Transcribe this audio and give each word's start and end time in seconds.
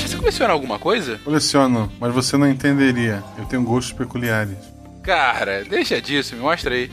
Guaxa, 0.00 0.08
você 0.08 0.16
coleciona 0.16 0.52
alguma 0.52 0.78
coisa? 0.78 1.18
Coleciono, 1.18 1.92
mas 2.00 2.12
você 2.14 2.36
não 2.36 2.48
entenderia. 2.48 3.22
Eu 3.36 3.44
tenho 3.44 3.62
gostos 3.62 3.92
peculiares. 3.92 4.56
Cara, 5.02 5.62
deixa 5.64 6.00
disso, 6.00 6.34
me 6.34 6.40
mostra 6.40 6.74
aí. 6.74 6.90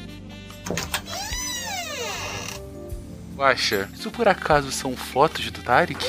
Guaxa, 3.36 3.88
isso 3.94 4.12
por 4.12 4.28
acaso 4.28 4.72
são 4.72 4.96
fotos 4.96 5.50
do 5.52 5.62
Tarek? 5.62 6.06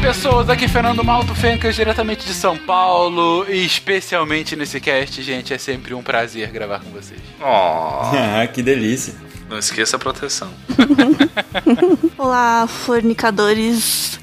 Pessoas, 0.00 0.48
aqui 0.48 0.64
é 0.64 0.68
Fernando 0.68 1.04
Malto 1.04 1.34
Fencas, 1.34 1.74
diretamente 1.74 2.26
de 2.26 2.32
São 2.34 2.56
Paulo, 2.56 3.44
e 3.48 3.64
especialmente 3.64 4.56
nesse 4.56 4.80
cast, 4.80 5.22
gente, 5.22 5.52
é 5.52 5.58
sempre 5.58 5.94
um 5.94 6.02
prazer 6.02 6.50
gravar 6.50 6.80
com 6.80 6.90
vocês. 6.90 7.20
Oh, 7.40 7.44
Ah, 8.16 8.46
que 8.46 8.62
delícia. 8.62 9.14
não 9.48 9.58
esqueça 9.58 9.96
a 9.96 9.98
proteção. 9.98 10.48
Olá, 12.16 12.66
fornicadores. 12.66 14.18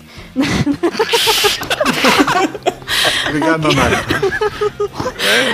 Obrigado, 3.27 3.67
Nanaka. 3.73 4.21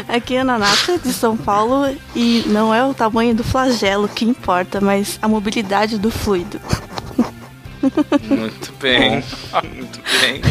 Aqui 0.08 0.36
é 0.36 0.40
a 0.42 0.44
Nanata 0.44 0.98
de 1.00 1.14
São 1.14 1.36
Paulo 1.38 1.96
e 2.16 2.44
não 2.48 2.74
é 2.74 2.84
o 2.86 2.94
tamanho 2.94 3.34
do 3.34 3.44
flagelo 3.44 4.08
que 4.08 4.26
importa, 4.26 4.80
mas 4.82 5.18
a 5.22 5.28
mobilidade 5.28 5.98
do 5.98 6.12
fluido. 6.12 6.60
Muito 8.24 8.72
bem. 8.80 9.24
Muito 9.76 10.00
bem. 10.22 10.42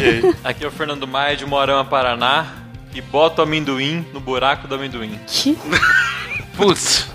Aqui 0.45 0.64
é 0.64 0.68
o 0.68 0.70
Fernando 0.70 1.06
Maia 1.06 1.36
de 1.36 1.46
Morama, 1.46 1.84
Paraná. 1.84 2.46
E 2.95 3.00
bota 3.00 3.41
o 3.41 3.45
amendoim 3.45 4.05
no 4.12 4.20
buraco 4.20 4.68
do 4.68 4.74
amendoim. 4.74 5.18
Que? 5.27 5.56
Putz, 6.56 7.08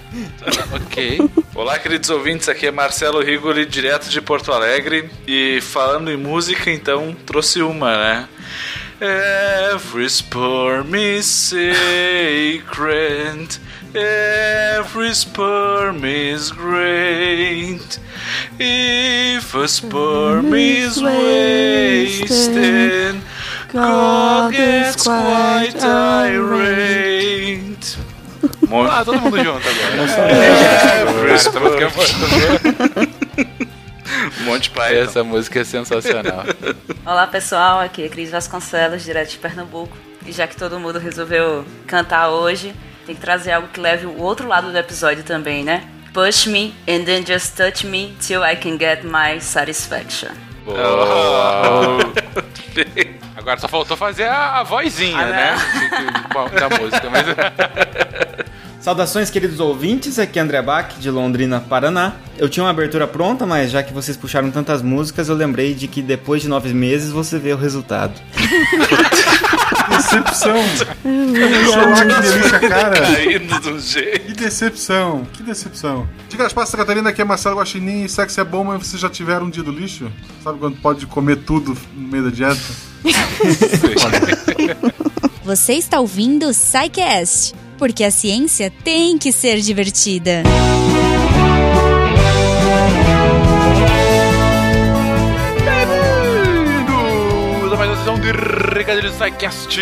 ok. 0.73 1.19
Olá, 1.53 1.77
queridos 1.77 2.09
ouvintes, 2.09 2.49
aqui 2.49 2.65
é 2.65 2.71
Marcelo 2.71 3.21
Rigoli, 3.21 3.67
direto 3.67 4.09
de 4.09 4.19
Porto 4.19 4.51
Alegre. 4.51 5.07
E 5.27 5.59
falando 5.61 6.09
em 6.09 6.17
música, 6.17 6.71
então, 6.71 7.15
trouxe 7.25 7.61
uma, 7.61 7.95
né? 7.95 8.27
Every 8.99 10.09
sperm 10.09 10.95
is 10.95 11.27
sacred. 11.27 11.67
Every 13.95 15.13
sperm 15.13 16.03
is 16.03 16.51
great. 16.51 17.99
If 18.59 19.55
a 19.55 19.67
sperm 19.67 20.53
is 20.53 21.01
wasted, 21.01 23.21
God 23.71 24.51
gets 24.53 25.03
quite 25.03 25.75
irate. 25.83 27.97
Muito 28.67 28.91
Ah, 28.91 29.03
todo 29.05 29.19
mundo 29.21 29.37
junto 29.37 29.67
agora. 29.67 30.03
Every 30.03 31.27
Cara, 31.27 31.31
essa 31.33 31.59
música 31.59 31.85
é 31.85 31.89
boa. 31.89 32.07
Monte 34.43 34.69
Python. 34.69 34.93
Essa 34.95 35.23
música 35.23 35.59
é 35.61 35.63
sensacional. 35.63 36.43
Olá 37.05 37.25
pessoal, 37.27 37.79
aqui 37.79 38.03
é 38.03 38.09
Cris 38.09 38.29
Vasconcelos, 38.31 39.03
direto 39.03 39.29
de 39.31 39.37
Pernambuco. 39.37 39.95
E 40.25 40.31
já 40.31 40.45
que 40.45 40.55
todo 40.57 40.79
mundo 40.79 40.99
resolveu 40.99 41.65
cantar 41.87 42.29
hoje, 42.29 42.73
tem 43.07 43.15
que 43.15 43.21
trazer 43.21 43.53
algo 43.53 43.69
que 43.69 43.79
leve 43.79 44.05
o 44.05 44.19
outro 44.21 44.45
lado 44.47 44.69
do 44.71 44.77
episódio 44.77 45.23
também, 45.23 45.63
né? 45.63 45.83
Push 46.13 46.47
me 46.47 46.73
and 46.87 47.05
then 47.05 47.25
just 47.25 47.55
touch 47.55 47.85
me 47.87 48.13
till 48.19 48.43
I 48.43 48.55
can 48.57 48.77
get 48.77 49.03
my 49.05 49.39
satisfaction. 49.39 50.29
Agora 53.37 53.57
só 53.59 53.67
faltou 53.69 53.95
fazer 53.95 54.25
a, 54.25 54.59
a 54.59 54.63
vozinha, 54.63 55.17
Ah, 55.17 55.25
né? 55.29 55.55
não. 56.33 56.49
Da 56.49 56.69
música, 56.77 57.09
mas. 57.09 57.25
Saudações, 58.81 59.29
queridos 59.29 59.59
ouvintes. 59.61 60.19
Aqui 60.19 60.37
é 60.39 60.41
André 60.41 60.61
Bach, 60.61 60.93
de 60.97 61.09
Londrina, 61.09 61.59
Paraná. 61.61 62.13
Eu 62.37 62.49
tinha 62.49 62.63
uma 62.63 62.69
abertura 62.69 63.07
pronta, 63.07 63.45
mas 63.45 63.71
já 63.71 63.81
que 63.83 63.93
vocês 63.93 64.17
puxaram 64.17 64.51
tantas 64.51 64.81
músicas, 64.81 65.29
eu 65.29 65.35
lembrei 65.35 65.73
de 65.73 65.87
que 65.87 66.01
depois 66.01 66.41
de 66.41 66.49
nove 66.49 66.73
meses 66.73 67.11
você 67.11 67.39
vê 67.39 67.53
o 67.53 67.57
resultado. 67.57 68.13
Decepção. 69.97 70.55
Chorar, 71.71 72.07
que 72.07 72.21
delícia, 72.21 72.59
cara. 72.59 73.01
Caindo 73.01 73.59
de 73.59 73.69
um 73.69 73.79
jeito. 73.79 74.27
Que 74.27 74.33
decepção, 74.33 75.27
que 75.33 75.43
decepção. 75.43 76.07
Diga 76.29 76.45
as 76.45 76.53
passas, 76.53 76.75
Catarina, 76.75 77.09
aqui 77.09 77.21
é 77.21 77.25
Marcelo 77.25 77.57
Guaxinim 77.57 78.03
e 78.03 78.09
sexo 78.09 78.39
é 78.39 78.43
bom, 78.43 78.63
mas 78.63 78.85
vocês 78.85 79.01
já 79.01 79.09
tiveram 79.09 79.47
um 79.47 79.49
dia 79.49 79.63
do 79.63 79.71
lixo? 79.71 80.11
Sabe 80.43 80.59
quando 80.59 80.77
pode 80.77 81.05
comer 81.07 81.37
tudo 81.37 81.75
no 81.95 82.07
meio 82.07 82.25
da 82.25 82.29
dieta? 82.29 82.61
Você 85.43 85.73
está 85.73 85.99
ouvindo 85.99 86.47
o 86.47 86.53
SciCast, 86.53 87.55
porque 87.77 88.03
a 88.03 88.11
ciência 88.11 88.71
tem 88.83 89.17
que 89.17 89.31
ser 89.31 89.59
divertida. 89.61 90.43
Bem-vindos 90.43 91.56
de 98.27 98.73
Recadilho 98.73 99.11
Psycast. 99.13 99.79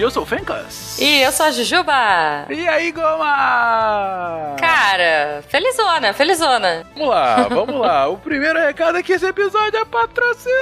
Eu 0.00 0.10
sou 0.10 0.22
o 0.22 0.26
Fencas. 0.26 0.98
E 0.98 1.20
eu 1.20 1.30
sou 1.30 1.46
a 1.46 1.50
Jujuba! 1.50 2.46
E 2.48 2.66
aí, 2.66 2.90
Goma? 2.90 4.56
Cara, 4.58 5.44
felizona, 5.48 6.12
felizona! 6.14 6.86
Vamos 6.94 7.08
lá, 7.08 7.48
vamos 7.48 7.80
lá. 7.80 8.08
O 8.08 8.16
primeiro 8.16 8.58
recado 8.58 8.96
é 8.96 9.02
que 9.02 9.12
esse 9.12 9.26
episódio 9.26 9.78
é 9.78 9.84
patrocinado. 9.84 10.60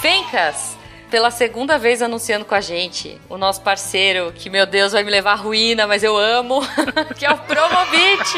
Fencas! 0.00 0.76
Pela 1.10 1.30
segunda 1.30 1.78
vez 1.78 2.02
anunciando 2.02 2.44
com 2.44 2.54
a 2.54 2.60
gente, 2.60 3.20
o 3.28 3.38
nosso 3.38 3.62
parceiro, 3.62 4.32
que 4.32 4.50
meu 4.50 4.66
Deus 4.66 4.92
vai 4.92 5.02
me 5.04 5.10
levar 5.10 5.32
à 5.32 5.36
ruína, 5.36 5.86
mas 5.86 6.02
eu 6.02 6.16
amo, 6.16 6.60
que 7.16 7.24
é 7.24 7.30
o 7.30 7.38
Promobit! 7.38 8.36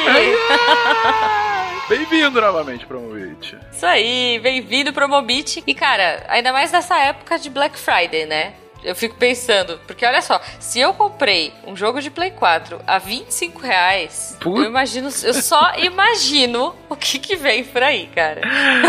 Bem-vindo 1.89 2.39
novamente, 2.39 2.85
Promovite. 2.85 3.57
Isso 3.73 3.87
aí, 3.87 4.39
bem-vindo 4.43 4.93
pro 4.93 5.09
Mobit. 5.09 5.65
E 5.67 5.75
cara, 5.75 6.23
ainda 6.29 6.53
mais 6.53 6.71
nessa 6.71 6.99
época 6.99 7.39
de 7.39 7.49
Black 7.49 7.79
Friday, 7.79 8.27
né? 8.27 8.53
Eu 8.89 8.95
fico 8.95 9.17
pensando, 9.17 9.79
porque 9.87 10.07
olha 10.07 10.23
só, 10.23 10.41
se 10.59 10.81
eu 10.81 10.95
comprei 10.95 11.53
um 11.67 11.77
jogo 11.77 12.01
de 12.01 12.11
Play 12.11 12.31
4 12.31 12.81
a 12.87 12.99
25 12.99 13.61
reais, 13.61 14.35
Putz. 14.41 14.61
eu 14.63 14.65
imagino, 14.65 15.11
eu 15.25 15.35
só 15.35 15.75
imagino 15.77 16.75
o 16.89 16.97
que 16.97 17.19
que 17.19 17.37
vem 17.37 17.65
por 17.65 17.83
aí, 17.83 18.07
cara. 18.07 18.41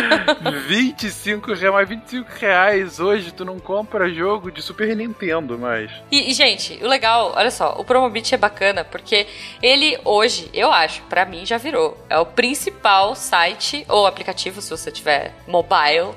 25 0.67 1.53
reais, 1.53 1.73
mas 1.73 1.89
25 1.89 2.29
reais 2.39 2.99
hoje 3.01 3.33
tu 3.33 3.43
não 3.43 3.59
compra 3.59 4.09
jogo 4.09 4.49
de 4.49 4.61
Super 4.61 4.95
Nintendo, 4.95 5.59
mas. 5.59 5.91
E, 6.09 6.31
e, 6.31 6.33
gente, 6.33 6.79
o 6.81 6.87
legal, 6.87 7.33
olha 7.35 7.51
só, 7.51 7.75
o 7.77 7.83
Promobit 7.83 8.33
é 8.33 8.37
bacana 8.37 8.85
porque 8.85 9.27
ele 9.61 9.99
hoje, 10.05 10.49
eu 10.53 10.71
acho, 10.71 11.01
pra 11.09 11.25
mim 11.25 11.45
já 11.45 11.57
virou. 11.57 11.97
É 12.09 12.17
o 12.17 12.25
principal 12.25 13.15
site 13.15 13.85
ou 13.89 14.07
aplicativo, 14.07 14.61
se 14.61 14.69
você 14.69 14.89
tiver 14.89 15.33
mobile, 15.45 16.13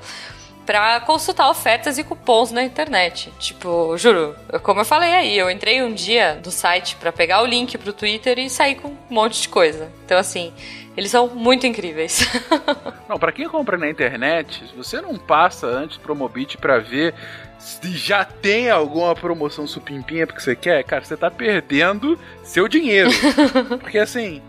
pra 0.65 0.99
consultar 1.01 1.49
ofertas 1.49 1.97
e 1.97 2.03
cupons 2.03 2.51
na 2.51 2.63
internet. 2.63 3.31
Tipo, 3.39 3.97
juro, 3.97 4.35
como 4.61 4.81
eu 4.81 4.85
falei 4.85 5.13
aí, 5.13 5.37
eu 5.37 5.49
entrei 5.49 5.81
um 5.83 5.93
dia 5.93 6.39
no 6.43 6.51
site 6.51 6.95
pra 6.95 7.11
pegar 7.11 7.41
o 7.41 7.45
link 7.45 7.77
pro 7.77 7.93
Twitter 7.93 8.39
e 8.39 8.49
sair 8.49 8.75
com 8.75 8.89
um 8.89 8.97
monte 9.09 9.41
de 9.41 9.49
coisa. 9.49 9.91
Então, 10.05 10.17
assim, 10.17 10.53
eles 10.95 11.11
são 11.11 11.27
muito 11.27 11.65
incríveis. 11.65 12.27
Não, 13.09 13.17
pra 13.17 13.31
quem 13.31 13.47
compra 13.47 13.77
na 13.77 13.89
internet, 13.89 14.63
você 14.75 15.01
não 15.01 15.17
passa 15.17 15.67
antes 15.67 15.97
do 15.97 16.03
Promobit 16.03 16.57
pra 16.57 16.79
ver 16.79 17.13
se 17.59 17.95
já 17.95 18.25
tem 18.25 18.69
alguma 18.69 19.15
promoção 19.15 19.65
supimpinha 19.65 20.27
porque 20.27 20.41
você 20.41 20.55
quer, 20.55 20.83
cara, 20.83 21.03
você 21.03 21.15
tá 21.15 21.31
perdendo 21.31 22.19
seu 22.43 22.67
dinheiro. 22.67 23.09
Porque 23.79 23.97
assim, 23.97 24.41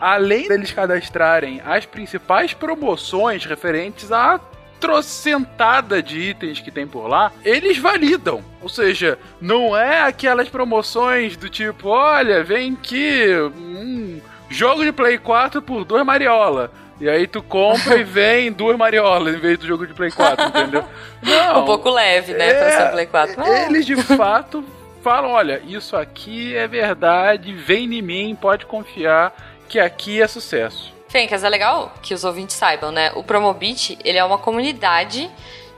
além 0.00 0.48
deles 0.48 0.72
cadastrarem 0.72 1.60
as 1.64 1.84
principais 1.84 2.54
promoções 2.54 3.44
referentes 3.44 4.10
a 4.10 4.40
trocentada 4.82 6.02
de 6.02 6.18
itens 6.18 6.60
que 6.60 6.70
tem 6.70 6.86
por 6.86 7.06
lá, 7.08 7.32
eles 7.44 7.78
validam. 7.78 8.42
Ou 8.60 8.68
seja, 8.68 9.18
não 9.40 9.76
é 9.76 10.02
aquelas 10.02 10.48
promoções 10.48 11.36
do 11.36 11.48
tipo, 11.48 11.88
olha, 11.88 12.42
vem 12.42 12.72
aqui, 12.74 13.26
um 13.56 14.20
jogo 14.50 14.84
de 14.84 14.92
Play 14.92 15.18
4 15.18 15.62
por 15.62 15.84
dois 15.84 16.04
Mariola. 16.04 16.70
E 17.00 17.08
aí 17.08 17.26
tu 17.26 17.42
compra 17.42 17.96
e 17.96 18.04
vem 18.04 18.52
duas 18.52 18.76
Mariolas 18.76 19.34
em 19.34 19.38
vez 19.38 19.58
do 19.58 19.66
jogo 19.66 19.86
de 19.86 19.94
Play 19.94 20.10
4, 20.10 20.46
entendeu? 20.46 20.84
Não. 21.22 21.62
um 21.62 21.64
pouco 21.64 21.88
leve, 21.90 22.34
né, 22.34 22.52
pra 22.54 22.70
ser 22.70 22.90
Play 22.92 23.06
4. 23.06 23.34
Mas- 23.38 23.66
Eles 23.68 23.86
de 23.86 23.96
fato 23.96 24.64
falam, 25.02 25.30
olha, 25.30 25.60
isso 25.66 25.96
aqui 25.96 26.54
é 26.54 26.66
verdade, 26.68 27.52
vem 27.52 27.92
em 27.94 28.02
mim, 28.02 28.38
pode 28.40 28.66
confiar 28.66 29.32
que 29.68 29.80
aqui 29.80 30.20
é 30.22 30.28
sucesso. 30.28 30.92
Fencas, 31.12 31.44
é 31.44 31.48
legal 31.50 31.92
que 32.00 32.14
os 32.14 32.24
ouvintes 32.24 32.56
saibam, 32.56 32.90
né? 32.90 33.12
O 33.14 33.22
Promobit, 33.22 33.98
ele 34.02 34.16
é 34.16 34.24
uma 34.24 34.38
comunidade 34.38 35.30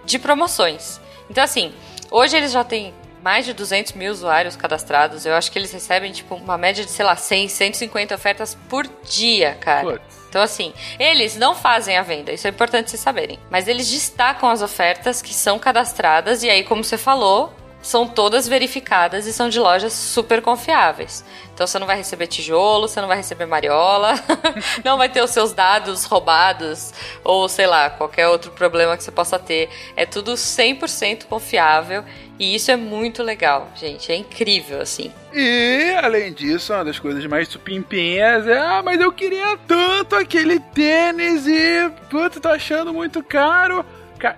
de 0.04 0.16
promoções. 0.16 1.00
Então, 1.28 1.42
assim, 1.42 1.74
hoje 2.08 2.36
eles 2.36 2.52
já 2.52 2.62
têm 2.62 2.94
mais 3.20 3.44
de 3.44 3.52
200 3.52 3.94
mil 3.94 4.12
usuários 4.12 4.54
cadastrados. 4.54 5.26
Eu 5.26 5.34
acho 5.34 5.50
que 5.50 5.58
eles 5.58 5.72
recebem, 5.72 6.12
tipo, 6.12 6.36
uma 6.36 6.56
média 6.56 6.84
de, 6.84 6.90
sei 6.90 7.04
lá, 7.04 7.16
100, 7.16 7.48
150 7.48 8.14
ofertas 8.14 8.56
por 8.68 8.86
dia, 9.02 9.56
cara. 9.60 9.98
Putz. 9.98 10.24
Então, 10.28 10.40
assim, 10.40 10.72
eles 11.00 11.36
não 11.36 11.54
fazem 11.54 11.96
a 11.96 12.02
venda, 12.02 12.32
isso 12.32 12.46
é 12.46 12.50
importante 12.50 12.90
vocês 12.90 13.00
saberem. 13.00 13.38
Mas 13.50 13.66
eles 13.66 13.90
destacam 13.90 14.48
as 14.48 14.62
ofertas 14.62 15.20
que 15.20 15.34
são 15.34 15.58
cadastradas, 15.58 16.44
e 16.44 16.50
aí, 16.50 16.62
como 16.62 16.84
você 16.84 16.98
falou, 16.98 17.52
são 17.84 18.08
todas 18.08 18.48
verificadas 18.48 19.26
e 19.26 19.32
são 19.32 19.48
de 19.48 19.60
lojas 19.60 19.92
super 19.92 20.40
confiáveis. 20.40 21.24
Então 21.54 21.66
você 21.66 21.78
não 21.78 21.86
vai 21.86 21.96
receber 21.96 22.26
tijolo, 22.26 22.88
você 22.88 23.00
não 23.00 23.06
vai 23.06 23.16
receber 23.16 23.46
mariola, 23.46 24.14
não 24.84 24.98
vai 24.98 25.08
ter 25.08 25.22
os 25.22 25.30
seus 25.30 25.52
dados 25.52 26.04
roubados 26.04 26.92
ou 27.22 27.48
sei 27.48 27.66
lá, 27.66 27.88
qualquer 27.88 28.28
outro 28.28 28.50
problema 28.50 28.96
que 28.96 29.04
você 29.04 29.12
possa 29.12 29.38
ter. 29.38 29.70
É 29.94 30.04
tudo 30.04 30.32
100% 30.32 31.26
confiável 31.26 32.04
e 32.38 32.56
isso 32.56 32.72
é 32.72 32.76
muito 32.76 33.22
legal, 33.22 33.70
gente. 33.76 34.10
É 34.10 34.16
incrível, 34.16 34.80
assim. 34.80 35.12
E, 35.32 35.94
além 36.02 36.32
disso, 36.32 36.72
uma 36.72 36.84
das 36.84 36.98
coisas 36.98 37.24
mais 37.26 37.48
supimpinhas 37.48 38.46
é: 38.48 38.58
ah, 38.58 38.82
mas 38.84 39.00
eu 39.00 39.12
queria 39.12 39.56
tanto 39.68 40.16
aquele 40.16 40.58
tênis 40.58 41.46
e, 41.46 41.88
puta, 42.10 42.40
tô 42.40 42.48
achando 42.48 42.92
muito 42.92 43.22
caro. 43.22 43.84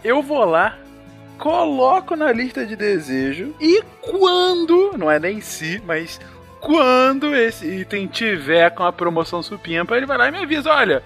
Eu 0.05 0.21
vou 0.21 0.45
lá, 0.45 0.77
coloco 1.39 2.17
na 2.17 2.33
lista 2.33 2.67
de 2.67 2.77
desejo 2.77 3.55
e 3.61 3.83
quando, 4.01 4.95
não 4.99 5.11
é 5.11 5.19
nem 5.19 5.41
se, 5.41 5.81
mas 5.87 6.21
quando 6.67 7.33
esse 7.33 7.65
item 7.65 8.09
tiver 8.09 8.71
com 8.71 8.83
a 8.83 8.93
promoção 8.93 9.41
supimpa, 9.41 9.97
ele 9.97 10.05
vai 10.05 10.19
lá 10.19 10.27
e 10.27 10.33
me 10.33 10.39
avisa: 10.39 10.73
olha 10.73 11.01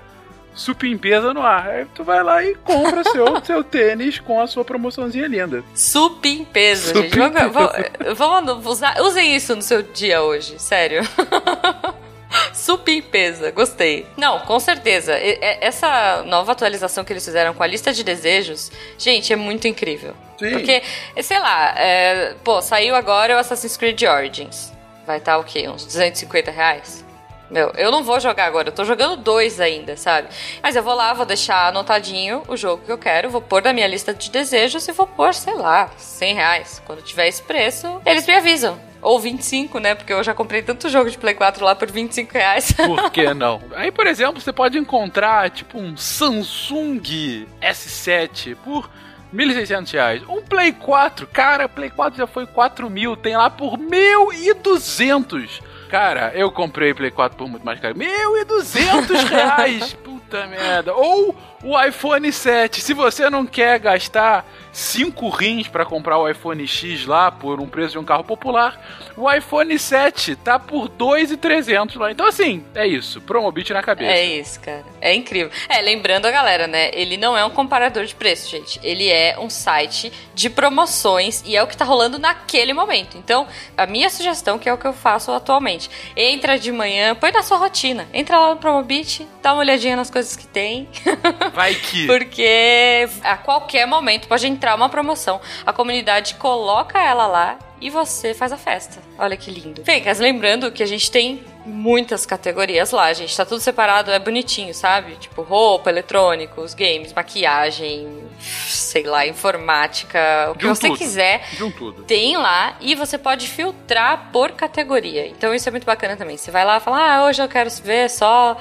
supimpeza 0.55 1.35
no 1.35 1.43
ar. 1.43 1.69
Aí 1.69 1.87
tu 1.95 2.03
vai 2.03 2.23
lá 2.23 2.43
e 2.43 2.55
compra 2.55 3.05
seu, 3.05 3.27
seu 3.45 3.62
tênis 3.62 4.19
com 4.19 4.41
a 4.41 4.47
sua 4.47 4.65
promoçãozinha 4.65 5.27
linda. 5.27 5.62
Supimpeza, 5.75 6.95
gente. 6.95 7.17
Vamos, 7.17 7.53
vamos, 7.53 8.17
vamos 8.17 8.67
usar, 8.67 9.01
usem 9.03 9.37
isso 9.37 9.55
no 9.55 9.61
seu 9.61 9.83
dia 9.83 10.23
hoje, 10.23 10.59
sério. 10.59 11.03
Supimpeza, 12.55 13.51
gostei. 13.51 14.06
Não, 14.17 14.39
com 14.41 14.59
certeza. 14.59 15.13
Essa 15.61 16.23
nova 16.23 16.53
atualização 16.53 17.05
que 17.05 17.13
eles 17.13 17.25
fizeram 17.25 17.53
com 17.53 17.63
a 17.63 17.67
lista 17.67 17.93
de 17.93 18.03
desejos, 18.03 18.73
gente, 18.97 19.31
é 19.31 19.37
muito 19.37 19.69
incrível. 19.69 20.15
Sim. 20.39 20.53
Porque, 20.53 20.83
sei 21.23 21.39
lá, 21.39 21.75
é, 21.77 22.35
pô, 22.43 22.63
saiu 22.63 22.95
agora 22.95 23.37
o 23.37 23.39
Assassin's 23.39 23.77
Creed 23.77 24.03
Origins. 24.05 24.73
Vai 25.06 25.19
estar 25.19 25.32
tá, 25.32 25.38
o 25.38 25.44
quê? 25.44 25.69
Uns 25.69 25.85
250 25.85 26.50
reais? 26.50 27.05
Meu, 27.50 27.73
eu 27.76 27.91
não 27.91 28.05
vou 28.05 28.20
jogar 28.20 28.47
agora, 28.47 28.69
eu 28.69 28.73
tô 28.73 28.85
jogando 28.85 29.17
dois 29.17 29.61
ainda, 29.61 29.97
sabe? 29.97 30.29
Mas 30.62 30.76
eu 30.76 30.85
vou 30.85 30.94
lá, 30.94 31.12
vou 31.12 31.26
deixar 31.26 31.67
anotadinho 31.67 32.43
o 32.47 32.56
jogo 32.56 32.85
que 32.85 32.93
eu 32.93 32.97
quero, 32.97 33.29
vou 33.29 33.43
pôr 33.43 33.61
na 33.61 33.73
minha 33.73 33.88
lista 33.88 34.14
de 34.14 34.31
desejos 34.31 34.87
e 34.87 34.93
vou 34.93 35.06
pôr, 35.06 35.35
sei 35.35 35.55
lá, 35.55 35.91
100 35.97 36.35
reais. 36.35 36.82
Quando 36.87 37.02
tiver 37.02 37.26
esse 37.26 37.43
preço, 37.43 38.00
eles 38.06 38.25
me 38.25 38.35
avisam. 38.35 38.79
Ou 39.02 39.19
25, 39.19 39.81
né? 39.81 39.94
Porque 39.94 40.12
eu 40.12 40.23
já 40.23 40.32
comprei 40.32 40.62
tanto 40.62 40.88
jogo 40.88 41.11
de 41.11 41.19
Play 41.19 41.35
4 41.35 41.64
lá 41.64 41.75
por 41.75 41.91
25 41.91 42.32
reais. 42.32 42.70
Por 42.76 43.11
que 43.11 43.32
não? 43.35 43.61
Aí, 43.75 43.91
por 43.91 44.06
exemplo, 44.06 44.41
você 44.41 44.53
pode 44.53 44.79
encontrar, 44.79 45.50
tipo, 45.50 45.79
um 45.79 45.96
Samsung 45.96 47.46
S7 47.61 48.56
por 48.62 48.91
1.600 49.35 49.93
reais. 49.93 50.23
Um 50.29 50.43
Play 50.43 50.73
4, 50.73 51.27
cara, 51.27 51.69
Play 51.69 51.91
4 51.91 52.19
já 52.19 52.27
foi 52.27 52.47
4 52.47 52.88
mil, 52.91 53.17
tem 53.17 53.37
lá 53.37 53.49
por 53.50 53.79
1.200. 53.79 55.62
Cara, 55.88 56.32
eu 56.35 56.50
comprei 56.53 56.94
Play 56.94 57.11
4 57.11 57.37
por 57.37 57.49
muito 57.49 57.65
mais 57.65 57.81
caro. 57.81 57.97
Mil 57.97 58.37
e 58.37 58.44
duzentos 58.44 59.25
reais! 59.25 59.93
Puta 60.05 60.47
merda. 60.47 60.94
Ou 60.94 61.35
o 61.62 61.79
iPhone 61.81 62.33
7. 62.33 62.81
Se 62.81 62.95
você 62.95 63.29
não 63.29 63.47
quer 63.47 63.79
gastar 63.79 64.47
5 64.73 65.29
rins 65.29 65.69
para 65.69 65.85
comprar 65.85 66.19
o 66.19 66.29
iPhone 66.29 66.67
X 66.67 67.07
lá 67.07 67.31
por 67.31 67.61
um 67.61 67.67
preço 67.67 67.93
de 67.93 67.99
um 67.99 68.05
carro 68.05 68.25
popular, 68.25 68.81
o 69.17 69.31
iPhone 69.31 69.79
7 69.79 70.37
tá 70.37 70.59
por 70.59 70.89
2,300 70.89 71.97
lá. 71.97 72.11
Então 72.11 72.27
assim, 72.27 72.65
é 72.75 72.87
isso, 72.87 73.21
Promobit 73.21 73.73
na 73.73 73.83
cabeça. 73.83 74.12
É 74.12 74.25
isso, 74.25 74.61
cara. 74.61 74.85
É 75.01 75.15
incrível. 75.15 75.51
É, 75.69 75.81
lembrando 75.81 76.27
a 76.27 76.31
galera, 76.31 76.67
né, 76.67 76.91
ele 76.93 77.17
não 77.17 77.37
é 77.37 77.45
um 77.45 77.51
comparador 77.51 78.05
de 78.05 78.15
preço, 78.15 78.51
gente. 78.51 78.81
Ele 78.83 79.09
é 79.09 79.37
um 79.39 79.51
site 79.51 80.13
de 80.35 80.49
promoções 80.49 81.43
e 81.45 81.56
é 81.56 81.63
o 81.63 81.67
que 81.67 81.77
tá 81.77 81.85
rolando 81.85 82.19
naquele 82.19 82.73
momento. 82.73 83.19
Então, 83.19 83.47
a 83.77 83.87
minha 83.87 84.09
sugestão, 84.09 84.59
que 84.59 84.69
é 84.69 84.73
o 84.73 84.79
que 84.79 84.87
eu 84.87 84.93
faço 84.93 85.33
atualmente, 85.33 85.91
entra 86.17 86.59
de 86.59 86.73
manhã, 86.73 87.15
põe 87.15 87.33
na 87.33 87.43
sua 87.43 87.59
rotina. 87.59 88.09
Entra 88.13 88.39
lá 88.39 88.51
no 88.51 88.56
Promobit, 88.56 89.27
dá 89.43 89.53
uma 89.53 89.61
olhadinha 89.61 89.97
nas 89.97 90.11
coisas 90.11 90.37
que 90.37 90.47
tem. 90.47 90.89
Vai 91.52 91.75
que. 91.75 92.06
Porque 92.06 93.08
a 93.23 93.37
qualquer 93.37 93.87
momento 93.87 94.29
pode 94.29 94.47
entrar 94.47 94.75
uma 94.75 94.88
promoção. 94.88 95.41
A 95.64 95.73
comunidade 95.73 96.35
coloca 96.35 96.99
ela 96.99 97.26
lá 97.26 97.58
e 97.81 97.88
você 97.88 98.35
faz 98.35 98.52
a 98.52 98.56
festa. 98.56 99.00
Olha 99.19 99.37
que 99.37 99.50
lindo. 99.50 99.82
Fencas, 99.85 100.19
lembrando 100.19 100.70
que 100.70 100.82
a 100.82 100.87
gente 100.87 101.11
tem 101.11 101.43
muitas 101.64 102.26
categorias 102.26 102.91
lá, 102.91 103.12
gente. 103.12 103.35
Tá 103.35 103.44
tudo 103.44 103.61
separado, 103.61 104.11
é 104.11 104.19
bonitinho, 104.19 104.75
sabe? 104.75 105.17
Tipo, 105.17 105.43
roupa, 105.43 105.88
eletrônicos, 105.88 106.75
games, 106.75 107.12
maquiagem, 107.12 108.23
sei 108.38 109.05
lá, 109.05 109.26
informática, 109.26 110.50
o 110.50 110.55
que 110.58 110.67
você 110.67 110.88
tudo. 110.88 110.99
quiser. 110.99 111.43
De 111.53 111.73
tudo. 111.73 112.03
Tem 112.05 112.37
lá 112.37 112.76
e 112.81 112.94
você 112.94 113.17
pode 113.17 113.49
filtrar 113.49 114.31
por 114.31 114.53
categoria. 114.53 115.26
Então 115.26 115.55
isso 115.55 115.69
é 115.69 115.73
muito 115.73 115.87
bacana 115.87 116.17
também. 116.17 116.37
Você 116.37 116.50
vai 116.50 116.64
lá 116.64 116.76
e 116.76 116.81
fala, 116.81 117.14
ah, 117.14 117.25
hoje 117.25 117.43
eu 117.43 117.49
quero 117.49 117.70
ver 117.82 118.11
só 118.11 118.58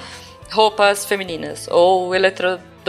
roupas 0.51 1.05
femininas 1.05 1.67
ou 1.69 2.15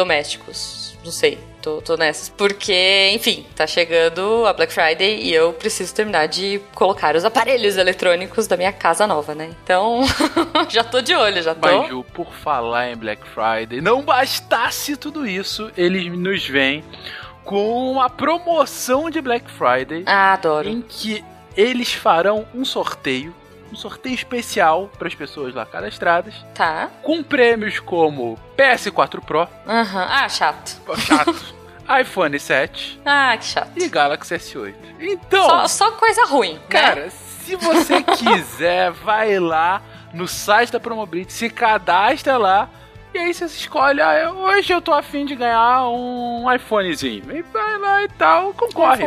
eletrodomésticos. 0.01 0.99
Não 1.05 1.11
sei, 1.11 1.39
tô, 1.63 1.81
tô 1.81 1.97
nessas. 1.97 2.29
Porque, 2.29 3.11
enfim, 3.15 3.47
tá 3.57 3.67
chegando 3.67 4.45
a 4.47 4.53
Black 4.53 4.73
Friday 4.73 5.23
e 5.23 5.33
eu 5.33 5.53
preciso 5.53 5.95
terminar 5.95 6.27
de 6.27 6.61
colocar 6.75 7.17
os 7.17 7.25
aparelhos 7.25 7.77
eletrônicos 7.77 8.47
da 8.47 8.57
minha 8.57 8.73
casa 8.73 9.07
nova, 9.07 9.35
né? 9.35 9.51
Então, 9.65 10.03
já 10.69 10.85
tô 10.85 11.01
de 11.01 11.15
olho, 11.15 11.43
já 11.43 11.55
tô. 11.55 11.67
Mas, 11.67 11.89
Ju, 11.89 12.05
por 12.13 12.33
falar 12.35 12.91
em 12.91 12.97
Black 12.97 13.23
Friday, 13.29 13.81
não 13.81 14.03
bastasse 14.03 14.97
tudo 14.97 15.27
isso, 15.27 15.71
eles 15.77 16.07
nos 16.13 16.47
vêm 16.47 16.85
com 17.45 17.91
uma 17.93 18.11
promoção 18.11 19.09
de 19.09 19.21
Black 19.21 19.51
Friday. 19.51 20.05
Ah, 20.07 20.35
adoro. 20.35 20.69
Em 20.69 20.83
que 20.83 21.25
eles 21.57 21.93
farão 21.93 22.47
um 22.55 22.65
sorteio 22.65 23.35
um 23.73 23.77
sorteio 23.77 24.15
especial 24.15 24.91
para 24.99 25.09
as 25.09 25.15
pessoas 25.15 25.55
lá 25.55 25.65
cadastradas. 25.65 26.35
Tá. 26.55 26.91
Com 27.03 27.23
prêmios 27.23 27.79
como 27.79 28.39
PS4 28.57 29.21
Pro. 29.21 29.49
Aham. 29.67 30.01
Uhum. 30.03 30.09
Ah, 30.11 30.29
chato. 30.29 30.81
Chato. 30.99 31.55
iPhone 32.01 32.39
7. 32.39 33.01
Ah, 33.05 33.37
que 33.37 33.45
chato. 33.45 33.73
E 33.77 33.89
Galaxy 33.89 34.35
S8. 34.35 34.75
Então. 35.01 35.49
Só, 35.49 35.69
só 35.69 35.91
coisa 35.93 36.25
ruim. 36.27 36.55
Né? 36.55 36.61
Cara, 36.69 37.05
né? 37.05 37.11
se 37.11 37.57
você 37.57 38.03
quiser, 38.17 38.93
vai 38.93 39.39
lá 39.39 39.83
no 40.13 40.29
site 40.29 40.73
da 40.73 40.81
Promobit, 40.81 41.33
se 41.33 41.49
cadastra 41.51 42.37
lá 42.37 42.69
e 43.13 43.19
aí 43.19 43.35
você 43.35 43.45
escolhe, 43.45 44.01
ah, 44.01 44.33
hoje 44.33 44.73
eu 44.73 44.81
tô 44.81 44.93
afim 44.93 45.25
de 45.25 45.35
ganhar 45.35 45.89
um 45.89 46.53
iPhonezinho. 46.53 47.25
E 47.37 47.43
vai 47.43 47.79
lá 47.79 48.05
e 48.05 48.09
tal, 48.09 48.55
concorre. 48.55 49.05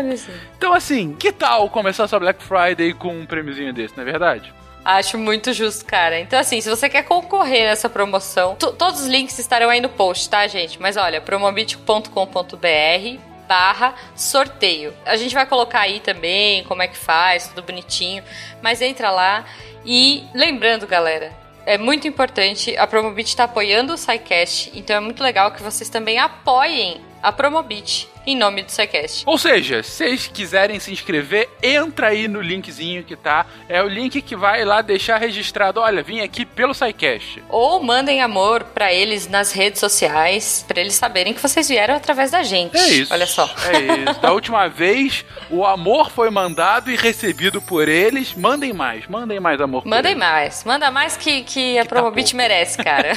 Então 0.58 0.74
assim, 0.74 1.16
que 1.16 1.32
tal 1.32 1.70
começar 1.70 2.08
sua 2.08 2.20
Black 2.20 2.44
Friday 2.44 2.94
com 2.94 3.16
um 3.16 3.26
prêmiozinho 3.26 3.74
desse, 3.74 3.96
não 3.96 4.04
é 4.04 4.06
verdade? 4.06 4.54
Acho 4.86 5.18
muito 5.18 5.54
justo, 5.54 5.86
cara. 5.86 6.20
Então, 6.20 6.38
assim, 6.38 6.60
se 6.60 6.70
você 6.70 6.90
quer 6.90 7.04
concorrer 7.04 7.70
nessa 7.70 7.90
promoção, 7.90 8.56
todos 8.56 9.02
os 9.02 9.08
links 9.08 9.40
estarão 9.40 9.70
aí 9.70 9.80
no 9.80 9.88
post, 9.88 10.30
tá, 10.30 10.46
gente? 10.46 10.82
Mas 10.82 10.98
olha, 10.98 11.22
promobit.com.br 11.22 13.20
barra 13.48 13.94
sorteio. 14.16 14.94
A 15.06 15.16
gente 15.16 15.34
vai 15.34 15.46
colocar 15.46 15.82
aí 15.82 16.00
também 16.00 16.64
como 16.64 16.82
é 16.82 16.88
que 16.88 16.98
faz, 16.98 17.48
tudo 17.48 17.64
bonitinho. 17.64 18.24
Mas 18.62 18.82
entra 18.82 19.10
lá 19.10 19.46
e 19.86 20.26
lembrando, 20.34 20.86
galera, 20.88 21.32
é 21.66 21.78
muito 21.78 22.08
importante. 22.08 22.76
A 22.78 22.86
Promobit 22.86 23.30
está 23.30 23.46
apoiando 23.46 23.94
o 23.94 23.98
SciCast, 23.98 24.72
então 24.74 24.96
é 24.96 25.00
muito 25.00 25.24
legal 25.24 25.52
que 25.52 25.64
vocês 25.64 25.90
também 25.90 26.18
apoiem 26.20 27.02
a 27.22 27.32
Promobit 27.32 28.13
em 28.26 28.36
nome 28.36 28.64
do 28.64 28.72
SciCast. 28.72 29.24
Ou 29.26 29.38
seja, 29.38 29.84
se 29.84 30.04
vocês 30.04 30.28
quiserem 30.28 30.80
se 30.80 30.92
inscrever, 30.92 31.50
entra 31.62 32.08
aí 32.08 32.28
no 32.28 32.42
linkzinho 32.42 33.04
que 33.04 33.16
tá. 33.16 33.46
É 33.70 33.82
o 33.82 33.88
link 33.88 34.22
que 34.22 34.36
vai 34.36 34.66
lá 34.66 34.82
deixar 34.82 35.18
registrado. 35.18 35.80
Olha, 35.80 36.04
vim 36.04 36.20
aqui 36.20 36.46
pelo 36.46 36.74
SciCast. 36.74 37.44
Ou 37.50 37.82
mandem 37.82 38.22
amor 38.22 38.64
para 38.64 38.92
eles 38.94 39.28
nas 39.28 39.52
redes 39.52 39.80
sociais, 39.80 40.66
para 40.68 40.82
eles 40.82 40.94
saberem 40.96 41.34
que 41.34 41.42
vocês 41.42 41.70
vieram 41.70 41.96
através 41.96 42.32
da 42.32 42.44
gente. 42.44 42.78
É 42.78 42.88
isso. 42.90 43.14
Olha 43.14 43.26
só. 43.26 43.50
É 43.66 44.12
isso. 44.12 44.20
Da 44.20 44.32
última 44.34 44.68
vez, 44.70 45.26
o 45.50 45.66
amor 45.66 46.10
foi 46.10 46.30
mandado 46.30 46.92
e 46.92 46.96
recebido 46.96 47.62
por 47.62 47.88
eles. 47.88 48.34
Mandem 48.34 48.74
mais, 48.74 49.08
mandem 49.08 49.40
mais 49.40 49.62
amor. 49.62 49.86
Mandem 49.86 50.16
mais. 50.16 50.64
Manda 50.64 50.92
mais 50.92 51.16
que, 51.16 51.44
que 51.44 51.78
a 51.78 51.84
que 51.84 51.90
Promobit 51.90 52.32
tá 52.32 52.38
merece, 52.38 52.78
cara. 52.78 53.14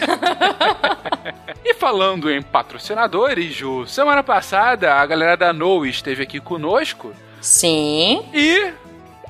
e 1.64 1.75
falando 1.75 2.30
em 2.30 2.40
patrocinadores, 2.40 3.54
Ju, 3.54 3.86
semana 3.86 4.22
passada 4.22 4.95
a 5.00 5.06
galera 5.06 5.36
da 5.36 5.52
No 5.52 5.84
esteve 5.84 6.22
aqui 6.22 6.40
conosco. 6.40 7.12
Sim. 7.40 8.24
E, 8.32 8.72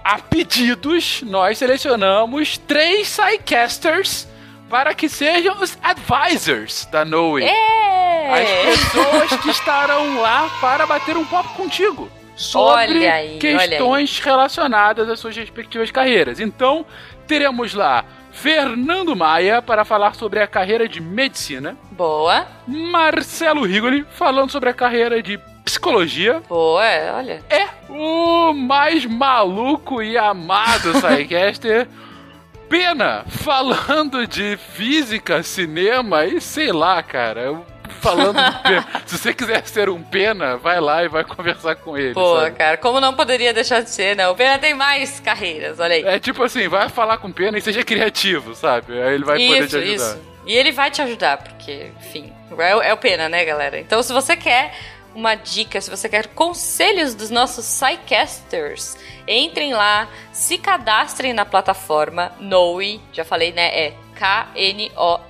a 0.05 0.19
pedidos, 0.19 1.23
nós 1.23 1.59
selecionamos 1.59 2.57
três 2.59 3.09
Psycasters 3.09 4.29
para 4.69 4.95
que 4.95 5.09
sejam 5.09 5.61
os 5.61 5.77
advisors 5.83 6.87
da 6.87 7.05
Noe. 7.05 7.45
É. 7.45 8.33
As 8.33 8.79
pessoas 8.79 9.41
que 9.41 9.51
estarão 9.51 10.21
lá 10.21 10.49
para 10.61 10.87
bater 10.87 11.17
um 11.17 11.25
papo 11.25 11.55
contigo 11.55 12.11
sobre 12.37 13.07
aí, 13.07 13.39
questões 13.39 14.19
relacionadas 14.19 15.09
às 15.09 15.19
suas 15.19 15.37
respectivas 15.37 15.91
carreiras. 15.91 16.39
Então, 16.39 16.85
teremos 17.27 17.75
lá 17.75 18.05
Fernando 18.31 19.17
Maia 19.17 19.63
para 19.63 19.85
falar 19.85 20.15
sobre 20.15 20.41
a 20.41 20.47
carreira 20.47 20.89
de 20.89 21.01
medicina. 21.01 21.77
Boa. 21.93 22.47
Marcelo 22.67 23.65
Rigoli 23.65 24.05
falando 24.11 24.51
sobre 24.51 24.69
a 24.69 24.75
carreira 24.75 25.23
de 25.23 25.41
psicologia. 25.67 26.41
Boa, 26.49 26.87
é, 26.87 27.13
olha. 27.13 27.43
É 27.51 27.67
o 27.91 28.53
mais 28.55 29.05
maluco 29.05 30.01
e 30.03 30.17
amado 30.17 30.93
Psycaster. 30.95 31.87
Pena, 32.71 33.25
falando 33.29 34.27
de 34.27 34.57
física, 34.57 35.43
cinema 35.43 36.25
e 36.25 36.41
sei 36.41 36.73
lá, 36.73 37.01
cara. 37.03 37.61
Falando 38.01 38.37
de 38.43 38.59
pena. 38.63 38.87
Se 39.07 39.17
você 39.19 39.33
quiser 39.33 39.65
ser 39.67 39.89
um 39.89 40.03
pena, 40.03 40.57
vai 40.57 40.81
lá 40.81 41.05
e 41.05 41.09
vai 41.09 41.23
conversar 41.25 41.77
com 41.77 41.97
ele. 41.97 42.13
Pô, 42.15 42.41
sabe? 42.41 42.57
cara, 42.57 42.77
como 42.77 43.01
não 43.01 43.15
poderia 43.15 43.55
deixar 43.55 43.83
de 43.83 43.91
ser, 43.91 44.17
né? 44.17 44.29
O 44.29 44.35
Pena 44.35 44.59
tem 44.59 44.75
mais 44.75 45.19
carreiras, 45.21 45.79
olha 45.79 45.95
aí. 45.95 46.03
É 46.05 46.19
tipo 46.19 46.43
assim, 46.43 46.67
vai 46.69 46.89
falar 46.89 47.19
com 47.19 47.31
pena 47.33 47.57
e 47.57 47.61
seja 47.61 47.85
criativo, 47.85 48.55
sabe? 48.55 49.01
Aí 49.01 49.15
ele 49.15 49.25
vai 49.25 49.39
poder 49.39 49.61
te 49.61 49.65
isso, 49.67 49.77
ajudar. 49.79 49.95
isso. 49.95 50.23
E 50.47 50.53
ele 50.57 50.73
vai 50.73 50.91
te 50.91 51.01
ajudar, 51.03 51.39
porque, 51.39 51.91
enfim, 52.01 52.33
é, 52.59 52.77
o- 52.77 52.83
é 52.83 52.93
o 52.93 52.97
Pena, 52.97 53.29
né, 53.29 53.45
galera? 53.45 53.79
Então, 53.79 54.03
se 54.03 54.13
você 54.13 54.37
quer 54.37 54.75
uma 55.17 55.35
dica, 55.35 55.81
se 55.81 55.89
você 55.89 56.09
quer 56.11 56.29
conselhos 56.29 57.15
dos 57.15 57.31
nossos 57.31 57.67
Psycasters, 57.81 58.99
entrem 59.27 59.73
lá, 59.73 60.09
se 60.31 60.59
cadastrem 60.59 61.33
na 61.33 61.47
plataforma 61.47 62.31
Noe, 62.39 63.01
já 63.13 63.25
falei, 63.25 63.51
né? 63.51 63.87
É 63.87 63.95
K-N-O-W-E.co. 64.15 65.27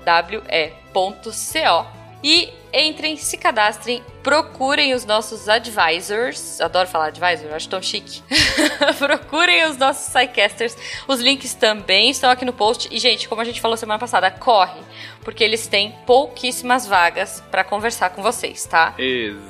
E 2.23 2.53
entrem, 2.73 3.17
se 3.17 3.37
cadastrem, 3.37 4.03
procurem 4.23 4.95
os 4.95 5.05
nossos 5.05 5.49
advisors. 5.49 6.61
Adoro 6.61 6.89
falar 6.89 7.07
advisor, 7.07 7.53
acho 7.55 7.69
tão 7.69 7.81
chique. 7.81 8.23
procurem 8.99 9.65
os 9.67 9.77
nossos 9.77 10.13
Psycasters. 10.13 10.77
Os 11.07 11.21
links 11.21 11.55
também 11.55 12.11
estão 12.11 12.31
aqui 12.31 12.45
no 12.45 12.53
post. 12.53 12.89
E, 12.91 12.99
gente, 12.99 13.29
como 13.29 13.41
a 13.41 13.45
gente 13.45 13.61
falou 13.61 13.77
semana 13.77 13.99
passada, 13.99 14.31
corre, 14.31 14.81
porque 15.23 15.45
eles 15.45 15.67
têm 15.67 15.95
pouquíssimas 16.07 16.87
vagas 16.87 17.43
para 17.51 17.63
conversar 17.63 18.11
com 18.11 18.23
vocês, 18.23 18.65
tá? 18.65 18.95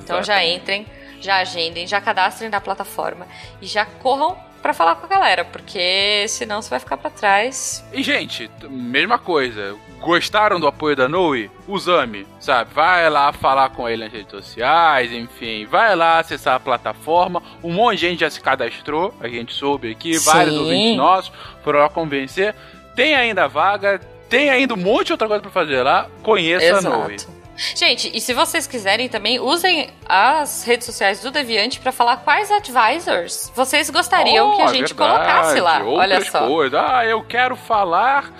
Então 0.02 0.22
já 0.22 0.44
entrem, 0.44 0.86
já 1.20 1.36
agendem, 1.38 1.86
já 1.86 2.00
cadastrem 2.00 2.50
na 2.50 2.60
plataforma 2.60 3.26
e 3.60 3.66
já 3.66 3.84
corram 3.86 4.36
pra 4.62 4.74
falar 4.74 4.96
com 4.96 5.06
a 5.06 5.08
galera, 5.08 5.44
porque 5.44 6.26
senão 6.28 6.60
você 6.60 6.68
vai 6.70 6.80
ficar 6.80 6.96
pra 6.96 7.08
trás. 7.08 7.84
E, 7.92 8.02
gente, 8.02 8.50
mesma 8.68 9.16
coisa. 9.18 9.76
Gostaram 10.00 10.60
do 10.60 10.66
apoio 10.68 10.94
da 10.94 11.08
Noe? 11.08 11.50
Usame, 11.66 12.26
sabe? 12.38 12.72
Vai 12.72 13.08
lá 13.10 13.32
falar 13.32 13.70
com 13.70 13.88
ele 13.88 14.04
nas 14.04 14.12
redes 14.12 14.30
sociais, 14.30 15.12
enfim. 15.12 15.66
Vai 15.66 15.96
lá 15.96 16.18
acessar 16.20 16.54
a 16.54 16.60
plataforma. 16.60 17.42
Um 17.62 17.72
monte 17.72 17.96
de 18.00 18.08
gente 18.08 18.20
já 18.20 18.30
se 18.30 18.40
cadastrou, 18.40 19.12
a 19.20 19.26
gente 19.26 19.52
soube 19.52 19.90
aqui. 19.90 20.16
Vários 20.18 20.54
Sim. 20.54 20.60
ouvintes 20.60 20.96
nossos 20.96 21.32
foram 21.64 21.80
lá 21.80 21.88
convencer. 21.88 22.54
Tem 22.94 23.14
ainda 23.16 23.48
vaga, 23.48 24.00
tem 24.28 24.48
ainda 24.48 24.74
um 24.74 24.78
monte 24.78 25.06
de 25.06 25.12
outra 25.12 25.26
coisa 25.26 25.42
pra 25.42 25.50
fazer 25.50 25.82
lá. 25.82 26.06
Conheça 26.22 26.78
a 26.78 26.80
Noe. 26.80 27.14
Exato. 27.14 27.36
Gente, 27.74 28.14
e 28.14 28.20
se 28.20 28.34
vocês 28.34 28.66
quiserem 28.66 29.08
também, 29.08 29.40
usem 29.40 29.88
as 30.06 30.62
redes 30.62 30.84
sociais 30.84 31.20
do 31.22 31.30
Deviante 31.30 31.80
pra 31.80 31.90
falar 31.90 32.18
quais 32.18 32.50
advisors 32.52 33.50
vocês 33.56 33.88
gostariam 33.88 34.56
que 34.56 34.60
a 34.62 34.64
Oh, 34.66 34.68
gente 34.68 34.92
verdade, 34.92 34.94
colocasse 34.94 35.58
lá. 35.60 35.82
Olha 35.82 36.22
só. 36.22 36.46
Coisas. 36.46 36.78
Ah, 36.78 37.06
eu 37.06 37.22
quero 37.24 37.56
falar 37.56 38.30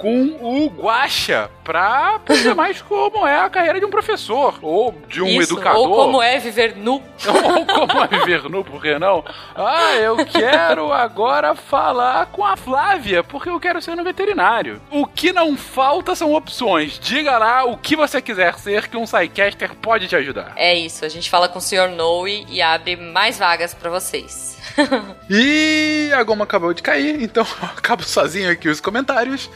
com 0.00 0.38
o 0.40 0.66
Guaxa 0.68 1.50
pra 1.62 2.16
aprender 2.16 2.54
mais 2.56 2.80
como 2.80 3.26
é 3.26 3.38
a 3.38 3.50
carreira 3.50 3.78
de 3.78 3.84
um 3.84 3.90
professor 3.90 4.58
ou 4.62 4.92
de 5.06 5.20
um 5.20 5.26
Isso, 5.26 5.52
educador. 5.52 5.90
Ou 5.90 5.94
como 5.94 6.22
é 6.22 6.38
viver 6.38 6.74
nu. 6.74 7.02
Ou 7.28 7.66
como 7.66 8.02
é 8.02 8.06
viver 8.06 8.48
nu, 8.48 8.64
por 8.64 8.80
que 8.80 8.98
não? 8.98 9.22
Ah, 9.54 9.94
eu 9.96 10.16
quero 10.24 10.90
agora 10.90 11.54
falar 11.54 12.26
com 12.26 12.42
a 12.42 12.56
Flávia, 12.56 13.22
porque 13.22 13.50
eu 13.50 13.60
quero 13.60 13.82
ser 13.82 13.94
no 13.94 14.02
veterinário. 14.02 14.80
O 14.90 15.06
que 15.06 15.32
não 15.34 15.54
falta 15.54 16.14
são 16.14 16.32
opções. 16.32 16.98
Diga 16.98 17.36
lá 17.36 17.64
o 17.64 17.76
que 17.76 17.94
você 17.94 18.22
quiser 18.22 18.58
ser 18.58 18.88
que 18.88 18.96
um 18.96 19.04
Psycaster 19.04 19.74
pode 19.74 20.08
te 20.08 20.16
ajudar. 20.16 20.52
É 20.56 20.74
isso, 20.74 21.04
a 21.04 21.10
gente 21.10 21.28
fala 21.28 21.46
com 21.46 21.58
o 21.58 21.62
Sr. 21.62 21.90
Noe 21.94 22.46
e 22.48 22.62
abre 22.62 22.96
mais 22.96 23.38
vagas 23.38 23.74
pra 23.74 23.90
vocês. 23.90 24.58
E 25.28 26.10
a 26.12 26.22
goma 26.22 26.44
acabou 26.44 26.74
de 26.74 26.82
cair, 26.82 27.22
então 27.22 27.46
eu 27.62 27.68
acabo 27.68 28.02
sozinho 28.02 28.50
aqui 28.50 28.68
os 28.68 28.80
comentários. 28.80 29.48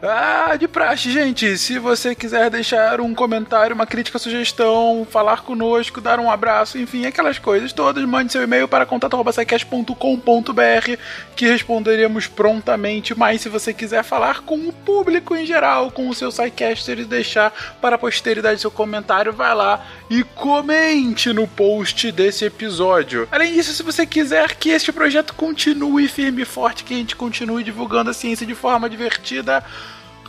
Ah, 0.00 0.54
de 0.54 0.68
praxe, 0.68 1.10
gente. 1.10 1.58
Se 1.58 1.76
você 1.76 2.14
quiser 2.14 2.48
deixar 2.50 3.00
um 3.00 3.12
comentário, 3.12 3.74
uma 3.74 3.84
crítica, 3.84 4.16
sugestão, 4.16 5.04
falar 5.10 5.42
conosco, 5.42 6.00
dar 6.00 6.20
um 6.20 6.30
abraço, 6.30 6.78
enfim, 6.78 7.04
aquelas 7.04 7.40
coisas 7.40 7.72
todas, 7.72 8.04
mande 8.04 8.30
seu 8.30 8.44
e-mail 8.44 8.68
para 8.68 8.86
contato.sicast.com.br 8.86 10.96
que 11.34 11.48
responderemos 11.48 12.28
prontamente. 12.28 13.12
Mas 13.18 13.40
se 13.40 13.48
você 13.48 13.74
quiser 13.74 14.04
falar 14.04 14.42
com 14.42 14.68
o 14.68 14.72
público 14.72 15.34
em 15.34 15.44
geral, 15.44 15.90
com 15.90 16.08
o 16.08 16.14
seu 16.14 16.28
Psycaster 16.28 17.00
e 17.00 17.04
deixar 17.04 17.52
para 17.80 17.96
a 17.96 17.98
posteridade 17.98 18.60
seu 18.60 18.70
comentário, 18.70 19.32
vai 19.32 19.52
lá 19.52 19.84
e 20.08 20.22
comente 20.22 21.32
no 21.32 21.48
post 21.48 22.12
desse 22.12 22.44
episódio. 22.44 23.26
Além 23.32 23.52
disso, 23.52 23.74
se 23.74 23.82
você 23.82 24.06
quiser 24.06 24.54
que 24.54 24.70
este 24.70 24.92
projeto 24.92 25.34
continue 25.34 26.06
firme 26.06 26.42
e 26.42 26.44
forte, 26.44 26.84
que 26.84 26.94
a 26.94 26.98
gente 26.98 27.16
continue 27.16 27.64
divulgando 27.64 28.10
a 28.10 28.14
ciência 28.14 28.46
de 28.46 28.54
forma 28.54 28.88
divertida, 28.88 29.64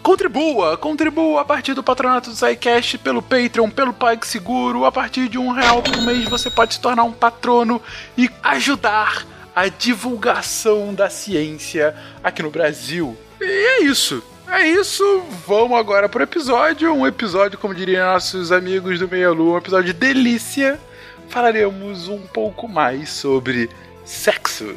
Contribua, 0.01 0.77
contribua 0.77 1.41
a 1.41 1.45
partir 1.45 1.73
do 1.73 1.83
patronato 1.83 2.29
do 2.29 2.35
SciCast, 2.35 2.97
pelo 2.99 3.21
Patreon, 3.21 3.69
pelo 3.69 3.93
PagSeguro. 3.93 4.85
A 4.85 4.91
partir 4.91 5.27
de 5.27 5.37
um 5.37 5.51
real 5.51 5.81
por 5.81 6.01
mês 6.01 6.25
você 6.25 6.49
pode 6.49 6.75
se 6.75 6.81
tornar 6.81 7.03
um 7.03 7.11
patrono 7.11 7.81
e 8.17 8.29
ajudar 8.43 9.25
a 9.55 9.67
divulgação 9.67 10.93
da 10.93 11.09
ciência 11.09 11.95
aqui 12.23 12.41
no 12.41 12.49
Brasil. 12.49 13.17
E 13.41 13.43
é 13.43 13.83
isso. 13.83 14.23
É 14.51 14.67
isso, 14.67 15.23
vamos 15.45 15.77
agora 15.77 16.09
pro 16.09 16.23
episódio. 16.23 16.91
Um 16.91 17.05
episódio, 17.05 17.59
como 17.59 17.75
diriam 17.75 18.13
nossos 18.13 18.51
amigos 18.51 18.97
do 18.97 19.07
Meia 19.07 19.31
Lua, 19.31 19.53
um 19.53 19.57
episódio 19.57 19.93
de 19.93 19.99
delícia. 19.99 20.79
Falaremos 21.27 22.07
um 22.07 22.21
pouco 22.21 22.67
mais 22.67 23.09
sobre 23.09 23.69
sexo. 24.03 24.75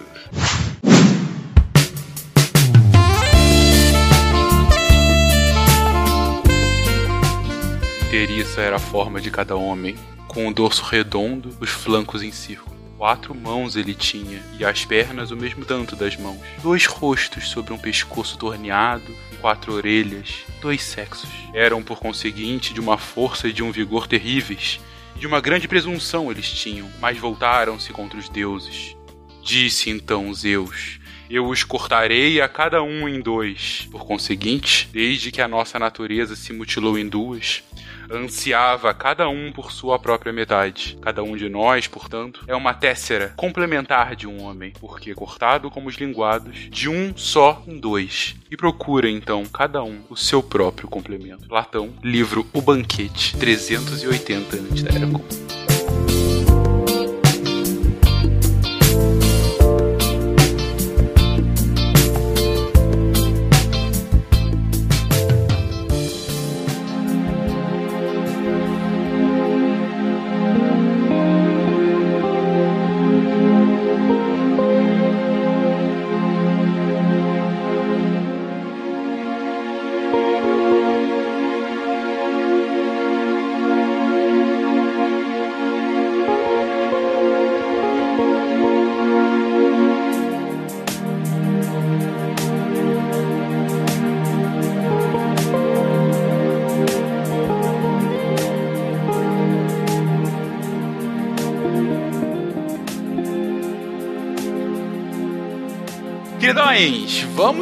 Inteiriça 8.13 8.61
era 8.61 8.77
a 8.77 8.79
forma 8.79 9.23
de 9.23 9.31
cada 9.31 9.57
homem, 9.57 9.97
com 10.29 10.47
o 10.47 10.53
dorso 10.53 10.83
redondo, 10.83 11.57
os 11.59 11.71
flancos 11.71 12.23
em 12.23 12.31
círculo. 12.31 12.77
Quatro 12.99 13.35
mãos 13.35 13.75
ele 13.75 13.95
tinha, 13.95 14.43
e 14.59 14.67
as 14.67 14.85
pernas 14.85 15.31
o 15.31 15.37
mesmo 15.37 15.65
tanto 15.65 15.97
das 15.97 16.15
mãos. 16.19 16.39
Dois 16.63 16.85
rostos 16.85 17.49
sobre 17.49 17.73
um 17.73 17.79
pescoço 17.79 18.37
torneado, 18.37 19.17
quatro 19.41 19.73
orelhas, 19.73 20.45
dois 20.61 20.83
sexos. 20.83 21.31
Eram, 21.55 21.83
por 21.83 22.01
conseguinte, 22.01 22.75
de 22.75 22.81
uma 22.81 22.99
força 22.99 23.49
e 23.49 23.53
de 23.53 23.63
um 23.63 23.73
vigor 23.73 24.07
terríveis. 24.07 24.79
De 25.17 25.27
uma 25.27 25.41
grande 25.41 25.67
presunção 25.67 26.31
eles 26.31 26.51
tinham, 26.51 26.91
mas 27.01 27.17
voltaram-se 27.17 27.95
contra 27.95 28.19
os 28.19 28.29
deuses. 28.29 28.95
Disse 29.43 29.89
então 29.89 30.35
Zeus: 30.35 31.01
Eu 31.33 31.49
os 31.49 31.65
cortarei 31.65 32.43
a 32.43 32.47
cada 32.47 32.83
um 32.83 33.09
em 33.09 33.19
dois. 33.19 33.89
Por 33.91 34.05
conseguinte, 34.05 34.87
desde 34.93 35.33
que 35.33 35.41
a 35.41 35.49
nossa 35.49 35.79
natureza 35.79 36.37
se 36.37 36.53
mutilou 36.53 36.99
em 36.99 37.09
duas, 37.09 37.63
ansiava 38.11 38.93
cada 38.93 39.27
um 39.31 39.51
por 39.51 39.73
sua 39.73 39.99
própria 39.99 40.31
metade. 40.31 40.99
Cada 41.01 41.23
um 41.23 41.35
de 41.35 41.49
nós, 41.49 41.87
portanto, 41.87 42.45
é 42.47 42.55
uma 42.55 42.75
tessera 42.75 43.33
complementar 43.35 44.15
de 44.15 44.27
um 44.27 44.43
homem, 44.43 44.75
porque 44.79 45.15
cortado 45.15 45.71
como 45.71 45.89
os 45.89 45.95
linguados, 45.95 46.69
de 46.69 46.91
um 46.91 47.17
só 47.17 47.63
em 47.67 47.79
dois. 47.79 48.37
E 48.51 48.55
procura 48.55 49.09
então 49.09 49.43
cada 49.47 49.83
um 49.83 50.03
o 50.11 50.17
seu 50.17 50.43
próprio 50.43 50.87
complemento. 50.87 51.49
Platão, 51.49 51.95
livro 52.03 52.47
O 52.53 52.61
Banquete, 52.61 53.35
380 53.39 54.57
antes 54.59 54.83
da 54.83 54.95
Era 54.95 55.07
Comum. 55.07 55.72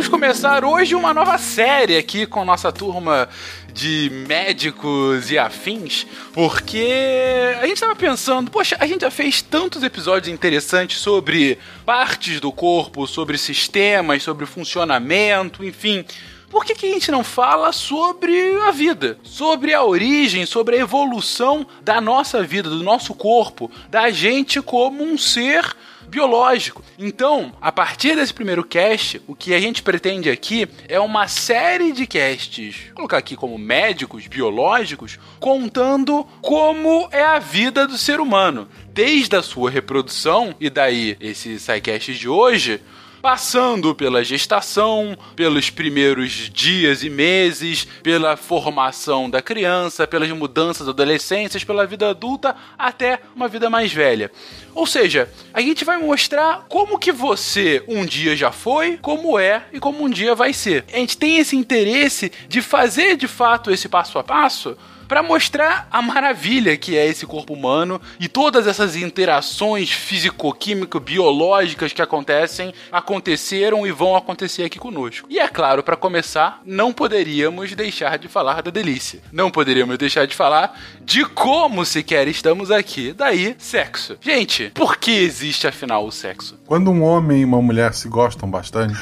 Vamos 0.00 0.09
começar 0.09 0.64
hoje 0.64 0.95
uma 0.95 1.12
nova 1.12 1.37
série 1.37 1.95
aqui 1.95 2.25
com 2.25 2.42
nossa 2.42 2.73
turma 2.73 3.28
de 3.71 4.11
médicos 4.26 5.30
e 5.30 5.38
afins, 5.38 6.07
porque 6.33 7.54
a 7.61 7.66
gente 7.66 7.75
estava 7.75 7.95
pensando, 7.95 8.50
poxa, 8.50 8.78
a 8.80 8.87
gente 8.87 9.02
já 9.02 9.11
fez 9.11 9.42
tantos 9.42 9.83
episódios 9.83 10.33
interessantes 10.33 11.00
sobre 11.00 11.59
partes 11.85 12.40
do 12.40 12.50
corpo, 12.50 13.07
sobre 13.07 13.37
sistemas, 13.37 14.23
sobre 14.23 14.47
funcionamento, 14.47 15.62
enfim. 15.62 16.02
Por 16.49 16.64
que, 16.64 16.75
que 16.75 16.87
a 16.87 16.92
gente 16.95 17.11
não 17.11 17.23
fala 17.23 17.71
sobre 17.71 18.57
a 18.62 18.71
vida? 18.71 19.19
Sobre 19.23 19.75
a 19.75 19.85
origem, 19.85 20.47
sobre 20.47 20.76
a 20.76 20.80
evolução 20.80 21.66
da 21.83 22.00
nossa 22.00 22.42
vida, 22.42 22.71
do 22.71 22.83
nosso 22.83 23.12
corpo, 23.12 23.71
da 23.90 24.09
gente 24.09 24.62
como 24.62 25.04
um 25.04 25.19
ser 25.19 25.76
biológico. 26.10 26.82
Então, 26.98 27.52
a 27.60 27.70
partir 27.70 28.16
desse 28.16 28.34
primeiro 28.34 28.64
cast, 28.64 29.22
o 29.26 29.34
que 29.34 29.54
a 29.54 29.60
gente 29.60 29.82
pretende 29.82 30.28
aqui 30.28 30.68
é 30.88 30.98
uma 30.98 31.28
série 31.28 31.92
de 31.92 32.06
casts, 32.06 32.86
vou 32.88 32.96
colocar 32.96 33.18
aqui 33.18 33.36
como 33.36 33.56
médicos 33.56 34.26
biológicos, 34.26 35.18
contando 35.38 36.26
como 36.42 37.08
é 37.12 37.22
a 37.22 37.38
vida 37.38 37.86
do 37.86 37.96
ser 37.96 38.20
humano, 38.20 38.68
desde 38.92 39.36
a 39.36 39.42
sua 39.42 39.70
reprodução 39.70 40.54
e 40.60 40.68
daí 40.68 41.16
esse 41.20 41.58
SciCast 41.58 42.12
de 42.14 42.28
hoje 42.28 42.82
passando 43.20 43.94
pela 43.94 44.24
gestação, 44.24 45.16
pelos 45.36 45.70
primeiros 45.70 46.50
dias 46.52 47.02
e 47.02 47.10
meses, 47.10 47.86
pela 48.02 48.36
formação 48.36 49.28
da 49.28 49.42
criança, 49.42 50.06
pelas 50.06 50.30
mudanças 50.30 50.88
adolescências, 50.88 51.64
pela 51.64 51.86
vida 51.86 52.08
adulta 52.08 52.56
até 52.78 53.20
uma 53.34 53.48
vida 53.48 53.68
mais 53.68 53.92
velha. 53.92 54.30
Ou 54.74 54.86
seja, 54.86 55.30
a 55.52 55.60
gente 55.60 55.84
vai 55.84 55.98
mostrar 55.98 56.66
como 56.68 56.98
que 56.98 57.12
você 57.12 57.82
um 57.86 58.04
dia 58.04 58.36
já 58.36 58.50
foi, 58.50 58.98
como 58.98 59.38
é 59.38 59.64
e 59.72 59.80
como 59.80 60.04
um 60.04 60.08
dia 60.08 60.34
vai 60.34 60.52
ser. 60.52 60.84
A 60.92 60.96
gente 60.96 61.16
tem 61.16 61.38
esse 61.38 61.56
interesse 61.56 62.32
de 62.48 62.62
fazer 62.62 63.16
de 63.16 63.28
fato 63.28 63.70
esse 63.70 63.88
passo 63.88 64.18
a 64.18 64.24
passo 64.24 64.76
para 65.10 65.22
mostrar 65.24 65.88
a 65.90 66.00
maravilha 66.00 66.76
que 66.76 66.96
é 66.96 67.04
esse 67.04 67.26
corpo 67.26 67.52
humano 67.52 68.00
e 68.20 68.28
todas 68.28 68.68
essas 68.68 68.94
interações 68.94 69.90
físico-químico-biológicas 69.90 71.92
que 71.92 72.00
acontecem, 72.00 72.72
aconteceram 72.92 73.84
e 73.84 73.90
vão 73.90 74.14
acontecer 74.14 74.62
aqui 74.62 74.78
conosco. 74.78 75.26
E 75.28 75.40
é 75.40 75.48
claro, 75.48 75.82
para 75.82 75.96
começar, 75.96 76.62
não 76.64 76.92
poderíamos 76.92 77.74
deixar 77.74 78.18
de 78.18 78.28
falar 78.28 78.62
da 78.62 78.70
delícia. 78.70 79.20
Não 79.32 79.50
poderíamos 79.50 79.98
deixar 79.98 80.28
de 80.28 80.36
falar 80.36 80.80
de 81.00 81.24
como 81.24 81.84
sequer 81.84 82.28
estamos 82.28 82.70
aqui. 82.70 83.12
Daí, 83.12 83.56
sexo. 83.58 84.16
Gente, 84.20 84.70
por 84.72 84.96
que 84.96 85.10
existe 85.10 85.66
afinal 85.66 86.06
o 86.06 86.12
sexo? 86.12 86.56
Quando 86.66 86.88
um 86.88 87.02
homem 87.02 87.40
e 87.40 87.44
uma 87.44 87.60
mulher 87.60 87.94
se 87.94 88.08
gostam 88.08 88.48
bastante, 88.48 88.94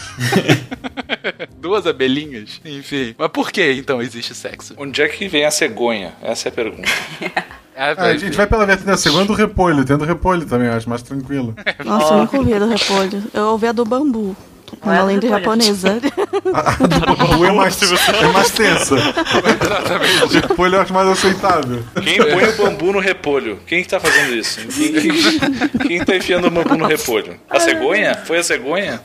Duas 1.58 1.86
abelhinhas? 1.86 2.60
Enfim. 2.64 3.14
Mas 3.18 3.30
por 3.30 3.50
que 3.50 3.72
então 3.72 4.00
existe 4.00 4.34
sexo? 4.34 4.74
Onde 4.78 5.02
é 5.02 5.08
que 5.08 5.28
vem 5.28 5.44
a 5.44 5.50
cegonha? 5.50 5.97
Essa 6.22 6.48
é 6.48 6.50
a 6.50 6.52
pergunta. 6.52 6.88
É, 7.80 7.94
Ah, 7.96 8.06
a 8.06 8.16
gente 8.16 8.36
vai 8.36 8.44
pela 8.44 8.66
vertente 8.66 8.88
da 8.88 8.96
segunda 8.96 9.26
do 9.26 9.34
repolho. 9.34 9.84
Tem 9.84 9.96
do 9.96 10.04
repolho 10.04 10.44
também, 10.44 10.66
eu 10.66 10.72
acho 10.72 10.88
mais 10.90 11.00
tranquilo. 11.00 11.54
Nossa, 11.84 12.12
eu 12.14 12.18
nunca 12.18 12.36
ouvi 12.36 12.52
a 12.52 12.58
do 12.58 12.68
repolho. 12.68 13.22
Eu 13.32 13.42
ouvi 13.50 13.68
a 13.68 13.72
do 13.72 13.84
bambu. 13.84 14.36
Não 14.84 14.92
é 14.92 14.96
Uma 14.96 15.04
lenda 15.04 15.28
japonesa. 15.28 16.00
A 16.54 16.86
do 16.88 16.98
bambu 17.16 17.44
é 17.44 17.52
mais, 17.52 17.80
é 17.80 18.26
mais 18.32 18.50
tensa. 18.50 18.96
Exatamente. 18.96 20.24
O 20.24 20.28
repolho 20.28 20.74
eu 20.74 20.80
acho 20.80 20.92
mais 20.92 21.08
aceitável. 21.08 21.84
Quem 22.02 22.16
põe 22.18 22.48
o 22.48 22.56
bambu 22.56 22.92
no 22.94 22.98
repolho? 22.98 23.60
Quem 23.64 23.84
que 23.84 23.88
tá 23.88 24.00
fazendo 24.00 24.34
isso? 24.34 24.58
Quem, 24.66 24.92
quem, 24.92 25.78
quem 25.86 26.04
tá 26.04 26.16
enfiando 26.16 26.48
o 26.48 26.50
bambu 26.50 26.76
no 26.76 26.86
repolho? 26.86 27.38
A 27.48 27.60
cegonha? 27.60 28.16
Foi 28.24 28.38
a 28.38 28.42
cegonha? 28.42 29.00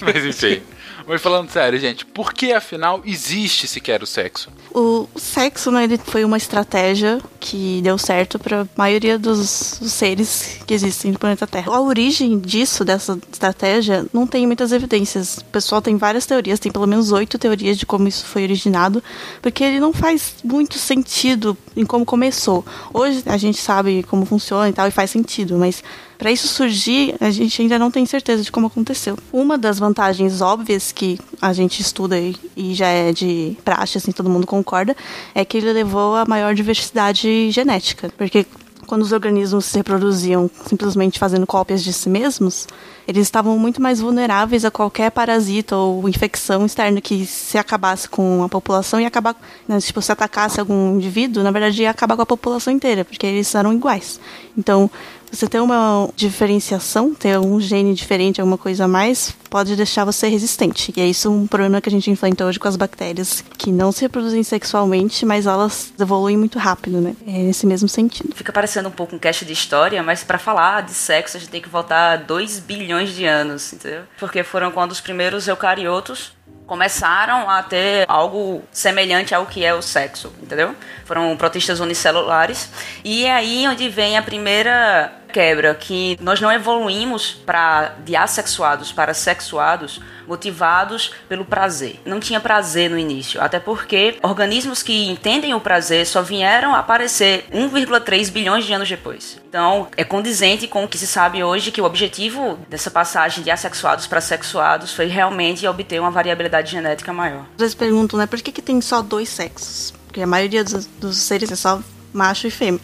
Mas 0.00 0.24
enfim. 0.24 0.62
Mas 1.06 1.22
falando 1.22 1.48
sério, 1.50 1.78
gente, 1.78 2.04
por 2.04 2.32
que 2.32 2.52
afinal 2.52 3.00
existe 3.04 3.68
sequer 3.68 4.02
o 4.02 4.06
sexo? 4.06 4.50
O, 4.74 5.06
sexo, 5.16 5.70
né, 5.70 5.84
ele 5.84 5.98
foi 5.98 6.24
uma 6.24 6.36
estratégia 6.36 7.20
que 7.38 7.80
deu 7.82 7.96
certo 7.96 8.38
para 8.38 8.62
a 8.62 8.66
maioria 8.76 9.16
dos, 9.16 9.78
dos 9.80 9.92
seres 9.92 10.58
que 10.66 10.74
existem 10.74 11.12
no 11.12 11.18
planeta 11.18 11.46
Terra. 11.46 11.72
A 11.72 11.80
origem 11.80 12.40
disso, 12.40 12.84
dessa 12.84 13.16
estratégia, 13.30 14.04
não 14.12 14.26
tem 14.26 14.46
muitas 14.46 14.72
evidências. 14.72 15.38
O 15.38 15.44
pessoal 15.44 15.80
tem 15.80 15.96
várias 15.96 16.26
teorias, 16.26 16.58
tem 16.58 16.72
pelo 16.72 16.86
menos 16.88 17.12
oito 17.12 17.38
teorias 17.38 17.78
de 17.78 17.86
como 17.86 18.08
isso 18.08 18.26
foi 18.26 18.42
originado, 18.42 19.02
porque 19.40 19.62
ele 19.62 19.78
não 19.78 19.92
faz 19.92 20.34
muito 20.42 20.76
sentido 20.76 21.56
em 21.76 21.86
como 21.86 22.04
começou. 22.04 22.64
Hoje 22.92 23.22
a 23.26 23.36
gente 23.36 23.58
sabe 23.58 24.02
como 24.02 24.26
funciona 24.26 24.68
e 24.68 24.72
tal, 24.72 24.88
e 24.88 24.90
faz 24.90 25.10
sentido, 25.10 25.56
mas 25.56 25.84
para 26.18 26.30
isso 26.30 26.48
surgir, 26.48 27.14
a 27.20 27.30
gente 27.30 27.60
ainda 27.62 27.78
não 27.78 27.90
tem 27.90 28.06
certeza 28.06 28.42
de 28.42 28.50
como 28.50 28.66
aconteceu. 28.66 29.18
Uma 29.32 29.58
das 29.58 29.78
vantagens 29.78 30.40
óbvias 30.40 30.92
que 30.92 31.18
a 31.40 31.52
gente 31.52 31.80
estuda 31.80 32.16
e, 32.18 32.74
já 32.74 32.88
é 32.88 33.12
de 33.12 33.56
praxe, 33.64 33.98
assim, 33.98 34.12
todo 34.12 34.30
mundo 34.30 34.46
concorda, 34.46 34.96
é 35.34 35.44
que 35.44 35.56
ele 35.56 35.72
levou 35.72 36.16
a 36.16 36.24
maior 36.24 36.54
diversidade 36.54 37.50
genética. 37.50 38.10
Porque 38.16 38.46
quando 38.86 39.02
os 39.02 39.12
organismos 39.12 39.66
se 39.66 39.76
reproduziam 39.76 40.48
simplesmente 40.66 41.18
fazendo 41.18 41.46
cópias 41.46 41.82
de 41.82 41.92
si 41.92 42.08
mesmos, 42.08 42.66
eles 43.06 43.22
estavam 43.22 43.58
muito 43.58 43.82
mais 43.82 44.00
vulneráveis 44.00 44.64
a 44.64 44.70
qualquer 44.70 45.10
parasita 45.10 45.76
ou 45.76 46.08
infecção 46.08 46.64
externa 46.64 47.00
que 47.00 47.26
se 47.26 47.58
acabasse 47.58 48.08
com 48.08 48.42
a 48.42 48.48
população 48.48 49.00
e 49.00 49.04
acabar, 49.04 49.36
né, 49.66 49.78
tipo, 49.80 50.00
se 50.00 50.10
atacasse 50.10 50.60
algum 50.60 50.96
indivíduo, 50.96 51.42
na 51.42 51.50
verdade 51.50 51.82
ia 51.82 51.90
acabar 51.90 52.16
com 52.16 52.22
a 52.22 52.26
população 52.26 52.72
inteira, 52.72 53.04
porque 53.04 53.26
eles 53.26 53.52
eram 53.54 53.72
iguais. 53.72 54.20
Então, 54.56 54.90
você 55.30 55.46
ter 55.46 55.60
uma 55.60 56.08
diferenciação, 56.14 57.14
ter 57.14 57.38
um 57.38 57.60
gene 57.60 57.94
diferente, 57.94 58.40
alguma 58.40 58.58
coisa 58.58 58.84
a 58.84 58.88
mais, 58.88 59.34
pode 59.50 59.76
deixar 59.76 60.04
você 60.04 60.28
resistente. 60.28 60.92
E 60.96 61.00
é 61.00 61.06
isso 61.06 61.30
um 61.30 61.46
problema 61.46 61.80
que 61.80 61.88
a 61.88 61.92
gente 61.92 62.10
enfrenta 62.10 62.44
hoje 62.44 62.58
com 62.58 62.68
as 62.68 62.76
bactérias, 62.76 63.44
que 63.56 63.72
não 63.72 63.92
se 63.92 64.02
reproduzem 64.02 64.42
sexualmente, 64.42 65.24
mas 65.24 65.46
elas 65.46 65.92
evoluem 65.98 66.36
muito 66.36 66.58
rápido, 66.58 67.00
né? 67.00 67.14
É 67.26 67.38
nesse 67.38 67.66
mesmo 67.66 67.88
sentido. 67.88 68.34
Fica 68.34 68.52
parecendo 68.52 68.88
um 68.88 68.92
pouco 68.92 69.16
um 69.16 69.18
cast 69.18 69.44
de 69.44 69.52
história, 69.52 70.02
mas 70.02 70.22
pra 70.22 70.38
falar 70.38 70.82
de 70.82 70.92
sexo 70.92 71.36
a 71.36 71.40
gente 71.40 71.50
tem 71.50 71.62
que 71.62 71.68
voltar 71.68 72.16
2 72.18 72.60
bilhões 72.60 73.14
de 73.14 73.24
anos, 73.24 73.72
entendeu? 73.72 74.02
Porque 74.18 74.42
foram 74.42 74.70
quando 74.70 74.92
os 74.92 75.00
primeiros 75.00 75.48
eucariotos 75.48 76.35
começaram 76.66 77.48
a 77.48 77.62
ter 77.62 78.04
algo 78.08 78.62
semelhante 78.72 79.34
ao 79.34 79.46
que 79.46 79.64
é 79.64 79.72
o 79.72 79.80
sexo, 79.80 80.32
entendeu? 80.42 80.74
Foram 81.04 81.36
protistas 81.36 81.80
unicelulares. 81.80 82.68
E 83.04 83.24
é 83.24 83.32
aí 83.32 83.66
onde 83.68 83.88
vem 83.88 84.18
a 84.18 84.22
primeira 84.22 85.12
quebra, 85.32 85.74
que 85.74 86.16
nós 86.20 86.40
não 86.40 86.50
evoluímos 86.50 87.32
para 87.32 87.94
de 88.04 88.16
assexuados 88.16 88.92
para 88.92 89.12
sexuados 89.14 90.00
motivados 90.26 91.12
pelo 91.28 91.44
prazer. 91.44 92.00
Não 92.04 92.18
tinha 92.18 92.40
prazer 92.40 92.90
no 92.90 92.98
início, 92.98 93.40
até 93.40 93.60
porque 93.60 94.18
organismos 94.22 94.82
que 94.82 95.08
entendem 95.08 95.54
o 95.54 95.60
prazer 95.60 96.06
só 96.06 96.22
vieram 96.22 96.74
aparecer 96.74 97.46
1,3 97.52 98.30
bilhões 98.30 98.64
de 98.64 98.72
anos 98.72 98.88
depois. 98.88 99.40
Então, 99.48 99.88
é 99.96 100.04
condizente 100.04 100.66
com 100.66 100.84
o 100.84 100.88
que 100.88 100.98
se 100.98 101.06
sabe 101.06 101.42
hoje 101.42 101.70
que 101.70 101.80
o 101.80 101.84
objetivo 101.84 102.58
dessa 102.68 102.90
passagem 102.90 103.42
de 103.42 103.50
assexuados 103.50 104.06
para 104.06 104.20
sexuados 104.20 104.92
foi 104.92 105.06
realmente 105.06 105.66
obter 105.66 106.00
uma 106.00 106.10
variabilidade 106.10 106.72
genética 106.72 107.12
maior. 107.12 107.46
Às 107.54 107.60
vezes 107.60 107.74
perguntam, 107.74 108.18
né, 108.18 108.26
por 108.26 108.40
que, 108.40 108.52
que 108.52 108.62
tem 108.62 108.80
só 108.80 109.02
dois 109.02 109.28
sexos? 109.28 109.94
Porque 110.06 110.20
a 110.20 110.26
maioria 110.26 110.64
dos, 110.64 110.86
dos 110.86 111.16
seres 111.18 111.50
é 111.52 111.56
só 111.56 111.80
macho 112.12 112.46
e 112.46 112.50
fêmea. 112.50 112.80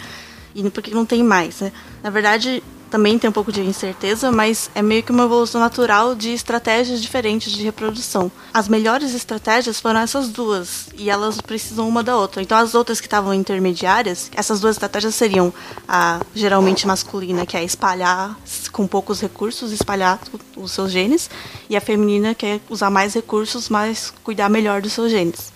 E 0.54 0.68
por 0.70 0.82
que 0.82 0.90
não 0.92 1.06
tem 1.06 1.22
mais, 1.22 1.60
né? 1.60 1.72
Na 2.02 2.10
verdade, 2.10 2.62
também 2.92 3.18
tem 3.18 3.30
um 3.30 3.32
pouco 3.32 3.50
de 3.50 3.62
incerteza, 3.62 4.30
mas 4.30 4.70
é 4.74 4.82
meio 4.82 5.02
que 5.02 5.10
uma 5.10 5.24
evolução 5.24 5.58
natural 5.58 6.14
de 6.14 6.28
estratégias 6.34 7.00
diferentes 7.00 7.50
de 7.50 7.62
reprodução. 7.62 8.30
As 8.52 8.68
melhores 8.68 9.14
estratégias 9.14 9.80
foram 9.80 10.00
essas 10.00 10.28
duas, 10.28 10.88
e 10.94 11.08
elas 11.08 11.40
precisam 11.40 11.88
uma 11.88 12.02
da 12.02 12.14
outra. 12.14 12.42
Então, 12.42 12.58
as 12.58 12.74
outras 12.74 13.00
que 13.00 13.06
estavam 13.06 13.32
intermediárias, 13.32 14.30
essas 14.36 14.60
duas 14.60 14.76
estratégias 14.76 15.14
seriam 15.14 15.54
a 15.88 16.20
geralmente 16.34 16.86
masculina, 16.86 17.46
que 17.46 17.56
é 17.56 17.64
espalhar 17.64 18.38
com 18.70 18.86
poucos 18.86 19.22
recursos, 19.22 19.72
espalhar 19.72 20.20
os 20.54 20.72
seus 20.72 20.92
genes, 20.92 21.30
e 21.70 21.76
a 21.76 21.80
feminina, 21.80 22.34
que 22.34 22.44
é 22.44 22.60
usar 22.68 22.90
mais 22.90 23.14
recursos, 23.14 23.70
mas 23.70 24.12
cuidar 24.22 24.50
melhor 24.50 24.82
dos 24.82 24.92
seus 24.92 25.10
genes. 25.10 25.50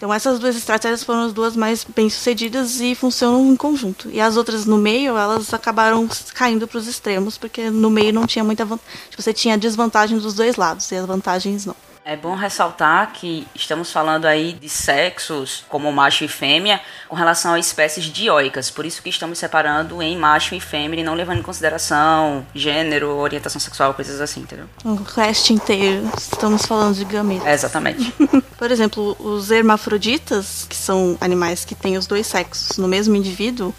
Então 0.00 0.14
essas 0.14 0.38
duas 0.38 0.56
estratégias 0.56 1.04
foram 1.04 1.24
as 1.24 1.32
duas 1.34 1.54
mais 1.54 1.84
bem 1.84 2.08
sucedidas 2.08 2.80
e 2.80 2.94
funcionam 2.94 3.52
em 3.52 3.54
conjunto. 3.54 4.08
E 4.10 4.18
as 4.18 4.34
outras 4.34 4.64
no 4.64 4.78
meio, 4.78 5.14
elas 5.14 5.52
acabaram 5.52 6.08
caindo 6.32 6.66
para 6.66 6.78
os 6.78 6.88
extremos, 6.88 7.36
porque 7.36 7.68
no 7.68 7.90
meio 7.90 8.10
não 8.10 8.26
tinha 8.26 8.42
muita 8.42 8.64
vantagem. 8.64 8.94
Você 9.14 9.34
tinha 9.34 9.56
a 9.56 9.58
desvantagem 9.58 10.16
dos 10.16 10.32
dois 10.32 10.56
lados 10.56 10.90
e 10.90 10.94
as 10.94 11.04
vantagens 11.04 11.66
não. 11.66 11.76
É 12.04 12.16
bom 12.16 12.34
ressaltar 12.34 13.12
que 13.12 13.46
estamos 13.54 13.92
falando 13.92 14.24
aí 14.24 14.54
de 14.54 14.68
sexos 14.68 15.64
como 15.68 15.92
macho 15.92 16.24
e 16.24 16.28
fêmea 16.28 16.80
com 17.08 17.14
relação 17.14 17.52
a 17.52 17.58
espécies 17.58 18.04
dioicas, 18.04 18.70
por 18.70 18.86
isso 18.86 19.02
que 19.02 19.10
estamos 19.10 19.38
separando 19.38 20.02
em 20.02 20.16
macho 20.16 20.54
e 20.54 20.60
fêmea 20.60 21.00
e 21.00 21.04
não 21.04 21.14
levando 21.14 21.40
em 21.40 21.42
consideração 21.42 22.46
gênero, 22.54 23.10
orientação 23.16 23.60
sexual, 23.60 23.92
coisas 23.92 24.20
assim, 24.20 24.40
entendeu? 24.40 24.66
O 24.84 24.94
resto 24.94 25.52
inteiro, 25.52 26.10
estamos 26.16 26.64
falando 26.64 26.96
de 26.96 27.04
gametas. 27.04 27.46
É, 27.46 27.52
exatamente. 27.52 28.12
Por 28.56 28.70
exemplo, 28.70 29.16
os 29.20 29.50
hermafroditas, 29.50 30.66
que 30.68 30.76
são 30.76 31.18
animais 31.20 31.64
que 31.64 31.74
têm 31.74 31.98
os 31.98 32.06
dois 32.06 32.26
sexos 32.26 32.78
no 32.78 32.88
mesmo 32.88 33.14
indivíduo, 33.14 33.74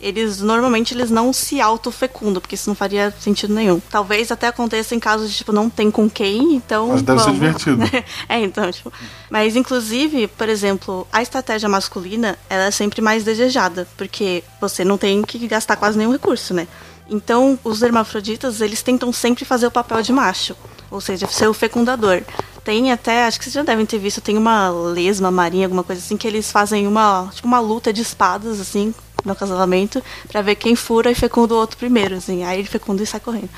eles 0.00 0.40
normalmente 0.40 0.94
eles 0.94 1.10
não 1.10 1.32
se 1.32 1.60
autofecundam, 1.60 2.40
porque 2.40 2.54
isso 2.54 2.68
não 2.68 2.74
faria 2.74 3.12
sentido 3.20 3.54
nenhum. 3.54 3.80
Talvez 3.90 4.30
até 4.30 4.48
aconteça 4.48 4.94
em 4.94 4.98
casos 4.98 5.30
de 5.30 5.36
tipo 5.38 5.52
não 5.52 5.68
tem 5.68 5.90
com 5.90 6.08
quem, 6.08 6.54
então 6.54 6.88
Mas 6.88 7.02
deve 7.02 7.18
ser 7.18 7.24
vamos. 7.26 7.40
divertido. 7.40 7.82
é, 8.28 8.40
então, 8.40 8.70
tipo, 8.70 8.92
mas 9.30 9.56
inclusive, 9.56 10.26
por 10.28 10.48
exemplo, 10.48 11.06
a 11.12 11.22
estratégia 11.22 11.68
masculina, 11.68 12.38
ela 12.48 12.64
é 12.64 12.70
sempre 12.70 13.00
mais 13.00 13.24
desejada, 13.24 13.86
porque 13.96 14.42
você 14.60 14.84
não 14.84 14.96
tem 14.96 15.22
que 15.22 15.46
gastar 15.46 15.76
quase 15.76 15.98
nenhum 15.98 16.12
recurso, 16.12 16.54
né? 16.54 16.66
Então, 17.10 17.58
os 17.64 17.82
hermafroditas, 17.82 18.60
eles 18.60 18.82
tentam 18.82 19.12
sempre 19.12 19.44
fazer 19.44 19.66
o 19.66 19.70
papel 19.70 20.00
de 20.00 20.12
macho, 20.12 20.54
ou 20.88 21.00
seja, 21.00 21.26
ser 21.26 21.48
o 21.48 21.54
fecundador. 21.54 22.22
Tem 22.62 22.92
até, 22.92 23.24
acho 23.24 23.38
que 23.38 23.44
vocês 23.44 23.54
já 23.54 23.62
devem 23.64 23.84
ter 23.84 23.98
visto, 23.98 24.20
tem 24.20 24.38
uma 24.38 24.68
lesma 24.70 25.28
marinha, 25.28 25.66
alguma 25.66 25.82
coisa 25.82 26.00
assim, 26.00 26.16
que 26.16 26.28
eles 26.28 26.52
fazem 26.52 26.86
uma, 26.86 27.28
tipo, 27.32 27.48
uma 27.48 27.58
luta 27.58 27.92
de 27.92 28.00
espadas, 28.00 28.60
assim, 28.60 28.94
no 29.24 29.34
casamento, 29.34 30.02
pra 30.30 30.42
ver 30.42 30.54
quem 30.56 30.74
fura 30.76 31.10
e 31.10 31.14
fecunda 31.14 31.54
o 31.54 31.56
outro 31.58 31.76
primeiro, 31.76 32.16
assim. 32.16 32.44
Aí 32.44 32.58
ele 32.58 32.68
fecunda 32.68 33.02
e 33.02 33.06
sai 33.06 33.20
correndo. 33.20 33.48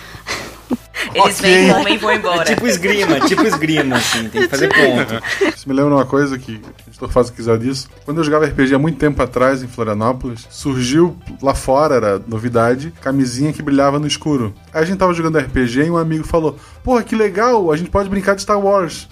Eles 1.14 1.38
Ok. 1.40 1.50
vêm, 1.50 1.72
comem 1.72 1.94
e 1.94 1.98
vão 1.98 2.10
É 2.10 2.16
embora. 2.16 2.44
tipo 2.44 2.66
esgrima, 2.66 3.20
tipo 3.20 3.44
esgrima, 3.44 3.96
assim, 3.96 4.28
tem 4.28 4.42
que 4.42 4.48
fazer 4.48 4.68
ponto. 4.68 5.22
Isso 5.54 5.68
me 5.68 5.74
lembra 5.74 5.94
uma 5.96 6.04
coisa 6.06 6.38
que 6.38 6.52
o 6.52 6.88
editor 6.88 7.08
faz 7.10 7.26
o 7.28 7.30
que 7.32 7.36
quiser 7.38 7.58
disso. 7.58 7.88
Quando 8.04 8.18
eu 8.18 8.24
jogava 8.24 8.46
RPG 8.46 8.74
há 8.74 8.78
muito 8.78 8.98
tempo 8.98 9.20
atrás, 9.20 9.62
em 9.62 9.66
Florianópolis, 9.68 10.46
surgiu 10.48 11.16
lá 11.42 11.54
fora, 11.54 11.96
era 11.96 12.22
novidade, 12.26 12.92
camisinha 13.00 13.52
que 13.52 13.62
brilhava 13.62 13.98
no 13.98 14.06
escuro. 14.06 14.54
Aí 14.72 14.82
a 14.82 14.84
gente 14.86 14.98
tava 14.98 15.12
jogando 15.12 15.38
RPG 15.38 15.80
e 15.86 15.90
um 15.90 15.96
amigo 15.96 16.24
falou: 16.24 16.56
Porra, 16.84 17.02
que 17.02 17.16
legal, 17.16 17.72
a 17.72 17.76
gente 17.76 17.90
pode 17.90 18.08
brincar 18.08 18.36
de 18.36 18.42
Star 18.42 18.60
Wars. 18.60 19.08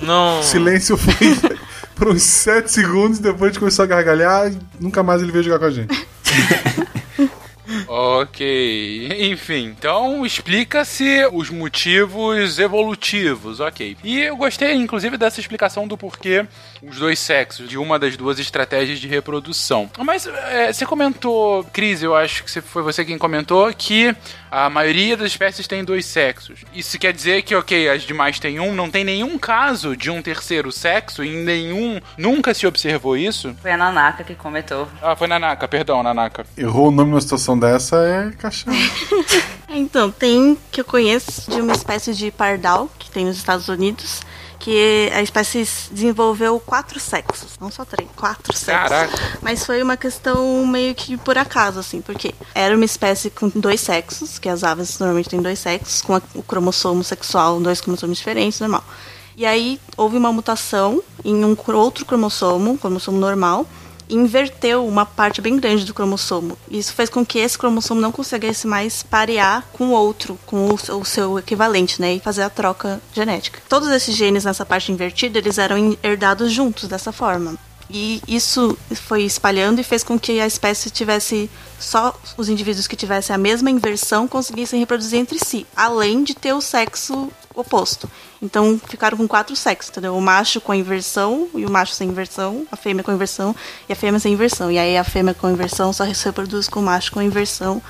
Não. 0.00 0.42
Silêncio 0.42 0.96
foi 0.96 1.14
por 2.02 2.08
uns 2.08 2.24
7 2.24 2.68
segundos, 2.68 3.20
depois 3.20 3.56
começou 3.56 3.84
a 3.84 3.86
gargalhar 3.86 4.50
e 4.50 4.58
nunca 4.80 5.04
mais 5.04 5.22
ele 5.22 5.30
veio 5.30 5.44
jogar 5.44 5.60
com 5.60 5.66
a 5.66 5.70
gente. 5.70 6.06
Ok. 7.88 9.08
Enfim, 9.30 9.74
então 9.78 10.26
explica-se 10.26 11.26
os 11.32 11.48
motivos 11.48 12.58
evolutivos, 12.58 13.60
ok. 13.60 13.96
E 14.02 14.20
eu 14.20 14.36
gostei, 14.36 14.74
inclusive, 14.74 15.16
dessa 15.16 15.40
explicação 15.40 15.86
do 15.86 15.96
porquê 15.96 16.46
os 16.82 16.98
dois 16.98 17.18
sexos, 17.18 17.68
de 17.68 17.78
uma 17.78 17.98
das 17.98 18.16
duas 18.16 18.38
estratégias 18.38 18.98
de 18.98 19.08
reprodução. 19.08 19.90
Mas 19.98 20.26
é, 20.26 20.72
você 20.72 20.84
comentou, 20.84 21.64
Cris, 21.64 22.02
eu 22.02 22.14
acho 22.14 22.44
que 22.44 22.60
foi 22.60 22.82
você 22.82 23.04
quem 23.04 23.16
comentou, 23.16 23.72
que 23.72 24.14
a 24.52 24.68
maioria 24.68 25.16
das 25.16 25.28
espécies 25.28 25.66
tem 25.66 25.82
dois 25.82 26.04
sexos. 26.04 26.60
Isso 26.74 26.98
quer 26.98 27.14
dizer 27.14 27.40
que, 27.40 27.54
ok, 27.54 27.88
as 27.88 28.02
demais 28.02 28.38
têm 28.38 28.60
um, 28.60 28.74
não 28.74 28.90
tem 28.90 29.02
nenhum 29.02 29.38
caso 29.38 29.96
de 29.96 30.10
um 30.10 30.20
terceiro 30.20 30.70
sexo, 30.70 31.24
em 31.24 31.42
nenhum. 31.42 31.98
Nunca 32.18 32.52
se 32.52 32.66
observou 32.66 33.16
isso? 33.16 33.56
Foi 33.62 33.72
a 33.72 33.78
Nanaka 33.78 34.22
que 34.22 34.34
comentou. 34.34 34.86
Ah, 35.00 35.16
foi 35.16 35.26
Nanaka, 35.26 35.66
perdão, 35.66 36.02
Nanaka. 36.02 36.44
Errou 36.54 36.88
o 36.88 36.90
nome 36.90 37.12
numa 37.12 37.20
situação 37.22 37.58
dessa 37.58 37.96
é 37.96 38.30
caixão. 38.32 38.72
Então, 39.74 40.10
tem 40.10 40.58
que 40.70 40.82
eu 40.82 40.84
conheço 40.84 41.50
de 41.50 41.58
uma 41.58 41.72
espécie 41.72 42.12
de 42.12 42.30
pardal 42.30 42.90
que 42.98 43.10
tem 43.10 43.24
nos 43.24 43.38
Estados 43.38 43.68
Unidos, 43.68 44.20
que 44.62 45.10
a 45.12 45.20
espécie 45.20 45.68
desenvolveu 45.90 46.58
quatro 46.60 47.00
sexos, 47.00 47.58
não 47.60 47.68
só 47.68 47.84
três, 47.84 48.08
quatro 48.14 48.56
sexos. 48.56 48.88
Caraca. 48.88 49.38
Mas 49.42 49.66
foi 49.66 49.82
uma 49.82 49.96
questão 49.96 50.64
meio 50.64 50.94
que 50.94 51.16
por 51.16 51.36
acaso, 51.36 51.80
assim, 51.80 52.00
porque 52.00 52.32
era 52.54 52.76
uma 52.76 52.84
espécie 52.84 53.28
com 53.28 53.48
dois 53.48 53.80
sexos, 53.80 54.38
que 54.38 54.48
as 54.48 54.62
aves 54.62 55.00
normalmente 55.00 55.28
têm 55.28 55.42
dois 55.42 55.58
sexos, 55.58 56.00
com 56.00 56.14
o 56.36 56.42
cromossomo 56.44 57.02
sexual, 57.02 57.58
dois 57.58 57.80
cromossomos 57.80 58.18
diferentes, 58.18 58.60
normal. 58.60 58.84
E 59.36 59.44
aí 59.44 59.80
houve 59.96 60.16
uma 60.16 60.32
mutação 60.32 61.02
em 61.24 61.44
um 61.44 61.56
outro 61.74 62.06
cromossomo, 62.06 62.78
cromossomo 62.78 63.18
normal, 63.18 63.66
inverteu 64.14 64.86
uma 64.86 65.04
parte 65.04 65.40
bem 65.40 65.56
grande 65.56 65.84
do 65.84 65.94
cromossomo. 65.94 66.56
Isso 66.70 66.92
fez 66.92 67.08
com 67.08 67.24
que 67.24 67.38
esse 67.38 67.58
cromossomo 67.58 68.00
não 68.00 68.12
conseguisse 68.12 68.66
mais 68.66 69.02
parear 69.02 69.66
com 69.72 69.88
o 69.88 69.92
outro, 69.92 70.38
com 70.46 70.72
o 70.72 70.78
seu, 70.78 71.00
o 71.00 71.04
seu 71.04 71.38
equivalente, 71.38 72.00
né? 72.00 72.14
E 72.14 72.20
fazer 72.20 72.42
a 72.42 72.50
troca 72.50 73.00
genética. 73.14 73.60
Todos 73.68 73.88
esses 73.90 74.14
genes 74.14 74.44
nessa 74.44 74.64
parte 74.64 74.92
invertida, 74.92 75.38
eles 75.38 75.58
eram 75.58 75.96
herdados 76.02 76.52
juntos 76.52 76.88
dessa 76.88 77.12
forma. 77.12 77.56
E 77.90 78.22
isso 78.26 78.76
foi 78.94 79.24
espalhando 79.24 79.80
e 79.80 79.84
fez 79.84 80.02
com 80.02 80.18
que 80.18 80.40
a 80.40 80.46
espécie 80.46 80.88
tivesse 80.88 81.50
só 81.78 82.18
os 82.38 82.48
indivíduos 82.48 82.86
que 82.86 82.96
tivessem 82.96 83.34
a 83.34 83.38
mesma 83.38 83.70
inversão 83.70 84.26
conseguissem 84.26 84.80
reproduzir 84.80 85.18
entre 85.18 85.38
si, 85.38 85.66
além 85.76 86.24
de 86.24 86.34
ter 86.34 86.54
o 86.54 86.60
sexo 86.60 87.30
oposto. 87.54 88.10
Então 88.40 88.80
ficaram 88.88 89.16
com 89.16 89.26
quatro 89.28 89.54
sexos, 89.54 89.90
entendeu? 89.90 90.16
O 90.16 90.20
macho 90.20 90.60
com 90.60 90.72
a 90.72 90.76
inversão 90.76 91.48
e 91.54 91.64
o 91.64 91.70
macho 91.70 91.94
sem 91.94 92.08
inversão, 92.08 92.66
a 92.70 92.76
fêmea 92.76 93.04
com 93.04 93.12
inversão 93.12 93.54
e 93.88 93.92
a 93.92 93.96
fêmea 93.96 94.20
sem 94.20 94.32
inversão. 94.32 94.70
E 94.70 94.78
aí 94.78 94.96
a 94.96 95.04
fêmea 95.04 95.34
com 95.34 95.50
inversão 95.50 95.92
só 95.92 96.04
se 96.12 96.24
reproduz 96.24 96.68
com 96.68 96.80
o 96.80 96.82
macho 96.82 97.12
com 97.12 97.22
inversão. 97.22 97.82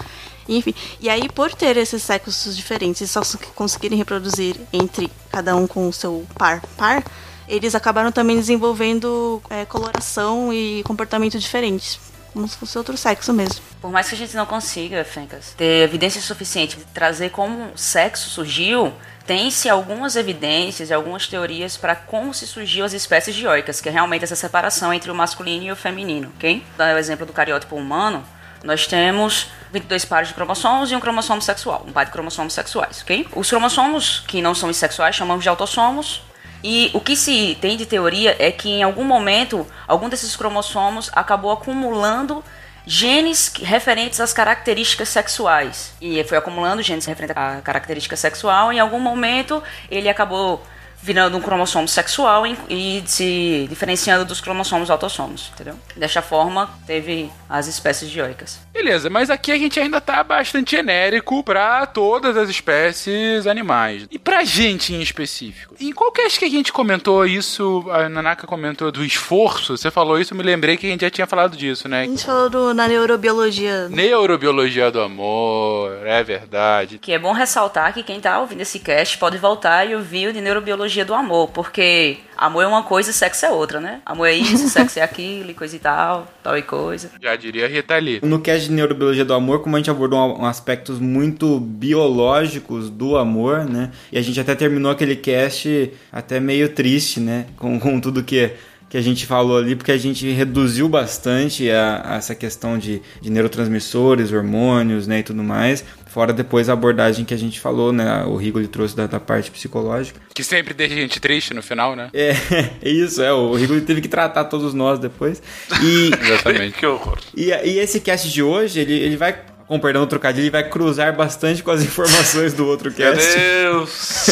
Enfim, 0.48 0.75
e 1.01 1.09
aí 1.09 1.29
por 1.29 1.55
ter 1.55 1.77
esses 1.77 2.03
sexos 2.03 2.57
diferentes 2.57 3.01
e 3.01 3.09
só 3.09 3.22
conseguirem 3.55 3.96
reproduzir 3.96 4.57
entre 4.72 5.11
cada 5.31 5.55
um 5.55 5.66
com 5.66 5.88
o 5.88 5.92
seu 5.92 6.27
par 6.37 6.61
par, 6.77 7.05
eles 7.48 7.75
acabaram 7.75 8.11
também 8.11 8.37
desenvolvendo 8.37 9.42
é, 9.51 9.64
coloração 9.64 10.53
e 10.53 10.83
comportamento 10.85 11.38
diferentes, 11.38 12.01
como 12.33 12.46
se 12.48 12.57
fosse 12.57 12.79
outro 12.79 12.96
sexo 12.96 13.33
mesmo. 13.33 13.61
Por 13.81 13.90
mais 13.90 14.09
que 14.09 14.14
a 14.14 14.18
gente 14.18 14.35
não 14.35 14.46
consiga, 14.46 15.05
Fencas, 15.05 15.55
ter 15.57 15.85
evidência 15.85 16.20
suficiente 16.20 16.77
de 16.77 16.85
trazer 16.87 17.31
como 17.31 17.72
o 17.72 17.79
sexo 17.79 18.31
surgiu, 18.31 18.92
tem-se 19.27 19.69
algumas 19.69 20.17
evidências 20.17 20.91
e 20.91 20.95
algumas 20.95 21.27
teorias 21.27 21.77
para 21.77 21.95
como 21.95 22.35
se 22.35 22.47
surgiu 22.47 22.85
as 22.85 22.93
espécies 22.93 23.35
dioicas, 23.35 23.81
que 23.81 23.89
é 23.89 23.93
realmente 23.93 24.25
essa 24.25 24.37
separação 24.37 24.93
entre 24.93 25.11
o 25.11 25.15
masculino 25.15 25.65
e 25.65 25.73
o 25.73 25.77
feminino, 25.77 26.33
ok? 26.37 26.65
Dá 26.77 26.95
o 26.95 26.99
exemplo 26.99 27.25
do 27.25 27.33
cariótipo 27.33 27.77
humano, 27.77 28.25
nós 28.65 28.87
temos 28.87 29.49
22 29.73 30.05
pares 30.05 30.29
de 30.29 30.35
cromossomos 30.35 30.91
e 30.91 30.97
um 30.97 31.01
cromossomo 31.01 31.43
sexual, 31.43 31.85
um 31.87 31.93
par 31.93 32.05
de 32.05 32.13
cromossomos 32.13 32.53
sexuais, 32.53 33.03
ok? 33.03 33.27
Os 33.35 33.49
cromossomos 33.49 34.21
que 34.27 34.41
não 34.41 34.55
são 34.55 34.69
assexuais 34.69 35.17
chamamos 35.17 35.43
de 35.43 35.49
autossomos, 35.49 36.23
e 36.65 36.91
o 36.95 37.01
que 37.01 37.17
se 37.17 37.59
tem 37.61 37.77
de 37.77 37.85
teoria 37.87 38.37
é 38.39 38.53
que 38.53 38.69
em 38.69 38.83
algum 38.83 39.05
momento, 39.05 39.67
algum 39.87 40.09
desses 40.09 40.37
cromossomos 40.37 41.11
acabou 41.13 41.51
acumulando 41.51 42.45
genes 42.87 43.53
referentes 43.62 44.21
às 44.21 44.33
características 44.33 45.09
sexuais. 45.09 45.95
E 46.01 46.23
foi 46.25 46.38
acumulando 46.38 46.83
genes 46.83 47.07
referentes 47.07 47.37
à 47.37 47.61
característica 47.61 48.16
sexual. 48.16 48.73
Em 48.73 48.81
algum 48.81 49.01
momento, 49.01 49.62
ele 49.90 50.09
acabou 50.09 50.62
virando 51.03 51.37
um 51.37 51.41
cromossomo 51.41 51.88
sexual 51.88 52.47
e, 52.47 53.03
se 53.07 53.67
diferenciando 53.69 54.25
dos 54.25 54.41
cromossomos 54.41 54.88
autossomos, 54.91 55.51
entendeu? 55.55 55.75
Desta 55.97 56.23
forma, 56.23 56.71
teve 56.87 57.29
as 57.49 57.67
espécies 57.67 58.09
dioicas. 58.09 58.61
Beleza, 58.73 59.11
mas 59.11 59.29
aqui 59.29 59.51
a 59.53 59.59
gente 59.59 59.79
ainda 59.81 60.01
tá 60.01 60.23
bastante 60.23 60.77
genérico 60.77 61.43
pra 61.43 61.85
todas 61.87 62.37
as 62.37 62.49
espécies 62.49 63.47
animais. 63.47 64.07
E 64.11 64.19
pra 64.19 64.45
gente 64.45 64.95
em 64.95 65.01
específico. 65.03 65.75
Em 65.81 65.93
qual 65.93 66.12
cast 66.12 66.38
que 66.38 66.45
a 66.45 66.51
gente 66.51 66.73
comentou 66.73 67.27
isso, 67.27 67.85
a 67.91 68.09
Nanaka 68.09 68.47
comentou 68.47 68.91
do 68.93 69.05
esforço, 69.05 69.77
você 69.77 69.91
falou 69.91 70.21
isso, 70.21 70.33
eu 70.33 70.38
me 70.38 70.43
lembrei 70.45 70.77
que 70.77 70.87
a 70.87 70.91
gente 70.91 71.01
já 71.03 71.11
tinha 71.11 71.27
falado 71.27 71.57
disso, 71.57 71.87
A 71.88 71.91
né? 71.91 72.05
gente 72.05 72.25
falou 72.25 72.49
do- 72.49 72.73
na 72.75 72.87
neurobiologia. 72.88 73.88
Neurobiologia 73.88 74.91
do 74.91 75.01
amor, 75.01 76.07
é 76.07 76.23
verdade. 76.23 76.99
Que 76.99 77.12
é 77.12 77.19
bom 77.19 77.33
ressaltar 77.33 77.93
que 77.93 78.03
quem 78.03 78.21
tá 78.21 78.38
ouvindo 78.38 78.61
esse 78.61 78.79
cast 78.79 79.19
pode 79.19 79.37
voltar 79.38 79.85
e 79.85 79.95
ouvir 79.95 80.29
o 80.29 80.33
de 80.33 80.41
neurobiologia 80.41 80.92
do 81.05 81.15
amor, 81.15 81.49
porque 81.49 82.19
amor 82.37 82.63
é 82.63 82.67
uma 82.67 82.83
coisa 82.83 83.11
e 83.11 83.13
sexo 83.15 83.47
é 83.47 83.51
outra, 83.51 83.81
né? 83.81 84.01
Amor 84.05 84.27
é 84.27 84.35
isso, 84.35 84.69
sexo 84.71 84.99
é 84.99 85.03
aquilo, 85.03 85.51
e 85.51 85.55
coisa 85.55 85.75
e 85.75 85.79
tal, 85.79 86.31
tal 86.43 86.59
e 86.59 86.63
coisa. 86.63 87.11
Já 87.21 87.35
diria 87.35 87.67
Rita 87.67 87.97
Lee. 87.97 88.21
No 88.23 88.39
cast 88.41 88.69
de 88.69 88.73
Neurobiologia 88.73 89.25
do 89.25 89.33
Amor, 89.33 89.61
como 89.61 89.77
a 89.77 89.79
gente 89.79 89.91
abordou 89.91 90.19
um, 90.19 90.43
um 90.43 90.45
aspectos 90.45 90.99
muito 90.99 91.59
biológicos 91.59 92.91
do 92.91 93.17
amor, 93.17 93.65
né? 93.65 93.91
E 94.13 94.19
a 94.19 94.23
gente 94.23 94.39
até 94.39 94.55
terminou 94.55 94.93
aquele 94.93 95.17
cast 95.17 95.91
até 96.13 96.39
meio 96.39 96.69
triste, 96.69 97.19
né? 97.19 97.47
Com, 97.57 97.81
com 97.81 97.99
tudo 97.99 98.23
que, 98.23 98.51
que 98.91 98.99
a 98.99 99.01
gente 99.01 99.25
falou 99.25 99.57
ali, 99.57 99.75
porque 99.75 99.93
a 99.93 99.97
gente 99.97 100.31
reduziu 100.31 100.89
bastante 100.89 101.71
a, 101.71 102.03
a 102.05 102.17
essa 102.17 102.35
questão 102.35 102.77
de, 102.77 103.01
de 103.23 103.31
neurotransmissores, 103.31 104.33
hormônios, 104.33 105.07
né? 105.07 105.21
E 105.21 105.23
tudo 105.23 105.43
mais. 105.43 105.83
Fora 106.12 106.31
depois 106.31 106.68
a 106.68 106.75
abordagem 106.75 107.25
que 107.25 107.33
a 107.33 107.38
gente 107.38 107.59
falou, 107.59 107.90
né? 107.90 108.22
O 108.27 108.37
Rigo 108.37 108.59
ele 108.59 108.68
trouxe 108.68 108.94
da, 108.94 109.07
da 109.07 109.18
parte 109.18 109.51
psicológica. 109.51 110.20
Que 110.35 110.44
sempre 110.44 110.75
deixa 110.75 110.92
a 110.94 110.98
gente 110.98 111.18
triste 111.18 111.55
no 111.55 111.62
final, 111.62 111.96
né? 111.96 112.11
É, 112.12 112.33
é 112.85 112.90
isso, 112.90 113.22
é. 113.22 113.33
O 113.33 113.55
Rigo 113.55 113.72
ele 113.72 113.81
teve 113.81 114.03
que 114.03 114.09
tratar 114.09 114.44
todos 114.44 114.75
nós 114.75 114.98
depois. 114.98 115.42
E. 115.83 116.11
Exatamente. 116.22 116.77
que 116.79 116.85
horror. 116.85 117.18
E, 117.35 117.46
e 117.46 117.79
esse 117.79 117.98
cast 117.98 118.31
de 118.31 118.42
hoje, 118.42 118.81
ele, 118.81 118.92
ele 118.92 119.16
vai, 119.16 119.35
com 119.73 119.81
perdão 119.81 120.03
do 120.03 120.07
trocadilho, 120.07 120.45
ele 120.45 120.51
vai 120.51 120.69
cruzar 120.69 121.17
bastante 121.17 121.63
com 121.63 121.71
as 121.71 121.81
informações 121.83 122.53
do 122.53 122.67
outro 122.67 122.93
Meu 122.95 123.13
cast. 123.13 123.39
Deus! 123.39 124.27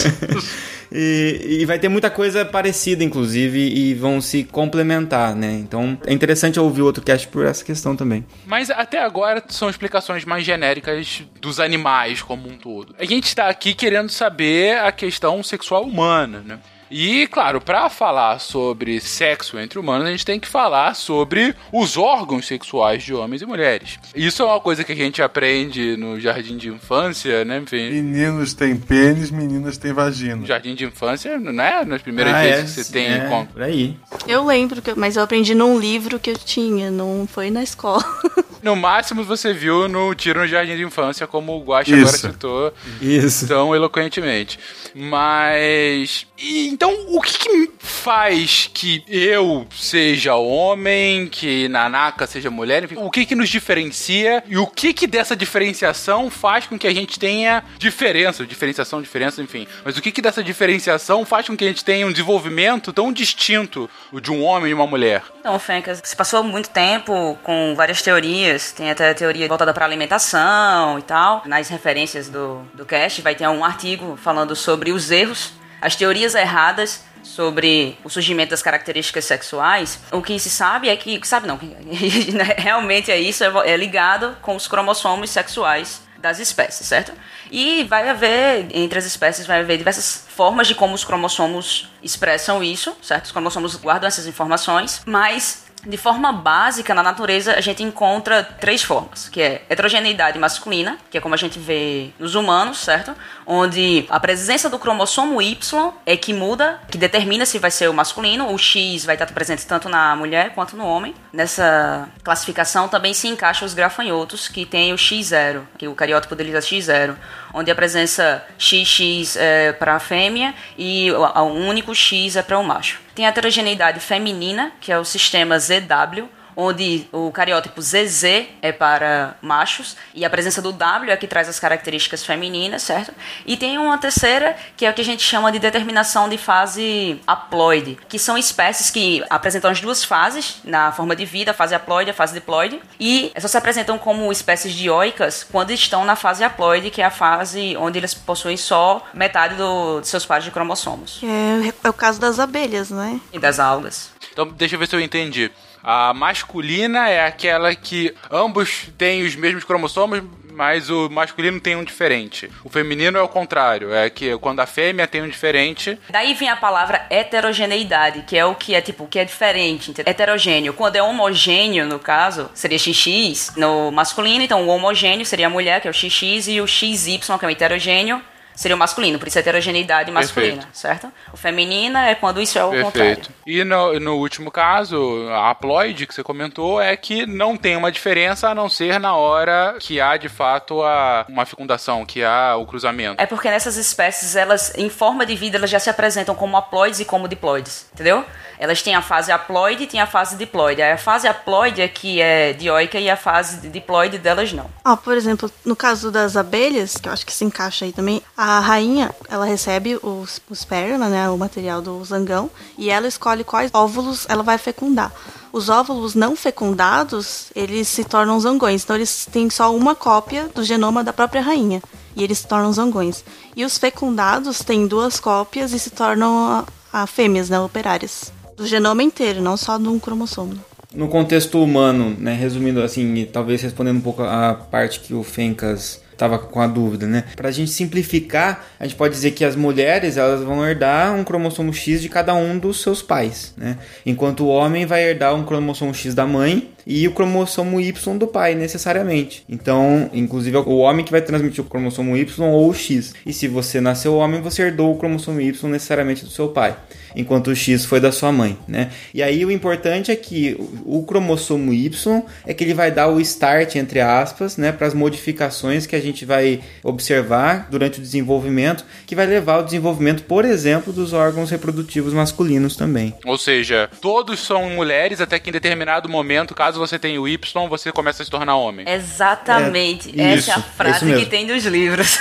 E, 0.93 1.61
e 1.61 1.67
vai 1.67 1.79
ter 1.79 1.89
muita 1.89 2.11
coisa 2.11 2.45
parecida, 2.45 3.05
inclusive, 3.05 3.61
e 3.61 3.95
vão 3.95 4.21
se 4.21 4.43
complementar, 4.43 5.37
né? 5.37 5.53
Então 5.53 5.97
é 6.05 6.13
interessante 6.13 6.59
ouvir 6.59 6.83
o 6.83 6.85
outro 6.85 7.01
cast 7.01 7.29
por 7.29 7.47
essa 7.47 7.65
questão 7.65 7.95
também. 7.95 8.27
Mas 8.45 8.71
até 8.71 9.01
agora 9.01 9.41
são 9.51 9.71
explicações 9.71 10.25
mais 10.25 10.45
genéricas 10.45 11.23
dos 11.41 11.61
animais 11.61 12.23
como 12.23 12.49
um 12.49 12.59
todo. 12.59 12.93
A 12.99 13.05
gente 13.05 13.27
está 13.27 13.49
aqui 13.49 13.73
querendo 13.73 14.11
saber 14.11 14.81
a 14.81 14.91
questão 14.91 15.41
sexual 15.45 15.85
humana, 15.85 16.43
né? 16.45 16.59
E, 16.91 17.27
claro, 17.29 17.61
para 17.61 17.89
falar 17.89 18.41
sobre 18.41 19.01
sexo 19.01 19.59
entre 19.59 19.79
humanos, 19.79 20.07
a 20.07 20.11
gente 20.11 20.25
tem 20.25 20.41
que 20.41 20.49
falar 20.49 20.95
sobre 20.95 21.55
os 21.73 21.97
órgãos 21.97 22.47
sexuais 22.47 23.03
de 23.03 23.15
homens 23.15 23.43
e 23.43 23.47
mulheres. 23.47 23.99
Isso 24.15 24.43
é 24.43 24.47
uma 24.47 24.61
coisa 24.61 24.83
que 24.83 24.91
a 24.93 24.97
gente 24.97 25.23
aprende 25.23 25.97
no 25.97 26.19
jardim 26.19 26.57
de 26.57 26.69
infância, 26.69 27.45
né? 27.45 27.59
Enfim, 27.59 27.91
Meninos 27.91 28.55
têm 28.55 28.77
pênis, 28.77 29.31
meninas 29.31 29.79
têm 29.79 29.93
vagina. 29.93 30.37
no 30.37 30.47
jardim 30.47 30.75
de 30.75 30.85
infância, 30.85 31.39
né? 31.39 31.85
Nas 31.87 32.03
primeiras 32.03 32.35
Ah, 32.35 32.43
vezes 32.43 32.73
é, 32.79 32.81
que 32.81 32.87
você 32.87 32.93
tem 32.93 33.07
é, 33.07 33.29
com- 33.29 33.47
por 33.47 33.63
aí. 33.63 33.97
Eu 34.27 34.45
lembro, 34.45 34.83
que, 34.83 34.93
mas 34.95 35.17
eu 35.17 35.23
aprendi 35.23 35.55
num 35.55 35.79
livro 35.79 36.19
que 36.19 36.31
eu 36.31 36.37
tinha, 36.37 36.91
não 36.91 37.27
foi 37.31 37.51
na 37.51 37.63
escola. 37.63 38.03
No 38.63 38.77
máximo 38.77 39.25
você 39.25 39.55
viu 39.55 39.89
no 39.89 40.15
Tiro 40.15 40.41
no 40.41 40.47
Jardim 40.47 40.77
de 40.77 40.83
Infância, 40.85 41.27
como 41.27 41.57
o 41.57 41.65
Guache 41.65 41.95
agora 41.95 42.15
citou 42.15 42.75
Isso. 43.01 43.49
tão 43.49 43.75
eloquentemente. 43.75 44.59
Mas. 44.95 46.27
e, 46.39 46.69
então, 46.81 46.99
o 47.09 47.21
que, 47.21 47.39
que 47.39 47.73
faz 47.79 48.71
que 48.73 49.05
eu 49.07 49.67
seja 49.71 50.35
homem, 50.37 51.27
que 51.27 51.69
Nanaka 51.69 52.27
seja 52.27 52.51
mulher? 52.51 52.85
Enfim, 52.85 52.97
o 52.97 53.11
que, 53.11 53.27
que 53.27 53.35
nos 53.35 53.51
diferencia 53.51 54.43
e 54.49 54.57
o 54.57 54.67
que, 54.67 54.95
que 54.95 55.07
dessa 55.07 55.37
diferenciação 55.37 56.31
faz 56.31 56.67
com 56.67 56.79
que 56.79 56.87
a 56.87 56.95
gente 56.95 57.19
tenha 57.19 57.63
diferença? 57.77 58.47
Diferenciação, 58.47 59.03
diferença, 59.03 59.43
enfim. 59.43 59.69
Mas 59.85 59.99
o 59.99 60.01
que, 60.01 60.11
que 60.11 60.23
dessa 60.23 60.43
diferenciação 60.43 61.27
faz 61.27 61.47
com 61.47 61.55
que 61.55 61.65
a 61.67 61.69
gente 61.69 61.85
tenha 61.85 62.07
um 62.07 62.11
desenvolvimento 62.11 62.95
tão 62.95 63.13
distinto 63.13 63.91
de 64.15 64.33
um 64.33 64.43
homem 64.43 64.71
e 64.71 64.75
uma 64.75 64.87
mulher? 64.87 65.23
Então, 65.39 65.59
Fencas, 65.59 66.01
se 66.03 66.17
passou 66.17 66.43
muito 66.43 66.71
tempo 66.71 67.39
com 67.43 67.75
várias 67.77 68.01
teorias, 68.01 68.73
tem 68.73 68.91
até 68.91 69.11
a 69.11 69.15
teoria 69.15 69.47
voltada 69.47 69.75
para 69.75 69.85
alimentação 69.85 70.99
e 70.99 71.03
tal. 71.03 71.43
Nas 71.45 71.69
referências 71.69 72.31
do, 72.31 72.63
do 72.73 72.87
cast 72.87 73.21
vai 73.21 73.35
ter 73.35 73.47
um 73.49 73.63
artigo 73.63 74.17
falando 74.17 74.57
sobre 74.57 74.93
os 74.93 75.11
erros, 75.11 75.60
as 75.81 75.97
teorias 75.97 76.35
erradas 76.35 77.03
sobre 77.23 77.99
o 78.03 78.09
surgimento 78.09 78.51
das 78.51 78.63
características 78.63 79.25
sexuais. 79.25 80.01
O 80.11 80.23
que 80.23 80.39
se 80.39 80.51
sabe 80.51 80.89
é 80.89 80.97
que, 80.97 81.21
sabe 81.27 81.47
não, 81.47 81.59
realmente 82.57 83.11
é 83.11 83.19
isso, 83.19 83.45
é 83.45 83.77
ligado 83.77 84.37
com 84.41 84.57
os 84.57 84.67
cromossomos 84.67 85.31
sexuais 85.31 86.03
das 86.19 86.39
espécies, 86.39 86.87
certo? 86.87 87.13
E 87.51 87.85
vai 87.85 88.09
haver, 88.09 88.69
entre 88.73 88.99
as 88.99 89.07
espécies, 89.07 89.47
vai 89.47 89.61
haver 89.61 89.79
diversas 89.79 90.27
formas 90.29 90.67
de 90.67 90.75
como 90.75 90.95
os 90.95 91.03
cromossomos 91.03 91.91
expressam 92.03 92.63
isso, 92.63 92.95
certo? 93.03 93.27
Os 93.27 93.33
cromossomos 93.33 93.75
guardam 93.77 94.07
essas 94.07 94.27
informações, 94.27 95.01
mas 95.07 95.70
de 95.87 95.97
forma 95.97 96.33
básica, 96.33 96.95
na 96.95 97.03
natureza, 97.03 97.55
a 97.55 97.61
gente 97.61 97.83
encontra 97.83 98.43
três 98.43 98.83
formas, 98.83 99.29
que 99.29 99.41
é 99.41 99.63
heterogeneidade 99.69 100.39
masculina, 100.39 100.99
que 101.11 101.19
é 101.19 101.21
como 101.21 101.35
a 101.35 101.39
gente 101.39 101.59
vê 101.59 102.11
nos 102.19 102.35
humanos, 102.35 102.79
certo? 102.79 103.15
Onde 103.47 104.07
a 104.11 104.21
presença 104.21 104.69
do 104.69 104.79
cromossomo 104.79 105.41
Y 105.41 105.93
é 106.05 106.17
que 106.17 106.33
muda, 106.33 106.81
que 106.91 106.99
determina 106.99 107.47
se 107.47 107.59
vai 107.59 107.71
ser 107.71 107.89
o 107.89 107.95
masculino, 107.95 108.53
o 108.53 108.59
X 108.59 109.05
vai 109.05 109.15
estar 109.15 109.27
presente 109.27 109.67
tanto 109.67 109.89
na 109.89 110.15
mulher 110.15 110.53
quanto 110.55 110.77
no 110.77 110.85
homem. 110.85 111.15
Nessa 111.33 112.09
classificação 112.23 112.89
também 112.89 113.15
se 113.15 113.29
encaixam 113.29 113.67
os 113.67 113.75
grafanhotos, 113.75 114.49
que 114.49 114.67
tem 114.67 114.93
o 114.93 114.97
X0, 114.97 115.63
que 115.79 115.89
o 115.89 115.95
cariótipo 115.95 116.35
deles 116.35 116.55
é 116.55 116.61
X0, 116.61 117.17
onde 117.53 117.71
a 117.71 117.75
presença 117.75 118.45
XX 118.59 119.37
é 119.37 119.73
para 119.73 119.97
a 119.97 120.01
fêmea 120.01 120.55
e 120.77 121.11
o 121.11 121.43
único 121.43 121.95
X 121.95 122.37
é 122.37 122.43
para 122.43 122.59
o 122.59 122.65
macho. 122.65 123.01
Tem 123.15 123.27
a 123.27 123.29
heterogeneidade 123.29 124.01
feminina, 124.01 124.73
que 124.81 124.93
é 124.93 124.99
o 124.99 125.05
sistema 125.05 125.59
ZW, 125.59 126.29
onde 126.57 127.07
o 127.13 127.31
cariótipo 127.31 127.81
ZZ 127.81 128.25
é 128.63 128.73
para 128.73 129.37
machos 129.41 129.97
e 130.15 130.25
a 130.25 130.31
presença 130.31 130.61
do 130.61 130.73
W 130.73 131.11
é 131.11 131.17
que 131.17 131.27
traz 131.27 131.49
as 131.49 131.59
características 131.59 132.25
femininas, 132.25 132.83
certo? 132.83 133.13
E 133.47 133.57
tem 133.57 133.79
uma 133.79 133.99
terceira, 133.99 134.57
que 134.77 134.85
é 134.85 134.91
o 134.91 134.95
que 134.95 135.01
a 135.01 135.05
gente 135.05 135.23
chama 135.23 135.51
de 135.53 135.59
determinação 135.59 136.29
de 136.29 136.39
fase 136.39 137.21
haploide, 137.27 137.99
que 138.09 138.19
são 138.19 138.37
espécies 138.37 138.91
que 138.91 139.23
apresentam 139.29 139.71
as 139.71 139.81
duas 139.81 140.05
fases 140.05 140.61
na 140.65 140.93
forma 140.93 141.15
de 141.17 141.25
vida, 141.25 141.51
a 141.51 141.55
fase 141.55 141.75
haploide 141.75 142.11
e 142.11 142.13
a 142.13 142.15
fase 142.15 142.35
diploide, 142.35 142.81
e 142.99 143.33
só 143.39 143.49
se 143.49 143.57
apresentam 143.57 143.99
como 143.99 144.31
espécies 144.31 144.73
dioicas 144.73 145.45
quando 145.51 145.71
estão 145.71 146.05
na 146.05 146.17
fase 146.17 146.45
haploide, 146.45 146.91
que 146.91 147.03
é 147.03 147.05
a 147.05 147.11
fase 147.11 147.77
onde 147.77 147.99
eles 147.99 148.15
possuem 148.15 148.57
só 148.57 149.07
metade 149.15 149.55
do, 149.55 150.01
de 150.01 150.09
seus 150.09 150.27
pares 150.27 150.45
de 150.45 150.51
cromossomos. 150.51 151.21
É, 151.23 151.73
é 151.85 151.89
o 151.89 151.93
caso 151.93 152.21
das 152.21 152.39
abelhas, 152.39 152.91
né? 152.91 153.21
E 153.33 153.39
das 153.39 153.59
algas. 153.59 154.11
Então, 154.33 154.47
deixa 154.47 154.75
eu 154.75 154.79
ver 154.79 154.87
se 154.89 154.95
eu 154.95 155.01
entendi. 155.01 155.51
A 155.83 156.13
masculina 156.13 157.09
é 157.09 157.25
aquela 157.25 157.75
que 157.75 158.15
ambos 158.31 158.89
têm 158.99 159.23
os 159.23 159.35
mesmos 159.35 159.65
cromossomos, 159.65 160.23
mas 160.53 160.91
o 160.91 161.09
masculino 161.09 161.59
tem 161.59 161.75
um 161.75 161.83
diferente. 161.83 162.51
O 162.63 162.69
feminino 162.69 163.17
é 163.17 163.23
o 163.23 163.29
contrário, 163.29 163.95
é 163.95 164.11
que 164.11 164.37
quando 164.39 164.61
a 164.61 164.67
fêmea 164.67 165.07
tem 165.07 165.23
um 165.23 165.29
diferente. 165.29 165.99
Daí 166.11 166.35
vem 166.35 166.51
a 166.51 166.57
palavra 166.57 167.07
heterogeneidade, 167.09 168.25
que 168.27 168.37
é 168.37 168.45
o 168.45 168.55
que 168.55 168.75
é 168.75 168.81
tipo, 168.83 169.07
que 169.07 169.19
é 169.19 169.25
diferente, 169.25 169.95
heterogêneo. 170.05 170.75
Quando 170.75 170.97
é 170.97 171.03
homogêneo, 171.03 171.87
no 171.87 171.99
caso, 171.99 172.51
seria 172.53 172.79
XX 172.79 173.57
no 173.57 173.91
masculino, 173.91 174.45
então 174.45 174.67
o 174.67 174.69
homogêneo 174.69 175.25
seria 175.25 175.47
a 175.47 175.51
mulher, 175.51 175.81
que 175.81 175.89
é 175.89 175.91
o 175.91 175.95
XX, 175.95 176.49
e 176.49 176.61
o 176.61 176.67
XY, 176.67 177.21
que 177.39 177.45
é 177.45 177.49
o 177.49 177.51
heterogêneo, 177.51 178.23
seria 178.61 178.77
o 178.77 178.79
masculino, 178.79 179.19
por 179.19 179.27
isso 179.27 179.39
é 179.39 179.41
heterogeneidade 179.41 180.11
masculina, 180.11 180.57
Perfeito. 180.57 180.77
certo? 180.77 181.13
O 181.33 181.37
feminina 181.39 182.11
é 182.11 182.15
quando 182.15 182.43
isso 182.43 182.59
é 182.59 182.63
o 182.65 182.69
contrário. 182.69 182.93
Perfeito. 182.93 183.31
E 183.47 183.65
no, 183.65 183.99
no 183.99 184.17
último 184.17 184.51
caso, 184.51 185.27
a 185.31 185.49
haploide 185.49 186.07
que 186.07 186.15
você 186.15 186.23
comentou 186.23 186.79
é 186.79 186.95
que 186.95 187.25
não 187.25 187.57
tem 187.57 187.75
uma 187.75 187.91
diferença 187.91 188.51
a 188.51 188.55
não 188.55 188.69
ser 188.69 189.01
na 189.01 189.17
hora 189.17 189.77
que 189.81 189.99
há 189.99 190.19
de 190.19 190.29
fato 190.29 190.83
a, 190.83 191.25
uma 191.27 191.47
fecundação, 191.47 192.05
que 192.05 192.23
há 192.23 192.55
o 192.57 192.67
cruzamento. 192.67 193.23
É 193.23 193.25
porque 193.25 193.49
nessas 193.49 193.79
espécies, 193.79 194.37
elas, 194.37 194.75
em 194.77 194.91
forma 194.91 195.25
de 195.25 195.35
vida, 195.35 195.57
elas 195.57 195.71
já 195.71 195.81
se 195.81 195.89
apresentam 195.89 196.35
como 196.35 196.55
haploides 196.55 197.01
e 197.01 197.07
como 197.07 197.27
diploides, 197.27 197.87
entendeu? 197.95 198.27
Elas 198.59 198.83
têm 198.83 198.95
a 198.95 199.01
fase 199.01 199.33
haploide 199.33 199.85
e 199.85 199.87
tem 199.87 200.01
a 200.01 200.07
fase 200.07 200.37
diploide. 200.37 200.83
A 200.83 200.99
fase 200.99 201.27
haploide 201.27 201.81
é 201.81 201.89
que 201.89 202.21
é 202.21 202.53
dioica 202.53 203.01
e 203.01 203.09
a 203.09 203.17
fase 203.17 203.67
diploide 203.71 204.19
delas 204.19 204.53
não. 204.53 204.71
Ó, 204.85 204.97
por 204.97 205.17
exemplo, 205.17 205.51
no 205.65 205.75
caso 205.75 206.11
das 206.11 206.37
abelhas, 206.37 206.99
que 206.99 207.09
eu 207.09 207.13
acho 207.13 207.25
que 207.25 207.33
se 207.33 207.43
encaixa 207.43 207.87
aí 207.87 207.93
também, 207.93 208.23
a 208.37 208.50
rainha, 208.59 209.15
ela 209.29 209.45
recebe 209.45 209.97
os, 210.03 210.41
os 210.51 210.67
né, 211.11 211.29
o 211.29 211.37
material 211.37 211.81
do 211.81 212.03
zangão, 212.05 212.51
e 212.77 212.91
ela 212.91 213.07
escolhe 213.07 213.45
quais 213.45 213.71
óvulos 213.73 214.27
ela 214.29 214.43
vai 214.43 214.59
fecundar. 214.59 215.13
Os 215.53 215.69
óvulos 215.69 216.15
não 216.15 216.35
fecundados, 216.35 217.51
eles 217.55 217.87
se 217.87 218.03
tornam 218.03 218.41
zangões, 218.41 218.83
então 218.83 218.97
eles 218.97 219.27
têm 219.31 219.51
só 219.51 219.75
uma 219.75 219.95
cópia 219.95 220.49
do 220.55 220.65
genoma 220.65 221.05
da 221.05 221.13
própria 221.13 221.43
rainha, 221.43 221.83
e 222.17 222.25
eles 222.25 222.39
se 222.39 222.47
tornam 222.47 222.73
zangões. 222.73 223.25
E 223.55 223.65
os 223.65 223.77
fecundados 223.79 224.61
têm 224.61 224.87
duas 224.87 225.21
cópias 225.21 225.73
e 225.73 225.79
se 225.79 225.91
tornam 225.91 226.65
a, 226.93 227.03
a 227.03 227.07
fêmeas, 227.07 227.51
né, 227.51 227.61
operárias. 227.61 228.33
Do 228.57 228.67
genoma 228.67 229.03
inteiro, 229.03 229.41
não 229.43 229.57
só 229.57 229.79
de 229.79 229.89
um 229.89 229.99
cromossomo. 229.99 230.59
No 230.95 231.09
contexto 231.09 231.63
humano, 231.63 232.17
né, 232.19 232.35
resumindo 232.35 232.83
assim, 232.83 233.15
e 233.15 233.27
talvez 233.27 233.63
respondendo 233.63 233.99
um 233.99 234.03
pouco 234.03 234.23
a 234.23 234.55
parte 234.55 235.01
que 235.01 235.15
o 235.15 235.23
Fencas 235.23 236.01
estava 236.21 236.39
com 236.39 236.61
a 236.61 236.67
dúvida, 236.67 237.07
né? 237.07 237.25
Pra 237.35 237.51
gente 237.51 237.71
simplificar, 237.71 238.67
a 238.79 238.85
gente 238.85 238.97
pode 238.97 239.15
dizer 239.15 239.31
que 239.31 239.45
as 239.45 239.57
mulheres, 239.57 240.19
elas 240.19 240.43
vão 240.43 240.67
herdar 240.67 241.15
um 241.15 241.25
cromossomo 241.25 241.73
X 241.73 242.03
de 242.03 242.09
cada 242.11 242.35
um 242.35 242.59
dos 242.59 242.83
seus 242.83 243.01
pais, 243.01 243.55
né? 243.57 243.79
Enquanto 244.05 244.45
o 244.45 244.49
homem 244.49 244.85
vai 244.85 245.03
herdar 245.03 245.35
um 245.35 245.45
cromossomo 245.45 245.95
X 245.95 246.15
da 246.15 246.27
mãe 246.27 246.71
e 246.87 247.09
o 247.09 247.13
cromossomo 247.13 247.81
Y 247.81 248.19
do 248.19 248.27
pai, 248.27 248.55
necessariamente. 248.55 249.45
Então, 249.49 250.11
inclusive, 250.13 250.57
é 250.57 250.61
o 250.61 250.79
homem 250.79 251.05
que 251.05 251.11
vai 251.11 251.23
transmitir 251.23 251.65
o 251.65 251.69
cromossomo 251.69 252.17
Y 252.17 252.45
ou 252.45 252.69
o 252.69 252.75
X. 252.75 253.15
E 253.25 253.33
se 253.33 253.49
você 253.49 253.81
nasceu 253.81 254.17
homem, 254.17 254.43
você 254.43 254.63
herdou 254.63 254.93
o 254.93 254.99
cromossomo 254.99 255.41
Y 255.41 255.71
necessariamente 255.71 256.25
do 256.25 256.31
seu 256.31 256.49
pai, 256.49 256.77
enquanto 257.15 257.49
o 257.49 257.57
X 257.57 257.85
foi 257.85 258.01
da 258.01 258.13
sua 258.13 258.33
mãe, 258.33 258.59
né? 258.67 258.91
E 259.13 259.23
aí 259.23 259.45
o 259.45 259.51
importante 259.51 260.11
é 260.11 260.17
que 260.17 260.57
o 260.85 261.03
cromossomo 261.05 261.73
Y 261.73 262.23
é 262.47 262.55
que 262.55 262.65
ele 262.65 262.75
vai 262.75 262.91
dar 262.91 263.09
o 263.09 263.21
start, 263.21 263.77
entre 263.77 264.01
aspas, 264.01 264.57
né, 264.57 264.73
para 264.73 264.87
as 264.87 264.95
modificações 264.95 265.87
que 265.87 265.97
a 265.97 266.01
gente 266.01 266.25
vai 266.25 266.61
observar 266.83 267.69
durante 267.71 267.99
o 267.99 268.03
desenvolvimento, 268.03 268.85
que 269.07 269.15
vai 269.15 269.27
levar 269.27 269.55
ao 269.55 269.65
desenvolvimento, 269.65 270.23
por 270.25 270.45
exemplo, 270.45 270.93
dos 270.93 271.13
órgãos 271.13 271.51
reprodutivos 271.51 272.13
masculinos 272.13 272.77
também. 272.77 273.15
Ou 273.25 273.39
seja, 273.39 273.89
todos 274.01 274.41
são 274.41 274.71
mulheres 274.71 275.21
até 275.21 275.39
que 275.39 275.51
em 275.51 275.53
determinado 275.53 276.09
momento, 276.09 276.55
caso 276.55 276.79
você 276.79 276.99
tenha 276.99 277.21
o 277.21 277.29
Y, 277.29 277.69
você 277.69 277.93
começa 277.93 278.23
a 278.23 278.25
se 278.25 278.31
tornar 278.31 278.57
homem. 278.57 278.89
Exatamente. 278.89 280.11
É, 280.19 280.35
Essa 280.35 280.51
é 280.51 280.55
a 280.55 280.59
isso, 280.59 280.69
frase 280.77 281.11
isso 281.11 281.19
que 281.19 281.27
tem 281.27 281.47
nos 281.47 281.65
livros. 281.65 282.19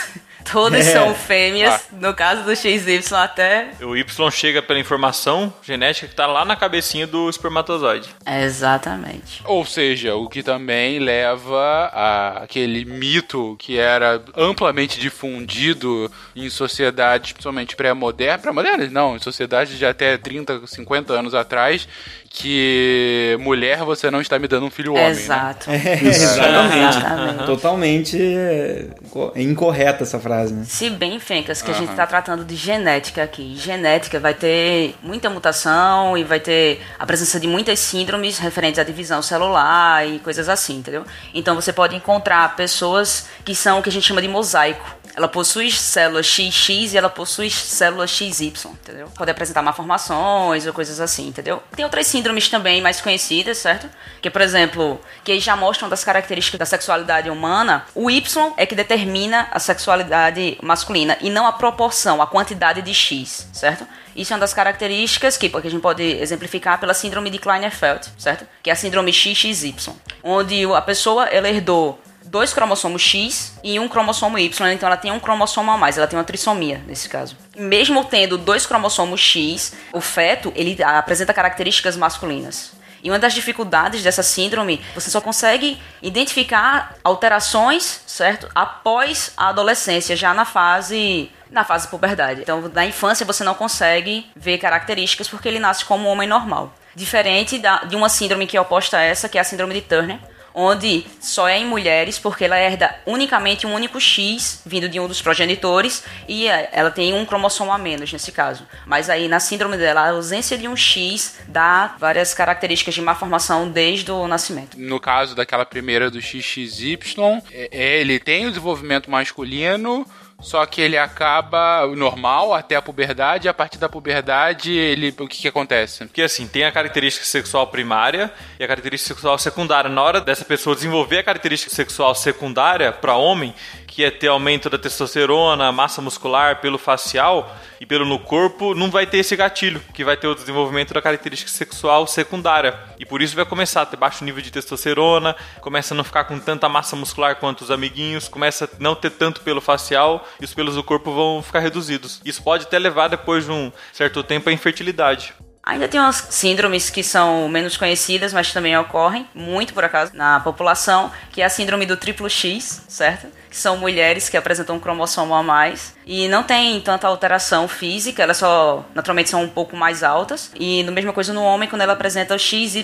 Todas 0.52 0.88
É. 0.88 0.94
são 0.94 1.14
fêmeas, 1.14 1.74
Ah. 1.74 1.82
no 2.00 2.14
caso 2.14 2.44
do 2.44 2.56
XY 2.56 3.14
até. 3.16 3.70
O 3.82 3.96
Y 3.96 4.32
chega 4.32 4.62
pela 4.62 4.80
informação 4.80 5.54
genética 5.62 6.08
que 6.08 6.16
tá 6.16 6.26
lá 6.26 6.44
na 6.46 6.56
cabecinha 6.56 7.06
do 7.06 7.30
espermatozoide. 7.30 8.10
Exatamente. 8.26 9.42
Ou 9.46 9.66
seja, 9.66 10.16
o 10.16 10.28
que 10.30 10.42
também 10.44 11.00
leva 11.00 11.90
a 11.94 12.44
aquele 12.44 12.86
mito 12.86 13.56
que 13.60 13.78
era 13.78 14.22
amplamente 14.36 15.00
difundido 15.00 16.12
em 16.36 16.50
sociedades, 16.50 17.32
principalmente 17.34 17.76
pré-modernas, 17.76 18.42
pré-modernas 18.42 18.92
não, 18.92 19.16
em 19.16 19.20
sociedades 19.20 19.78
de 19.78 19.86
até 19.86 20.18
30, 20.18 20.62
50 20.66 21.14
anos 21.14 21.34
atrás, 21.36 21.88
que 22.32 23.36
mulher 23.40 23.80
você 23.80 24.10
não 24.12 24.22
está 24.22 24.38
me 24.38 24.48
dando 24.48 24.66
um 24.68 24.70
filho 24.70 24.94
homem, 24.94 25.06
né? 25.06 25.12
Exato. 25.12 25.70
É, 25.72 25.94
exatamente. 26.04 26.98
Exatamente. 26.98 27.46
Totalmente 27.46 28.18
é, 28.22 28.86
co- 29.10 29.34
incorreta 29.36 30.04
essa 30.04 30.20
frase. 30.20 30.29
Fase, 30.30 30.54
né? 30.54 30.64
Se 30.66 30.90
bem, 30.90 31.20
Fencas, 31.20 31.62
que 31.62 31.72
a 31.72 31.74
gente 31.74 31.92
está 31.92 32.06
tratando 32.06 32.46
de 32.46 32.56
genética 32.56 33.24
aqui. 33.24 33.56
Genética 33.58 34.20
vai 34.20 34.34
ter 34.34 34.96
muita 35.02 35.30
mutação 35.30 36.18
e 36.18 36.24
vai 36.24 36.40
ter 36.40 36.82
a 36.98 37.06
presença 37.06 37.40
de 37.40 37.48
muitas 37.48 37.80
síndromes 37.80 38.38
referentes 38.38 38.80
à 38.80 38.84
divisão 38.84 39.22
celular 39.22 40.08
e 40.08 40.20
coisas 40.20 40.48
assim, 40.48 40.78
entendeu? 40.78 41.06
Então 41.34 41.56
você 41.56 41.74
pode 41.74 41.96
encontrar 41.96 42.56
pessoas 42.56 43.28
que 43.44 43.54
são 43.56 43.80
o 43.80 43.84
que 43.84 43.90
a 43.90 43.92
gente 43.92 44.08
chama 44.08 44.22
de 44.22 44.28
mosaico. 44.28 44.99
Ela 45.16 45.28
possui 45.28 45.72
células 45.72 46.28
XX 46.28 46.94
e 46.94 46.98
ela 46.98 47.10
possui 47.10 47.50
células 47.50 48.10
XY, 48.10 48.54
entendeu? 48.68 49.12
Pode 49.18 49.32
apresentar 49.32 49.62
malformações 49.62 50.66
ou 50.66 50.74
coisas 50.74 51.00
assim, 51.00 51.28
entendeu? 51.28 51.62
Tem 51.76 51.84
outras 51.84 52.08
síndromes 52.08 52.48
também 52.50 52.82
mais 52.82 53.02
conhecidas, 53.02 53.58
certo? 53.58 53.90
Que, 54.22 54.30
por 54.30 54.42
exemplo, 54.42 55.00
que 55.24 55.40
já 55.40 55.56
mostram 55.56 55.90
das 55.90 56.04
características 56.04 56.60
da 56.60 56.66
sexualidade 56.66 57.30
humana. 57.30 57.86
O 57.94 58.10
Y 58.10 58.54
é 58.58 58.66
que 58.66 58.76
determina 58.76 59.48
a 59.52 59.60
sexualidade 59.60 60.58
masculina 60.62 61.18
e 61.22 61.30
não 61.30 61.46
a 61.46 61.52
proporção, 61.52 62.22
a 62.22 62.28
quantidade 62.28 62.82
de 62.82 62.94
X, 62.94 63.48
certo? 63.52 63.86
Isso 64.16 64.34
é 64.34 64.36
uma 64.36 64.42
das 64.42 64.54
características 64.54 65.38
que, 65.38 65.50
porque 65.50 65.68
a 65.68 65.72
gente 65.72 65.82
pode 65.82 66.04
exemplificar 66.04 66.80
pela 66.80 66.94
síndrome 66.94 67.30
de 67.30 67.38
Klinefelter, 67.38 68.12
certo? 68.18 68.46
Que 68.62 68.70
é 68.70 68.74
a 68.74 68.76
síndrome 68.76 69.14
XXY, 69.14 69.76
onde 70.24 70.66
a 70.66 70.82
pessoa 70.82 71.26
ela 71.26 71.48
herdou 71.48 72.00
dois 72.30 72.54
cromossomos 72.54 73.02
X 73.02 73.54
e 73.64 73.80
um 73.80 73.88
cromossomo 73.88 74.38
Y, 74.38 74.72
então 74.72 74.88
ela 74.88 74.98
tem 74.98 75.12
um 75.12 75.20
cromossomo 75.20 75.72
a 75.72 75.78
mais, 75.78 75.98
ela 75.98 76.08
tem 76.08 76.18
uma 76.18 76.24
trissomia 76.24 76.82
nesse 76.86 77.10
caso. 77.10 77.36
Mesmo 77.58 78.06
tendo 78.06 78.38
dois 78.38 78.66
cromossomos 78.66 79.20
X, 79.20 79.74
o 79.92 80.00
feto 80.00 80.54
ele 80.56 80.82
apresenta 80.84 81.34
características 81.34 81.98
masculinas. 81.98 82.72
E 83.02 83.10
uma 83.10 83.18
das 83.18 83.34
dificuldades 83.34 84.04
dessa 84.04 84.22
síndrome, 84.22 84.82
você 84.94 85.10
só 85.10 85.22
consegue 85.22 85.82
identificar 86.02 86.96
alterações, 87.04 88.02
certo? 88.06 88.50
Após 88.54 89.32
a 89.38 89.50
adolescência, 89.50 90.16
já 90.16 90.34
na 90.34 90.46
fase 90.46 91.32
na 91.50 91.64
fase 91.64 91.88
puberdade. 91.88 92.42
Então, 92.42 92.70
na 92.72 92.86
infância 92.86 93.26
você 93.26 93.44
não 93.44 93.56
consegue 93.56 94.30
ver 94.36 94.60
características 94.60 95.28
porque 95.28 95.48
ele 95.48 95.58
nasce 95.58 95.84
como 95.84 96.08
um 96.08 96.12
homem 96.12 96.28
normal. 96.28 96.72
Diferente 96.94 97.58
da, 97.58 97.86
de 97.86 97.96
uma 97.96 98.08
síndrome 98.08 98.46
que 98.46 98.56
é 98.56 98.62
oposta 98.62 98.98
a 98.98 99.02
essa, 99.02 99.28
que 99.28 99.36
é 99.36 99.42
a 99.42 99.44
síndrome 99.44 99.74
de 99.74 99.82
Turner, 99.82 100.20
onde 100.60 101.06
só 101.22 101.48
é 101.48 101.58
em 101.58 101.66
mulheres 101.66 102.20
porque 102.20 102.46
ela 102.46 102.58
herda 102.58 102.94
unicamente 103.06 103.66
um 103.66 103.74
único 103.74 104.00
X 104.00 104.62
vindo 104.66 104.90
de 104.90 105.00
um 105.00 105.08
dos 105.08 105.22
progenitores 105.22 106.04
e 106.28 106.48
eh, 106.48 106.70
ela 106.74 106.92
tem 106.92 107.14
um 107.14 107.26
cromossomo 107.26 107.72
a 107.72 107.78
menos 107.78 108.12
nesse 108.12 108.32
caso. 108.32 108.68
Mas 108.86 109.10
aí 109.10 109.28
na 109.28 109.40
síndrome 109.40 109.78
dela, 109.78 110.02
a 110.02 110.10
ausência 110.10 110.58
de 110.58 110.68
um 110.68 110.76
X 110.76 111.40
dá 111.48 111.96
várias 112.00 112.34
características 112.34 112.94
de 112.94 113.02
malformação 113.02 113.70
desde 113.70 114.12
o 114.12 114.28
nascimento. 114.28 114.78
No 114.78 115.00
caso 115.00 115.36
daquela 115.36 115.66
primeira 115.66 116.12
do 116.12 116.22
XXY, 116.22 117.42
é- 117.52 117.70
é, 117.72 118.02
ele 118.02 118.20
tem 118.20 118.46
o 118.46 118.50
desenvolvimento 118.50 119.10
masculino, 119.10 120.06
só 120.40 120.66
que 120.66 120.82
ele 120.82 120.98
acaba 120.98 121.86
normal 121.96 122.54
até 122.54 122.76
a 122.76 122.82
puberdade, 122.82 123.48
e 123.48 123.50
a 123.50 123.54
partir 123.54 123.78
da 123.78 123.90
puberdade, 123.90 124.72
ele 124.72 125.14
o 125.20 125.28
que, 125.28 125.42
que 125.42 125.48
acontece? 125.48 126.06
Porque 126.06 126.22
assim, 126.22 126.48
tem 126.48 126.64
a 126.64 126.72
característica 126.72 127.26
sexual 127.26 127.68
primária 127.68 128.32
e 128.60 128.64
a 128.64 128.68
característica 128.68 129.14
sexual 129.14 129.38
secundária. 129.38 129.90
Na 129.90 130.02
hora 130.02 130.22
dessa 130.22 130.46
pessoa 130.46 130.76
desenvolver 130.76 131.20
a 131.20 131.24
característica 131.24 131.74
sexual 131.74 132.16
secundária 132.16 132.92
para 132.92 133.16
homem, 133.16 133.54
que 133.90 134.04
é 134.04 134.12
ter 134.12 134.28
aumento 134.28 134.70
da 134.70 134.78
testosterona, 134.78 135.72
massa 135.72 136.02
muscular, 136.02 136.62
pelo 136.62 136.78
facial 136.78 137.54
e 137.82 137.86
pelo 137.86 138.06
no 138.06 138.20
corpo, 138.20 138.76
não 138.76 138.92
vai 138.92 139.06
ter 139.06 139.18
esse 139.18 139.36
gatilho, 139.36 139.82
que 139.94 140.04
vai 140.04 140.16
ter 140.16 140.28
o 140.28 140.36
desenvolvimento 140.36 140.94
da 140.94 141.02
característica 141.02 141.52
sexual 141.52 142.06
secundária. 142.06 142.78
E 143.00 143.06
por 143.06 143.22
isso 143.22 143.36
vai 143.36 143.46
começar 143.46 143.82
a 143.82 143.86
ter 143.86 143.98
baixo 143.98 144.24
nível 144.24 144.42
de 144.42 144.52
testosterona, 144.52 145.36
começa 145.60 145.94
a 145.94 145.98
não 145.98 146.04
ficar 146.04 146.26
com 146.26 146.40
tanta 146.40 146.70
massa 146.70 146.96
muscular 146.96 147.38
quanto 147.38 147.62
os 147.62 147.72
amiguinhos, 147.72 148.28
começa 148.28 148.66
a 148.66 148.70
não 148.80 148.96
ter 148.96 149.10
tanto 149.10 149.42
pelo 149.42 149.60
facial 149.60 150.26
e 150.40 150.46
os 150.46 150.54
pelos 150.54 150.76
do 150.76 150.84
corpo 150.84 151.12
vão 151.12 151.42
ficar 151.42 151.60
reduzidos. 151.60 152.22
Isso 152.24 152.44
pode 152.44 152.66
até 152.66 152.78
levar 152.78 153.08
depois 153.08 153.46
de 153.46 153.52
um 153.52 153.72
certo 153.92 154.24
tempo 154.24 154.50
à 154.50 154.54
infertilidade. 154.54 155.34
Ainda 155.64 155.88
tem 155.88 156.00
umas 156.00 156.16
síndromes 156.30 156.90
que 156.90 157.04
são 157.04 157.50
menos 157.50 157.76
conhecidas, 157.76 158.34
mas 158.34 158.54
também 158.54 158.78
ocorrem, 158.78 159.28
muito 159.36 159.74
por 159.74 159.84
acaso, 159.84 160.12
na 160.16 160.40
população, 160.40 161.12
que 161.32 161.42
é 161.42 161.46
a 161.46 161.50
síndrome 161.50 161.86
do 161.86 161.98
triplo 161.98 162.30
X, 162.30 162.86
certo? 162.88 163.39
Que 163.50 163.58
são 163.58 163.78
mulheres 163.78 164.30
que 164.30 164.38
apresentam 164.38 164.76
um 164.76 164.80
cromossomo 164.80 165.34
a 165.34 165.42
mais 165.42 165.96
e 166.06 166.28
não 166.28 166.44
tem 166.44 166.80
tanta 166.82 167.08
alteração 167.08 167.68
física, 167.68 168.22
elas 168.22 168.38
só 168.38 168.86
naturalmente 168.94 169.30
são 169.30 169.42
um 169.44 169.50
pouco 169.50 169.76
mais 169.76 170.04
altas. 170.04 170.52
E 170.60 170.84
no 170.84 170.92
mesma 170.92 171.12
coisa 171.12 171.34
no 171.34 171.42
homem 171.44 171.68
quando 171.68 171.82
ela 171.82 171.94
apresenta 171.94 172.36
o 172.36 172.40
XYY. 172.40 172.84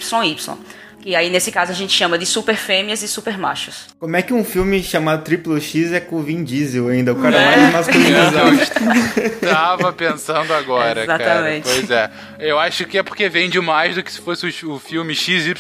E 1.05 1.15
aí, 1.15 1.29
nesse 1.29 1.51
caso, 1.51 1.71
a 1.71 1.75
gente 1.75 1.93
chama 1.93 2.17
de 2.17 2.25
super 2.25 2.55
fêmeas 2.55 3.03
e 3.03 3.07
super 3.07 3.37
machos. 3.37 3.89
Como 3.99 4.15
é 4.17 4.23
que 4.23 4.33
um 4.33 4.43
filme 4.43 4.81
chamado 4.81 5.23
Triplo 5.23 5.61
X 5.61 5.91
é 5.93 5.99
com 5.99 6.15
o 6.15 6.23
Vin 6.23 6.43
Diesel 6.43 6.87
ainda? 6.87 7.13
O 7.13 7.15
cara 7.21 7.39
É. 7.39 7.57
mais 7.57 7.73
masculinizado. 7.73 8.57
Tava 9.39 9.93
pensando 9.93 10.51
agora, 10.51 11.05
cara. 11.05 11.23
Exatamente. 11.23 11.63
Pois 11.69 11.91
é. 11.91 12.09
Eu 12.39 12.57
acho 12.57 12.85
que 12.85 12.97
é 12.97 13.03
porque 13.03 13.29
vende 13.29 13.59
mais 13.61 13.93
do 13.93 14.01
que 14.01 14.11
se 14.11 14.19
fosse 14.19 14.47
o, 14.65 14.73
o 14.73 14.79
filme 14.79 15.13
XYY, 15.13 15.53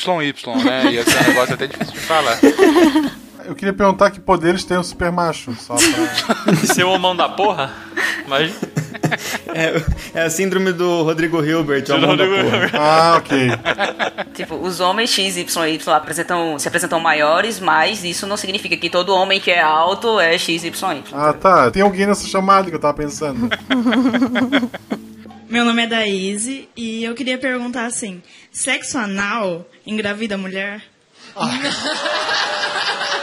né? 0.63 0.85
Ia 0.91 1.03
ser 1.03 1.19
um 1.19 1.27
negócio 1.27 1.53
até 1.53 1.67
difícil 1.67 1.93
de 1.93 1.99
falar. 1.99 2.39
Eu 3.45 3.55
queria 3.55 3.73
perguntar 3.73 4.11
que 4.11 4.19
poderes 4.19 4.63
tem 4.63 4.77
o 4.77 4.83
super 4.83 5.11
macho. 5.11 5.53
Só 5.55 5.75
pra... 5.75 6.55
Ser 6.73 6.83
o 6.83 6.97
mão 6.97 7.15
da 7.15 7.29
porra? 7.29 7.71
Mas 8.27 8.51
É, 9.53 10.19
é 10.19 10.23
a 10.23 10.29
síndrome 10.29 10.73
do 10.73 11.03
Rodrigo 11.03 11.43
Hilbert, 11.43 11.83
do 11.83 11.93
porra. 11.99 12.23
Hilbert. 12.23 12.71
Ah, 12.73 13.15
ok. 13.17 13.49
Tipo, 14.33 14.55
os 14.55 14.79
homens 14.79 15.11
XYY 15.11 15.79
apresentam, 15.93 16.57
se 16.57 16.67
apresentam 16.67 16.99
maiores, 16.99 17.59
mas 17.59 18.03
isso 18.03 18.25
não 18.27 18.35
significa 18.35 18.75
que 18.75 18.89
todo 18.89 19.13
homem 19.13 19.39
que 19.39 19.51
é 19.51 19.61
alto 19.61 20.19
é 20.19 20.37
XYY. 20.37 21.03
Ah, 21.13 21.33
tá. 21.33 21.69
Tem 21.71 21.83
alguém 21.83 22.07
nessa 22.07 22.27
chamada 22.27 22.69
que 22.69 22.75
eu 22.75 22.79
tava 22.79 22.95
pensando. 22.95 23.49
Meu 25.47 25.63
nome 25.63 25.83
é 25.83 25.87
Daíse 25.87 26.67
e 26.75 27.03
eu 27.03 27.13
queria 27.13 27.37
perguntar 27.37 27.85
assim: 27.85 28.21
sexo 28.51 28.97
anal 28.97 29.65
engravida 29.85 30.35
a 30.35 30.37
mulher? 30.37 30.81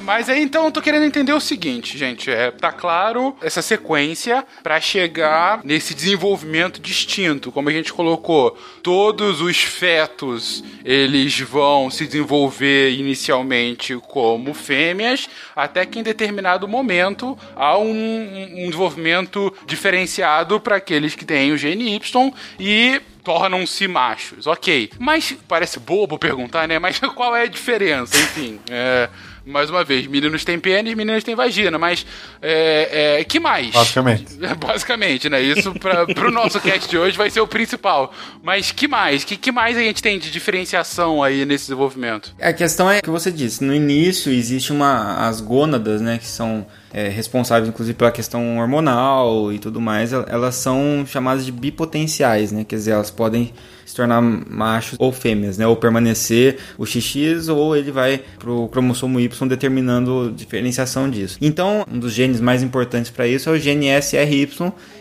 Mas 0.00 0.28
aí 0.28 0.42
então 0.42 0.64
eu 0.64 0.72
tô 0.72 0.80
querendo 0.80 1.04
entender 1.04 1.32
o 1.32 1.40
seguinte, 1.40 1.96
gente. 1.98 2.30
É, 2.30 2.50
tá 2.50 2.72
claro 2.72 3.36
essa 3.42 3.60
sequência 3.62 4.44
pra 4.62 4.80
chegar 4.80 5.60
nesse 5.62 5.94
desenvolvimento 5.94 6.80
distinto. 6.80 7.52
Como 7.52 7.68
a 7.68 7.72
gente 7.72 7.92
colocou, 7.92 8.56
todos 8.82 9.40
os 9.40 9.58
fetos 9.62 10.64
eles 10.84 11.38
vão 11.40 11.90
se 11.90 12.06
desenvolver 12.06 12.90
inicialmente 12.92 13.94
como 14.08 14.54
fêmeas, 14.54 15.28
até 15.54 15.84
que 15.84 15.98
em 15.98 16.02
determinado 16.02 16.66
momento 16.66 17.38
há 17.54 17.76
um, 17.76 17.90
um- 17.90 18.52
um 18.64 18.66
desenvolvimento 18.66 19.52
diferenciado 19.66 20.58
para 20.58 20.76
aqueles 20.76 21.14
que 21.14 21.24
têm 21.24 21.52
o 21.52 21.58
gene 21.58 21.94
Y 21.96 22.32
e 22.58 23.00
tornam-se 23.22 23.86
machos, 23.86 24.46
ok. 24.46 24.90
Mas 24.98 25.36
parece 25.46 25.78
bobo 25.78 26.18
perguntar, 26.18 26.66
né? 26.66 26.78
Mas 26.78 26.98
qual 27.14 27.36
é 27.36 27.42
a 27.42 27.46
diferença? 27.46 28.16
Enfim, 28.18 28.58
é, 28.70 29.08
mais 29.50 29.68
uma 29.68 29.84
vez, 29.84 30.06
meninos 30.06 30.44
têm 30.44 30.58
pênis, 30.58 30.94
meninas 30.94 31.24
têm 31.24 31.34
vagina, 31.34 31.78
mas 31.78 32.06
é, 32.40 33.18
é, 33.20 33.24
que 33.24 33.38
mais? 33.38 33.70
Basicamente. 33.70 34.34
Basicamente, 34.58 35.28
né? 35.28 35.42
Isso 35.42 35.72
para 35.74 36.06
pro 36.06 36.30
nosso 36.30 36.60
cast 36.60 36.88
de 36.88 36.96
hoje 36.96 37.16
vai 37.16 37.30
ser 37.30 37.40
o 37.40 37.46
principal. 37.46 38.12
Mas 38.42 38.72
que 38.72 38.88
mais? 38.88 39.24
Que, 39.24 39.36
que 39.36 39.52
mais 39.52 39.76
a 39.76 39.80
gente 39.80 40.02
tem 40.02 40.18
de 40.18 40.30
diferenciação 40.30 41.22
aí 41.22 41.44
nesse 41.44 41.64
desenvolvimento? 41.64 42.34
A 42.40 42.52
questão 42.52 42.90
é 42.90 42.98
o 42.98 43.02
que 43.02 43.10
você 43.10 43.30
disse. 43.30 43.62
No 43.64 43.74
início 43.74 44.32
existe 44.32 44.72
uma 44.72 45.28
as 45.28 45.40
gônadas, 45.40 46.00
né, 46.00 46.18
que 46.18 46.26
são 46.26 46.66
é, 46.92 47.08
responsáveis 47.08 47.68
inclusive 47.68 47.96
pela 47.96 48.10
questão 48.10 48.58
hormonal 48.58 49.52
e 49.52 49.58
tudo 49.58 49.80
mais. 49.80 50.12
el- 50.12 50.24
Elas 50.28 50.54
são 50.56 51.04
chamadas 51.06 51.44
de 51.44 51.52
bipotenciais, 51.52 52.52
né? 52.52 52.64
Quer 52.64 52.76
dizer, 52.76 52.90
elas 52.92 53.10
podem 53.10 53.52
se 53.86 53.96
tornar 53.96 54.20
machos 54.22 54.96
ou 55.00 55.10
fêmeas, 55.12 55.58
né? 55.58 55.66
Ou 55.66 55.74
permanecer 55.74 56.58
o 56.78 56.86
XX 56.86 57.48
ou 57.48 57.76
ele 57.76 57.90
vai 57.90 58.20
pro 58.38 58.68
cromossomo 58.68 59.18
Y 59.18 59.48
determinando 59.48 60.32
diferenciação 60.36 61.10
disso. 61.10 61.36
Então, 61.40 61.84
um 61.90 61.98
dos 61.98 62.12
genes 62.12 62.40
mais 62.40 62.62
importantes 62.62 63.10
para 63.10 63.26
isso 63.26 63.48
é 63.48 63.52
o 63.52 63.58
gene 63.58 63.88
SRY, 64.00 64.48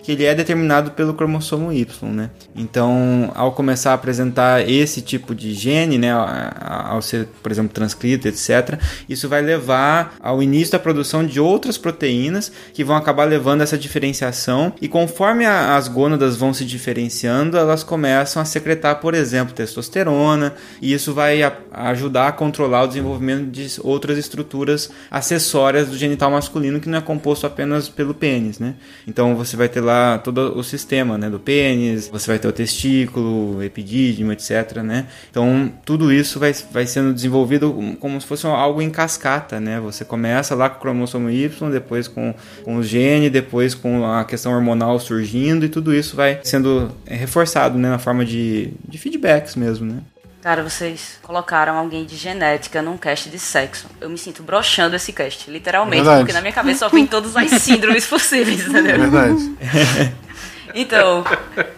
que 0.02 0.14
ele 0.14 0.26
é 0.26 0.34
determinado 0.34 0.92
pelo 0.92 1.14
cromossomo 1.14 1.72
Y, 1.72 2.10
né? 2.12 2.32
Então, 2.56 3.32
ao 3.36 3.52
começar 3.52 3.92
a 3.92 3.94
apresentar 3.94 4.68
esse 4.68 5.02
tipo 5.02 5.36
de 5.36 5.54
gene, 5.54 5.98
né, 6.00 6.12
ao 6.12 7.02
ser, 7.02 7.28
por 7.44 7.52
exemplo, 7.52 7.72
transcrito, 7.74 8.28
etc., 8.28 8.80
isso 9.08 9.30
vai 9.30 9.42
levar 9.42 10.16
ao 10.20 10.42
início 10.42 10.72
da 10.72 10.80
produção 10.80 11.24
de 11.26 11.40
outras 11.40 11.78
proteínas 11.80 12.52
que 12.74 12.84
vão 12.84 12.96
acabar 12.96 13.24
levando 13.26 13.62
essa 13.62 13.78
diferenciação 13.78 14.74
e 14.82 14.88
conforme 14.88 15.46
a- 15.46 15.76
as 15.76 15.88
gônadas 15.88 16.36
vão 16.38 16.54
se 16.54 16.64
diferenciando, 16.66 17.58
elas 17.58 17.84
começam 17.84 18.42
a 18.42 18.46
secretar, 18.46 19.00
por 19.00 19.14
exemplo, 19.16 19.54
testosterona, 19.54 20.54
e 20.82 20.94
isso 20.94 21.14
vai 21.14 21.42
a- 21.42 21.54
ajudar 21.72 22.28
a 22.28 22.32
controlar 22.32 22.84
o 22.84 22.88
desenvolvimento 22.88 23.50
de 23.50 23.68
outras 23.82 24.18
estruturas 24.18 24.90
acessórias 25.10 25.88
do 25.88 25.98
genital 25.98 26.30
masculino 26.32 26.80
que 26.80 26.90
não 26.90 26.98
é 26.98 27.02
composto 27.02 27.48
apenas 27.48 27.88
pelo 27.90 28.14
pênis, 28.14 28.60
né? 28.60 28.76
Então 29.08 29.36
você 29.36 29.56
vai 29.56 29.70
ter 29.70 29.82
lá 29.82 30.18
todo 30.18 30.58
o 30.58 30.64
sistema, 30.64 31.18
né, 31.18 31.30
do 31.30 31.40
pênis, 31.40 32.08
você 32.08 32.28
vai 32.28 32.40
ter 32.40 32.48
o 32.48 32.52
testículo, 32.52 33.62
epidídimo, 33.64 34.32
etc, 34.32 34.78
né? 34.84 35.08
Então 35.30 35.72
tudo 35.86 36.12
isso 36.12 36.40
vai, 36.40 36.54
vai 36.72 36.86
sendo 36.86 37.14
desenvolvido 37.14 37.96
como 38.00 38.20
se 38.20 38.28
fosse 38.28 38.46
algo 38.48 38.82
em 38.82 38.90
cascata, 38.90 39.60
né? 39.60 39.80
Você 39.80 40.04
começa 40.04 40.56
lá 40.56 40.70
com 40.70 40.78
o 40.78 40.82
cromossomo 40.82 41.30
Y 41.30 41.69
Depois 41.70 42.08
com, 42.08 42.34
com 42.64 42.78
o 42.78 42.84
gene, 42.84 43.30
depois 43.30 43.74
com 43.76 44.06
a 44.06 44.24
questão 44.26 44.54
hormonal 44.54 45.00
surgindo 45.00 45.66
e 45.66 45.70
tudo 45.70 45.94
isso 45.94 46.16
vai 46.16 46.40
sendo 46.44 46.92
é, 47.06 47.16
reforçado, 47.16 47.78
né, 47.78 47.90
na 47.90 48.00
forma 48.00 48.26
de, 48.26 48.74
de 48.88 48.98
feedbacks 48.98 49.56
mesmo, 49.56 49.86
né? 49.86 50.02
Cara, 50.42 50.64
vocês 50.64 51.20
colocaram 51.22 51.78
alguém 51.78 52.06
de 52.06 52.16
genética 52.16 52.82
num 52.82 52.98
cast 52.98 53.30
de 53.30 53.38
sexo. 53.38 53.88
Eu 54.00 54.10
me 54.10 54.18
sinto 54.18 54.42
broxando 54.42 54.96
esse 54.96 55.12
cast, 55.12 55.52
literalmente, 55.52 55.98
Verdade. 56.04 56.20
porque 56.22 56.34
na 56.34 56.40
minha 56.40 56.54
cabeça 56.54 56.80
só 56.80 56.90
vem 56.90 57.06
todas 57.06 57.36
as 57.36 57.50
síndromes 57.62 58.08
possíveis, 58.08 58.62
É 58.66 58.70
entendeu? 58.70 59.00
verdade. 59.00 60.16
Então, 60.74 61.24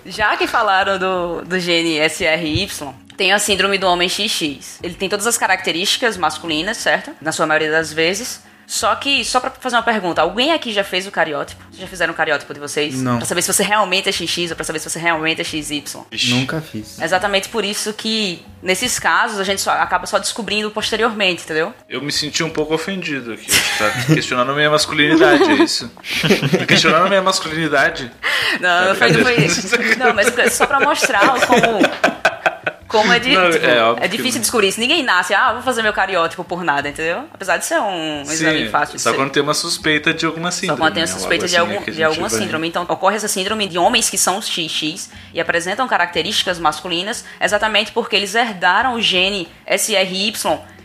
já 0.05 0.35
que 0.35 0.45
falaram 0.47 0.99
do, 0.99 1.41
do 1.45 1.57
gene 1.59 1.97
SRY, 2.09 2.67
tem 3.15 3.31
a 3.31 3.39
síndrome 3.39 3.77
do 3.77 3.87
homem 3.87 4.09
XX. 4.09 4.79
Ele 4.83 4.95
tem 4.95 5.07
todas 5.07 5.25
as 5.25 5.37
características 5.37 6.17
masculinas, 6.17 6.77
certo? 6.77 7.11
Na 7.21 7.31
sua 7.31 7.45
maioria 7.45 7.71
das 7.71 7.93
vezes. 7.93 8.41
Só 8.71 8.95
que, 8.95 9.25
só 9.25 9.41
pra 9.41 9.51
fazer 9.51 9.75
uma 9.75 9.83
pergunta, 9.83 10.21
alguém 10.21 10.53
aqui 10.53 10.71
já 10.71 10.81
fez 10.81 11.05
o 11.05 11.11
cariótipo? 11.11 11.61
Vocês 11.65 11.81
já 11.81 11.87
fizeram 11.87 12.13
o 12.13 12.15
cariótipo 12.15 12.53
de 12.53 12.59
vocês? 12.61 13.01
Não. 13.01 13.17
Pra 13.17 13.25
saber 13.25 13.41
se 13.41 13.51
você 13.51 13.63
realmente 13.63 14.07
é 14.07 14.13
XX 14.13 14.51
ou 14.51 14.55
pra 14.55 14.63
saber 14.63 14.79
se 14.79 14.89
você 14.89 14.97
realmente 14.97 15.41
é 15.41 15.43
XY? 15.43 15.83
Nunca 16.29 16.61
fiz. 16.61 16.97
Exatamente 16.97 17.49
por 17.49 17.65
isso 17.65 17.91
que, 17.91 18.45
nesses 18.63 18.97
casos, 18.97 19.41
a 19.41 19.43
gente 19.43 19.59
só, 19.59 19.71
acaba 19.71 20.05
só 20.05 20.17
descobrindo 20.17 20.71
posteriormente, 20.71 21.43
entendeu? 21.43 21.73
Eu 21.89 22.01
me 22.01 22.13
senti 22.13 22.45
um 22.45 22.49
pouco 22.49 22.73
ofendido 22.73 23.33
aqui. 23.33 23.51
Tá 23.77 23.91
questionando 24.13 24.53
a 24.53 24.55
minha 24.55 24.69
masculinidade, 24.69 25.43
é 25.43 25.53
isso? 25.55 25.91
Tá 26.57 26.65
questionando 26.65 27.07
a 27.07 27.09
minha 27.09 27.21
masculinidade? 27.21 28.09
Não, 28.61 28.87
não 28.87 28.95
foi, 28.95 29.11
não 29.11 29.21
foi 29.21 29.35
isso. 29.35 29.67
Não, 29.99 30.13
mas 30.13 30.53
só 30.53 30.65
pra 30.65 30.79
mostrar 30.79 31.27
como. 31.45 32.30
Como 32.91 33.11
é, 33.13 33.19
de, 33.19 33.31
Não, 33.33 33.49
tipo, 33.49 33.65
é 33.65 33.77
é, 33.77 33.81
óbvio 33.83 34.01
que- 34.09 34.17
difícil 34.17 34.41
descobrir 34.41 34.67
isso. 34.67 34.79
Ninguém 34.79 35.01
nasce, 35.01 35.33
ah, 35.33 35.53
vou 35.53 35.61
fazer 35.61 35.81
meu 35.81 35.93
cariótipo 35.93 36.43
por 36.43 36.63
nada, 36.63 36.89
entendeu? 36.89 37.23
Apesar 37.33 37.57
de 37.57 37.65
ser 37.65 37.79
um 37.79 38.21
exame 38.23 38.67
fácil 38.69 38.97
de 38.97 39.01
só 39.01 39.11
ser. 39.11 39.15
quando 39.15 39.31
tem 39.31 39.41
uma 39.41 39.53
suspeita 39.53 40.13
de 40.13 40.25
alguma 40.25 40.51
Só 40.51 40.59
síndrome. 40.59 40.79
quando 40.81 40.93
tem 40.93 41.03
a 41.03 41.05
né? 41.05 41.11
suspeita 41.11 41.47
de, 41.47 41.55
assim 41.55 41.61
algum, 41.61 41.81
é 41.81 41.83
que 41.85 41.89
a 41.89 41.93
de 41.93 42.03
alguma 42.03 42.27
vai- 42.29 42.39
síndrome. 42.39 42.67
Então, 42.67 42.83
ocorre 42.83 43.15
essa 43.15 43.27
síndrome 43.27 43.67
de 43.67 43.77
homens 43.77 44.09
que 44.09 44.17
são 44.17 44.41
XX 44.41 45.09
e 45.33 45.39
apresentam 45.39 45.87
características 45.87 46.59
masculinas 46.59 47.23
exatamente 47.39 47.91
porque 47.91 48.15
eles 48.15 48.35
herdaram 48.35 48.95
o 48.95 49.01
gene 49.01 49.47
SRY 49.65 50.33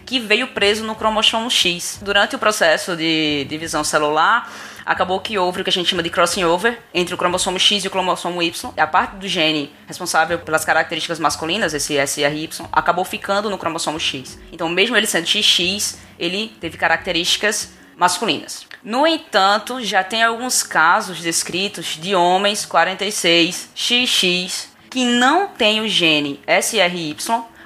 que 0.04 0.20
veio 0.20 0.46
preso 0.48 0.84
no 0.84 0.94
cromossomo 0.94 1.50
X. 1.50 1.98
Durante 2.00 2.36
o 2.36 2.38
processo 2.38 2.96
de 2.96 3.44
divisão 3.48 3.82
celular, 3.82 4.48
acabou 4.86 5.18
que 5.18 5.36
houve 5.36 5.60
o 5.60 5.64
que 5.64 5.70
a 5.70 5.72
gente 5.72 5.90
chama 5.90 6.02
de 6.02 6.08
crossing 6.08 6.44
over 6.44 6.78
entre 6.94 7.12
o 7.12 7.18
cromossomo 7.18 7.58
X 7.58 7.84
e 7.84 7.88
o 7.88 7.90
cromossomo 7.90 8.40
Y. 8.40 8.72
E 8.76 8.80
a 8.80 8.86
parte 8.86 9.16
do 9.16 9.26
gene 9.26 9.74
responsável 9.88 10.38
pelas 10.38 10.64
características 10.64 11.18
masculinas, 11.18 11.74
esse 11.74 11.94
SRY, 12.06 12.48
acabou 12.72 13.04
ficando 13.04 13.50
no 13.50 13.58
cromossomo 13.58 13.98
X. 13.98 14.38
Então, 14.52 14.68
mesmo 14.68 14.96
ele 14.96 15.06
sendo 15.06 15.26
XX, 15.26 15.98
ele 16.16 16.48
teve 16.60 16.78
características 16.78 17.72
masculinas. 17.96 18.66
No 18.84 19.06
entanto, 19.06 19.82
já 19.82 20.04
tem 20.04 20.22
alguns 20.22 20.62
casos 20.62 21.18
descritos 21.18 21.98
de 22.00 22.14
homens 22.14 22.64
46 22.64 23.70
XX 23.74 24.68
que 24.88 25.04
não 25.04 25.48
têm 25.48 25.80
o 25.80 25.88
gene 25.88 26.40
SRY, 26.46 27.16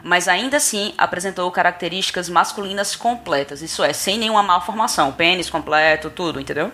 mas 0.02 0.26
ainda 0.26 0.56
assim 0.56 0.94
apresentou 0.96 1.50
características 1.50 2.30
masculinas 2.30 2.96
completas. 2.96 3.60
Isso 3.60 3.84
é, 3.84 3.92
sem 3.92 4.18
nenhuma 4.18 4.42
malformação, 4.42 5.12
pênis 5.12 5.50
completo, 5.50 6.08
tudo, 6.08 6.40
entendeu? 6.40 6.72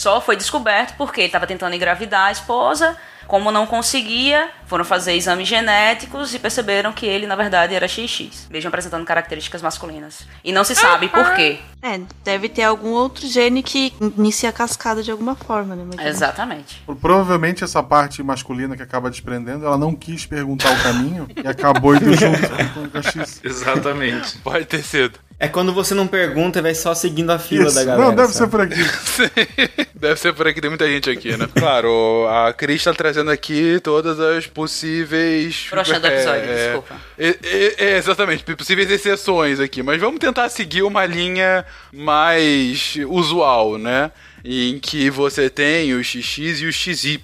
Só 0.00 0.18
foi 0.18 0.34
descoberto 0.34 0.94
porque 0.96 1.20
ele 1.20 1.26
estava 1.26 1.46
tentando 1.46 1.76
engravidar 1.76 2.28
a 2.28 2.32
esposa. 2.32 2.96
Como 3.26 3.52
não 3.52 3.66
conseguia, 3.66 4.48
foram 4.66 4.82
fazer 4.82 5.12
exames 5.12 5.46
genéticos 5.46 6.34
e 6.34 6.38
perceberam 6.38 6.90
que 6.90 7.04
ele, 7.04 7.26
na 7.26 7.36
verdade, 7.36 7.74
era 7.74 7.86
XX, 7.86 8.48
mesmo 8.50 8.68
apresentando 8.68 9.04
características 9.04 9.60
masculinas. 9.60 10.26
E 10.42 10.52
não 10.52 10.64
se 10.64 10.74
sabe 10.74 11.06
por 11.08 11.34
quê. 11.34 11.58
É, 11.82 12.00
deve 12.24 12.48
ter 12.48 12.62
algum 12.62 12.88
outro 12.92 13.26
gene 13.28 13.62
que 13.62 13.92
inicia 14.00 14.48
a 14.48 14.52
cascada 14.52 15.02
de 15.02 15.10
alguma 15.10 15.34
forma, 15.36 15.76
né? 15.76 15.84
Mas- 15.94 16.06
Exatamente. 16.06 16.82
Provavelmente 17.00 17.62
essa 17.62 17.82
parte 17.82 18.22
masculina 18.22 18.74
que 18.76 18.82
acaba 18.82 19.10
desprendendo, 19.10 19.66
ela 19.66 19.76
não 19.78 19.94
quis 19.94 20.24
perguntar 20.24 20.72
o 20.72 20.82
caminho 20.82 21.28
e 21.44 21.46
acabou 21.46 21.94
indo 21.94 22.12
junto 22.16 22.40
com 22.72 22.98
o 22.98 23.02
X. 23.02 23.40
Exatamente. 23.44 24.38
Pode 24.38 24.64
ter 24.64 24.82
sido. 24.82 25.20
É 25.42 25.48
quando 25.48 25.72
você 25.72 25.94
não 25.94 26.06
pergunta 26.06 26.58
e 26.58 26.62
vai 26.62 26.74
só 26.74 26.94
seguindo 26.94 27.30
a 27.30 27.38
fila 27.38 27.64
Isso. 27.64 27.74
da 27.74 27.84
galera. 27.84 28.10
Não, 28.10 28.14
deve 28.14 28.30
sabe? 28.30 28.44
ser 28.44 28.50
por 28.50 28.60
aqui. 28.60 29.80
Deve 30.00 30.18
ser 30.18 30.32
por 30.32 30.48
aqui, 30.48 30.62
tem 30.62 30.70
muita 30.70 30.86
gente 30.86 31.10
aqui, 31.10 31.36
né? 31.36 31.46
Claro, 31.54 32.26
a 32.26 32.54
Cris 32.54 32.82
tá 32.82 32.94
trazendo 32.94 33.30
aqui 33.30 33.78
todas 33.82 34.18
as 34.18 34.46
possíveis. 34.46 35.66
Broxa 35.70 36.00
do 36.00 36.06
episódio, 36.06 36.50
é, 36.50 36.64
desculpa. 36.64 37.00
é, 37.18 37.28
é, 37.28 37.74
é, 37.76 37.96
exatamente, 37.98 38.42
possíveis 38.56 38.90
exceções 38.90 39.60
aqui. 39.60 39.82
Mas 39.82 40.00
vamos 40.00 40.18
tentar 40.18 40.48
seguir 40.48 40.82
uma 40.82 41.04
linha 41.04 41.66
mais 41.92 42.96
usual, 43.08 43.76
né? 43.76 44.10
Em 44.42 44.78
que 44.78 45.10
você 45.10 45.50
tem 45.50 45.92
o 45.92 46.02
XX 46.02 46.38
e 46.60 46.66
o 46.66 46.72
XY. 46.72 47.20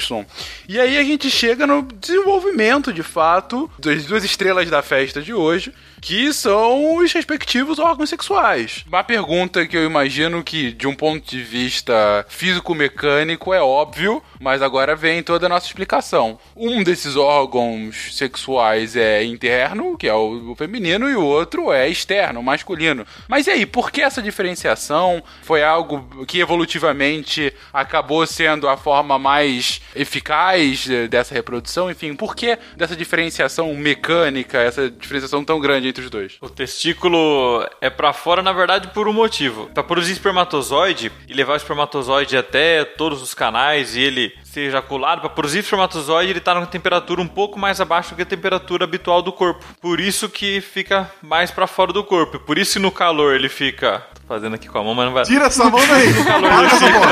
E 0.68 0.78
aí 0.78 0.98
a 0.98 1.02
gente 1.02 1.30
chega 1.30 1.66
no 1.66 1.80
desenvolvimento, 1.80 2.92
de 2.92 3.02
fato, 3.02 3.70
das 3.78 4.04
duas 4.04 4.22
estrelas 4.22 4.68
da 4.68 4.82
festa 4.82 5.22
de 5.22 5.32
hoje, 5.32 5.72
que 6.00 6.32
são 6.32 6.96
os 6.96 7.12
respectivos 7.12 7.78
órgãos 7.78 8.10
sexuais. 8.10 8.84
Uma 8.86 9.04
pergunta 9.04 9.66
que 9.66 9.76
eu 9.76 9.84
imagino 9.84 10.42
que, 10.42 10.72
de 10.72 10.86
um 10.86 10.94
ponto 10.94 11.28
de 11.28 11.42
vista 11.42 12.24
físico-mecânico, 12.28 13.52
é 13.52 13.60
óbvio, 13.60 14.22
mas 14.40 14.62
agora 14.62 14.94
vem 14.94 15.22
toda 15.22 15.46
a 15.46 15.48
nossa 15.48 15.66
explicação. 15.66 16.38
Um 16.54 16.82
desses 16.82 17.16
órgãos 17.16 18.16
sexuais 18.16 18.96
é 18.96 19.24
interno, 19.24 19.96
que 19.96 20.06
é 20.06 20.14
o, 20.14 20.54
feminino, 20.56 21.08
e 21.08 21.16
o 21.16 21.24
outro 21.24 21.72
é 21.72 21.88
externo, 21.88 22.42
masculino. 22.42 23.06
Mas 23.28 23.46
e 23.46 23.50
aí, 23.50 23.66
por 23.66 23.90
que 23.90 24.02
essa 24.02 24.22
diferenciação? 24.22 25.22
Foi 25.42 25.62
algo 25.62 26.24
que 26.26 26.40
evolutivamente 26.40 27.52
acabou 27.72 28.26
sendo 28.26 28.68
a 28.68 28.76
forma 28.76 29.18
mais 29.18 29.80
eficaz 29.94 30.88
eh, 30.88 31.08
dessa 31.08 31.34
reprodução? 31.34 31.90
Enfim, 31.90 32.14
por 32.14 32.34
que 32.34 32.58
dessa 32.76 32.96
diferenciação 32.96 33.74
mecânica, 33.74 34.58
essa 34.58 34.90
diferenciação 34.90 35.44
tão 35.44 35.60
grande 35.60 35.85
entre 35.88 36.04
os 36.04 36.10
dois? 36.10 36.36
O 36.40 36.48
testículo 36.48 37.66
é 37.80 37.90
pra 37.90 38.12
fora, 38.12 38.42
na 38.42 38.52
verdade, 38.52 38.88
por 38.88 39.08
um 39.08 39.12
motivo. 39.12 39.70
Pra 39.72 39.82
produzir 39.82 40.12
espermatozoide 40.12 41.12
e 41.28 41.34
levar 41.34 41.54
o 41.54 41.56
espermatozoide 41.56 42.36
até 42.36 42.84
todos 42.84 43.22
os 43.22 43.34
canais 43.34 43.96
e 43.96 44.00
ele 44.00 44.32
ser 44.44 44.62
ejaculado, 44.62 45.20
pra 45.20 45.30
produzir 45.30 45.60
espermatozoide, 45.60 46.30
ele 46.30 46.40
tá 46.40 46.54
numa 46.54 46.66
temperatura 46.66 47.20
um 47.20 47.28
pouco 47.28 47.58
mais 47.58 47.80
abaixo 47.80 48.10
do 48.10 48.16
que 48.16 48.22
a 48.22 48.26
temperatura 48.26 48.84
habitual 48.84 49.22
do 49.22 49.32
corpo. 49.32 49.64
Por 49.80 50.00
isso 50.00 50.28
que 50.28 50.60
fica 50.60 51.10
mais 51.22 51.50
pra 51.50 51.66
fora 51.66 51.92
do 51.92 52.04
corpo. 52.04 52.38
Por 52.38 52.58
isso 52.58 52.80
no 52.80 52.90
calor 52.90 53.34
ele 53.34 53.48
fica. 53.48 54.06
Fazendo 54.28 54.54
aqui 54.54 54.68
com 54.68 54.78
a 54.78 54.82
mão, 54.82 54.92
mas 54.94 55.06
não 55.06 55.12
vai. 55.12 55.24
Tira 55.24 55.44
essa 55.46 55.70
mão 55.70 55.80
daí. 55.86 56.12
calor 56.24 56.52
ele 56.58 56.66
essa 56.66 56.90
mão. 56.90 57.02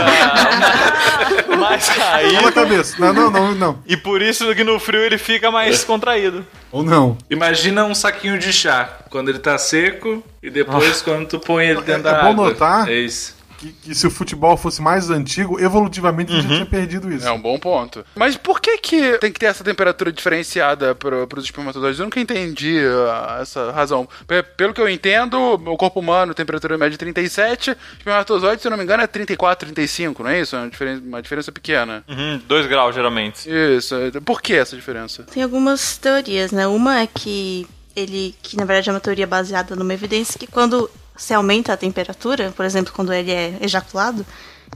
fica 1.37 1.57
mais 1.57 1.89
caído. 1.91 2.53
cabeça. 2.53 2.97
Não, 2.99 3.12
não, 3.12 3.31
não, 3.31 3.55
não. 3.55 3.79
E 3.87 3.97
por 3.97 4.21
isso 4.21 4.53
que 4.55 4.65
no 4.65 4.81
frio 4.81 5.01
ele 5.01 5.17
fica 5.17 5.51
mais 5.51 5.85
contraído. 5.85 6.45
Ou 6.73 6.83
não. 6.83 7.17
Imagina 7.31 7.85
um 7.85 7.95
saquinho 7.95 8.37
de 8.39 8.53
chá, 8.53 8.89
quando 9.11 9.29
ele 9.29 9.39
tá 9.39 9.57
seco 9.59 10.25
e 10.43 10.51
depois 10.51 11.03
quando 11.03 11.29
tu 11.29 11.39
põe 11.39 11.67
ele 11.67 11.83
dentro 11.83 12.09
É 12.09 12.12
da 12.12 12.23
bom 12.23 12.31
água. 12.31 12.49
notar- 12.49 12.89
É 12.89 12.95
isso. 12.97 13.34
Que, 13.65 13.73
que 13.73 13.95
se 13.95 14.07
o 14.07 14.11
futebol 14.11 14.57
fosse 14.57 14.83
mais 14.83 15.09
antigo, 15.11 15.59
evolutivamente 15.59 16.31
a 16.33 16.37
gente 16.37 16.49
já 16.49 16.55
tinha 16.57 16.67
perdido 16.67 17.11
isso. 17.11 17.27
É 17.27 17.33
um 17.33 17.41
bom 17.41 17.59
ponto. 17.59 18.05
Mas 18.15 18.37
por 18.37 18.61
que 18.61 18.77
que 18.79 19.19
tem 19.19 19.33
que 19.33 19.41
ter 19.41 19.47
essa 19.47 19.65
temperatura 19.65 20.12
diferenciada 20.12 20.95
para 20.95 21.25
os 21.39 21.45
espermatozoides? 21.45 21.99
Eu 21.99 22.05
nunca 22.05 22.21
entendi 22.21 22.79
ah, 23.11 23.39
essa 23.41 23.71
razão. 23.73 24.07
Pe- 24.27 24.43
Pelo 24.43 24.75
que 24.75 24.81
eu 24.81 24.89
entendo, 24.89 25.39
o 25.39 25.77
corpo 25.77 26.01
humano, 26.01 26.35
temperatura 26.35 26.77
média 26.77 26.91
de 26.93 26.99
37, 26.99 27.77
espermatozoide, 27.99 28.61
se 28.61 28.67
eu 28.69 28.71
não 28.71 28.77
me 28.79 28.85
engano, 28.85 29.03
é 29.03 29.07
34, 29.07 29.67
35, 29.73 30.23
não 30.23 30.31
é 30.31 30.41
isso? 30.41 30.55
É 30.57 30.59
uma 30.61 30.69
diferença, 30.71 31.03
uma 31.03 31.23
diferença 31.23 31.51
pequena. 31.53 32.05
Uhum, 32.09 32.41
dois 32.47 32.67
graus, 32.67 32.95
geralmente. 32.95 33.49
Isso. 33.49 33.95
Por 34.25 34.43
que 34.43 34.53
essa 34.55 34.77
diferença? 34.77 35.23
Tem 35.25 35.43
algumas 35.43 35.97
teorias, 35.97 36.53
né? 36.53 36.67
Uma 36.67 37.01
é 37.01 37.07
que 37.07 37.67
ele, 37.97 38.35
que 38.43 38.57
na 38.57 38.65
verdade 38.65 38.91
é 38.91 38.93
uma 38.93 39.01
teoria 39.01 39.27
baseada 39.27 39.75
numa 39.77 39.95
evidência 39.95 40.39
que 40.39 40.47
quando 40.47 40.91
se 41.17 41.33
aumenta 41.35 41.73
a 41.73 41.77
temperatura, 41.77 42.53
por 42.57 42.65
exemplo, 42.65 42.93
quando 42.93 43.12
ele 43.12 43.33
é 43.33 43.59
ejaculado 43.61 44.25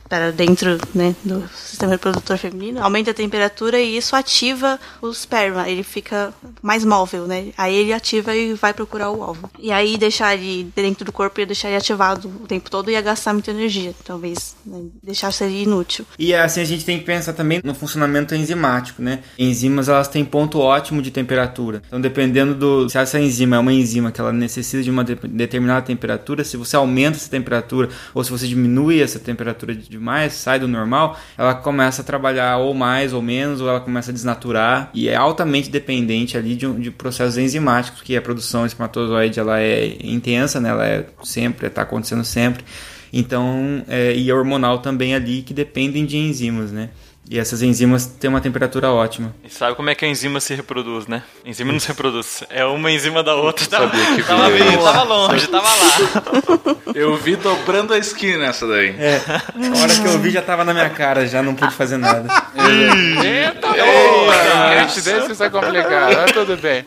para 0.09 0.32
dentro 0.32 0.78
né, 0.94 1.14
do 1.24 1.48
sistema 1.54 1.92
reprodutor 1.92 2.38
feminino, 2.38 2.82
aumenta 2.82 3.11
a 3.11 3.14
temperatura 3.14 3.78
e 3.78 3.96
isso 3.96 4.16
ativa 4.16 4.78
o 5.02 5.11
esperma, 5.11 5.68
ele 5.68 5.82
fica 5.82 6.32
mais 6.62 6.84
móvel, 6.84 7.26
né? 7.26 7.48
Aí 7.56 7.74
ele 7.74 7.92
ativa 7.92 8.34
e 8.34 8.54
vai 8.54 8.72
procurar 8.72 9.11
o 9.11 9.22
alvo. 9.22 9.50
E 9.59 9.70
aí 9.70 9.96
deixar 9.98 10.34
ele 10.34 10.70
dentro 10.74 11.04
do 11.04 11.12
corpo 11.12 11.40
ia 11.40 11.46
deixar 11.46 11.68
ele 11.68 11.76
ativado 11.76 12.28
o 12.42 12.46
tempo 12.46 12.70
todo 12.70 12.90
e 12.90 12.94
ia 12.94 13.00
gastar 13.02 13.32
muita 13.32 13.50
energia, 13.50 13.94
talvez 14.04 14.56
né? 14.64 14.86
deixar 15.02 15.30
seria 15.32 15.62
inútil. 15.62 16.04
E 16.18 16.34
assim 16.34 16.61
a 16.61 16.64
gente 16.64 16.84
tem 16.84 16.98
que 16.98 17.04
pensar 17.04 17.32
também 17.32 17.61
no 17.62 17.74
funcionamento 17.74 18.34
enzimático, 18.34 19.02
né? 19.02 19.20
Enzimas 19.38 19.88
elas 19.88 20.09
têm 20.09 20.24
ponto 20.24 20.59
ótimo 20.59 21.02
de 21.02 21.11
temperatura. 21.11 21.82
Então 21.86 22.00
dependendo 22.00 22.54
do 22.54 22.88
se 22.88 22.96
essa 22.98 23.20
enzima 23.20 23.56
é 23.56 23.59
uma 23.59 23.72
enzima 23.72 24.11
que 24.11 24.20
ela 24.20 24.32
necessita 24.32 24.82
de 24.82 24.90
uma 24.90 25.04
de- 25.04 25.14
determinada 25.14 25.82
temperatura, 25.82 26.44
se 26.44 26.56
você 26.56 26.76
aumenta 26.76 27.16
essa 27.18 27.28
temperatura 27.30 27.88
ou 28.14 28.24
se 28.24 28.30
você 28.30 28.46
diminui 28.46 29.00
essa 29.00 29.18
temperatura 29.18 29.74
de- 29.74 29.97
demais, 29.99 30.32
sai 30.34 30.59
do 30.59 30.66
normal, 30.68 31.18
ela 31.36 31.55
começa 31.55 32.03
a 32.03 32.05
trabalhar 32.05 32.59
ou 32.59 32.72
mais 32.74 33.12
ou 33.12 33.20
menos, 33.20 33.61
ou 33.61 33.68
ela 33.68 33.80
começa 33.80 34.11
a 34.11 34.14
desnaturar 34.14 34.90
e 34.94 35.09
é 35.09 35.14
altamente 35.16 35.68
dependente 35.70 36.36
ali 36.36 36.55
de, 36.55 36.66
um- 36.66 36.78
de 36.78 36.90
processos 36.90 37.36
enzimáticos, 37.38 38.01
que 38.03 38.16
a 38.16 38.22
produção 38.22 38.62
de 38.62 38.68
espermatozoide 38.68 39.38
ela 39.38 39.61
é 39.61 39.96
intensa, 40.03 40.61
né? 40.61 40.70
Ela 40.70 40.86
é 40.86 41.07
sempre, 41.22 41.66
está 41.66 41.82
acontecendo 41.82 42.24
sempre. 42.24 42.64
Então, 43.12 43.82
é, 43.88 44.14
e 44.14 44.30
hormonal 44.32 44.78
também 44.80 45.14
ali 45.14 45.42
que 45.42 45.55
dependem 45.55 46.05
de 46.05 46.16
enzimas, 46.18 46.70
né? 46.70 46.90
E 47.31 47.39
essas 47.39 47.61
enzimas 47.61 48.07
têm 48.07 48.31
uma 48.31 48.41
temperatura 48.41 48.91
ótima. 48.91 49.35
E 49.45 49.51
sabe 49.51 49.76
como 49.76 49.91
é 49.91 49.95
que 49.95 50.03
a 50.03 50.09
enzima 50.09 50.41
se 50.41 50.55
reproduz, 50.55 51.07
né? 51.07 51.22
A 51.45 51.49
enzima 51.49 51.72
não 51.72 51.79
se 51.79 51.89
reproduz. 51.89 52.43
É 52.49 52.64
uma 52.64 52.91
enzima 52.91 53.22
da 53.22 53.35
outra. 53.35 53.66
Tava, 53.66 53.87
sabia 53.87 54.16
que 54.16 54.22
tava, 54.22 54.49
bem, 54.49 54.79
tava 54.79 55.03
longe, 55.03 55.47
tava 55.47 55.68
lá. 55.68 56.76
Eu 56.95 57.16
vi 57.16 57.37
dobrando 57.37 57.93
a 57.93 57.99
esquina 57.99 58.47
essa 58.47 58.66
daí. 58.66 58.97
É, 58.99 59.20
a 59.26 59.79
hora 59.79 59.95
que 59.95 60.07
eu 60.07 60.18
vi 60.18 60.31
já 60.31 60.41
tava 60.41 60.64
na 60.64 60.72
minha 60.72 60.89
cara, 60.89 61.26
já 61.26 61.43
não 61.43 61.55
pude 61.55 61.74
fazer 61.74 61.99
nada. 61.99 62.26
Eita, 62.57 63.61
porra! 63.61 64.87
Gente, 64.87 65.01
desse 65.03 65.33
isso 65.33 65.45
é 65.45 65.51
complicado, 65.51 66.16
mas 66.16 66.33
tudo 66.33 66.57
bem. 66.57 66.83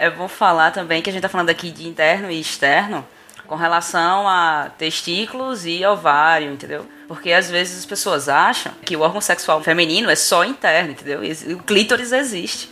Eu 0.00 0.16
vou 0.16 0.26
falar 0.26 0.72
também 0.72 1.00
que 1.00 1.08
a 1.08 1.12
gente 1.12 1.22
tá 1.22 1.28
falando 1.28 1.50
aqui 1.50 1.70
de 1.70 1.86
interno 1.86 2.28
e 2.28 2.40
externo 2.40 3.06
com 3.52 3.56
relação 3.56 4.26
a 4.26 4.70
testículos 4.78 5.66
e 5.66 5.84
ovário, 5.84 6.50
entendeu? 6.50 6.86
Porque 7.06 7.30
às 7.30 7.50
vezes 7.50 7.80
as 7.80 7.84
pessoas 7.84 8.26
acham 8.26 8.72
que 8.82 8.96
o 8.96 9.00
órgão 9.00 9.20
sexual 9.20 9.62
feminino 9.62 10.08
é 10.08 10.16
só 10.16 10.42
interno, 10.42 10.92
entendeu? 10.92 11.22
E 11.22 11.52
o 11.52 11.58
clítoris 11.58 12.12
existe. 12.12 12.70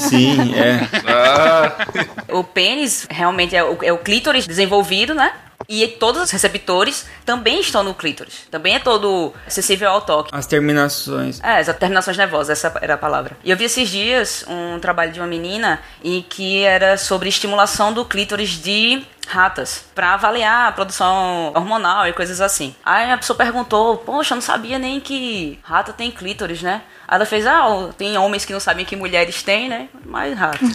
Sim, 0.00 0.54
é. 0.56 2.32
O 2.32 2.42
pênis 2.42 3.06
realmente 3.10 3.54
é 3.54 3.62
o, 3.62 3.76
é 3.82 3.92
o 3.92 3.98
clítoris 3.98 4.46
desenvolvido, 4.46 5.14
né? 5.14 5.34
E 5.68 5.86
todos 5.86 6.22
os 6.22 6.30
receptores 6.30 7.06
também 7.26 7.60
estão 7.60 7.82
no 7.82 7.94
clítoris. 7.94 8.46
Também 8.50 8.76
é 8.76 8.78
todo 8.78 9.34
acessível 9.46 9.90
ao 9.90 10.00
toque. 10.00 10.30
As 10.32 10.46
terminações. 10.46 11.38
É, 11.42 11.58
as 11.58 11.66
terminações 11.76 12.16
nervosas, 12.16 12.64
essa 12.64 12.78
era 12.80 12.94
a 12.94 12.98
palavra. 12.98 13.36
E 13.44 13.50
eu 13.50 13.56
vi 13.58 13.64
esses 13.64 13.90
dias 13.90 14.42
um 14.48 14.78
trabalho 14.80 15.12
de 15.12 15.20
uma 15.20 15.26
menina 15.26 15.80
em 16.02 16.22
que 16.22 16.62
era 16.62 16.96
sobre 16.96 17.28
estimulação 17.28 17.92
do 17.92 18.06
clítoris 18.06 18.50
de 18.50 19.04
ratas 19.26 19.84
para 19.94 20.14
avaliar 20.14 20.68
a 20.68 20.72
produção 20.72 21.52
hormonal 21.54 22.06
e 22.06 22.12
coisas 22.12 22.40
assim. 22.40 22.74
Aí 22.84 23.10
a 23.10 23.18
pessoa 23.18 23.36
perguntou: 23.36 23.98
"Poxa, 23.98 24.34
eu 24.34 24.36
não 24.36 24.42
sabia 24.42 24.78
nem 24.78 25.00
que 25.00 25.58
rata 25.62 25.92
tem 25.92 26.10
clítoris, 26.10 26.62
né?" 26.62 26.82
Aí 27.06 27.16
ela 27.16 27.26
fez: 27.26 27.46
"Ah, 27.46 27.90
tem 27.96 28.16
homens 28.18 28.44
que 28.44 28.52
não 28.52 28.60
sabem 28.60 28.84
que 28.84 28.96
mulheres 28.96 29.42
têm, 29.42 29.68
né? 29.68 29.88
Mas 30.04 30.36
rata." 30.36 30.58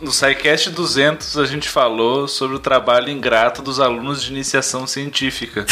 No 0.00 0.10
SciCast 0.12 0.70
200 0.70 1.38
a 1.38 1.44
gente 1.44 1.68
falou 1.68 2.26
sobre 2.26 2.56
o 2.56 2.60
trabalho 2.60 3.10
ingrato 3.10 3.62
dos 3.62 3.78
alunos 3.78 4.22
de 4.22 4.30
iniciação 4.30 4.86
científica. 4.86 5.66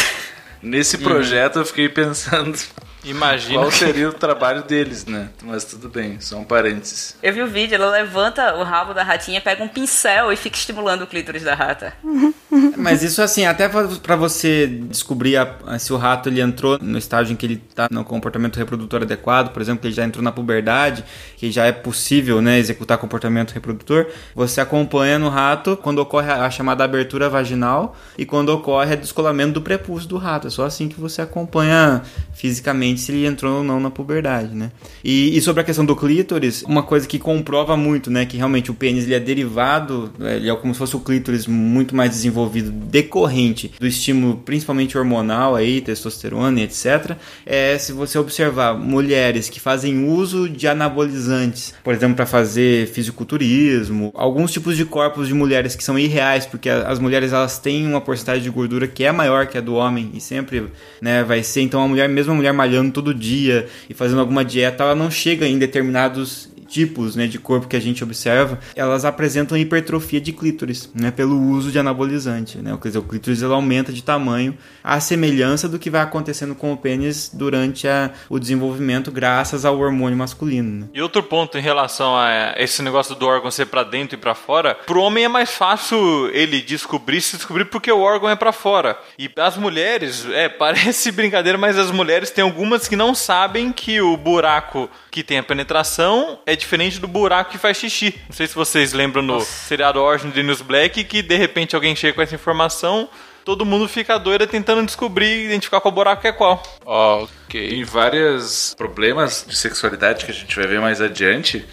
Nesse 0.61 0.97
projeto 0.97 1.59
eu 1.59 1.65
fiquei 1.65 1.89
pensando 1.89 2.57
Imagina. 3.03 3.59
qual 3.59 3.71
seria 3.71 4.09
o 4.09 4.13
trabalho 4.13 4.63
deles, 4.63 5.05
né? 5.05 5.29
Mas 5.43 5.63
tudo 5.63 5.87
bem, 5.89 6.19
só 6.19 6.37
um 6.37 6.43
parênteses. 6.43 7.15
Eu 7.23 7.33
vi 7.33 7.41
o 7.41 7.47
vídeo, 7.47 7.75
ela 7.75 7.89
levanta 7.91 8.55
o 8.55 8.63
rabo 8.63 8.93
da 8.93 9.03
ratinha, 9.03 9.39
pega 9.39 9.63
um 9.63 9.67
pincel 9.67 10.31
e 10.33 10.35
fica 10.35 10.57
estimulando 10.57 11.03
o 11.03 11.07
clítoris 11.07 11.43
da 11.43 11.55
rata. 11.55 11.93
Mas 12.77 13.03
isso 13.03 13.21
assim, 13.21 13.45
até 13.45 13.69
pra- 13.69 13.87
pra 14.01 14.15
você 14.15 14.67
descobrir 14.67 15.37
a- 15.37 15.77
se 15.79 15.93
o 15.93 15.97
rato 15.97 16.27
ele 16.29 16.41
entrou 16.41 16.77
no 16.81 16.97
estágio 16.97 17.31
em 17.33 17.35
que 17.35 17.45
ele 17.45 17.57
tá 17.57 17.87
no 17.91 18.03
comportamento 18.03 18.57
reprodutor 18.57 19.03
adequado, 19.03 19.51
por 19.51 19.61
exemplo, 19.61 19.81
que 19.81 19.87
ele 19.87 19.93
já 19.93 20.03
entrou 20.03 20.23
na 20.23 20.31
puberdade, 20.31 21.03
que 21.37 21.51
já 21.51 21.65
é 21.65 21.71
possível, 21.71 22.41
né, 22.41 22.57
executar 22.57 22.97
comportamento 22.97 23.51
reprodutor, 23.51 24.07
você 24.35 24.59
acompanha 24.59 25.19
no 25.19 25.29
rato 25.29 25.77
quando 25.77 25.99
ocorre 25.99 26.31
a 26.31 26.39
a 26.49 26.49
chamada 26.51 26.83
abertura 26.83 27.29
vaginal 27.29 27.95
e 28.17 28.25
quando 28.25 28.49
ocorre 28.49 28.93
o 28.95 28.97
descolamento 28.97 29.53
do 29.53 29.61
prepúcio 29.61 30.09
do 30.09 30.17
rato. 30.17 30.47
É 30.47 30.49
só 30.49 30.65
assim 30.65 30.87
que 30.89 30.99
você 30.99 31.21
acompanha 31.21 32.01
fisicamente 32.33 32.88
se 32.97 33.11
ele 33.11 33.25
entrou 33.25 33.57
ou 33.57 33.63
não 33.63 33.79
na 33.79 33.89
puberdade, 33.89 34.53
né? 34.55 34.71
E, 35.03 35.37
e 35.37 35.41
sobre 35.41 35.61
a 35.61 35.63
questão 35.63 35.85
do 35.85 35.95
clítoris, 35.95 36.63
uma 36.63 36.83
coisa 36.83 37.07
que 37.07 37.19
comprova 37.19 37.75
muito, 37.75 38.09
né, 38.09 38.25
que 38.25 38.37
realmente 38.37 38.71
o 38.71 38.73
pênis 38.73 39.05
ele 39.05 39.13
é 39.13 39.19
derivado, 39.19 40.11
é, 40.19 40.35
ele 40.35 40.49
é 40.49 40.55
como 40.55 40.73
se 40.73 40.77
fosse 40.77 40.95
o 40.95 40.99
clítoris 40.99 41.47
muito 41.47 41.95
mais 41.95 42.11
desenvolvido 42.11 42.71
decorrente 42.71 43.71
do 43.79 43.87
estímulo 43.87 44.37
principalmente 44.37 44.97
hormonal 44.97 45.55
aí, 45.55 45.81
testosterona 45.81 46.59
e 46.59 46.63
etc. 46.63 47.15
É 47.45 47.77
se 47.77 47.91
você 47.91 48.17
observar 48.17 48.77
mulheres 48.77 49.49
que 49.49 49.59
fazem 49.59 50.05
uso 50.05 50.49
de 50.49 50.67
anabolizantes, 50.67 51.73
por 51.83 51.93
exemplo, 51.93 52.15
para 52.15 52.25
fazer 52.25 52.87
fisiculturismo, 52.87 54.11
alguns 54.13 54.51
tipos 54.51 54.75
de 54.77 54.85
corpos 54.85 55.27
de 55.27 55.33
mulheres 55.33 55.75
que 55.75 55.83
são 55.83 55.97
irreais, 55.97 56.45
porque 56.45 56.69
as 56.69 56.99
mulheres 56.99 57.33
elas 57.33 57.59
têm 57.59 57.87
uma 57.87 58.01
porcentagem 58.01 58.43
de 58.43 58.49
gordura 58.49 58.87
que 58.87 59.03
é 59.03 59.11
maior 59.11 59.47
que 59.47 59.57
a 59.57 59.61
do 59.61 59.75
homem 59.75 60.11
e 60.13 60.21
sempre, 60.21 60.67
né, 61.01 61.23
vai 61.23 61.43
ser 61.43 61.61
então 61.61 61.81
a 61.81 61.87
mulher, 61.87 62.07
mesmo 62.07 62.33
a 62.33 62.35
mulher 62.35 62.53
malhando 62.53 62.78
todo 62.87 63.13
dia 63.13 63.67
e 63.89 63.93
fazendo 63.93 64.21
alguma 64.21 64.45
dieta, 64.45 64.83
ela 64.83 64.95
não 64.95 65.09
chega 65.09 65.47
em 65.47 65.57
determinados 65.57 66.49
tipos 66.69 67.15
né, 67.15 67.27
de 67.27 67.39
corpo 67.39 67.67
que 67.67 67.75
a 67.75 67.79
gente 67.81 68.03
observa, 68.03 68.59
elas 68.75 69.05
apresentam 69.05 69.57
hipertrofia 69.57 70.21
de 70.21 70.31
clítoris, 70.31 70.89
né, 70.93 71.11
pelo 71.11 71.39
uso 71.39 71.71
de 71.71 71.79
anabolizante. 71.79 72.57
Né? 72.59 72.77
Quer 72.81 72.89
dizer, 72.89 72.99
o 72.99 73.03
clítoris 73.03 73.41
ele 73.41 73.53
aumenta 73.53 73.91
de 73.91 74.03
tamanho 74.03 74.57
à 74.83 74.99
semelhança 74.99 75.67
do 75.67 75.79
que 75.79 75.89
vai 75.89 76.01
acontecendo 76.01 76.53
com 76.55 76.71
o 76.71 76.77
pênis 76.77 77.31
durante 77.33 77.87
a- 77.87 78.11
o 78.29 78.39
desenvolvimento 78.39 79.11
graças 79.11 79.65
ao 79.65 79.77
hormônio 79.79 80.17
masculino. 80.17 80.81
Né? 80.81 80.87
E 80.93 81.01
outro 81.01 81.23
ponto 81.23 81.57
em 81.57 81.61
relação 81.61 82.15
a 82.15 82.53
esse 82.57 82.81
negócio 82.81 83.15
do 83.15 83.25
órgão 83.25 83.49
ser 83.51 83.65
pra 83.65 83.83
dentro 83.83 84.15
e 84.15 84.19
pra 84.19 84.35
fora, 84.35 84.75
pro 84.85 85.01
homem 85.01 85.23
é 85.25 85.27
mais 85.27 85.49
fácil 85.51 86.29
ele 86.33 86.61
descobrir 86.61 87.21
se 87.21 87.35
descobrir 87.37 87.65
porque 87.65 87.91
o 87.91 87.99
órgão 87.99 88.29
é 88.29 88.35
pra 88.35 88.51
fora. 88.51 88.97
E 89.17 89.29
as 89.37 89.57
mulheres, 89.57 90.25
é, 90.31 90.47
parece 90.49 91.11
brincadeira, 91.11 91.57
mas 91.57 91.77
as 91.77 91.91
mulheres 91.91 92.29
tem 92.31 92.43
algumas 92.43 92.87
que 92.87 92.95
não 92.95 93.15
sabem 93.15 93.71
que 93.71 93.99
o 94.01 94.15
buraco 94.17 94.89
que 95.11 95.23
tem 95.23 95.37
a 95.39 95.43
penetração 95.43 96.39
é 96.45 96.55
diferente 96.59 96.99
do 96.99 97.07
buraco 97.07 97.51
que 97.51 97.57
faz 97.57 97.77
xixi. 97.77 98.13
Não 98.27 98.35
sei 98.35 98.45
se 98.47 98.53
vocês 98.55 98.93
lembram 98.93 99.21
no 99.23 99.41
seriado 99.41 99.99
Origin 100.01 100.29
de 100.29 100.43
News 100.43 100.61
Black 100.61 101.03
que 101.03 101.21
de 101.21 101.35
repente 101.37 101.75
alguém 101.75 101.95
chega 101.95 102.13
com 102.13 102.21
essa 102.21 102.35
informação, 102.35 103.09
todo 103.43 103.65
mundo 103.65 103.87
fica 103.87 104.17
doido 104.19 104.45
tentando 104.45 104.85
descobrir, 104.85 105.45
identificar 105.45 105.81
qual 105.81 105.91
buraco 105.91 106.21
que 106.21 106.27
é 106.27 106.31
qual. 106.31 106.61
Ok. 106.85 107.69
Tem 107.69 107.83
vários 107.83 108.75
problemas 108.77 109.45
de 109.47 109.55
sexualidade 109.55 110.25
que 110.25 110.31
a 110.31 110.33
gente 110.33 110.55
vai 110.55 110.67
ver 110.67 110.79
mais 110.79 111.01
adiante. 111.01 111.65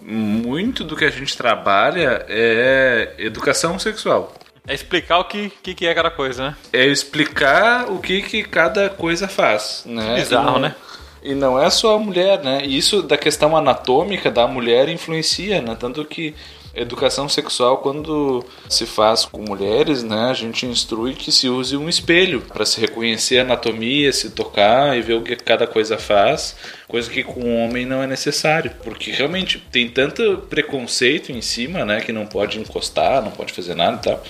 Muito 0.00 0.82
do 0.84 0.96
que 0.96 1.04
a 1.04 1.10
gente 1.10 1.36
trabalha 1.36 2.24
é 2.28 3.14
educação 3.18 3.78
sexual. 3.78 4.34
É 4.66 4.74
explicar 4.74 5.18
o 5.18 5.24
que, 5.24 5.50
que, 5.62 5.74
que 5.74 5.86
é 5.86 5.94
cada 5.94 6.10
coisa, 6.10 6.48
né? 6.50 6.56
É 6.72 6.84
explicar 6.86 7.90
o 7.90 7.98
que, 8.00 8.22
que 8.22 8.42
cada 8.44 8.88
coisa 8.88 9.26
faz. 9.26 9.82
Né? 9.86 10.16
Bizarro, 10.16 10.48
E 10.48 10.52
não- 10.52 10.58
né? 10.60 10.74
E 11.22 11.34
não 11.34 11.60
é 11.60 11.70
só 11.70 11.94
a 11.94 11.98
mulher, 11.98 12.42
né? 12.42 12.62
E 12.64 12.76
isso 12.76 13.02
da 13.02 13.16
questão 13.16 13.56
anatômica 13.56 14.30
da 14.30 14.46
mulher 14.46 14.88
influencia, 14.88 15.62
né? 15.62 15.76
Tanto 15.78 16.04
que 16.04 16.34
educação 16.74 17.28
sexual, 17.28 17.78
quando 17.78 18.44
se 18.68 18.86
faz 18.86 19.24
com 19.24 19.42
mulheres, 19.42 20.02
né? 20.02 20.30
A 20.30 20.34
gente 20.34 20.66
instrui 20.66 21.14
que 21.14 21.30
se 21.30 21.48
use 21.48 21.76
um 21.76 21.88
espelho 21.88 22.40
para 22.40 22.64
se 22.64 22.80
reconhecer 22.80 23.38
a 23.38 23.42
anatomia, 23.42 24.12
se 24.12 24.30
tocar 24.30 24.96
e 24.96 25.02
ver 25.02 25.14
o 25.14 25.22
que 25.22 25.36
cada 25.36 25.66
coisa 25.66 25.98
faz. 25.98 26.56
Coisa 26.88 27.10
que 27.10 27.22
com 27.22 27.40
o 27.40 27.64
homem 27.64 27.86
não 27.86 28.02
é 28.02 28.06
necessário. 28.06 28.72
Porque 28.82 29.10
realmente 29.10 29.58
tem 29.70 29.88
tanto 29.88 30.38
preconceito 30.48 31.30
em 31.30 31.42
cima, 31.42 31.84
né? 31.84 32.00
Que 32.00 32.12
não 32.12 32.26
pode 32.26 32.58
encostar, 32.58 33.22
não 33.22 33.30
pode 33.30 33.52
fazer 33.52 33.74
nada 33.74 33.96
e 33.96 34.02
tal. 34.02 34.24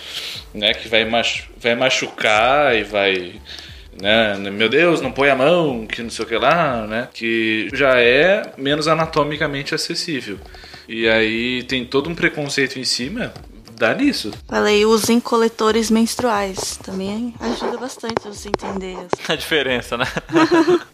Né? 0.53 0.74
Que 0.74 0.88
vai, 0.88 1.05
machu 1.05 1.45
vai 1.57 1.74
machucar 1.76 2.76
e 2.76 2.82
vai 2.82 3.40
né? 4.01 4.36
Meu 4.51 4.68
Deus, 4.68 5.01
não 5.01 5.12
põe 5.12 5.28
a 5.28 5.36
mão, 5.36 5.86
que 5.86 6.03
não 6.03 6.11
sei 6.11 6.24
o 6.24 6.28
que 6.28 6.36
lá, 6.36 6.86
né? 6.86 7.09
Que 7.12 7.68
já 7.72 8.01
é 8.01 8.53
menos 8.57 8.88
anatomicamente 8.88 9.74
acessível. 9.74 10.38
E 10.88 11.09
aí 11.09 11.62
tem 11.64 11.84
todo 11.84 12.11
um 12.11 12.14
preconceito 12.14 12.78
em 12.78 12.84
cima, 12.84 13.32
dá 13.83 13.95
nisso. 13.95 14.30
Falei, 14.47 14.87
usem 14.87 15.18
coletores 15.18 15.91
menstruais. 15.91 16.78
Também 16.85 17.35
ajuda 17.41 17.76
bastante 17.78 18.22
você 18.24 18.49
entender. 18.49 18.97
A 19.28 19.35
diferença, 19.35 19.97
né? 19.97 20.07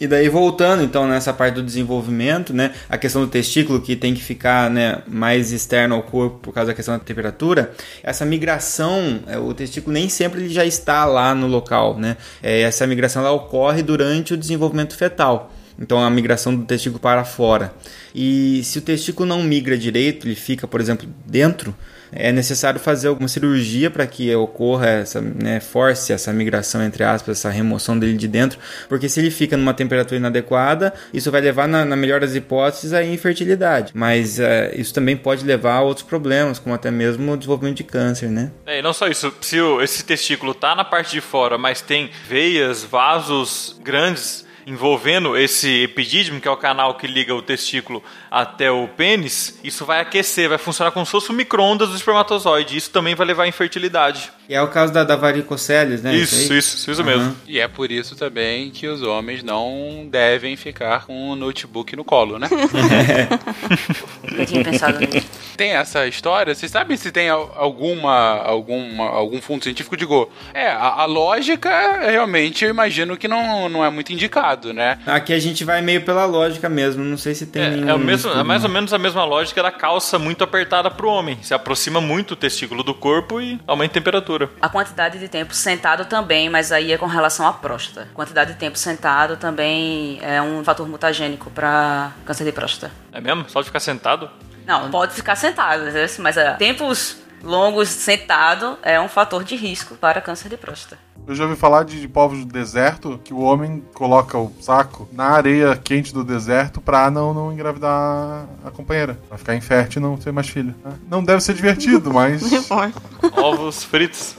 E 0.01 0.07
daí 0.07 0.29
voltando 0.29 0.83
então 0.83 1.09
nessa 1.09 1.33
parte 1.33 1.57
do 1.57 1.63
desenvolvimento, 1.63 2.55
né, 2.55 2.73
a 2.89 2.97
questão 2.97 3.23
do 3.23 3.29
testículo 3.29 3.81
que 3.81 3.97
tem 3.97 4.15
que 4.15 4.23
ficar, 4.23 4.71
né, 4.71 5.03
mais 5.09 5.51
externo 5.51 5.97
ao 5.97 6.03
corpo 6.03 6.39
por 6.39 6.55
causa 6.55 6.69
da 6.69 6.75
questão 6.75 6.97
da 6.97 7.03
temperatura, 7.03 7.73
essa 8.01 8.25
migração, 8.25 9.21
é, 9.27 9.37
o 9.37 9.53
testículo 9.53 9.93
nem 9.93 10.09
sempre 10.09 10.43
ele 10.43 10.49
já 10.49 10.65
está 10.65 11.05
lá 11.05 11.35
no 11.35 11.49
local, 11.49 11.99
né? 11.99 12.17
É, 12.41 12.61
essa 12.61 12.87
migração 12.87 13.23
ela 13.23 13.33
ocorre 13.33 13.83
durante 13.83 14.35
o 14.35 14.37
desenvolvimento 14.37 14.97
fetal. 14.97 15.53
Então 15.79 15.99
a 15.99 16.09
migração 16.11 16.55
do 16.55 16.65
testículo 16.65 17.01
para 17.01 17.25
fora. 17.25 17.73
E 18.15 18.63
se 18.65 18.79
o 18.79 18.83
testículo 18.83 19.29
não 19.29 19.43
migra 19.43 19.77
direito, 19.77 20.27
ele 20.27 20.37
fica, 20.37 20.67
por 20.67 20.81
exemplo, 20.81 21.09
dentro, 21.27 21.75
é 22.13 22.33
necessário 22.33 22.81
fazer 22.81 23.09
alguma 23.09 23.29
cirurgia 23.29 23.91
para 23.91 24.07
que 24.07 24.35
ocorra 24.35 24.87
essa, 24.89 25.21
né, 25.21 25.61
force 25.61 26.13
essa 26.13 26.33
migração 26.33 26.83
entre 26.83 27.05
aspas, 27.05 27.39
essa 27.39 27.51
remoção 27.51 27.99
dele 27.99 28.17
de 28.17 28.29
dentro, 28.29 28.59
porque 28.89 29.09
se 29.09 29.21
ele 29.21 29.31
fica 29.31 29.57
numa 29.57 29.75
temperatura 29.75 30.17
inadequada, 30.17 30.93
isso 31.13 31.31
vai 31.31 31.41
levar 31.41 31.67
na, 31.69 31.85
na 31.85 31.97
melhor 31.97 32.21
das 32.21 32.35
hipóteses 32.35 32.93
à 32.93 33.03
infertilidade. 33.05 33.93
Mas 33.95 34.39
é, 34.39 34.73
isso 34.77 34.93
também 34.95 35.17
pode 35.17 35.45
levar 35.45 35.75
a 35.75 35.83
outros 35.83 36.07
problemas, 36.07 36.59
como 36.59 36.75
até 36.75 36.91
mesmo 36.91 37.33
o 37.33 37.37
desenvolvimento 37.37 37.77
de 37.79 37.85
câncer, 37.85 38.29
né? 38.31 38.51
É, 38.67 38.79
e 38.79 38.83
não 38.83 38.93
só 38.93 39.07
isso, 39.09 39.33
se 39.41 39.61
o- 39.61 39.81
esse 39.83 40.05
testículo 40.05 40.55
tá 40.55 40.75
na 40.75 40.85
parte 40.85 41.13
de 41.13 41.21
fora, 41.21 41.59
mas 41.59 41.81
tem 41.81 42.11
veias, 42.29 42.83
vasos 42.85 43.79
grandes 43.83 44.47
envolvendo 44.69 45.35
esse 45.35 45.83
epidídimo, 45.85 46.41
que 46.41 46.47
é 46.47 46.51
o 46.51 46.57
canal 46.57 46.95
que 46.95 47.07
liga 47.07 47.35
o 47.35 47.41
testículo 47.41 48.05
até 48.31 48.71
o 48.71 48.87
pênis, 48.87 49.59
isso 49.65 49.87
vai 49.87 49.99
aquecer, 50.01 50.49
vai 50.49 50.59
funcionar 50.59 50.91
como 50.91 51.07
se 51.07 51.13
fosse 51.13 51.31
o 51.31 51.33
micro-ondas 51.33 51.89
do 51.89 51.97
espermatozoide. 51.97 52.77
Isso 52.77 52.91
também 52.91 53.15
vai 53.15 53.27
levar 53.27 53.45
à 53.45 53.49
infertilidade. 53.49 54.31
E 54.49 54.55
é 54.55 54.63
o 54.63 54.69
caso 54.69 54.93
da, 54.93 55.05
da 55.05 55.15
varicoceles, 55.15 56.03
né? 56.03 56.15
Isso, 56.15 56.53
aí? 56.53 56.59
isso, 56.59 56.91
isso 56.91 57.05
mesmo. 57.05 57.37
E 57.47 57.61
é 57.61 57.69
por 57.69 57.91
isso 57.93 58.17
também 58.17 58.71
que 58.71 58.87
os 58.87 59.03
homens 59.03 59.43
não 59.43 60.07
devem 60.11 60.57
ficar 60.57 61.05
com 61.05 61.29
o 61.31 61.37
notebook 61.37 61.95
no 61.95 62.03
colo, 62.03 62.39
né? 62.39 62.49
Eu 64.37 64.47
tinha 64.47 64.65
pensado 64.65 64.99
nisso. 65.01 65.27
tem 65.57 65.71
essa 65.73 66.07
história? 66.07 66.55
Vocês 66.55 66.71
sabem 66.71 66.97
se 66.97 67.11
tem 67.11 67.29
al- 67.29 67.53
alguma, 67.57 68.39
alguma 68.43 69.05
algum 69.09 69.41
fundo 69.41 69.65
científico? 69.65 69.97
Digo, 69.97 70.31
é, 70.55 70.69
a, 70.69 71.03
a 71.03 71.05
lógica 71.05 72.01
realmente 72.11 72.65
eu 72.65 72.71
imagino 72.71 73.17
que 73.17 73.29
não, 73.29 73.69
não 73.69 73.85
é 73.85 73.91
muito 73.91 74.13
indicado, 74.13 74.73
né? 74.73 74.99
Aqui 75.07 75.33
a 75.33 75.39
gente 75.39 75.65
vai 75.65 75.81
meio 75.83 76.03
pela 76.03 76.25
lógica 76.25 76.69
mesmo, 76.69 77.05
não 77.05 77.17
sei 77.19 77.35
se 77.35 77.47
tem 77.47 77.63
É, 77.63 77.71
nenhum 77.71 77.89
é, 77.91 77.95
o 77.95 77.99
mesmo, 77.99 78.31
é 78.33 78.43
mais 78.43 78.63
ou 78.63 78.69
não. 78.69 78.75
menos 78.75 78.93
a 78.93 78.99
mesma 78.99 79.25
lógica 79.25 79.63
da 79.63 79.71
calça 79.71 80.19
muito 80.19 80.43
apertada 80.45 80.91
pro 80.91 81.09
homem. 81.09 81.39
Se 81.43 81.53
aproxima 81.55 82.01
muito 82.01 82.33
o 82.33 82.37
testículo 82.37 82.83
do 82.83 82.95
corpo 82.95 83.41
e 83.41 83.59
aumenta 83.67 83.93
a 83.93 83.95
temperatura. 83.95 84.38
A 84.61 84.69
quantidade 84.69 85.19
de 85.19 85.29
tempo 85.29 85.55
sentado 85.55 86.05
também, 86.05 86.49
mas 86.49 86.71
aí 86.71 86.93
é 86.93 86.99
com 86.99 87.07
relação 87.07 87.47
à 87.47 87.53
próstata. 87.53 88.09
Quantidade 88.15 88.53
de 88.53 88.59
tempo 88.59 88.77
sentado 88.79 89.37
também 89.37 90.19
é 90.23 90.41
um 90.41 90.63
fator 90.63 90.89
mutagênico 90.89 91.51
para 91.51 92.13
câncer 92.25 92.45
de 92.45 92.53
próstata. 92.53 92.93
É 93.13 93.21
mesmo? 93.21 93.49
Só 93.49 93.61
de 93.61 93.67
ficar 93.67 93.81
sentado? 93.81 94.31
Não, 94.67 94.91
pode 94.91 95.15
ficar 95.15 95.35
sentado, 95.35 95.85
mas 96.19 96.37
é, 96.37 96.53
tempos 96.53 97.17
longos 97.43 97.89
sentado 97.89 98.79
é 98.83 99.01
um 99.01 99.09
fator 99.09 99.45
de 99.45 99.57
risco 99.57 99.95
para 99.95 100.21
câncer 100.21 100.49
de 100.49 100.57
próstata. 100.57 100.99
Eu 101.27 101.35
já 101.35 101.45
ouvi 101.45 101.57
falar 101.57 101.85
de, 101.85 102.01
de 102.01 102.09
povos 102.09 102.39
do 102.39 102.47
deserto 102.51 103.21
que 103.23 103.35
o 103.35 103.41
homem 103.41 103.85
coloca 103.93 104.39
o 104.39 104.51
saco 104.63 105.07
na 105.13 105.27
areia 105.27 105.77
quente 105.77 106.15
do 106.15 106.25
deserto 106.25 106.81
pra 106.81 107.11
não, 107.11 107.35
não 107.35 107.53
engravidar 107.53 108.47
a 108.65 108.71
companheira. 108.71 109.19
Pra 109.29 109.37
ficar 109.37 109.55
infértil 109.55 110.01
e 110.01 110.03
não 110.03 110.17
ter 110.17 110.33
mais 110.33 110.49
filho. 110.49 110.75
né? 110.83 110.93
Não 111.07 111.23
deve 111.23 111.43
ser 111.43 111.53
divertido, 111.53 112.15
mas. 112.15 112.43
Ovos 113.37 113.85
fritos. 113.85 114.37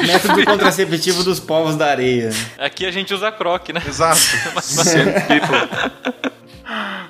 Método 0.00 0.44
contraceptivo 0.46 1.22
dos 1.22 1.38
povos 1.38 1.76
da 1.76 1.90
areia. 1.90 2.30
Aqui 2.58 2.86
a 2.86 2.90
gente 2.90 3.12
usa 3.12 3.30
croque, 3.30 3.72
né? 3.72 3.82
Exato. 3.86 4.20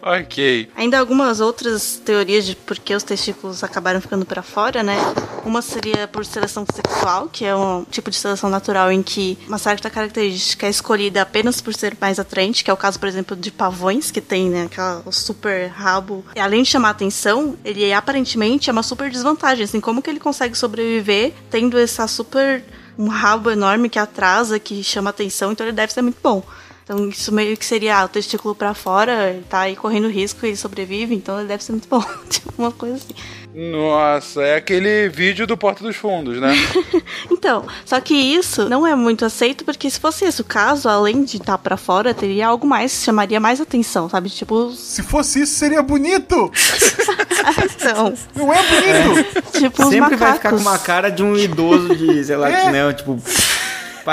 Ok. 0.02 0.70
Ainda 0.76 0.98
algumas 0.98 1.40
outras 1.40 2.00
teorias 2.04 2.46
de 2.46 2.56
por 2.56 2.78
que 2.78 2.94
os 2.94 3.02
testículos 3.02 3.62
acabaram 3.62 4.00
ficando 4.00 4.24
para 4.24 4.42
fora, 4.42 4.82
né? 4.82 4.96
Uma 5.44 5.60
seria 5.62 6.08
por 6.08 6.24
seleção 6.24 6.64
sexual, 6.72 7.28
que 7.30 7.44
é 7.44 7.54
um 7.54 7.84
tipo 7.90 8.10
de 8.10 8.16
seleção 8.16 8.48
natural 8.48 8.90
em 8.90 9.02
que 9.02 9.38
uma 9.46 9.58
certa 9.58 9.90
característica 9.90 10.66
é 10.66 10.70
escolhida 10.70 11.22
apenas 11.22 11.60
por 11.60 11.74
ser 11.74 11.96
mais 12.00 12.18
atraente, 12.18 12.64
que 12.64 12.70
é 12.70 12.74
o 12.74 12.76
caso, 12.76 12.98
por 12.98 13.08
exemplo, 13.08 13.36
de 13.36 13.50
pavões, 13.50 14.10
que 14.10 14.20
tem, 14.20 14.48
né, 14.48 14.64
aquela 14.64 15.02
super 15.10 15.68
rabo. 15.68 16.24
E 16.34 16.40
além 16.40 16.62
de 16.62 16.70
chamar 16.70 16.90
atenção, 16.90 17.56
ele 17.64 17.92
aparentemente 17.92 18.70
é 18.70 18.72
uma 18.72 18.82
super 18.82 19.10
desvantagem, 19.10 19.64
assim, 19.64 19.80
como 19.80 20.02
que 20.02 20.08
ele 20.08 20.20
consegue 20.20 20.56
sobreviver 20.56 21.32
tendo 21.50 21.78
essa 21.78 22.06
super 22.06 22.62
um 22.98 23.08
rabo 23.08 23.50
enorme 23.50 23.88
que 23.88 23.98
atrasa, 23.98 24.58
que 24.58 24.82
chama 24.84 25.10
atenção, 25.10 25.52
então 25.52 25.66
ele 25.66 25.74
deve 25.74 25.92
ser 25.92 26.02
muito 26.02 26.18
bom. 26.22 26.42
Então 26.90 27.08
isso 27.08 27.32
meio 27.32 27.56
que 27.56 27.64
seria 27.64 27.98
ah, 27.98 28.04
o 28.04 28.08
testículo 28.08 28.52
pra 28.52 28.74
fora, 28.74 29.38
tá 29.48 29.60
aí 29.60 29.76
correndo 29.76 30.08
risco 30.08 30.44
e 30.44 30.48
ele 30.48 30.56
sobrevive, 30.56 31.14
então 31.14 31.38
ele 31.38 31.46
deve 31.46 31.62
ser 31.62 31.70
muito 31.70 31.86
bom. 31.88 32.02
tipo 32.28 32.52
uma 32.58 32.72
coisa 32.72 32.96
assim. 32.96 33.14
Nossa, 33.54 34.42
é 34.42 34.56
aquele 34.56 35.08
vídeo 35.08 35.46
do 35.46 35.56
Porta 35.56 35.84
dos 35.84 35.94
Fundos, 35.94 36.40
né? 36.40 36.52
Então, 37.30 37.64
só 37.86 38.00
que 38.00 38.14
isso 38.14 38.68
não 38.68 38.86
é 38.86 38.94
muito 38.94 39.24
aceito 39.24 39.64
porque 39.64 39.88
se 39.88 39.98
fosse 39.98 40.24
esse 40.24 40.40
o 40.40 40.44
caso, 40.44 40.88
além 40.88 41.24
de 41.24 41.36
estar 41.38 41.56
pra 41.58 41.76
fora, 41.76 42.12
teria 42.12 42.48
algo 42.48 42.66
mais 42.66 42.92
que 42.98 43.04
chamaria 43.04 43.40
mais 43.40 43.60
atenção, 43.60 44.08
sabe? 44.08 44.28
Tipo, 44.28 44.72
Se 44.72 45.02
fosse 45.02 45.42
isso, 45.42 45.54
seria 45.54 45.82
bonito! 45.82 46.50
então, 47.64 48.12
Não 48.34 48.52
é 48.52 48.62
bonito! 48.62 49.42
tipo 49.52 49.82
os 49.82 49.88
Sempre 49.88 50.16
vai 50.16 50.34
ficar 50.34 50.50
com 50.50 50.56
uma 50.56 50.78
cara 50.78 51.08
de 51.08 51.22
um 51.22 51.36
idoso 51.36 51.96
de, 51.96 52.24
sei 52.24 52.36
lá, 52.36 52.50
É. 52.50 52.70
né? 52.70 52.92
Tipo. 52.92 53.18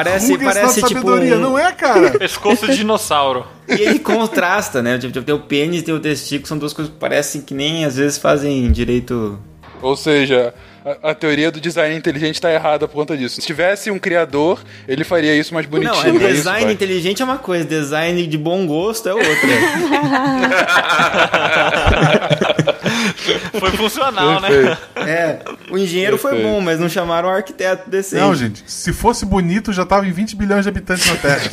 Parece, 0.03 0.31
Rugas 0.31 0.53
parece 0.53 0.81
da 0.81 0.87
tipo. 0.87 1.01
sabedoria, 1.01 1.35
um- 1.37 1.39
não 1.39 1.57
é, 1.59 1.71
cara? 1.71 2.11
Pescoço 2.11 2.67
de 2.67 2.77
dinossauro. 2.77 3.45
E 3.67 3.73
ele 3.81 3.97
contrasta, 3.99 4.81
né? 4.81 4.97
Tipo, 4.99 5.21
tem 5.23 5.33
o 5.33 5.39
pênis 5.39 5.81
e 5.81 5.83
tem 5.85 5.93
o 5.93 5.99
testículo, 5.99 6.47
são 6.47 6.57
duas 6.57 6.71
coisas 6.73 6.93
que 6.93 6.99
parecem 6.99 7.41
que 7.41 7.53
nem 7.53 7.83
às 7.83 7.95
vezes 7.97 8.17
fazem 8.17 8.71
direito. 8.71 9.39
Ou 9.81 9.95
seja, 9.95 10.53
a, 11.03 11.09
a 11.11 11.15
teoria 11.15 11.51
do 11.51 11.59
design 11.59 11.95
inteligente 11.95 12.39
tá 12.39 12.51
errada 12.51 12.87
por 12.87 12.93
conta 12.95 13.17
disso. 13.17 13.41
Se 13.41 13.47
tivesse 13.47 13.91
um 13.91 13.99
criador, 13.99 14.59
ele 14.87 15.03
faria 15.03 15.35
isso 15.35 15.53
mais 15.53 15.65
bonitinho. 15.65 16.13
Não, 16.13 16.21
é 16.21 16.25
é 16.25 16.27
isso, 16.29 16.37
design 16.37 16.63
pai? 16.65 16.73
inteligente 16.73 17.21
é 17.21 17.25
uma 17.25 17.37
coisa, 17.37 17.65
design 17.65 18.25
de 18.27 18.37
bom 18.37 18.65
gosto 18.67 19.09
é 19.09 19.13
outra. 19.13 19.27
Foi 23.59 23.71
funcional, 23.71 24.41
né? 24.41 24.77
É, 24.95 25.39
o 25.69 25.77
engenheiro 25.77 26.17
foi 26.17 26.41
bom, 26.41 26.61
mas 26.61 26.79
não 26.79 26.89
chamaram 26.89 27.29
o 27.29 27.31
arquiteto 27.31 27.89
decente. 27.89 28.21
Não, 28.21 28.35
gente, 28.35 28.63
se 28.67 28.93
fosse 28.93 29.25
bonito, 29.25 29.71
já 29.73 29.85
tava 29.85 30.07
em 30.07 30.11
20 30.11 30.35
bilhões 30.35 30.63
de 30.63 30.69
habitantes 30.69 31.05
na 31.07 31.15
Terra. 31.15 31.49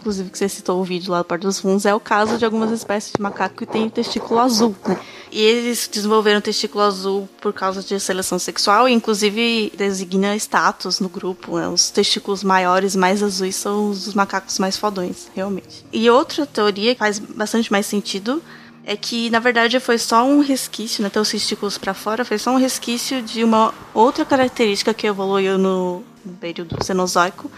Inclusive 0.00 0.30
que 0.30 0.38
você 0.38 0.48
citou 0.48 0.80
o 0.80 0.84
vídeo 0.84 1.12
lá 1.12 1.18
do 1.18 1.24
Porta 1.24 1.46
dos 1.46 1.60
Fundos, 1.60 1.86
é 1.86 1.94
o 1.94 2.00
caso 2.00 2.36
de 2.36 2.44
algumas 2.44 2.70
espécies 2.70 3.12
de 3.12 3.22
macaco 3.22 3.56
que 3.56 3.66
têm 3.66 3.88
testículo 3.88 4.40
azul, 4.40 4.74
né? 4.86 4.98
E 5.30 5.40
eles 5.40 5.88
desenvolveram 5.92 6.40
testículo 6.40 6.82
azul 6.82 7.28
por 7.40 7.52
causa 7.52 7.82
de 7.82 8.00
seleção 8.00 8.38
sexual 8.38 8.88
e 8.88 8.92
inclusive 8.92 9.72
designa 9.76 10.34
status 10.36 11.00
no 11.00 11.08
grupo, 11.08 11.58
né? 11.58 11.68
Os 11.68 11.90
testículos 11.90 12.42
maiores, 12.42 12.96
mais 12.96 13.22
azuis, 13.22 13.56
são 13.56 13.90
os 13.90 14.04
dos 14.06 14.14
macacos 14.14 14.58
mais 14.58 14.76
fodões, 14.76 15.28
realmente. 15.34 15.84
E 15.92 16.08
outra 16.08 16.46
teoria 16.46 16.94
que 16.94 16.98
faz 16.98 17.18
bastante 17.18 17.70
mais 17.70 17.86
sentido 17.86 18.42
é 18.88 18.96
que 18.96 19.28
na 19.28 19.38
verdade 19.38 19.78
foi 19.80 19.98
só 19.98 20.24
um 20.24 20.40
resquício, 20.40 21.02
né? 21.02 21.10
Ter 21.10 21.20
os 21.20 21.30
testículos 21.30 21.76
para 21.76 21.92
fora 21.92 22.24
foi 22.24 22.38
só 22.38 22.52
um 22.52 22.56
resquício 22.56 23.20
de 23.20 23.44
uma 23.44 23.74
outra 23.92 24.24
característica 24.24 24.94
que 24.94 25.06
evoluiu 25.06 25.58
no, 25.58 26.02
período 26.40 26.82
Cenozoico, 26.82 27.50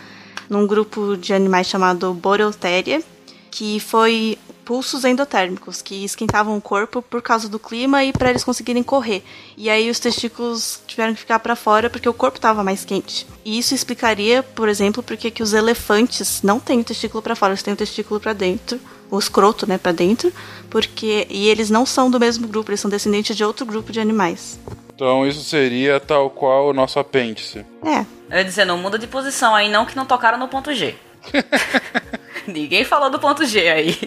num 0.49 0.66
grupo 0.66 1.16
de 1.16 1.33
animais 1.33 1.68
chamado 1.68 2.12
Boreutheria, 2.12 3.01
que 3.49 3.78
foi 3.78 4.37
pulsos 4.64 5.05
endotérmicos, 5.05 5.81
que 5.81 6.05
esquentavam 6.05 6.57
o 6.57 6.61
corpo 6.61 7.01
por 7.01 7.22
causa 7.22 7.49
do 7.49 7.61
clima 7.61 8.03
e 8.03 8.12
para 8.12 8.31
eles 8.31 8.43
conseguirem 8.43 8.83
correr. 8.83 9.22
E 9.57 9.70
aí 9.70 9.89
os 9.89 10.01
testículos 10.01 10.83
tiveram 10.85 11.14
que 11.14 11.20
ficar 11.20 11.39
para 11.39 11.55
fora 11.55 11.89
porque 11.89 12.09
o 12.09 12.14
corpo 12.14 12.39
estava 12.39 12.64
mais 12.64 12.85
quente. 12.85 13.24
E 13.45 13.57
isso 13.57 13.72
explicaria, 13.72 14.43
por 14.43 14.68
exemplo, 14.68 15.01
porque 15.01 15.31
que 15.31 15.45
os 15.45 15.53
elefantes 15.53 16.43
não 16.43 16.59
têm 16.59 16.81
o 16.81 16.85
testículo 16.85 17.22
para 17.22 17.37
fora, 17.37 17.53
eles 17.53 17.62
têm 17.62 17.74
o 17.74 17.76
testículo 17.76 18.18
para 18.18 18.33
dentro, 18.33 18.81
o 19.11 19.18
escroto, 19.18 19.66
né, 19.68 19.76
para 19.78 19.92
dentro, 19.92 20.32
porque 20.68 21.26
e 21.30 21.48
eles 21.48 21.68
não 21.70 21.84
são 21.84 22.11
do 22.11 22.20
mesmo 22.20 22.46
grupo, 22.46 22.70
eles 22.70 22.80
são 22.80 22.90
descendentes 22.90 23.36
de 23.36 23.44
outro 23.44 23.66
grupo 23.66 23.90
de 23.92 24.00
animais. 24.00 24.58
Então 24.94 25.26
isso 25.26 25.42
seria 25.42 25.98
tal 25.98 26.28
qual 26.30 26.68
o 26.68 26.72
nosso 26.72 26.98
apêndice. 26.98 27.64
É, 27.84 28.04
Eu 28.30 28.38
ia 28.38 28.44
dizer, 28.44 28.64
não 28.64 28.76
muda 28.78 28.98
de 28.98 29.06
posição 29.06 29.54
aí 29.54 29.68
não, 29.70 29.86
que 29.86 29.96
não 29.96 30.04
tocaram 30.06 30.38
no 30.38 30.46
ponto 30.48 30.72
G. 30.74 30.94
Ninguém 32.46 32.84
falou 32.84 33.11
do 33.11 33.18
ponto 33.18 33.44
G 33.44 33.68
aí. 33.68 33.98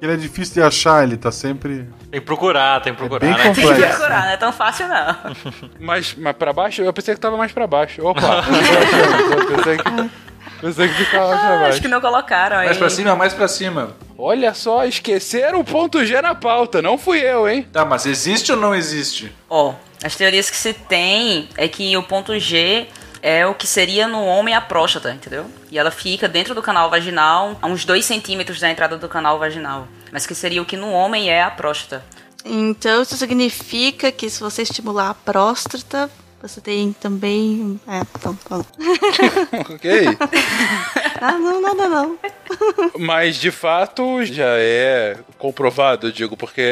Ele 0.00 0.12
é 0.12 0.16
difícil 0.16 0.54
de 0.54 0.62
achar, 0.62 1.02
ele 1.02 1.16
tá 1.16 1.32
sempre. 1.32 1.88
Tem 2.10 2.20
que 2.20 2.26
procurar, 2.26 2.80
tem 2.80 2.92
que 2.92 2.98
procurar, 2.98 3.20
bem 3.26 3.30
né? 3.36 3.42
Tem 3.42 3.54
que 3.54 3.62
complexo. 3.62 3.96
procurar, 3.96 4.24
não 4.26 4.30
é 4.30 4.36
tão 4.36 4.52
fácil 4.52 4.86
não. 4.86 5.16
Mas, 5.80 6.14
mas 6.16 6.36
pra 6.36 6.52
baixo? 6.52 6.82
Eu 6.82 6.92
pensei 6.92 7.14
que 7.14 7.20
tava 7.20 7.36
mais 7.36 7.50
pra 7.50 7.66
baixo. 7.66 8.06
Opa! 8.06 8.20
eu 9.32 9.56
pensei 9.56 9.76
que, 9.76 10.10
pensei 10.60 10.88
que 10.88 10.94
ficava 10.94 11.28
mais 11.28 11.40
pra 11.40 11.50
Acho 11.50 11.60
baixo. 11.62 11.80
que 11.82 11.88
não 11.88 12.00
colocaram 12.00 12.56
aí. 12.58 12.66
Mais 12.66 12.78
pra 12.78 12.90
cima, 12.90 13.16
mais 13.16 13.34
pra 13.34 13.48
cima. 13.48 13.96
Olha 14.16 14.52
só, 14.54 14.84
esqueceram 14.84 15.60
o 15.60 15.64
ponto 15.64 16.04
G 16.04 16.20
na 16.20 16.34
pauta. 16.34 16.82
Não 16.82 16.98
fui 16.98 17.20
eu, 17.20 17.48
hein? 17.48 17.66
Tá, 17.72 17.84
mas 17.84 18.04
existe 18.06 18.50
ou 18.52 18.58
não 18.58 18.74
existe? 18.74 19.32
Ó, 19.48 19.74
as 20.02 20.16
teorias 20.16 20.50
que 20.50 20.56
se 20.56 20.72
tem 20.72 21.48
é 21.56 21.68
que 21.68 21.96
o 21.96 22.02
ponto 22.02 22.38
G 22.38 22.86
é 23.22 23.46
o 23.46 23.54
que 23.54 23.66
seria 23.66 24.06
no 24.06 24.24
homem 24.24 24.54
a 24.54 24.60
próstata, 24.60 25.12
entendeu? 25.12 25.46
E 25.70 25.78
ela 25.78 25.90
fica 25.90 26.28
dentro 26.28 26.54
do 26.54 26.62
canal 26.62 26.88
vaginal, 26.88 27.56
a 27.60 27.66
uns 27.66 27.84
2 27.84 28.04
centímetros 28.04 28.60
da 28.60 28.70
entrada 28.70 28.96
do 28.96 29.08
canal 29.08 29.38
vaginal. 29.38 29.88
Mas 30.12 30.26
que 30.26 30.34
seria 30.34 30.62
o 30.62 30.64
que 30.64 30.76
no 30.76 30.90
homem 30.90 31.30
é 31.30 31.42
a 31.42 31.50
próstata. 31.50 32.04
Então, 32.44 33.02
isso 33.02 33.16
significa 33.16 34.10
que 34.10 34.30
se 34.30 34.40
você 34.40 34.62
estimular 34.62 35.10
a 35.10 35.14
próstata, 35.14 36.08
você 36.40 36.60
tem 36.60 36.92
também. 36.92 37.80
É, 37.86 38.00
então, 38.18 38.34
tá 38.34 38.58
bom. 38.58 38.64
ok. 39.74 40.04
Ah, 41.20 41.32
não, 41.32 41.60
nada 41.60 41.88
não. 41.88 42.16
Mas 42.96 43.36
de 43.36 43.50
fato 43.50 44.24
já 44.24 44.56
é 44.56 45.16
comprovado, 45.36 46.06
eu 46.06 46.12
digo, 46.12 46.36
porque 46.36 46.62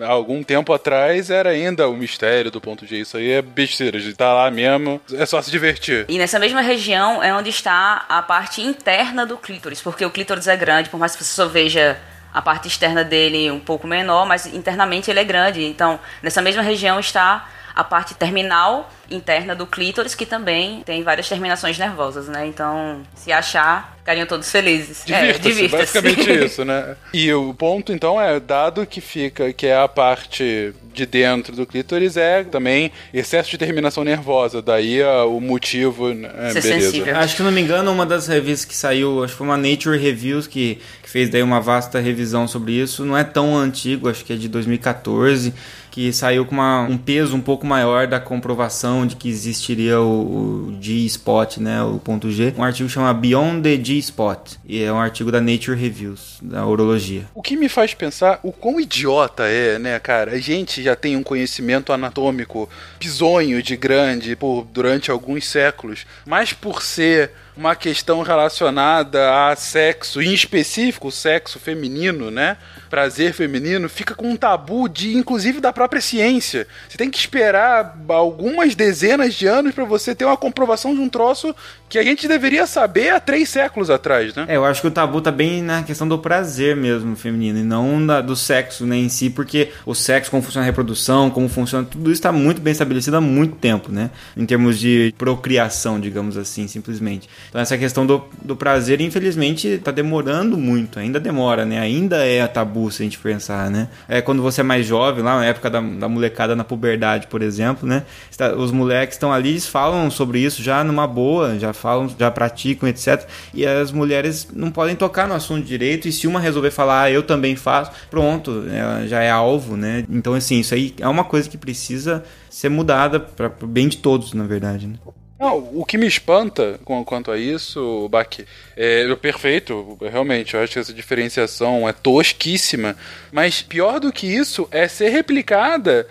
há 0.00 0.08
algum 0.08 0.42
tempo 0.42 0.72
atrás 0.72 1.28
era 1.28 1.50
ainda 1.50 1.86
o 1.88 1.94
mistério 1.94 2.50
do 2.50 2.58
ponto 2.58 2.86
G. 2.86 3.00
Isso 3.00 3.18
aí 3.18 3.30
é 3.32 3.42
besteira, 3.42 4.00
de 4.00 4.08
estar 4.08 4.32
lá 4.32 4.50
mesmo, 4.50 4.98
é 5.12 5.26
só 5.26 5.42
se 5.42 5.50
divertir. 5.50 6.06
E 6.08 6.16
nessa 6.16 6.38
mesma 6.38 6.62
região 6.62 7.22
é 7.22 7.34
onde 7.34 7.50
está 7.50 8.06
a 8.08 8.22
parte 8.22 8.62
interna 8.62 9.26
do 9.26 9.36
clítoris, 9.36 9.82
porque 9.82 10.06
o 10.06 10.10
clítoris 10.10 10.48
é 10.48 10.56
grande, 10.56 10.88
por 10.88 10.98
mais 10.98 11.14
que 11.14 11.22
você 11.22 11.34
só 11.34 11.46
veja 11.46 11.98
a 12.32 12.40
parte 12.40 12.68
externa 12.68 13.04
dele 13.04 13.50
um 13.50 13.60
pouco 13.60 13.86
menor, 13.86 14.26
mas 14.26 14.46
internamente 14.46 15.10
ele 15.10 15.20
é 15.20 15.24
grande. 15.24 15.62
Então, 15.64 16.00
nessa 16.22 16.40
mesma 16.40 16.62
região 16.62 16.98
está 16.98 17.46
a 17.74 17.84
parte 17.84 18.14
terminal 18.14 18.90
interna 19.10 19.54
do 19.54 19.66
clítoris, 19.66 20.14
que 20.14 20.24
também 20.24 20.82
tem 20.84 21.02
várias 21.02 21.28
terminações 21.28 21.78
nervosas, 21.78 22.28
né? 22.28 22.46
Então, 22.46 23.02
se 23.14 23.30
achar, 23.30 23.94
ficariam 23.98 24.26
todos 24.26 24.50
felizes. 24.50 25.04
É, 25.08 25.32
Divirta-se, 25.32 25.48
divirta-se. 25.48 26.00
basicamente 26.00 26.32
isso, 26.44 26.64
né? 26.64 26.96
E 27.12 27.32
o 27.32 27.52
ponto, 27.54 27.92
então, 27.92 28.20
é, 28.20 28.40
dado 28.40 28.86
que 28.86 29.00
fica, 29.00 29.52
que 29.52 29.66
é 29.66 29.76
a 29.76 29.86
parte 29.88 30.74
de 30.94 31.06
dentro 31.06 31.54
do 31.56 31.66
clítoris, 31.66 32.16
é 32.16 32.44
também 32.44 32.90
excesso 33.12 33.50
de 33.50 33.58
terminação 33.58 34.04
nervosa, 34.04 34.60
daí 34.60 35.00
é 35.00 35.22
o 35.22 35.40
motivo, 35.40 36.12
né? 36.12 36.30
É, 36.36 36.50
Ser 36.50 36.62
beleza. 36.62 36.86
sensível. 36.86 37.16
Acho 37.16 37.28
que, 37.32 37.36
se 37.38 37.42
não 37.42 37.52
me 37.52 37.60
engano, 37.60 37.92
uma 37.92 38.06
das 38.06 38.26
revistas 38.26 38.64
que 38.64 38.74
saiu, 38.74 39.22
acho 39.24 39.32
que 39.32 39.38
foi 39.38 39.46
uma 39.46 39.56
Nature 39.56 39.98
Reviews 39.98 40.46
que, 40.46 40.78
que 41.02 41.08
fez 41.08 41.28
daí 41.28 41.42
uma 41.42 41.60
vasta 41.60 41.98
revisão 41.98 42.46
sobre 42.48 42.72
isso. 42.72 43.04
Não 43.04 43.16
é 43.16 43.24
tão 43.24 43.56
antigo, 43.56 44.08
acho 44.08 44.24
que 44.24 44.32
é 44.32 44.36
de 44.36 44.48
2014, 44.48 45.54
que 45.92 46.10
saiu 46.10 46.46
com 46.46 46.54
uma- 46.54 46.80
um 46.82 46.96
peso 46.96 47.36
um 47.36 47.40
pouco 47.40 47.66
maior 47.66 48.06
da 48.06 48.18
comprovação 48.18 49.06
de 49.06 49.14
que 49.14 49.28
existiria 49.28 50.00
o, 50.00 50.70
o 50.70 50.78
G-Spot, 50.80 51.58
né, 51.58 51.82
o 51.82 51.98
ponto 51.98 52.30
G. 52.30 52.54
Um 52.56 52.64
artigo 52.64 52.88
chama 52.88 53.12
Beyond 53.12 53.60
the 53.62 53.76
G-Spot, 53.84 54.52
e 54.66 54.82
é 54.82 54.90
um 54.90 54.98
artigo 54.98 55.30
da 55.30 55.38
Nature 55.40 55.78
Reviews, 55.78 56.38
da 56.42 56.66
urologia. 56.66 57.26
O 57.34 57.42
que 57.42 57.56
me 57.56 57.68
faz 57.68 57.92
pensar 57.92 58.40
o 58.42 58.50
quão 58.50 58.80
idiota 58.80 59.44
é, 59.44 59.78
né, 59.78 59.98
cara? 60.00 60.32
A 60.32 60.38
gente 60.40 60.82
já 60.82 60.96
tem 60.96 61.14
um 61.14 61.22
conhecimento 61.22 61.92
anatômico 61.92 62.68
bizonho 62.98 63.62
de 63.62 63.76
grande 63.76 64.34
por 64.34 64.66
durante 64.72 65.10
alguns 65.10 65.46
séculos, 65.46 66.06
mas 66.26 66.54
por 66.54 66.82
ser 66.82 67.32
uma 67.56 67.76
questão 67.76 68.22
relacionada 68.22 69.48
a 69.50 69.54
sexo, 69.56 70.22
em 70.22 70.32
específico 70.32 71.10
sexo 71.10 71.58
feminino, 71.58 72.30
né? 72.30 72.56
Prazer 72.88 73.32
feminino, 73.32 73.88
fica 73.88 74.14
com 74.14 74.30
um 74.30 74.36
tabu 74.36 74.88
de, 74.88 75.16
inclusive, 75.16 75.60
da 75.60 75.72
própria 75.72 76.00
ciência. 76.00 76.66
Você 76.88 76.96
tem 76.98 77.10
que 77.10 77.18
esperar 77.18 77.98
algumas 78.08 78.74
dezenas 78.74 79.34
de 79.34 79.46
anos 79.46 79.74
pra 79.74 79.84
você 79.84 80.14
ter 80.14 80.24
uma 80.24 80.36
comprovação 80.36 80.94
de 80.94 81.00
um 81.00 81.08
troço 81.08 81.54
que 81.88 81.98
a 81.98 82.02
gente 82.02 82.26
deveria 82.26 82.66
saber 82.66 83.10
há 83.10 83.20
três 83.20 83.48
séculos 83.50 83.90
atrás, 83.90 84.34
né? 84.34 84.46
É, 84.48 84.56
eu 84.56 84.64
acho 84.64 84.80
que 84.80 84.86
o 84.88 84.90
tabu 84.90 85.20
tá 85.20 85.30
bem 85.30 85.62
na 85.62 85.82
questão 85.82 86.08
do 86.08 86.18
prazer 86.18 86.74
mesmo 86.74 87.14
feminino 87.16 87.58
e 87.58 87.62
não 87.62 88.04
da- 88.06 88.20
do 88.22 88.34
sexo 88.34 88.86
né, 88.86 88.96
em 88.96 89.08
si, 89.10 89.28
porque 89.28 89.70
o 89.84 89.94
sexo, 89.94 90.30
como 90.30 90.42
funciona 90.42 90.64
a 90.64 90.66
reprodução, 90.66 91.30
como 91.30 91.48
funciona, 91.50 91.86
tudo 91.90 92.10
isso 92.10 92.18
está 92.18 92.32
muito 92.32 92.60
bem 92.62 92.72
estabelecido 92.72 93.16
há 93.18 93.20
muito 93.20 93.56
tempo, 93.56 93.92
né? 93.92 94.10
Em 94.34 94.46
termos 94.46 94.78
de 94.78 95.14
procriação, 95.18 96.00
digamos 96.00 96.36
assim, 96.38 96.66
simplesmente. 96.66 97.28
Então 97.48 97.60
essa 97.60 97.76
questão 97.78 98.06
do, 98.06 98.24
do 98.42 98.56
prazer, 98.56 99.00
infelizmente, 99.00 99.78
tá 99.78 99.90
demorando 99.90 100.56
muito, 100.56 100.98
ainda 100.98 101.18
demora, 101.20 101.64
né? 101.64 101.78
Ainda 101.78 102.24
é 102.26 102.46
tabu 102.46 102.90
se 102.90 103.02
a 103.02 103.04
gente 103.04 103.18
pensar, 103.18 103.70
né? 103.70 103.88
É 104.08 104.20
quando 104.20 104.42
você 104.42 104.60
é 104.60 104.64
mais 104.64 104.86
jovem, 104.86 105.22
lá 105.22 105.36
na 105.36 105.44
época 105.46 105.68
da, 105.70 105.80
da 105.80 106.08
molecada 106.08 106.54
na 106.56 106.64
puberdade, 106.64 107.26
por 107.26 107.42
exemplo, 107.42 107.86
né? 107.88 108.04
Está- 108.30 108.54
Os 108.54 108.70
moleques 108.70 109.16
estão 109.16 109.32
ali, 109.32 109.50
eles 109.50 109.66
falam 109.66 110.10
sobre 110.10 110.38
isso 110.40 110.62
já 110.62 110.82
numa 110.84 111.06
boa, 111.06 111.58
já 111.58 111.72
falam, 111.72 112.08
já 112.18 112.30
praticam, 112.30 112.88
etc. 112.88 113.26
E 113.54 113.64
as 113.66 113.92
mulheres 113.92 114.48
não 114.52 114.70
podem 114.70 114.96
tocar 114.96 115.26
no 115.28 115.34
assunto 115.34 115.64
direito, 115.66 116.08
e 116.08 116.12
se 116.12 116.26
uma 116.26 116.40
resolver 116.40 116.70
falar, 116.70 117.02
ah, 117.04 117.10
eu 117.10 117.22
também 117.22 117.56
faço, 117.56 117.90
pronto, 118.10 118.64
ela 118.72 119.06
já 119.06 119.22
é 119.22 119.30
alvo, 119.30 119.76
né? 119.76 120.04
Então, 120.10 120.34
assim, 120.34 120.60
isso 120.60 120.74
aí 120.74 120.94
é 121.00 121.08
uma 121.08 121.24
coisa 121.24 121.48
que 121.48 121.56
precisa 121.56 122.22
ser 122.50 122.68
mudada 122.68 123.18
para 123.20 123.48
bem 123.64 123.88
de 123.88 123.96
todos, 123.98 124.32
na 124.32 124.44
verdade, 124.44 124.86
né? 124.86 124.94
Não, 125.42 125.58
o 125.74 125.84
que 125.84 125.98
me 125.98 126.06
espanta 126.06 126.78
com, 126.84 127.04
quanto 127.04 127.32
a 127.32 127.36
isso, 127.36 128.08
Baki, 128.08 128.46
é 128.76 129.12
perfeito, 129.16 129.98
realmente, 130.00 130.54
eu 130.54 130.62
acho 130.62 130.74
que 130.74 130.78
essa 130.78 130.94
diferenciação 130.94 131.88
é 131.88 131.92
tosquíssima, 131.92 132.96
mas 133.32 133.60
pior 133.60 133.98
do 133.98 134.12
que 134.12 134.24
isso 134.24 134.68
é 134.70 134.86
ser 134.86 135.08
replicada 135.08 136.06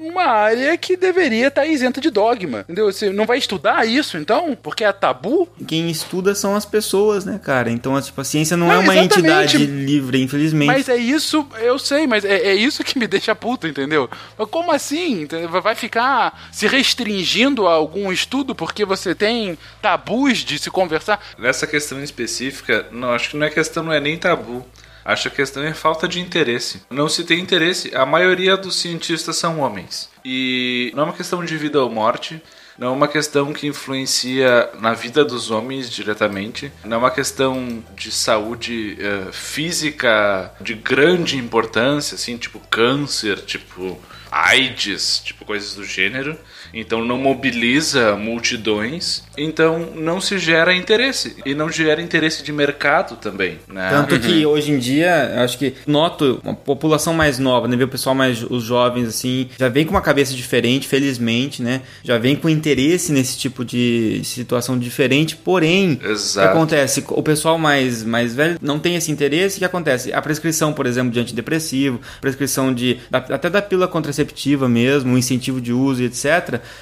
numa 0.00 0.24
área 0.24 0.76
que 0.76 0.96
deveria 0.96 1.48
estar 1.48 1.66
isenta 1.66 2.00
de 2.00 2.10
dogma, 2.10 2.60
entendeu? 2.60 2.86
Você 2.92 3.10
não 3.10 3.26
vai 3.26 3.38
estudar 3.38 3.86
isso, 3.86 4.16
então? 4.18 4.56
Porque 4.60 4.84
é 4.84 4.92
tabu? 4.92 5.48
Quem 5.66 5.90
estuda 5.90 6.34
são 6.34 6.54
as 6.54 6.64
pessoas, 6.64 7.24
né, 7.24 7.40
cara? 7.42 7.70
Então, 7.70 8.00
tipo, 8.00 8.20
a 8.20 8.24
ciência 8.24 8.56
não, 8.56 8.66
Não, 8.68 8.74
é 8.74 8.78
uma 8.78 8.94
exatamente. 8.94 9.18
entidade 9.18 9.66
livre, 9.66 10.22
infelizmente. 10.22 10.66
Mas 10.66 10.88
é 10.88 10.96
isso, 10.96 11.46
eu 11.60 11.78
sei, 11.78 12.06
mas 12.06 12.24
é, 12.24 12.36
é 12.48 12.54
isso 12.54 12.82
que 12.84 12.98
me 12.98 13.06
deixa 13.06 13.34
puto, 13.34 13.66
entendeu? 13.66 14.08
Mas 14.38 14.48
como 14.48 14.72
assim? 14.72 15.26
Vai 15.62 15.74
ficar 15.74 16.48
se 16.52 16.66
restringindo 16.66 17.66
a 17.66 17.72
algum 17.72 18.12
estudo 18.12 18.54
porque 18.54 18.84
você 18.84 19.14
tem 19.14 19.56
tabus 19.80 20.38
de 20.38 20.58
se 20.58 20.70
conversar? 20.70 21.20
Nessa 21.38 21.66
questão 21.66 22.02
específica, 22.02 22.86
não, 22.90 23.12
acho 23.12 23.30
que 23.30 23.36
não 23.36 23.46
é 23.46 23.50
questão, 23.50 23.82
não 23.82 23.92
é 23.92 24.00
nem 24.00 24.16
tabu. 24.16 24.64
Acho 25.04 25.24
que 25.24 25.28
a 25.28 25.36
questão 25.36 25.62
é 25.62 25.72
falta 25.72 26.06
de 26.06 26.20
interesse. 26.20 26.82
Não 26.90 27.08
se 27.08 27.24
tem 27.24 27.40
interesse. 27.40 27.94
A 27.94 28.04
maioria 28.04 28.56
dos 28.56 28.76
cientistas 28.76 29.36
são 29.36 29.60
homens. 29.60 30.08
E 30.24 30.92
não 30.94 31.02
é 31.02 31.06
uma 31.06 31.12
questão 31.12 31.44
de 31.44 31.56
vida 31.56 31.82
ou 31.82 31.90
morte. 31.90 32.42
Não 32.78 32.88
é 32.88 32.90
uma 32.92 33.08
questão 33.08 33.52
que 33.52 33.66
influencia 33.66 34.70
na 34.80 34.94
vida 34.94 35.22
dos 35.22 35.50
homens 35.50 35.90
diretamente. 35.90 36.72
Não 36.82 36.96
é 36.96 36.98
uma 36.98 37.10
questão 37.10 37.84
de 37.94 38.10
saúde 38.10 38.96
eh, 38.98 39.30
física 39.32 40.50
de 40.60 40.74
grande 40.74 41.36
importância, 41.36 42.14
assim, 42.14 42.38
tipo 42.38 42.58
câncer, 42.70 43.42
tipo 43.42 44.00
AIDS, 44.30 45.20
tipo 45.22 45.44
coisas 45.44 45.74
do 45.74 45.84
gênero. 45.84 46.38
Então 46.72 47.04
não 47.04 47.18
mobiliza 47.18 48.16
multidões. 48.16 49.22
Então 49.36 49.88
não 49.94 50.20
se 50.20 50.38
gera 50.38 50.74
interesse. 50.74 51.36
E 51.44 51.54
não 51.54 51.70
gera 51.70 52.00
interesse 52.02 52.42
de 52.42 52.52
mercado 52.52 53.16
também, 53.16 53.58
né? 53.68 53.88
Tanto 53.90 54.18
que 54.18 54.44
hoje 54.44 54.72
em 54.72 54.78
dia, 54.78 55.32
eu 55.36 55.42
acho 55.42 55.58
que 55.58 55.74
noto 55.86 56.40
uma 56.44 56.54
população 56.54 57.14
mais 57.14 57.38
nova, 57.38 57.66
né? 57.68 57.82
O 57.82 57.88
pessoal 57.88 58.14
mais, 58.14 58.42
os 58.42 58.62
jovens, 58.64 59.08
assim, 59.08 59.48
já 59.58 59.68
vem 59.68 59.84
com 59.84 59.92
uma 59.92 60.00
cabeça 60.00 60.34
diferente, 60.34 60.86
felizmente, 60.86 61.62
né? 61.62 61.82
Já 62.02 62.18
vem 62.18 62.36
com 62.36 62.48
interesse 62.48 63.12
nesse 63.12 63.38
tipo 63.38 63.64
de 63.64 64.20
situação 64.24 64.78
diferente, 64.78 65.36
porém, 65.36 65.92
o 65.92 65.96
que 65.96 66.06
Exato. 66.08 66.48
acontece? 66.50 67.04
O 67.08 67.22
pessoal 67.22 67.58
mais, 67.58 68.04
mais 68.04 68.34
velho 68.34 68.58
não 68.60 68.78
tem 68.78 68.96
esse 68.96 69.10
interesse, 69.10 69.56
o 69.56 69.58
que 69.60 69.64
acontece? 69.64 70.12
A 70.12 70.20
prescrição, 70.20 70.72
por 70.72 70.86
exemplo, 70.86 71.10
de 71.10 71.20
antidepressivo, 71.20 72.00
prescrição 72.20 72.72
de, 72.74 72.98
da- 73.10 73.18
até 73.18 73.48
da 73.48 73.62
pílula 73.62 73.88
contraceptiva 73.88 74.68
mesmo, 74.68 75.14
o 75.14 75.18
incentivo 75.18 75.60
de 75.60 75.72
uso 75.72 76.02
e 76.02 76.06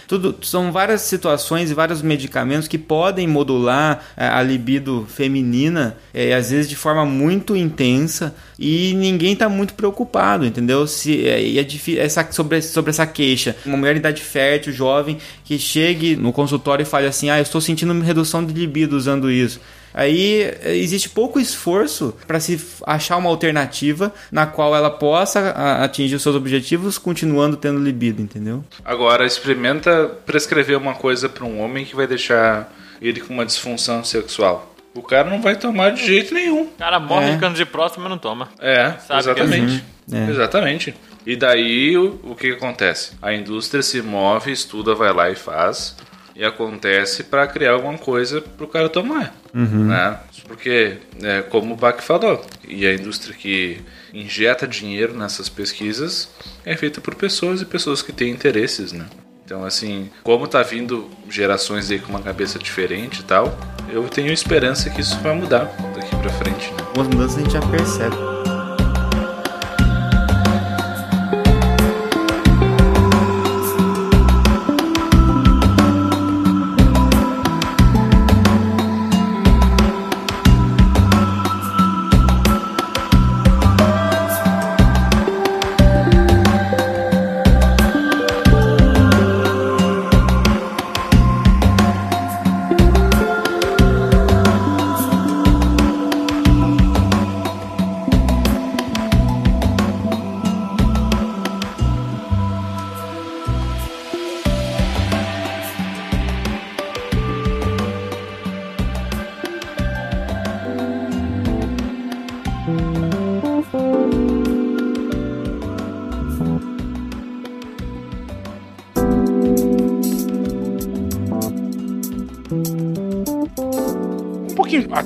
Tudo, 0.06 0.36
são 0.42 0.72
várias 0.72 1.02
situações 1.02 1.70
e 1.70 1.74
vários 1.74 2.02
medicamentos 2.02 2.68
que 2.68 2.78
podem 2.78 3.26
modular 3.26 4.04
eh, 4.16 4.26
a 4.26 4.42
libido 4.42 5.06
feminina, 5.08 5.96
eh, 6.12 6.34
às 6.34 6.50
vezes 6.50 6.68
de 6.68 6.76
forma 6.76 7.04
muito 7.04 7.56
intensa, 7.56 8.34
e 8.58 8.94
ninguém 8.94 9.32
está 9.32 9.48
muito 9.48 9.74
preocupado, 9.74 10.44
entendeu? 10.44 10.86
Se, 10.86 11.12
e 11.12 11.58
é 11.58 11.62
difícil, 11.62 12.02
essa, 12.02 12.26
sobre, 12.30 12.60
sobre 12.62 12.90
essa 12.90 13.06
queixa. 13.06 13.56
Uma 13.64 13.76
mulher 13.76 13.96
em 13.96 13.98
idade 13.98 14.22
fértil, 14.22 14.72
jovem, 14.72 15.18
que 15.44 15.58
chegue 15.58 16.16
no 16.16 16.32
consultório 16.32 16.82
e 16.82 16.86
fale 16.86 17.06
assim: 17.06 17.30
Ah, 17.30 17.38
eu 17.38 17.42
estou 17.42 17.60
sentindo 17.60 17.98
redução 18.00 18.44
de 18.44 18.52
libido 18.52 18.96
usando 18.96 19.30
isso. 19.30 19.60
Aí 19.94 20.42
eh, 20.42 20.76
existe 20.76 21.08
pouco 21.08 21.40
esforço 21.40 22.14
para 22.26 22.38
se 22.40 22.60
achar 22.86 23.16
uma 23.16 23.28
alternativa 23.30 24.12
na 24.30 24.46
qual 24.46 24.74
ela 24.76 24.90
possa 24.90 25.50
atingir 25.82 26.14
os 26.16 26.22
seus 26.22 26.36
objetivos 26.36 26.98
continuando 26.98 27.56
tendo 27.56 27.80
libido, 27.80 28.20
entendeu? 28.22 28.64
Agora 28.84 29.24
experimenta 29.26 30.06
prescrever 30.26 30.76
uma 30.76 30.94
coisa 30.94 31.28
para 31.28 31.44
um 31.44 31.60
homem 31.60 31.84
que 31.84 31.96
vai 31.96 32.06
deixar 32.06 32.72
ele 33.00 33.20
com 33.20 33.32
uma 33.34 33.46
disfunção 33.46 34.02
sexual. 34.04 34.74
O 34.94 35.02
cara 35.02 35.28
não 35.30 35.40
vai 35.40 35.54
tomar 35.56 35.90
de 35.90 36.04
jeito 36.04 36.34
nenhum. 36.34 36.62
O 36.62 36.68
cara 36.78 36.98
morre 36.98 37.28
É. 37.28 37.32
de 37.34 37.38
câncer 37.38 37.56
de 37.56 37.66
próstata, 37.66 38.00
mas 38.00 38.10
não 38.10 38.18
toma. 38.18 38.48
É, 38.58 38.92
Sabe 39.06 39.20
exatamente. 39.20 39.84
que 40.08 40.14
é. 40.14 40.18
Uhum. 40.18 40.26
É. 40.26 40.30
Exatamente. 40.30 40.94
E 41.26 41.36
daí 41.36 41.96
o, 41.96 42.18
o 42.24 42.34
que 42.34 42.52
acontece? 42.52 43.12
A 43.20 43.32
indústria 43.34 43.82
se 43.82 44.00
move, 44.02 44.50
estuda, 44.50 44.94
vai 44.94 45.12
lá 45.12 45.30
e 45.30 45.34
faz. 45.36 45.94
E 46.38 46.44
acontece 46.44 47.24
para 47.24 47.48
criar 47.48 47.72
alguma 47.72 47.98
coisa 47.98 48.40
pro 48.40 48.68
cara 48.68 48.88
tomar. 48.88 49.34
Uhum. 49.52 49.86
Né? 49.86 50.16
Porque, 50.46 50.98
é, 51.20 51.42
como 51.42 51.74
o 51.74 51.76
Bach 51.76 52.00
falou, 52.00 52.46
e 52.66 52.86
a 52.86 52.94
indústria 52.94 53.34
que 53.34 53.80
injeta 54.14 54.64
dinheiro 54.64 55.14
nessas 55.14 55.48
pesquisas 55.48 56.30
é 56.64 56.76
feita 56.76 57.00
por 57.00 57.16
pessoas 57.16 57.60
e 57.60 57.66
pessoas 57.66 58.02
que 58.02 58.12
têm 58.12 58.30
interesses, 58.30 58.92
né? 58.92 59.06
Então, 59.44 59.64
assim, 59.64 60.10
como 60.22 60.46
tá 60.46 60.62
vindo 60.62 61.10
gerações 61.28 61.90
aí 61.90 61.98
com 61.98 62.10
uma 62.10 62.22
cabeça 62.22 62.56
diferente 62.56 63.20
e 63.20 63.24
tal, 63.24 63.58
eu 63.90 64.08
tenho 64.08 64.32
esperança 64.32 64.90
que 64.90 65.00
isso 65.00 65.18
vai 65.18 65.34
mudar 65.34 65.64
daqui 65.94 66.14
pra 66.16 66.30
frente, 66.30 66.70
né? 66.70 66.76
Algumas 66.86 67.08
mudanças 67.08 67.38
a 67.38 67.40
gente 67.40 67.52
já 67.52 67.60
percebe. 67.62 68.37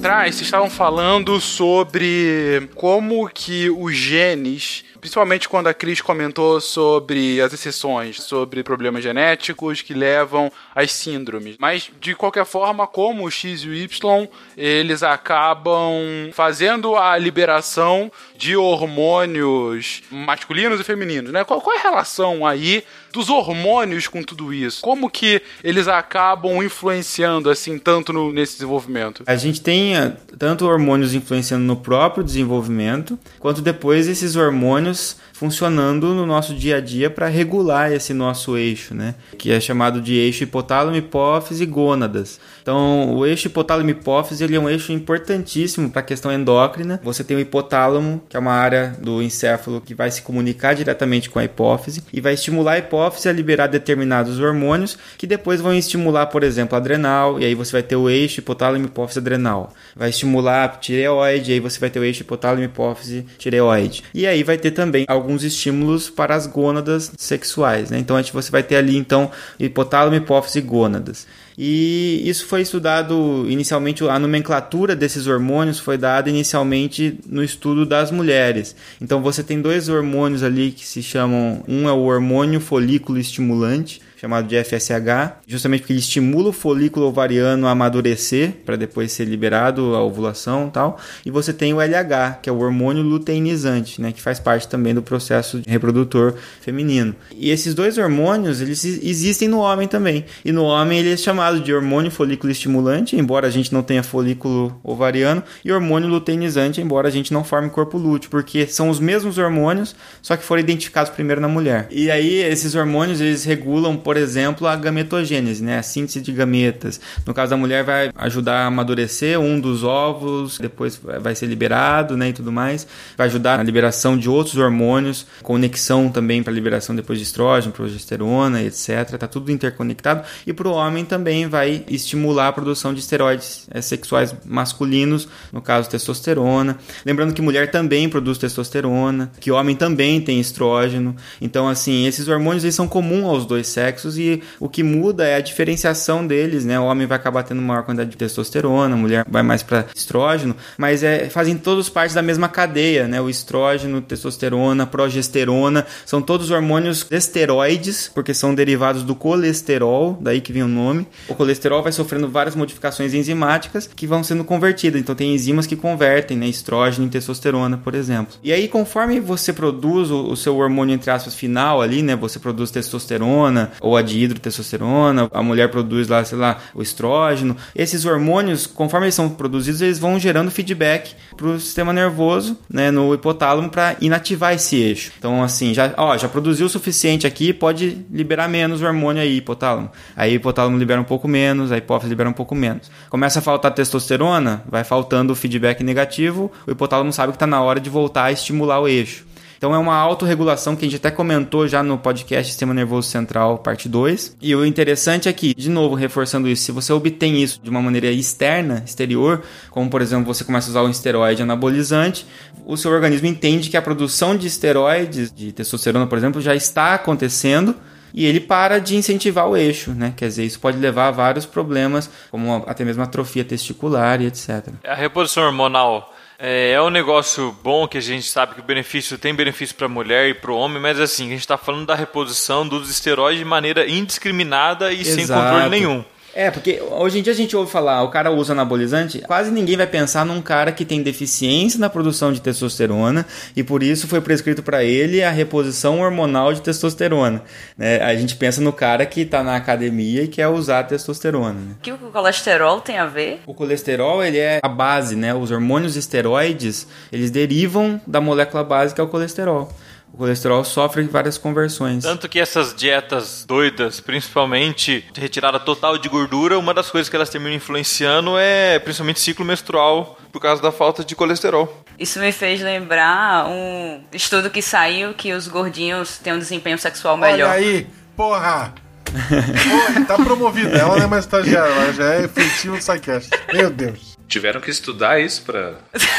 Atrás, 0.03 0.35
vocês 0.35 0.49
estavam 0.49 0.69
falando 0.69 1.41
sobre 1.41 2.69
como 2.75 3.29
que 3.29 3.71
os 3.71 3.95
genes 3.95 4.85
principalmente 5.03 5.49
quando 5.49 5.67
a 5.67 5.75
Cris 5.75 6.01
comentou 6.01 6.61
sobre 6.61 7.41
as 7.41 7.53
exceções, 7.53 8.23
sobre 8.23 8.63
problemas 8.63 9.03
genéticos 9.03 9.83
que 9.83 9.93
levam 9.93 10.51
às 10.73 10.93
síndromes. 10.93 11.57
Mas, 11.59 11.91
de 12.01 12.15
qualquer 12.15 12.47
forma, 12.47 12.87
como 12.87 13.25
o 13.25 13.31
X 13.31 13.63
e 13.65 13.69
o 13.69 13.75
Y, 13.75 14.29
eles 14.57 15.03
acabam 15.03 15.93
fazendo 16.33 16.95
a 16.95 17.19
liberação 17.19 18.13
de 18.37 18.57
hormônios 18.57 20.05
masculinos 20.09 20.79
e 20.79 20.85
femininos, 20.85 21.33
né? 21.33 21.43
Qual, 21.43 21.61
qual 21.61 21.77
é 21.77 21.81
a 21.81 21.83
relação 21.83 22.47
aí 22.47 22.85
dos 23.13 23.29
hormônios 23.29 24.07
com 24.07 24.23
tudo 24.23 24.55
isso? 24.55 24.83
Como 24.83 25.11
que 25.11 25.43
eles 25.65 25.89
acabam 25.89 26.63
influenciando, 26.63 27.51
assim, 27.51 27.77
tanto 27.77 28.13
no, 28.13 28.33
nesse 28.33 28.55
desenvolvimento? 28.55 29.25
A 29.27 29.35
gente 29.35 29.61
tem 29.61 29.97
eh, 29.97 30.17
tanto 30.39 30.65
hormônios 30.65 31.13
influenciando 31.13 31.65
no 31.65 31.77
próprio 31.77 32.23
desenvolvimento, 32.23 33.19
quanto 33.41 33.61
depois 33.61 34.07
esses 34.07 34.37
hormônios 34.37 34.92
Bonus 34.93 35.17
funcionando 35.43 36.15
no 36.15 36.25
nosso 36.25 36.55
dia 36.55 36.77
a 36.77 36.81
dia 36.81 37.11
para 37.11 37.27
regular 37.27 37.91
esse 37.91 38.15
nosso 38.15 38.57
eixo, 38.57 38.95
né? 38.95 39.17
Que 39.37 39.51
é 39.51 39.59
chamado 39.59 40.01
de 40.01 40.15
eixo 40.15 40.45
hipotálamo, 40.45 40.97
hipófise 40.97 41.65
e 41.65 41.67
gônadas. 41.67 42.39
Então, 42.63 43.13
o 43.17 43.27
eixo 43.27 43.49
hipotálamo 43.49 43.91
hipófise 43.91 44.45
ele 44.45 44.55
é 44.55 44.61
um 44.61 44.71
eixo 44.71 44.93
importantíssimo 44.93 45.91
para 45.91 46.01
a 46.01 46.05
questão 46.05 46.31
endócrina. 46.31 47.01
Você 47.03 47.25
tem 47.25 47.37
o 47.37 47.41
hipotálamo, 47.41 48.23
que 48.29 48.37
é 48.37 48.39
uma 48.41 48.53
área 48.53 48.97
do 49.03 49.21
encéfalo 49.21 49.81
que 49.81 49.97
vai 49.97 50.13
se 50.13 50.23
comunicar 50.23 50.75
diretamente 50.75 51.29
com 51.29 51.41
a 51.41 51.45
hipófise 51.45 52.05
e 52.13 52.21
vai 52.21 52.35
estimular 52.35 52.75
a 52.75 52.79
hipófise 52.79 53.29
a 53.29 53.33
liberar 53.33 53.67
determinados 53.67 54.39
hormônios 54.39 54.97
que 55.19 55.27
depois 55.27 55.61
vão 55.61 55.75
estimular, 55.75 56.27
por 56.27 56.45
exemplo, 56.45 56.77
adrenal, 56.77 57.41
e 57.41 57.45
aí 57.45 57.55
você 57.57 57.73
vai 57.73 57.83
ter 57.83 57.97
o 57.97 58.09
eixo 58.09 58.39
hipotálamo 58.39 58.85
hipófise 58.85 59.19
adrenal. 59.19 59.73
Vai 59.97 60.11
estimular 60.11 60.65
a 60.65 60.69
tireoide, 60.69 61.51
e 61.51 61.55
aí 61.55 61.61
você 61.61 61.81
vai 61.81 61.91
ter 61.91 61.99
o 61.99 62.05
eixo 62.05 62.21
hipotálamo 62.21 62.63
hipófise 62.63 63.27
tireoide. 63.39 64.05
E 64.15 64.25
aí 64.25 64.45
vai 64.45 64.57
ter 64.57 64.71
também 64.71 65.05
alguns 65.09 65.32
estímulos 65.41 66.11
para 66.11 66.35
as 66.35 66.47
gônadas 66.47 67.13
sexuais, 67.17 67.91
né? 67.91 67.99
Então 67.99 68.17
a 68.17 68.23
gente, 68.23 68.33
você 68.33 68.51
vai 68.51 68.63
ter 68.63 68.77
ali 68.77 68.97
então 68.97 69.31
hipotálamo, 69.59 70.17
hipófise 70.17 70.59
e 70.59 70.63
gônadas. 70.63 71.27
E 71.57 72.23
isso 72.25 72.47
foi 72.47 72.63
estudado 72.63 73.47
inicialmente, 73.49 74.05
a 74.05 74.19
nomenclatura 74.19 74.97
desses 74.97 75.27
hormônios 75.27 75.79
foi 75.79 75.99
dada 75.99 76.31
inicialmente 76.31 77.19
no 77.27 77.43
estudo 77.43 77.85
das 77.85 78.11
mulheres. 78.11 78.75
Então 79.01 79.23
você 79.23 79.43
tem 79.43 79.61
dois 79.61 79.89
hormônios 79.89 80.43
ali 80.43 80.71
que 80.71 80.87
se 80.87 81.03
chamam, 81.03 81.63
um 81.69 81.89
é 81.89 81.93
o 81.93 82.05
hormônio 82.05 82.61
folículo 82.61 83.19
estimulante, 83.19 84.01
chamado 84.23 84.47
de 84.47 84.63
FSH, 84.63 85.43
justamente 85.49 85.81
porque 85.81 85.93
ele 85.93 85.99
estimula 85.99 86.51
o 86.51 86.53
folículo 86.53 87.07
ovariano 87.07 87.67
a 87.67 87.73
amadurecer 87.73 88.53
para 88.65 88.77
depois 88.77 89.11
ser 89.11 89.25
liberado 89.25 89.97
a 89.97 90.01
ovulação 90.01 90.69
e 90.69 90.71
tal. 90.71 90.97
E 91.27 91.31
você 91.31 91.53
tem 91.53 91.75
o 91.75 91.81
LH, 91.81 92.39
que 92.41 92.49
é 92.49 92.53
o 92.53 92.61
hormônio 92.61 93.03
luteinizante, 93.03 94.01
né, 94.01 94.13
que 94.13 94.23
faz 94.23 94.39
parte 94.39 94.69
também 94.69 94.95
do 94.95 95.03
processo 95.03 95.61
reprodutor 95.67 96.35
feminino. 96.61 97.17
E 97.35 97.51
esses 97.51 97.75
dois 97.75 97.99
hormônios, 97.99 98.61
eles 98.61 98.85
existem 98.85 99.49
no 99.49 99.59
homem 99.59 99.89
também. 99.89 100.25
E 100.45 100.53
no 100.53 100.63
homem 100.63 101.01
ele 101.01 101.15
é 101.15 101.17
chamado 101.17 101.59
de 101.59 101.75
hormônio 101.75 102.09
folículo 102.09 102.53
estimulante, 102.53 103.17
embora 103.17 103.49
a 103.49 103.51
gente 103.51 103.73
não 103.73 103.83
tenha 103.83 104.05
folículo 104.05 104.79
ovariano, 104.85 105.43
e 105.65 105.73
hormônio 105.73 106.09
luteinizante, 106.09 106.81
embora 106.81 107.09
a 107.09 107.11
gente 107.11 107.33
não 107.33 107.43
forme 107.43 107.69
corpo 107.71 107.99
lúteo, 107.99 108.31
porque 108.31 108.69
são 108.69 108.89
os 108.89 109.01
mesmos 109.01 109.37
hormônios, 109.37 109.97
só 110.23 110.37
que 110.37 110.45
foram 110.45 110.61
identificados 110.61 111.11
primeiro 111.11 111.41
na 111.41 111.49
mulher. 111.49 111.89
E 111.91 112.09
aí 112.09 112.37
esses 112.37 112.77
hormônios, 112.77 113.21
eles 113.21 113.43
regulam, 113.43 113.97
por 113.97 114.12
por 114.13 114.19
exemplo, 114.19 114.67
a 114.67 114.77
gametogênese, 114.77 115.65
né? 115.65 115.79
a 115.79 115.83
síntese 115.83 116.21
de 116.21 116.33
gametas. 116.33 117.01
No 117.25 117.33
caso 117.33 117.49
da 117.49 117.57
mulher, 117.57 117.83
vai 117.83 118.11
ajudar 118.15 118.65
a 118.65 118.67
amadurecer 118.67 119.41
um 119.41 119.59
dos 119.59 119.83
ovos, 119.83 120.59
depois 120.59 121.01
vai 121.19 121.35
ser 121.35 121.47
liberado 121.47 122.15
né? 122.15 122.29
e 122.29 122.33
tudo 122.35 122.53
mais. 122.53 122.87
Vai 123.17 123.29
ajudar 123.29 123.57
na 123.57 123.65
liberação 123.65 124.19
de 124.19 124.29
outros 124.29 124.59
hormônios, 124.59 125.27
conexão 125.43 126.11
também 126.11 126.43
para 126.43 126.53
liberação 126.53 126.95
depois 126.95 127.19
de 127.19 127.25
estrógeno, 127.25 127.73
progesterona, 127.73 128.63
etc. 128.63 129.17
Tá 129.17 129.27
tudo 129.27 129.51
interconectado. 129.51 130.25
E 130.47 130.53
para 130.53 130.69
o 130.69 130.73
homem 130.73 131.07
também 131.07 131.49
vai 131.49 131.83
estimular 131.89 132.49
a 132.49 132.53
produção 132.53 132.93
de 132.93 133.01
esteroides 133.01 133.67
é, 133.71 133.81
sexuais 133.81 134.35
masculinos, 134.45 135.27
no 135.51 135.63
caso 135.63 135.89
testosterona. 135.89 136.77
Lembrando 137.03 137.33
que 137.33 137.41
mulher 137.41 137.71
também 137.71 138.11
produz 138.11 138.37
testosterona, 138.37 139.33
que 139.41 139.51
homem 139.51 139.75
também 139.75 140.21
tem 140.21 140.39
estrógeno. 140.39 141.17
Então, 141.41 141.67
assim, 141.67 142.07
esses 142.07 142.29
hormônios 142.29 142.63
eles 142.63 142.75
são 142.75 142.87
comuns 142.87 143.25
aos 143.25 143.47
dois 143.47 143.69
sexos 143.69 144.02
sexos 144.03 144.19
e 144.19 144.43
o 144.59 144.69
que 144.69 144.83
muda 144.83 145.27
é 145.27 145.37
a 145.37 145.41
diferenciação 145.41 146.27
deles, 146.27 146.65
né? 146.65 146.79
O 146.79 146.85
homem 146.85 147.07
vai 147.07 147.17
acabar 147.17 147.43
tendo 147.43 147.63
maior 147.63 147.85
quantidade 147.85 148.11
de 148.11 148.17
testosterona, 148.17 148.95
a 148.95 148.99
mulher 148.99 149.25
vai 149.29 149.43
mais 149.43 149.63
para 149.63 149.87
estrógeno, 149.95 150.57
mas 150.77 151.03
é, 151.03 151.29
fazem 151.29 151.57
todos 151.57 151.89
parte 151.89 152.15
da 152.15 152.23
mesma 152.23 152.49
cadeia, 152.49 153.07
né? 153.07 153.21
O 153.21 153.31
estrógeno, 153.31 154.01
testosterona, 154.01 154.87
progesterona, 154.87 155.87
são 156.05 156.21
todos 156.21 156.51
hormônios 156.51 157.07
esteroides, 157.11 158.11
porque 158.13 158.35
são 158.35 158.55
derivados 158.55 159.03
do 159.03 159.15
colesterol, 159.15 160.19
daí 160.21 160.41
que 160.41 160.53
vem 160.53 160.63
o 160.63 160.69
nome. 160.69 161.07
O 161.29 161.35
colesterol 161.35 161.83
vai 161.83 161.93
sofrendo 161.93 162.29
várias 162.29 162.57
modificações 162.57 163.15
enzimáticas 163.15 163.89
que 163.95 164.07
vão 164.07 164.25
sendo 164.25 164.45
convertidas, 164.45 165.01
então 165.01 165.15
tem 165.15 165.35
enzimas 165.35 165.67
que 165.67 165.77
convertem, 165.77 166.37
né? 166.37 166.47
Estrógeno 166.47 167.07
em 167.07 167.09
testosterona, 167.09 167.79
por 167.79 167.95
exemplo. 167.95 168.35
E 168.43 168.53
aí, 168.53 168.69
conforme 168.69 169.21
você 169.21 169.53
produz 169.53 170.11
o, 170.11 170.33
o 170.33 170.37
seu 170.37 170.57
hormônio, 170.57 170.95
entre 170.95 171.11
aspas, 171.11 171.35
final 171.35 171.81
ali, 171.81 172.03
né? 172.03 172.17
Você 172.17 172.39
produz 172.39 172.71
testosterona 172.71 173.73
ou 173.81 173.92
ou 173.93 173.97
a 173.97 174.03
de 174.03 174.19
hidrotestosterona, 174.19 175.29
a 175.33 175.43
mulher 175.43 175.71
produz 175.71 176.09
lá, 176.09 176.25
sei 176.25 176.39
lá, 176.39 176.59
o 176.75 176.83
estrógeno. 176.83 177.57
Esses 177.77 178.05
hormônios, 178.05 178.67
conforme 178.67 179.07
eles 179.07 179.15
são 179.15 179.29
produzidos, 179.29 179.83
eles 179.83 179.99
vão 179.99 180.19
gerando 180.19 180.51
feedback 180.51 181.15
para 181.37 181.47
o 181.47 181.61
sistema 181.61 181.93
nervoso, 181.93 182.59
né, 182.69 182.91
no 182.91 183.15
hipotálamo 183.15 183.69
para 183.69 183.97
inativar 184.01 184.55
esse 184.55 184.77
eixo. 184.77 185.13
Então, 185.19 185.43
assim, 185.43 185.75
já, 185.75 185.93
ó, 185.97 186.17
já 186.17 186.29
produziu 186.29 186.67
o 186.67 186.69
suficiente 186.69 187.27
aqui, 187.27 187.53
pode 187.53 188.05
liberar 188.11 188.49
menos 188.49 188.83
hormônio 188.83 189.23
aí, 189.23 189.37
hipotálamo. 189.37 189.91
Aí 190.17 190.33
o 190.33 190.37
hipotálamo 190.37 190.79
libera 190.79 191.01
um 191.01 191.05
pouco 191.05 191.29
menos, 191.29 191.71
a 191.71 191.77
hipófise 191.77 192.09
libera 192.09 192.29
um 192.29 192.33
pouco 192.35 192.55
menos. 192.55 192.91
Começa 193.11 193.41
a 193.41 193.43
faltar 193.43 193.73
testosterona, 193.73 194.63
vai 194.69 194.85
faltando 194.85 195.33
o 195.33 195.37
feedback 195.37 195.85
negativo, 195.85 196.51
o 196.67 196.71
hipotálamo 196.71 197.13
sabe 197.13 197.33
que 197.33 197.37
está 197.37 197.47
na 197.47 197.61
hora 197.61 197.79
de 197.79 197.91
voltar 197.91 198.25
a 198.25 198.33
estimular 198.33 198.81
o 198.81 198.89
eixo. 198.89 199.32
Então 199.63 199.73
é 199.73 199.79
uma 199.79 199.95
autorregulação 199.95 200.75
que 200.75 200.85
a 200.85 200.89
gente 200.89 200.97
até 200.97 201.09
comentou 201.09 201.69
já 201.69 201.85
no 201.85 201.97
podcast 201.97 202.51
Sistema 202.51 202.75
Nervoso 202.75 203.09
Central, 203.09 203.59
parte 203.59 203.89
2. 203.89 204.37
E 204.43 204.57
o 204.57 204.67
interessante 204.67 205.29
é 205.29 205.33
que, 205.33 205.55
de 205.55 205.71
novo, 205.71 205.95
reforçando 205.95 206.49
isso, 206.49 206.65
se 206.65 206.73
você 206.73 206.93
obtém 206.93 207.41
isso 207.41 207.61
de 207.63 207.71
uma 207.71 207.81
maneira 207.81 208.11
externa, 208.11 208.83
exterior, 208.85 209.41
como 209.71 209.89
por 209.89 210.03
exemplo 210.03 210.35
você 210.35 210.43
começa 210.43 210.69
a 210.69 210.71
usar 210.71 210.83
um 210.83 210.91
esteroide 210.91 211.43
anabolizante, 211.43 212.27
o 212.67 212.77
seu 212.77 212.91
organismo 212.91 213.29
entende 213.29 213.71
que 213.71 213.77
a 213.77 213.83
produção 213.83 214.37
de 214.37 214.49
esteroides, 214.49 215.33
de 215.33 215.53
testosterona, 215.53 216.09
por 216.09 216.19
exemplo, 216.19 216.41
já 216.41 216.57
está 216.57 216.95
acontecendo 216.95 217.77
e 218.13 218.27
ele 218.27 218.41
para 218.41 218.81
de 218.81 218.97
incentivar 218.97 219.49
o 219.49 219.57
eixo, 219.57 219.93
né? 219.93 220.13
Quer 220.17 220.27
dizer, 220.27 220.45
isso 220.45 220.59
pode 220.59 220.77
levar 220.77 221.07
a 221.07 221.11
vários 221.13 221.47
problemas, 221.47 222.11
como 222.33 222.65
até 222.67 222.85
mesmo 222.85 223.05
atrofia 223.05 223.45
testicular 223.45 224.21
e 224.21 224.27
etc. 224.27 224.71
A 224.85 224.95
reposição 224.97 225.45
hormonal 225.45 226.12
é 226.45 226.83
um 226.83 226.91
negócio 226.91 227.57
bom 227.63 227.87
que 227.87 227.97
a 227.97 228.01
gente 228.01 228.27
sabe 228.27 228.55
que 228.57 228.61
o 228.61 228.65
benefício 228.65 229.17
tem 229.17 229.33
benefício 229.33 229.77
para 229.77 229.87
a 229.87 229.89
mulher 229.89 230.29
e 230.29 230.35
para 230.35 230.51
o 230.51 230.57
homem, 230.57 230.83
mas 230.83 230.99
assim, 230.99 231.27
a 231.27 231.31
gente 231.31 231.41
está 231.41 231.57
falando 231.57 231.87
da 231.87 231.95
reposição 231.95 232.67
dos 232.67 232.91
esteroides 232.91 233.39
de 233.39 233.45
maneira 233.45 233.89
indiscriminada 233.89 234.93
e 234.93 235.03
Exato. 235.03 235.15
sem 235.15 235.27
controle 235.29 235.69
nenhum. 235.69 236.05
É, 236.35 236.51
porque 236.51 236.81
hoje 236.81 237.19
em 237.19 237.23
dia 237.23 237.33
a 237.33 237.37
gente 237.37 237.55
ouve 237.57 237.71
falar, 237.71 238.03
o 238.03 238.09
cara 238.09 238.31
usa 238.31 238.53
anabolizante, 238.53 239.19
quase 239.21 239.51
ninguém 239.51 239.77
vai 239.77 239.87
pensar 239.87 240.25
num 240.25 240.41
cara 240.41 240.73
que 240.73 240.85
tem 240.85 241.03
deficiência 241.03 241.79
na 241.79 241.91
produção 241.91 242.33
de 242.33 242.41
testosterona 242.41 243.27
e 243.55 243.63
por 243.63 243.83
isso 243.83 244.09
foi 244.09 244.21
prescrito 244.21 244.63
para 244.63 244.83
ele 244.83 245.23
a 245.23 245.31
reposição 245.31 246.01
hormonal 246.01 246.55
de 246.55 246.63
testosterona. 246.63 247.43
Né? 247.77 248.03
A 248.03 248.15
gente 248.15 248.37
pensa 248.37 248.61
no 248.61 248.73
cara 248.73 249.05
que 249.05 249.23
está 249.23 249.43
na 249.43 249.57
academia 249.57 250.23
e 250.23 250.29
quer 250.29 250.49
usar 250.49 250.85
testosterona. 250.85 251.53
Né? 251.61 251.75
O 251.79 251.83
que 251.83 251.93
o 251.93 251.99
colesterol 251.99 252.81
tem 252.81 252.99
a 252.99 253.07
ver? 253.07 253.41
O 253.47 253.53
colesterol, 253.53 254.25
ele 254.25 254.39
é 254.39 254.61
a 254.63 254.69
base, 254.69 255.15
né? 255.15 255.35
Os 255.35 255.51
hormônios 255.51 255.97
esteroides, 255.97 256.87
eles 257.13 257.31
derivam 257.31 258.01
da 258.07 258.21
molécula 258.21 258.65
básica 258.65 258.97
que 258.97 259.01
é 259.01 259.05
o 259.05 259.09
colesterol 259.09 259.71
o 260.13 260.19
colesterol 260.19 260.63
sofre 260.63 261.03
várias 261.05 261.39
conversões. 261.39 262.05
Tanto 262.05 262.29
que 262.29 262.39
essas 262.39 262.75
dietas 262.75 263.45
doidas, 263.47 263.99
principalmente 263.99 265.07
de 265.13 265.21
retirada 265.21 265.59
total 265.59 265.97
de 265.97 266.09
gordura, 266.09 266.59
uma 266.59 266.75
das 266.75 266.91
coisas 266.91 267.09
que 267.09 267.17
elas 267.17 267.31
terminam 267.31 267.57
influenciando 267.57 268.37
é 268.39 268.79
principalmente 268.79 269.21
ciclo 269.21 269.45
menstrual 269.45 270.19
por 270.31 270.41
causa 270.41 270.61
da 270.61 270.71
falta 270.71 271.03
de 271.05 271.17
colesterol. 271.17 271.83
Isso 271.99 272.19
me 272.19 272.33
fez 272.33 272.61
lembrar 272.61 273.47
um 273.49 274.03
estudo 274.13 274.51
que 274.51 274.61
saiu 274.61 275.15
que 275.15 275.33
os 275.33 275.49
gordinhos 275.49 276.19
têm 276.19 276.35
um 276.35 276.39
desempenho 276.39 276.79
sexual 276.79 277.17
melhor. 277.17 277.51
Olha 277.51 277.59
aí, 277.59 277.87
porra! 278.17 278.75
porra 279.13 280.07
tá 280.07 280.17
promovida, 280.17 280.79
ela 280.79 280.97
não 280.97 281.05
é 281.05 281.07
mais 281.07 281.25
estagiária, 281.25 281.71
ela 281.71 281.93
já 281.93 282.15
é 282.15 282.25
efetiva 282.25 282.77
do 282.77 282.83
SciCast. 282.83 283.31
Meu 283.53 283.71
Deus. 283.71 284.17
Tiveram 284.27 284.63
que 284.63 284.71
estudar 284.71 285.21
isso 285.21 285.43
pra, 285.43 285.75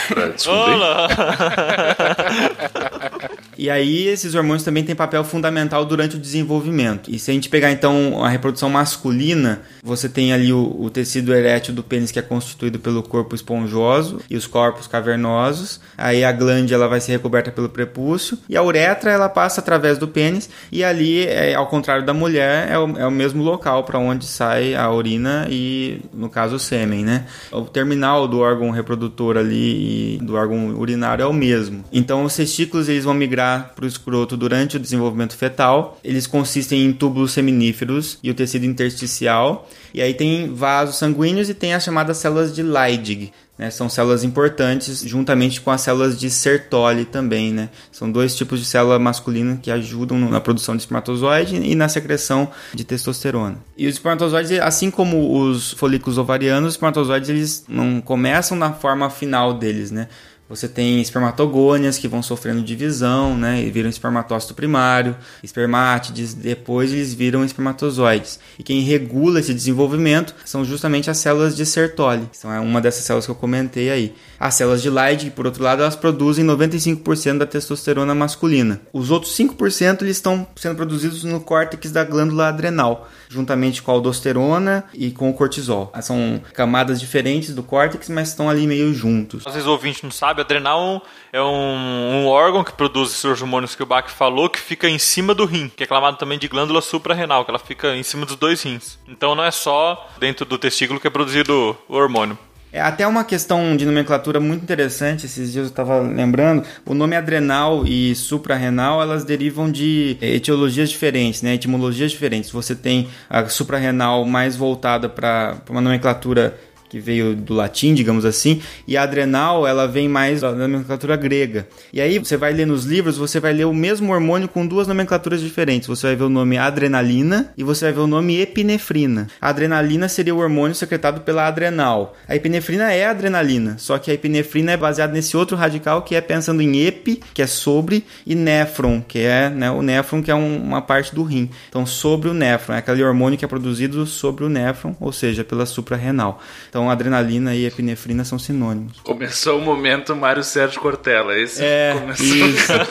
pra 0.07 0.27
descobrir. 0.29 0.75
E 3.57 3.69
aí 3.69 4.07
esses 4.07 4.35
hormônios 4.35 4.63
também 4.63 4.83
têm 4.83 4.95
papel 4.95 5.23
fundamental 5.23 5.85
durante 5.85 6.15
o 6.15 6.19
desenvolvimento. 6.19 7.09
E 7.09 7.19
se 7.19 7.31
a 7.31 7.33
gente 7.33 7.49
pegar 7.49 7.71
então 7.71 8.23
a 8.23 8.29
reprodução 8.29 8.69
masculina, 8.69 9.61
você 9.83 10.09
tem 10.09 10.33
ali 10.33 10.51
o, 10.51 10.75
o 10.79 10.89
tecido 10.89 11.33
erétil 11.33 11.73
do 11.73 11.83
pênis 11.83 12.11
que 12.11 12.19
é 12.19 12.21
constituído 12.21 12.79
pelo 12.79 13.03
corpo 13.03 13.35
esponjoso 13.35 14.19
e 14.29 14.35
os 14.35 14.47
corpos 14.47 14.87
cavernosos. 14.87 15.79
Aí 15.97 16.23
a 16.23 16.31
glande 16.31 16.73
ela 16.73 16.87
vai 16.87 16.99
ser 16.99 17.13
recoberta 17.13 17.51
pelo 17.51 17.69
prepúcio 17.69 18.37
e 18.49 18.57
a 18.57 18.63
uretra 18.63 19.11
ela 19.11 19.29
passa 19.29 19.61
através 19.61 19.97
do 19.97 20.07
pênis 20.07 20.49
e 20.71 20.83
ali, 20.83 21.25
é, 21.25 21.53
ao 21.53 21.67
contrário 21.67 22.05
da 22.05 22.13
mulher, 22.13 22.69
é 22.71 22.77
o, 22.77 22.97
é 22.97 23.05
o 23.05 23.11
mesmo 23.11 23.43
local 23.43 23.83
para 23.83 23.99
onde 23.99 24.25
sai 24.25 24.75
a 24.75 24.91
urina 24.91 25.47
e 25.49 26.01
no 26.13 26.29
caso 26.29 26.55
o 26.55 26.59
sêmen, 26.59 27.03
né? 27.03 27.25
O 27.51 27.61
terminal 27.61 28.27
do 28.27 28.39
órgão 28.39 28.71
reprodutor 28.71 29.37
ali 29.37 30.15
e 30.15 30.19
do 30.21 30.35
órgão 30.35 30.75
urinário 30.75 31.23
é 31.23 31.27
o 31.27 31.33
mesmo. 31.33 31.83
Então 31.91 32.23
os 32.23 32.35
testículos 32.35 32.89
eles 32.89 33.03
vão 33.03 33.13
migrar 33.13 33.42
para 33.75 33.85
o 33.85 33.87
escroto 33.87 34.35
durante 34.35 34.77
o 34.77 34.79
desenvolvimento 34.79 35.35
fetal. 35.35 35.99
Eles 36.03 36.27
consistem 36.27 36.85
em 36.85 36.93
túbulos 36.93 37.31
seminíferos 37.31 38.17
e 38.23 38.29
o 38.29 38.33
tecido 38.33 38.65
intersticial. 38.65 39.67
E 39.93 40.01
aí 40.01 40.13
tem 40.13 40.53
vasos 40.53 40.97
sanguíneos 40.97 41.49
e 41.49 41.53
tem 41.53 41.73
as 41.73 41.83
chamadas 41.83 42.17
células 42.17 42.53
de 42.53 42.63
Leydig. 42.63 43.31
Né, 43.55 43.69
são 43.69 43.87
células 43.87 44.23
importantes 44.23 45.01
juntamente 45.05 45.61
com 45.61 45.69
as 45.69 45.81
células 45.81 46.19
de 46.19 46.27
Sertoli 46.27 47.05
também, 47.05 47.53
né? 47.53 47.69
São 47.91 48.11
dois 48.11 48.35
tipos 48.35 48.59
de 48.59 48.65
célula 48.65 48.97
masculina 48.97 49.59
que 49.61 49.69
ajudam 49.69 50.17
na 50.17 50.41
produção 50.41 50.75
de 50.75 50.81
espermatozoide 50.81 51.57
e 51.57 51.75
na 51.75 51.87
secreção 51.87 52.49
de 52.73 52.83
testosterona. 52.83 53.57
E 53.77 53.85
os 53.85 53.93
espermatozoides, 53.93 54.59
assim 54.59 54.89
como 54.89 55.39
os 55.39 55.71
folículos 55.73 56.17
ovarianos, 56.17 56.69
os 56.69 56.73
espermatozoides 56.73 57.29
eles 57.29 57.65
não 57.69 58.01
começam 58.01 58.57
na 58.57 58.73
forma 58.73 59.07
final 59.11 59.53
deles, 59.53 59.91
né? 59.91 60.07
Você 60.53 60.67
tem 60.67 61.01
espermatogônias 61.01 61.97
que 61.97 62.07
vão 62.07 62.21
sofrendo 62.21 62.61
divisão, 62.61 63.35
né, 63.35 63.59
e 63.59 63.71
viram 63.71 63.89
espermatócito 63.89 64.53
primário, 64.53 65.17
espermátides, 65.41 66.35
depois 66.35 66.93
eles 66.93 67.11
viram 67.11 67.43
espermatozoides. 67.43 68.39
E 68.59 68.61
quem 68.61 68.81
regula 68.81 69.39
esse 69.39 69.51
desenvolvimento 69.51 70.35
são 70.45 70.63
justamente 70.63 71.09
as 71.09 71.17
células 71.17 71.55
de 71.55 71.65
Sertoli, 71.65 72.27
que 72.31 72.37
são 72.37 72.51
uma 72.63 72.79
dessas 72.79 73.03
células 73.03 73.25
que 73.25 73.31
eu 73.31 73.35
comentei 73.35 73.89
aí. 73.89 74.13
As 74.39 74.53
células 74.53 74.81
de 74.81 74.89
Leydig, 74.91 75.31
por 75.31 75.47
outro 75.47 75.63
lado, 75.63 75.81
elas 75.81 75.95
produzem 75.95 76.45
95% 76.45 77.39
da 77.39 77.45
testosterona 77.47 78.13
masculina. 78.13 78.81
Os 78.91 79.09
outros 79.09 79.35
5% 79.35 80.01
eles 80.03 80.17
estão 80.17 80.45
sendo 80.55 80.75
produzidos 80.75 81.23
no 81.23 81.39
córtex 81.39 81.91
da 81.91 82.03
glândula 82.03 82.49
adrenal, 82.49 83.09
juntamente 83.27 83.81
com 83.81 83.89
a 83.89 83.93
aldosterona 83.95 84.83
e 84.93 85.09
com 85.09 85.29
o 85.29 85.33
cortisol. 85.33 85.91
São 86.01 86.41
camadas 86.53 86.99
diferentes 86.99 87.55
do 87.55 87.63
córtex, 87.63 88.09
mas 88.09 88.29
estão 88.29 88.49
ali 88.49 88.67
meio 88.67 88.93
juntos. 88.93 89.47
Às 89.47 89.53
vezes 89.53 89.67
o 89.67 89.71
ouvinte 89.71 90.03
não 90.03 90.11
sabe, 90.11 90.42
adrenal 90.43 91.03
é 91.31 91.41
um, 91.41 91.45
um 91.45 92.27
órgão 92.27 92.63
que 92.63 92.73
produz 92.73 93.11
esses 93.11 93.25
hormônios 93.25 93.75
que 93.75 93.81
o 93.81 93.85
Bach 93.85 94.09
falou, 94.09 94.49
que 94.49 94.59
fica 94.59 94.87
em 94.87 94.99
cima 94.99 95.33
do 95.33 95.45
rim, 95.45 95.71
que 95.75 95.83
é 95.83 95.87
chamado 95.87 96.17
também 96.17 96.37
de 96.37 96.47
glândula 96.47 96.81
suprarrenal, 96.81 97.43
que 97.43 97.51
ela 97.51 97.59
fica 97.59 97.95
em 97.95 98.03
cima 98.03 98.25
dos 98.25 98.35
dois 98.35 98.61
rins. 98.61 98.99
Então 99.07 99.33
não 99.33 99.43
é 99.43 99.51
só 99.51 100.09
dentro 100.19 100.45
do 100.45 100.57
testículo 100.57 100.99
que 100.99 101.07
é 101.07 101.09
produzido 101.09 101.75
o 101.89 101.95
hormônio. 101.95 102.37
É 102.73 102.81
até 102.81 103.05
uma 103.05 103.23
questão 103.23 103.77
de 103.77 103.85
nomenclatura 103.85 104.39
muito 104.39 104.63
interessante, 104.63 105.27
esses 105.27 105.51
dias 105.51 105.65
eu 105.65 105.69
estava 105.69 105.99
lembrando, 105.99 106.65
o 106.83 106.95
nome 106.95 107.15
adrenal 107.15 107.85
e 107.85 108.15
suprarrenal, 108.15 108.99
elas 108.99 109.23
derivam 109.23 109.71
de 109.71 110.17
etiologias 110.19 110.89
diferentes, 110.89 111.43
né, 111.43 111.53
etimologias 111.53 112.09
diferentes. 112.09 112.49
Você 112.49 112.73
tem 112.75 113.09
a 113.29 113.47
suprarrenal 113.47 114.25
mais 114.25 114.55
voltada 114.55 115.07
para 115.07 115.57
uma 115.69 115.81
nomenclatura 115.81 116.59
que 116.93 116.99
veio 116.99 117.35
do 117.35 117.55
latim, 117.55 117.95
digamos 117.95 118.23
assim, 118.23 118.61
e 118.87 118.95
a 118.95 119.01
adrenal, 119.01 119.65
ela 119.65 119.87
vem 119.87 120.07
mais 120.07 120.41
da 120.41 120.51
nomenclatura 120.51 121.15
grega. 121.15 121.67
E 121.91 121.99
aí 121.99 122.19
você 122.19 122.37
vai 122.37 122.53
ler 122.53 122.67
nos 122.67 122.85
livros, 122.85 123.17
você 123.17 123.39
vai 123.39 123.51
ler 123.51 123.65
o 123.65 123.73
mesmo 123.73 124.13
hormônio 124.13 124.47
com 124.47 124.67
duas 124.67 124.87
nomenclaturas 124.87 125.41
diferentes. 125.41 125.87
Você 125.87 126.05
vai 126.05 126.15
ver 126.15 126.25
o 126.25 126.29
nome 126.29 126.55
adrenalina 126.55 127.51
e 127.57 127.63
você 127.63 127.85
vai 127.85 127.93
ver 127.93 128.01
o 128.01 128.05
nome 128.05 128.39
epinefrina. 128.39 129.27
A 129.41 129.49
adrenalina 129.49 130.07
seria 130.07 130.35
o 130.35 130.37
hormônio 130.37 130.75
secretado 130.75 131.21
pela 131.21 131.47
adrenal. 131.47 132.15
A 132.27 132.35
epinefrina 132.35 132.93
é 132.93 133.07
a 133.07 133.09
adrenalina, 133.09 133.75
só 133.79 133.97
que 133.97 134.11
a 134.11 134.13
epinefrina 134.13 134.73
é 134.73 134.77
baseada 134.77 135.13
nesse 135.13 135.35
outro 135.35 135.57
radical 135.57 136.03
que 136.03 136.13
é 136.13 136.21
pensando 136.21 136.61
em 136.61 136.85
epi, 136.85 137.19
que 137.33 137.41
é 137.41 137.47
sobre, 137.47 138.05
e 138.23 138.35
néfron, 138.35 139.01
que 139.01 139.17
é 139.17 139.49
né, 139.49 139.71
o 139.71 139.81
néfron, 139.81 140.21
que 140.21 140.29
é 140.29 140.35
um, 140.35 140.61
uma 140.61 140.81
parte 140.83 141.15
do 141.15 141.23
rim. 141.23 141.49
Então, 141.69 141.87
sobre 141.87 142.29
o 142.29 142.35
néfron, 142.35 142.75
é 142.75 142.77
aquele 142.77 143.03
hormônio 143.03 143.39
que 143.39 143.45
é 143.45 143.47
produzido 143.47 144.05
sobre 144.05 144.43
o 144.43 144.49
néfron, 144.49 144.95
ou 144.99 145.11
seja, 145.11 145.43
pela 145.43 145.65
suprarrenal. 145.65 146.39
Então, 146.69 146.82
adrenalina 146.89 147.53
e 147.55 147.65
epinefrina 147.65 148.23
são 148.23 148.37
sinônimos. 148.39 148.99
Começou 149.03 149.59
o 149.59 149.61
momento 149.61 150.15
Mário 150.15 150.43
Sérgio 150.43 150.79
Cortella. 150.81 151.37
Esse 151.37 151.63
É, 151.63 151.95
começou. 151.99 152.25
isso. 152.25 152.73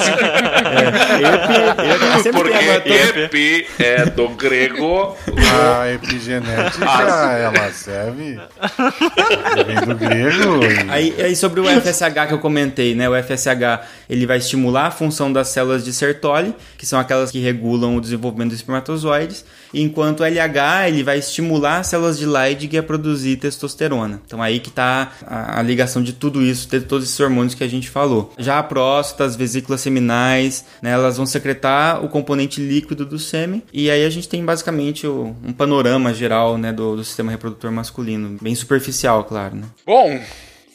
É, 0.72 0.88
epi, 1.28 2.22
epi, 2.22 2.32
Porque 2.32 2.80
tem 2.80 3.24
epi 3.24 3.66
é 3.78 4.04
do 4.06 4.28
grego. 4.30 5.16
A 5.80 5.90
epigenética, 5.92 6.84
ela 6.84 7.70
serve. 7.72 8.40
Vem 9.66 9.76
do 9.86 9.94
grego. 9.94 10.64
e- 10.64 10.90
Aí, 10.90 11.14
aí 11.22 11.36
sobre 11.36 11.60
o 11.60 11.64
FSH 11.64 12.26
que 12.28 12.34
eu 12.34 12.38
comentei, 12.38 12.94
né? 12.94 13.08
O 13.08 13.14
FSH 13.14 13.80
ele 14.08 14.26
vai 14.26 14.38
estimular 14.38 14.86
a 14.86 14.90
função 14.90 15.32
das 15.32 15.48
células 15.48 15.84
de 15.84 15.92
Sertoli, 15.92 16.54
que 16.78 16.86
são 16.86 16.98
aquelas 16.98 17.30
que 17.30 17.38
regulam 17.40 17.96
o 17.96 18.00
desenvolvimento 18.00 18.50
dos 18.50 18.58
espermatozoides, 18.58 19.44
enquanto 19.72 20.20
o 20.20 20.24
LH 20.24 20.88
ele 20.88 21.02
vai 21.02 21.18
estimular 21.18 21.78
as 21.78 21.86
células 21.88 22.18
de 22.18 22.26
Leydig 22.26 22.76
a 22.78 22.82
produzir 22.82 23.36
testosterona. 23.36 24.20
Então 24.26 24.42
aí 24.42 24.60
que 24.60 24.68
está 24.68 25.12
a, 25.26 25.58
a 25.60 25.62
ligação 25.62 26.02
de 26.02 26.12
tudo 26.12 26.42
isso, 26.42 26.68
de 26.68 26.80
todos 26.80 27.04
esses 27.06 27.18
hormônios 27.20 27.54
que 27.54 27.64
a 27.64 27.68
gente 27.68 27.88
falou. 27.90 28.32
Já 28.38 28.58
a 28.58 28.62
próstata, 28.62 29.24
as 29.24 29.36
vesículas 29.36 29.80
seminais, 29.80 30.64
né, 30.80 30.90
elas 30.90 31.16
vão 31.16 31.26
secretar 31.26 32.04
o 32.04 32.08
componente 32.08 32.60
líquido 32.60 33.04
do 33.06 33.18
sêmen, 33.18 33.62
e 33.72 33.90
aí 33.90 34.04
a 34.04 34.10
gente 34.10 34.28
tem 34.28 34.44
basicamente 34.44 35.06
o- 35.06 35.34
um 35.44 35.52
panorama 35.52 36.12
geral 36.14 36.56
né, 36.58 36.72
do, 36.72 36.96
do 36.96 37.04
sistema 37.04 37.30
reprodutor 37.30 37.70
masculino, 37.72 38.36
bem 38.40 38.54
superficial, 38.54 39.24
claro. 39.24 39.56
Né? 39.56 39.64
Bom, 39.86 40.20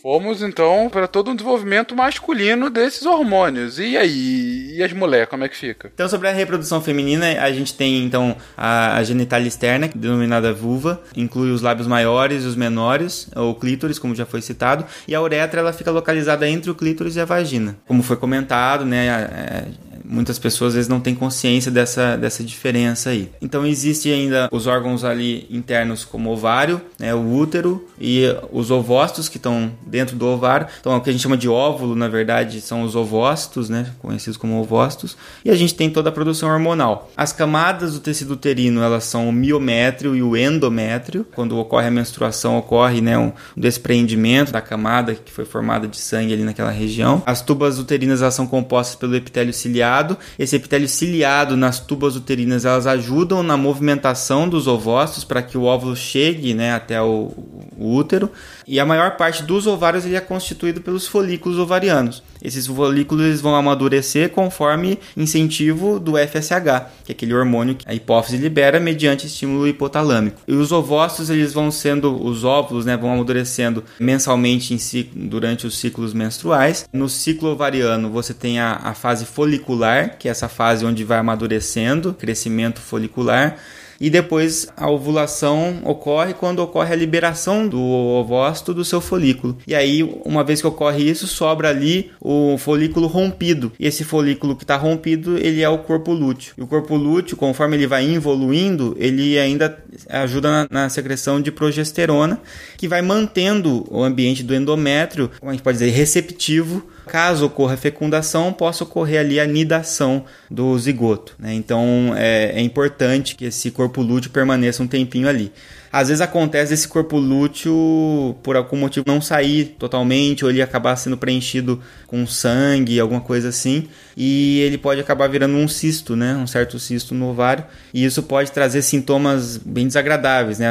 fomos 0.07 0.41
então 0.41 0.89
para 0.89 1.05
todo 1.05 1.31
um 1.31 1.35
desenvolvimento 1.35 1.93
masculino 1.93 2.69
desses 2.69 3.05
hormônios. 3.05 3.77
E 3.77 3.97
aí? 3.97 4.77
E 4.77 4.81
as 4.81 4.93
mulheres, 4.93 5.27
como 5.27 5.43
é 5.43 5.49
que 5.49 5.57
fica? 5.57 5.91
Então, 5.93 6.07
sobre 6.07 6.29
a 6.29 6.31
reprodução 6.31 6.79
feminina, 6.79 7.25
a 7.41 7.51
gente 7.51 7.73
tem 7.73 8.05
então 8.05 8.37
a, 8.55 8.95
a 8.95 9.03
genitália 9.03 9.49
externa, 9.49 9.89
denominada 9.93 10.53
vulva, 10.53 11.03
inclui 11.13 11.51
os 11.51 11.61
lábios 11.61 11.87
maiores 11.87 12.45
e 12.45 12.47
os 12.47 12.55
menores, 12.55 13.29
ou 13.35 13.53
clítoris, 13.53 13.99
como 13.99 14.15
já 14.15 14.25
foi 14.25 14.41
citado, 14.41 14.85
e 15.05 15.13
a 15.13 15.21
uretra 15.21 15.59
ela 15.59 15.73
fica 15.73 15.91
localizada 15.91 16.47
entre 16.47 16.71
o 16.71 16.75
clítoris 16.75 17.17
e 17.17 17.19
a 17.19 17.25
vagina. 17.25 17.75
Como 17.85 18.01
foi 18.01 18.15
comentado, 18.15 18.85
né, 18.85 19.07
é, 19.07 19.65
muitas 20.07 20.39
pessoas 20.39 20.69
às 20.69 20.75
vezes 20.75 20.89
não 20.89 20.99
têm 20.99 21.13
consciência 21.13 21.71
dessa, 21.71 22.15
dessa 22.15 22.43
diferença 22.43 23.09
aí. 23.09 23.29
Então, 23.41 23.65
existe 23.65 24.11
ainda 24.11 24.47
os 24.51 24.67
órgãos 24.67 25.03
ali 25.03 25.45
internos, 25.49 26.05
como 26.05 26.31
ovário, 26.31 26.81
né, 26.97 27.13
o 27.13 27.33
útero 27.33 27.85
e 27.99 28.23
os 28.51 28.71
ovócitos 28.71 29.27
que 29.29 29.37
estão 29.37 29.71
dentro 29.85 30.15
do 30.15 30.25
ovário. 30.25 30.67
Então, 30.79 30.95
o 30.95 31.01
que 31.01 31.09
a 31.09 31.13
gente 31.13 31.21
chama 31.21 31.37
de 31.37 31.49
óvulo, 31.49 31.95
na 31.95 32.07
verdade, 32.07 32.61
são 32.61 32.83
os 32.83 32.95
ovócitos, 32.95 33.69
né, 33.69 33.91
conhecidos 33.99 34.37
como 34.37 34.59
ovócitos. 34.59 35.17
E 35.43 35.51
a 35.51 35.55
gente 35.55 35.75
tem 35.75 35.89
toda 35.89 36.09
a 36.09 36.11
produção 36.11 36.49
hormonal. 36.49 37.11
As 37.15 37.33
camadas 37.33 37.93
do 37.93 37.99
tecido 37.99 38.31
uterino, 38.31 38.81
elas 38.81 39.03
são 39.03 39.27
o 39.27 39.33
miométrio 39.33 40.15
e 40.15 40.23
o 40.23 40.35
endométrio. 40.37 41.25
Quando 41.35 41.57
ocorre 41.57 41.87
a 41.87 41.91
menstruação, 41.91 42.57
ocorre 42.57 43.01
né, 43.01 43.17
um 43.17 43.31
despreendimento 43.55 44.51
da 44.51 44.61
camada 44.61 45.15
que 45.15 45.31
foi 45.31 45.45
formada 45.45 45.87
de 45.87 45.97
sangue 45.97 46.33
ali 46.33 46.43
naquela 46.43 46.71
região. 46.71 47.21
As 47.25 47.41
tubas 47.41 47.79
uterinas 47.79 48.21
elas 48.21 48.33
são 48.33 48.47
compostas 48.47 48.95
pelo 48.95 49.15
epitélio 49.15 49.53
ciliado. 49.97 50.17
Esse 50.37 50.55
epitélio 50.55 50.87
ciliado 50.87 51.57
nas 51.57 51.79
tubas 51.79 52.15
uterinas, 52.15 52.65
elas 52.65 52.87
ajudam 52.87 53.41
na 53.41 53.57
movimentação 53.57 54.47
dos 54.47 54.67
ovócitos 54.67 55.23
para 55.23 55.41
que 55.41 55.57
o 55.57 55.63
óvulo 55.63 55.95
chegue 55.95 56.53
né, 56.53 56.73
até 56.73 57.01
o, 57.01 57.31
o 57.77 57.95
útero. 57.95 58.31
E 58.67 58.81
a 58.81 58.85
maior 58.85 59.11
parte 59.15 59.43
dos 59.43 59.65
ovários 59.65 60.05
ele 60.05 60.15
é 60.17 60.19
constituído 60.19 60.81
pelos 60.81 61.07
folículos 61.07 61.57
ovarianos. 61.57 62.21
Esses 62.43 62.67
folículos 62.67 63.39
vão 63.39 63.55
amadurecer 63.55 64.29
conforme 64.29 64.99
incentivo 65.15 65.99
do 65.99 66.17
FSH, 66.17 66.85
que 67.05 67.11
é 67.11 67.13
aquele 67.13 67.33
hormônio 67.33 67.75
que 67.75 67.89
a 67.89 67.93
hipófise 67.95 68.35
libera 68.35 68.77
mediante 68.79 69.25
estímulo 69.25 69.65
hipotalâmico. 69.67 70.41
E 70.45 70.53
os 70.53 70.73
ovócitos 70.73 71.29
eles 71.29 71.53
vão 71.53 71.71
sendo, 71.71 72.21
os 72.21 72.43
óvulos 72.43 72.85
né, 72.85 72.97
vão 72.97 73.13
amadurecendo 73.13 73.83
mensalmente 73.99 74.73
em 74.73 74.77
ci- 74.77 75.09
durante 75.15 75.65
os 75.65 75.77
ciclos 75.77 76.13
menstruais. 76.13 76.87
No 76.91 77.07
ciclo 77.07 77.51
ovariano 77.51 78.09
você 78.11 78.33
tem 78.33 78.59
a, 78.59 78.73
a 78.83 78.93
fase 78.93 79.25
folicular, 79.25 80.17
que 80.19 80.27
é 80.27 80.31
essa 80.31 80.49
fase 80.49 80.85
onde 80.85 81.05
vai 81.05 81.19
amadurecendo, 81.19 82.13
crescimento 82.13 82.81
folicular. 82.81 83.57
E 83.99 84.09
depois 84.09 84.67
a 84.75 84.89
ovulação 84.89 85.81
ocorre 85.83 86.33
quando 86.33 86.59
ocorre 86.59 86.93
a 86.93 86.95
liberação 86.95 87.67
do 87.67 87.81
ovócito 87.81 88.73
do 88.73 88.85
seu 88.85 89.01
folículo. 89.01 89.57
E 89.65 89.73
aí, 89.73 90.03
uma 90.25 90.43
vez 90.43 90.61
que 90.61 90.67
ocorre 90.67 91.03
isso, 91.09 91.27
sobra 91.27 91.69
ali 91.69 92.11
o 92.21 92.57
folículo 92.57 93.07
rompido. 93.07 93.71
E 93.79 93.87
esse 93.87 94.03
folículo 94.03 94.55
que 94.55 94.63
está 94.63 94.75
rompido, 94.75 95.37
ele 95.37 95.61
é 95.61 95.69
o 95.69 95.79
corpo 95.79 96.13
lúteo. 96.13 96.53
E 96.57 96.61
o 96.61 96.67
corpo 96.67 96.95
lúteo, 96.95 97.37
conforme 97.37 97.75
ele 97.75 97.87
vai 97.87 98.07
evoluindo, 98.13 98.95
ele 98.99 99.37
ainda 99.39 99.77
ajuda 100.09 100.49
na, 100.49 100.67
na 100.69 100.89
secreção 100.89 101.41
de 101.41 101.51
progesterona, 101.51 102.39
que 102.77 102.87
vai 102.87 103.01
mantendo 103.01 103.85
o 103.89 104.03
ambiente 104.03 104.43
do 104.43 104.55
endométrio, 104.55 105.31
como 105.39 105.49
a 105.49 105.53
gente 105.53 105.63
pode 105.63 105.77
dizer, 105.77 105.91
receptivo 105.91 106.83
caso 107.07 107.47
ocorra 107.47 107.73
a 107.73 107.77
fecundação, 107.77 108.53
possa 108.53 108.83
ocorrer 108.83 109.19
ali 109.19 109.39
a 109.39 109.47
nidação 109.47 110.25
do 110.51 110.77
zigoto. 110.77 111.35
Né? 111.39 111.53
Então 111.53 112.13
é, 112.15 112.51
é 112.53 112.61
importante 112.61 113.35
que 113.35 113.45
esse 113.45 113.71
corpo 113.71 114.01
lúteo 114.01 114.29
permaneça 114.29 114.83
um 114.83 114.87
tempinho 114.87 115.27
ali. 115.27 115.51
Às 115.91 116.09
vezes 116.09 116.21
acontece 116.21 116.73
esse 116.73 116.87
corpo 116.87 117.17
lúteo 117.17 118.35
por 118.43 118.55
algum 118.55 118.77
motivo 118.77 119.05
não 119.07 119.21
sair 119.21 119.75
totalmente 119.79 120.43
ou 120.43 120.51
ele 120.51 120.61
acabar 120.61 120.95
sendo 120.95 121.17
preenchido 121.17 121.81
com 122.05 122.25
sangue, 122.25 122.99
alguma 122.99 123.21
coisa 123.21 123.49
assim, 123.49 123.87
e 124.15 124.59
ele 124.61 124.77
pode 124.77 124.99
acabar 124.99 125.27
virando 125.27 125.55
um 125.55 125.67
cisto, 125.67 126.15
né, 126.15 126.35
um 126.35 126.47
certo 126.47 126.79
cisto 126.79 127.13
no 127.13 127.29
ovário, 127.29 127.65
e 127.93 128.03
isso 128.03 128.23
pode 128.23 128.51
trazer 128.51 128.81
sintomas 128.81 129.57
bem 129.57 129.87
desagradáveis, 129.87 130.59
né? 130.59 130.67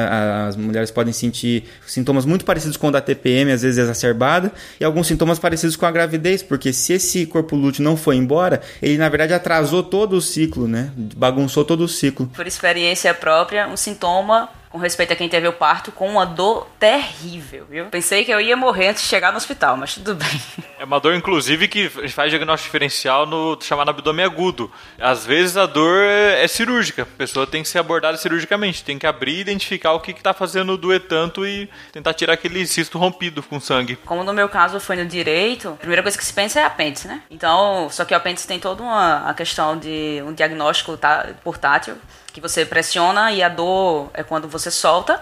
As 0.48 0.56
mulheres 0.56 0.90
podem 0.90 1.12
sentir 1.12 1.64
sintomas 1.86 2.24
muito 2.24 2.44
parecidos 2.44 2.76
com 2.76 2.88
o 2.88 2.90
da 2.90 3.00
TPM, 3.00 3.52
às 3.52 3.62
vezes 3.62 3.78
exacerbada, 3.78 4.52
e 4.80 4.84
alguns 4.84 5.06
sintomas 5.06 5.38
parecidos 5.38 5.76
com 5.76 5.86
a 5.86 5.90
gravidez, 5.90 6.42
porque 6.42 6.72
se 6.72 6.94
esse 6.94 7.26
corpo 7.26 7.54
lúteo 7.54 7.82
não 7.82 7.96
foi 7.96 8.16
embora, 8.16 8.60
ele 8.80 8.96
na 8.96 9.08
verdade 9.08 9.34
atrasou 9.34 9.82
todo 9.82 10.16
o 10.16 10.20
ciclo, 10.20 10.66
né? 10.66 10.90
Bagunçou 11.16 11.64
todo 11.64 11.82
o 11.82 11.88
ciclo. 11.88 12.30
Por 12.34 12.46
experiência 12.46 13.12
própria, 13.14 13.68
um 13.68 13.76
sintoma 13.76 14.48
com 14.70 14.78
respeito 14.78 15.12
a 15.12 15.16
quem 15.16 15.28
teve 15.28 15.46
o 15.48 15.52
parto, 15.52 15.92
com 15.92 16.08
uma 16.08 16.24
dor 16.24 16.68
terrível, 16.78 17.66
viu? 17.68 17.86
Pensei 17.86 18.24
que 18.24 18.30
eu 18.30 18.40
ia 18.40 18.56
morrer 18.56 18.88
antes 18.88 19.02
de 19.02 19.08
chegar 19.08 19.30
no 19.30 19.38
hospital, 19.38 19.76
mas 19.76 19.94
tudo 19.94 20.14
bem. 20.14 20.40
É 20.78 20.84
uma 20.84 21.00
dor, 21.00 21.14
inclusive, 21.14 21.68
que 21.68 21.88
faz 22.10 22.30
diagnóstico 22.30 22.66
diferencial 22.66 23.24
no 23.26 23.58
chamado 23.62 23.88
abdômen 23.88 24.24
agudo. 24.24 24.70
Às 24.98 25.24
vezes 25.24 25.56
a 25.56 25.64
dor 25.64 26.02
é 26.02 26.46
cirúrgica, 26.46 27.02
a 27.02 27.06
pessoa 27.06 27.46
tem 27.46 27.62
que 27.62 27.68
ser 27.68 27.78
abordada 27.78 28.16
cirurgicamente, 28.16 28.84
tem 28.84 28.98
que 28.98 29.06
abrir 29.06 29.38
e 29.38 29.40
identificar 29.40 29.92
o 29.92 30.00
que 30.00 30.10
está 30.10 30.34
fazendo 30.34 30.76
doer 30.76 31.00
tanto 31.00 31.46
e 31.46 31.68
tentar 31.92 32.12
tirar 32.12 32.34
aquele 32.34 32.66
cisto 32.66 32.98
rompido 32.98 33.42
com 33.42 33.58
sangue. 33.58 33.96
Como 34.04 34.22
no 34.22 34.32
meu 34.32 34.48
caso 34.48 34.78
foi 34.78 34.96
no 34.96 35.06
direito, 35.06 35.70
a 35.70 35.76
primeira 35.76 36.02
coisa 36.02 36.18
que 36.18 36.24
se 36.24 36.32
pensa 36.32 36.60
é 36.60 36.64
apêndice, 36.64 37.08
né? 37.08 37.22
Então, 37.30 37.88
só 37.90 38.04
que 38.04 38.12
o 38.12 38.16
apêndice 38.16 38.46
tem 38.46 38.58
toda 38.58 38.82
uma 38.82 39.28
a 39.28 39.34
questão 39.34 39.78
de 39.78 40.22
um 40.26 40.32
diagnóstico 40.32 40.96
tá, 40.96 41.28
portátil 41.42 41.96
que 42.36 42.40
você 42.40 42.66
pressiona 42.66 43.32
e 43.32 43.42
a 43.42 43.48
dor 43.48 44.10
é 44.12 44.22
quando 44.22 44.46
você 44.46 44.70
solta. 44.70 45.18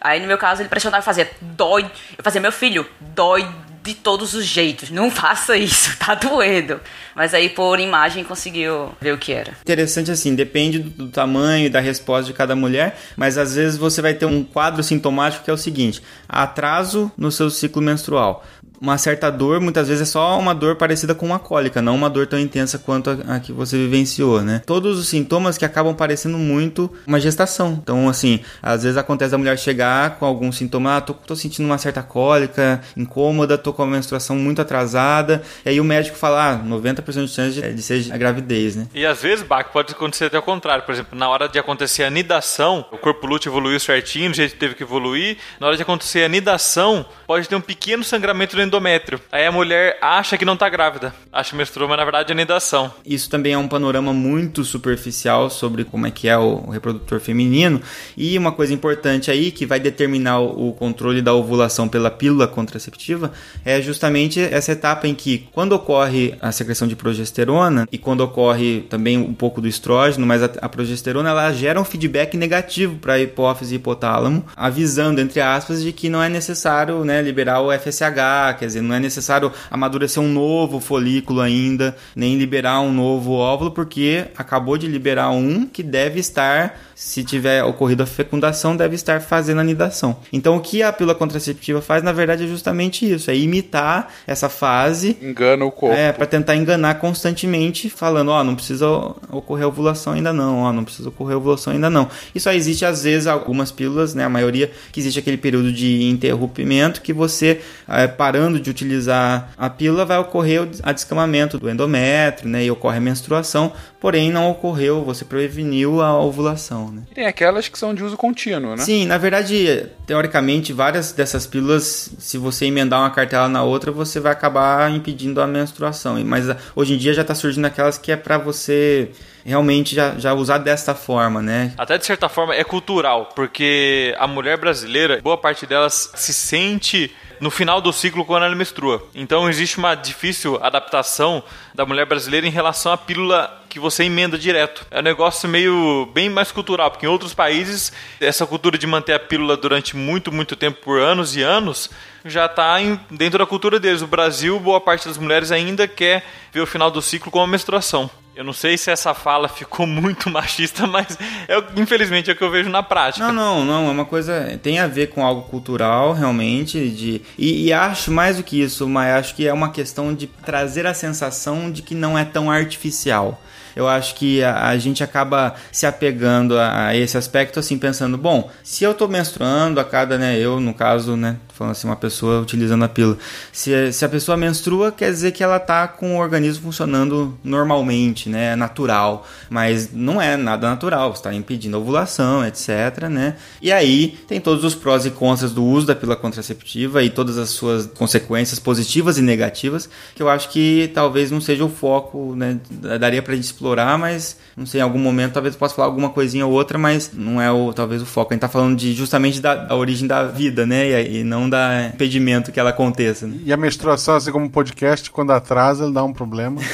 Aí 0.00 0.18
no 0.18 0.26
meu 0.26 0.38
caso 0.38 0.62
ele 0.62 0.68
pressionava 0.70 1.02
e 1.02 1.04
fazia 1.04 1.30
dói. 1.42 1.82
Eu 2.16 2.24
fazia, 2.24 2.40
meu 2.40 2.50
filho, 2.50 2.86
dói 3.00 3.46
de 3.82 3.92
todos 3.92 4.32
os 4.32 4.46
jeitos. 4.46 4.88
Não 4.88 5.10
faça 5.12 5.58
isso, 5.58 5.94
tá 5.98 6.14
doendo. 6.14 6.80
Mas 7.14 7.34
aí 7.34 7.50
por 7.50 7.78
imagem 7.78 8.24
conseguiu 8.24 8.94
ver 8.98 9.12
o 9.12 9.18
que 9.18 9.30
era. 9.30 9.52
Interessante 9.60 10.10
assim, 10.10 10.34
depende 10.34 10.78
do 10.78 11.08
tamanho 11.08 11.66
e 11.66 11.68
da 11.68 11.80
resposta 11.80 12.24
de 12.24 12.32
cada 12.32 12.56
mulher, 12.56 12.98
mas 13.14 13.36
às 13.36 13.54
vezes 13.54 13.76
você 13.76 14.00
vai 14.00 14.14
ter 14.14 14.24
um 14.24 14.42
quadro 14.42 14.82
sintomático 14.82 15.44
que 15.44 15.50
é 15.50 15.54
o 15.54 15.58
seguinte: 15.58 16.02
atraso 16.26 17.12
no 17.14 17.30
seu 17.30 17.50
ciclo 17.50 17.82
menstrual 17.82 18.42
uma 18.80 18.98
certa 18.98 19.30
dor, 19.30 19.60
muitas 19.60 19.88
vezes 19.88 20.08
é 20.08 20.10
só 20.10 20.38
uma 20.38 20.54
dor 20.54 20.76
parecida 20.76 21.14
com 21.14 21.26
uma 21.26 21.38
cólica, 21.38 21.80
não 21.80 21.94
uma 21.94 22.10
dor 22.10 22.26
tão 22.26 22.38
intensa 22.38 22.78
quanto 22.78 23.10
a, 23.10 23.36
a, 23.36 23.40
que 23.40 23.52
você 23.52 23.76
vivenciou, 23.76 24.42
né? 24.42 24.62
Todos 24.66 24.98
os 24.98 25.08
sintomas 25.08 25.56
que 25.56 25.64
acabam 25.64 25.94
parecendo 25.94 26.38
muito 26.38 26.90
uma 27.06 27.20
gestação. 27.20 27.78
Então, 27.82 28.08
assim, 28.08 28.40
às 28.62 28.82
vezes 28.82 28.96
acontece 28.96 29.34
a 29.34 29.38
mulher 29.38 29.58
chegar 29.58 30.18
com 30.18 30.26
algum 30.26 30.50
sintoma, 30.52 30.96
ah, 30.96 31.00
tô, 31.00 31.14
tô 31.14 31.36
sentindo 31.36 31.66
uma 31.66 31.78
certa 31.78 32.02
cólica, 32.02 32.80
incômoda, 32.96 33.56
tô 33.56 33.72
com 33.72 33.82
a 33.82 33.86
menstruação 33.86 34.36
muito 34.36 34.60
atrasada, 34.60 35.42
e 35.64 35.70
aí 35.70 35.80
o 35.80 35.84
médico 35.84 36.16
fala, 36.16 36.52
ah, 36.52 36.58
90% 36.58 37.24
de 37.24 37.30
chance 37.30 37.60
de, 37.60 37.72
de 37.72 37.82
ser 37.82 38.12
a 38.12 38.16
gravidez, 38.16 38.76
né? 38.76 38.86
E 38.94 39.06
às 39.06 39.22
vezes, 39.22 39.44
Bach, 39.44 39.66
pode 39.72 39.92
acontecer 39.92 40.26
até 40.26 40.38
o 40.38 40.42
contrário. 40.42 40.84
Por 40.84 40.92
exemplo, 40.92 41.18
na 41.18 41.28
hora 41.28 41.48
de 41.48 41.58
acontecer 41.58 42.04
a 42.04 42.10
nidação, 42.10 42.84
o 42.90 42.98
corpo 42.98 43.26
lúteo 43.26 43.50
evoluiu 43.50 43.78
certinho, 43.80 44.30
do 44.30 44.36
jeito 44.36 44.52
que 44.52 44.58
teve 44.58 44.74
que 44.74 44.82
evoluir. 44.82 45.36
Na 45.60 45.68
hora 45.68 45.76
de 45.76 45.82
acontecer 45.82 46.24
a 46.24 46.28
nidação, 46.28 47.06
pode 47.26 47.48
ter 47.48 47.56
um 47.56 47.60
pequeno 47.60 48.04
sangramento 48.04 48.56
no 48.56 48.62
endométrio. 48.64 49.20
Aí 49.30 49.46
a 49.46 49.52
mulher 49.52 49.98
acha 50.00 50.36
que 50.36 50.44
não 50.44 50.56
tá 50.56 50.68
grávida. 50.68 51.14
Acha 51.32 51.50
que 51.50 51.56
menstruou, 51.56 51.88
mas 51.88 51.98
na 51.98 52.04
verdade 52.04 52.32
é 52.32 52.34
nidação. 52.34 52.92
Isso 53.04 53.30
também 53.30 53.52
é 53.52 53.58
um 53.58 53.68
panorama 53.68 54.12
muito 54.12 54.64
superficial 54.64 55.50
sobre 55.50 55.84
como 55.84 56.06
é 56.06 56.10
que 56.10 56.28
é 56.28 56.36
o 56.36 56.70
reprodutor 56.70 57.20
feminino. 57.20 57.80
E 58.16 58.36
uma 58.38 58.52
coisa 58.52 58.72
importante 58.72 59.30
aí 59.30 59.50
que 59.50 59.66
vai 59.66 59.78
determinar 59.78 60.40
o 60.40 60.72
controle 60.72 61.22
da 61.22 61.34
ovulação 61.34 61.88
pela 61.88 62.10
pílula 62.10 62.46
contraceptiva 62.46 63.32
é 63.64 63.80
justamente 63.80 64.40
essa 64.40 64.72
etapa 64.72 65.06
em 65.06 65.14
que 65.14 65.48
quando 65.52 65.72
ocorre 65.72 66.34
a 66.40 66.52
secreção 66.52 66.88
de 66.88 66.96
progesterona 66.96 67.86
e 67.90 67.98
quando 67.98 68.20
ocorre 68.22 68.80
também 68.88 69.18
um 69.18 69.34
pouco 69.34 69.60
do 69.60 69.68
estrógeno, 69.68 70.26
mas 70.26 70.42
a, 70.42 70.50
a 70.60 70.68
progesterona 70.68 71.30
ela 71.30 71.52
gera 71.52 71.80
um 71.80 71.84
feedback 71.84 72.36
negativo 72.36 72.96
para 72.96 73.14
a 73.14 73.20
hipófise 73.20 73.74
e 73.74 73.76
hipotálamo, 73.76 74.44
avisando 74.56 75.20
entre 75.20 75.40
aspas 75.40 75.82
de 75.82 75.92
que 75.92 76.08
não 76.08 76.22
é 76.22 76.28
necessário, 76.28 77.04
né, 77.04 77.20
liberar 77.22 77.60
o 77.60 77.72
FSH, 77.72 78.53
quer 78.54 78.66
dizer, 78.66 78.80
não 78.80 78.94
é 78.94 79.00
necessário 79.00 79.52
amadurecer 79.70 80.22
um 80.22 80.28
novo 80.28 80.80
folículo 80.80 81.40
ainda, 81.40 81.96
nem 82.14 82.36
liberar 82.38 82.80
um 82.80 82.92
novo 82.92 83.32
óvulo, 83.32 83.70
porque 83.70 84.26
acabou 84.36 84.78
de 84.78 84.86
liberar 84.86 85.30
um 85.30 85.66
que 85.66 85.82
deve 85.82 86.20
estar, 86.20 86.78
se 86.94 87.24
tiver 87.24 87.62
ocorrido 87.64 88.02
a 88.02 88.06
fecundação, 88.06 88.76
deve 88.76 88.94
estar 88.94 89.20
fazendo 89.20 89.60
a 89.60 89.64
nidação. 89.64 90.16
Então, 90.32 90.56
o 90.56 90.60
que 90.60 90.82
a 90.82 90.92
pílula 90.92 91.14
contraceptiva 91.14 91.80
faz, 91.80 92.02
na 92.02 92.12
verdade, 92.12 92.44
é 92.44 92.46
justamente 92.46 93.10
isso: 93.10 93.30
é 93.30 93.36
imitar 93.36 94.12
essa 94.26 94.48
fase. 94.48 95.16
Engana 95.20 95.64
o 95.64 95.72
corpo. 95.72 95.96
É, 95.96 96.12
para 96.12 96.26
tentar 96.26 96.56
enganar 96.56 96.94
constantemente, 96.96 97.90
falando: 97.90 98.28
ó, 98.28 98.40
oh, 98.40 98.44
não 98.44 98.54
precisa 98.54 98.88
ocorrer 99.30 99.66
ovulação 99.66 100.12
ainda 100.12 100.32
não, 100.32 100.60
ó, 100.60 100.68
oh, 100.68 100.72
não 100.72 100.84
precisa 100.84 101.08
ocorrer 101.08 101.36
ovulação 101.36 101.72
ainda 101.72 101.90
não. 101.90 102.08
E 102.34 102.40
só 102.40 102.52
existe, 102.52 102.84
às 102.84 103.04
vezes, 103.04 103.26
algumas 103.26 103.70
pílulas, 103.70 104.14
né, 104.14 104.24
a 104.24 104.28
maioria, 104.28 104.70
que 104.92 105.00
existe 105.00 105.18
aquele 105.18 105.36
período 105.36 105.72
de 105.72 106.04
interrompimento 106.04 107.00
que 107.00 107.12
você, 107.12 107.60
é, 107.88 108.06
parando 108.06 108.60
de 108.60 108.70
utilizar 108.70 109.52
a 109.56 109.68
pílula, 109.68 110.04
vai 110.04 110.18
ocorrer 110.18 110.68
a 110.82 110.92
descamamento 110.92 111.58
do 111.58 111.68
endométrio, 111.68 112.48
né, 112.48 112.64
e 112.64 112.70
ocorre 112.70 112.98
a 112.98 113.00
menstruação, 113.00 113.72
porém 114.00 114.30
não 114.30 114.50
ocorreu, 114.50 115.02
você 115.04 115.24
preveniu 115.24 116.00
a 116.00 116.20
ovulação, 116.20 116.83
né. 116.90 117.02
Tem 117.14 117.26
aquelas 117.26 117.68
que 117.68 117.78
são 117.78 117.94
de 117.94 118.02
uso 118.02 118.16
contínuo, 118.16 118.76
né? 118.76 118.82
Sim, 118.82 119.06
na 119.06 119.18
verdade, 119.18 119.86
teoricamente, 120.06 120.72
várias 120.72 121.12
dessas 121.12 121.46
pílulas, 121.46 122.10
se 122.18 122.38
você 122.38 122.66
emendar 122.66 123.00
uma 123.00 123.10
cartela 123.10 123.48
na 123.48 123.62
outra, 123.62 123.92
você 123.92 124.20
vai 124.20 124.32
acabar 124.32 124.90
impedindo 124.90 125.40
a 125.40 125.46
menstruação. 125.46 126.22
Mas 126.24 126.44
hoje 126.74 126.94
em 126.94 126.98
dia 126.98 127.14
já 127.14 127.22
está 127.22 127.34
surgindo 127.34 127.66
aquelas 127.66 127.98
que 127.98 128.12
é 128.12 128.16
para 128.16 128.38
você 128.38 129.10
realmente 129.44 129.94
já, 129.94 130.14
já 130.18 130.32
usar 130.32 130.58
desta 130.58 130.94
forma, 130.94 131.42
né? 131.42 131.72
Até 131.76 131.98
de 131.98 132.06
certa 132.06 132.28
forma 132.28 132.54
é 132.54 132.64
cultural, 132.64 133.30
porque 133.34 134.14
a 134.18 134.26
mulher 134.26 134.56
brasileira, 134.56 135.20
boa 135.22 135.36
parte 135.36 135.66
delas 135.66 136.10
se 136.14 136.32
sente 136.32 137.14
no 137.40 137.50
final 137.50 137.80
do 137.80 137.92
ciclo 137.92 138.24
quando 138.24 138.44
ela 138.44 138.54
menstrua. 138.54 139.06
Então 139.14 139.48
existe 139.48 139.76
uma 139.76 139.94
difícil 139.94 140.58
adaptação 140.62 141.42
da 141.74 141.84
mulher 141.84 142.06
brasileira 142.06 142.46
em 142.46 142.50
relação 142.50 142.92
à 142.92 142.96
pílula 142.96 143.62
que 143.68 143.78
você 143.78 144.04
emenda 144.04 144.38
direto. 144.38 144.86
É 144.90 145.00
um 145.00 145.02
negócio 145.02 145.48
meio 145.48 146.08
bem 146.14 146.30
mais 146.30 146.52
cultural, 146.52 146.90
porque 146.90 147.06
em 147.06 147.08
outros 147.08 147.34
países 147.34 147.92
essa 148.20 148.46
cultura 148.46 148.78
de 148.78 148.86
manter 148.86 149.12
a 149.12 149.18
pílula 149.18 149.56
durante 149.56 149.96
muito, 149.96 150.32
muito 150.32 150.56
tempo, 150.56 150.80
por 150.80 151.00
anos 151.00 151.36
e 151.36 151.42
anos, 151.42 151.90
já 152.24 152.46
está 152.46 152.76
dentro 153.10 153.38
da 153.38 153.46
cultura 153.46 153.78
deles. 153.78 154.00
O 154.00 154.06
Brasil, 154.06 154.58
boa 154.60 154.80
parte 154.80 155.08
das 155.08 155.18
mulheres 155.18 155.50
ainda 155.50 155.86
quer 155.88 156.24
ver 156.52 156.60
o 156.60 156.66
final 156.66 156.90
do 156.90 157.02
ciclo 157.02 157.30
com 157.30 157.40
a 157.40 157.46
menstruação. 157.46 158.08
Eu 158.36 158.42
não 158.42 158.52
sei 158.52 158.76
se 158.76 158.90
essa 158.90 159.14
fala 159.14 159.48
ficou 159.48 159.86
muito 159.86 160.28
machista, 160.28 160.86
mas 160.88 161.16
é, 161.48 161.62
infelizmente 161.76 162.30
é 162.30 162.32
o 162.32 162.36
que 162.36 162.42
eu 162.42 162.50
vejo 162.50 162.68
na 162.68 162.82
prática. 162.82 163.30
Não, 163.30 163.32
não, 163.32 163.64
não. 163.64 163.88
É 163.88 163.90
uma 163.92 164.04
coisa. 164.04 164.58
Tem 164.62 164.78
a 164.78 164.86
ver 164.86 165.08
com 165.08 165.24
algo 165.24 165.42
cultural, 165.42 166.12
realmente. 166.12 166.88
De, 166.90 167.22
e, 167.38 167.66
e 167.66 167.72
acho 167.72 168.10
mais 168.10 168.36
do 168.36 168.42
que 168.42 168.60
isso, 168.60 168.88
mas 168.88 169.14
acho 169.14 169.34
que 169.34 169.46
é 169.46 169.52
uma 169.52 169.70
questão 169.70 170.12
de 170.14 170.26
trazer 170.26 170.86
a 170.86 170.94
sensação 170.94 171.70
de 171.70 171.82
que 171.82 171.94
não 171.94 172.18
é 172.18 172.24
tão 172.24 172.50
artificial 172.50 173.40
eu 173.76 173.88
acho 173.88 174.14
que 174.14 174.42
a, 174.42 174.68
a 174.68 174.78
gente 174.78 175.02
acaba 175.02 175.54
se 175.72 175.86
apegando 175.86 176.58
a, 176.58 176.86
a, 176.86 176.96
esse 176.96 177.16
aspecto, 177.16 177.58
assim, 177.58 177.78
pensando, 177.78 178.16
bom, 178.16 178.50
se 178.62 178.84
eu 178.84 178.94
tô 178.94 179.08
menstruando 179.08 179.80
a 179.80 179.84
cada, 179.84 180.16
né, 180.18 180.38
eu, 180.38 180.60
no 180.60 180.74
caso, 180.74 181.16
né, 181.16 181.36
falando 181.52 181.72
assim, 181.72 181.86
uma 181.86 181.96
pessoa 181.96 182.40
utilizando 182.40 182.84
a 182.84 182.88
pílula, 182.88 183.18
se, 183.52 183.92
se 183.92 184.04
a 184.04 184.08
pessoa 184.08 184.36
menstrua, 184.36 184.92
quer 184.92 185.10
dizer 185.10 185.32
que 185.32 185.42
ela 185.42 185.58
tá 185.58 185.86
com 185.86 186.16
o 186.16 186.20
organismo 186.20 186.64
funcionando 186.64 187.36
normalmente, 187.42 188.28
né, 188.28 188.56
natural, 188.56 189.26
mas 189.48 189.92
não 189.92 190.20
é 190.20 190.36
nada 190.36 190.68
natural, 190.68 191.12
está 191.12 191.32
impedindo 191.32 191.76
a 191.76 191.80
ovulação, 191.80 192.46
etc, 192.46 193.08
né, 193.10 193.36
e 193.60 193.72
aí 193.72 194.18
tem 194.28 194.40
todos 194.40 194.64
os 194.64 194.74
prós 194.74 195.06
e 195.06 195.10
contras 195.10 195.52
do 195.52 195.64
uso 195.64 195.86
da 195.86 195.94
pílula 195.94 196.16
contraceptiva 196.16 197.02
e 197.02 197.10
todas 197.10 197.38
as 197.38 197.50
suas 197.50 197.86
consequências 197.86 198.58
positivas 198.58 199.18
e 199.18 199.22
negativas, 199.22 199.88
que 200.14 200.22
eu 200.22 200.28
acho 200.28 200.48
que 200.48 200.90
talvez 200.94 201.30
não 201.30 201.40
seja 201.40 201.64
o 201.64 201.68
foco, 201.68 202.34
né, 202.36 202.58
daria 202.98 203.22
pra 203.22 203.34
gente 203.34 203.44
explorar, 203.64 203.98
mas 203.98 204.36
não 204.56 204.66
sei, 204.66 204.80
em 204.80 204.82
algum 204.82 204.98
momento 204.98 205.32
talvez 205.32 205.54
eu 205.54 205.58
possa 205.58 205.74
falar 205.74 205.88
alguma 205.88 206.10
coisinha 206.10 206.46
ou 206.46 206.52
outra, 206.52 206.76
mas 206.76 207.10
não 207.12 207.40
é 207.40 207.50
o 207.50 207.72
talvez 207.72 208.02
o 208.02 208.06
foco. 208.06 208.32
A 208.32 208.34
gente 208.34 208.42
tá 208.42 208.48
falando 208.48 208.76
de 208.76 208.92
justamente 208.92 209.40
da, 209.40 209.54
da 209.54 209.74
origem 209.74 210.06
da 210.06 210.24
vida, 210.24 210.66
né? 210.66 211.02
E, 211.02 211.20
e 211.20 211.24
não 211.24 211.48
dá 211.48 211.90
impedimento 211.94 212.52
que 212.52 212.60
ela 212.60 212.70
aconteça. 212.70 213.26
Né? 213.26 213.38
E 213.44 213.52
a 213.52 213.56
menstruação, 213.56 214.16
assim 214.16 214.30
como 214.30 214.46
o 214.46 214.50
podcast, 214.50 215.10
quando 215.10 215.32
atrasa, 215.32 215.84
ele 215.84 215.94
dá 215.94 216.04
um 216.04 216.12
problema. 216.12 216.60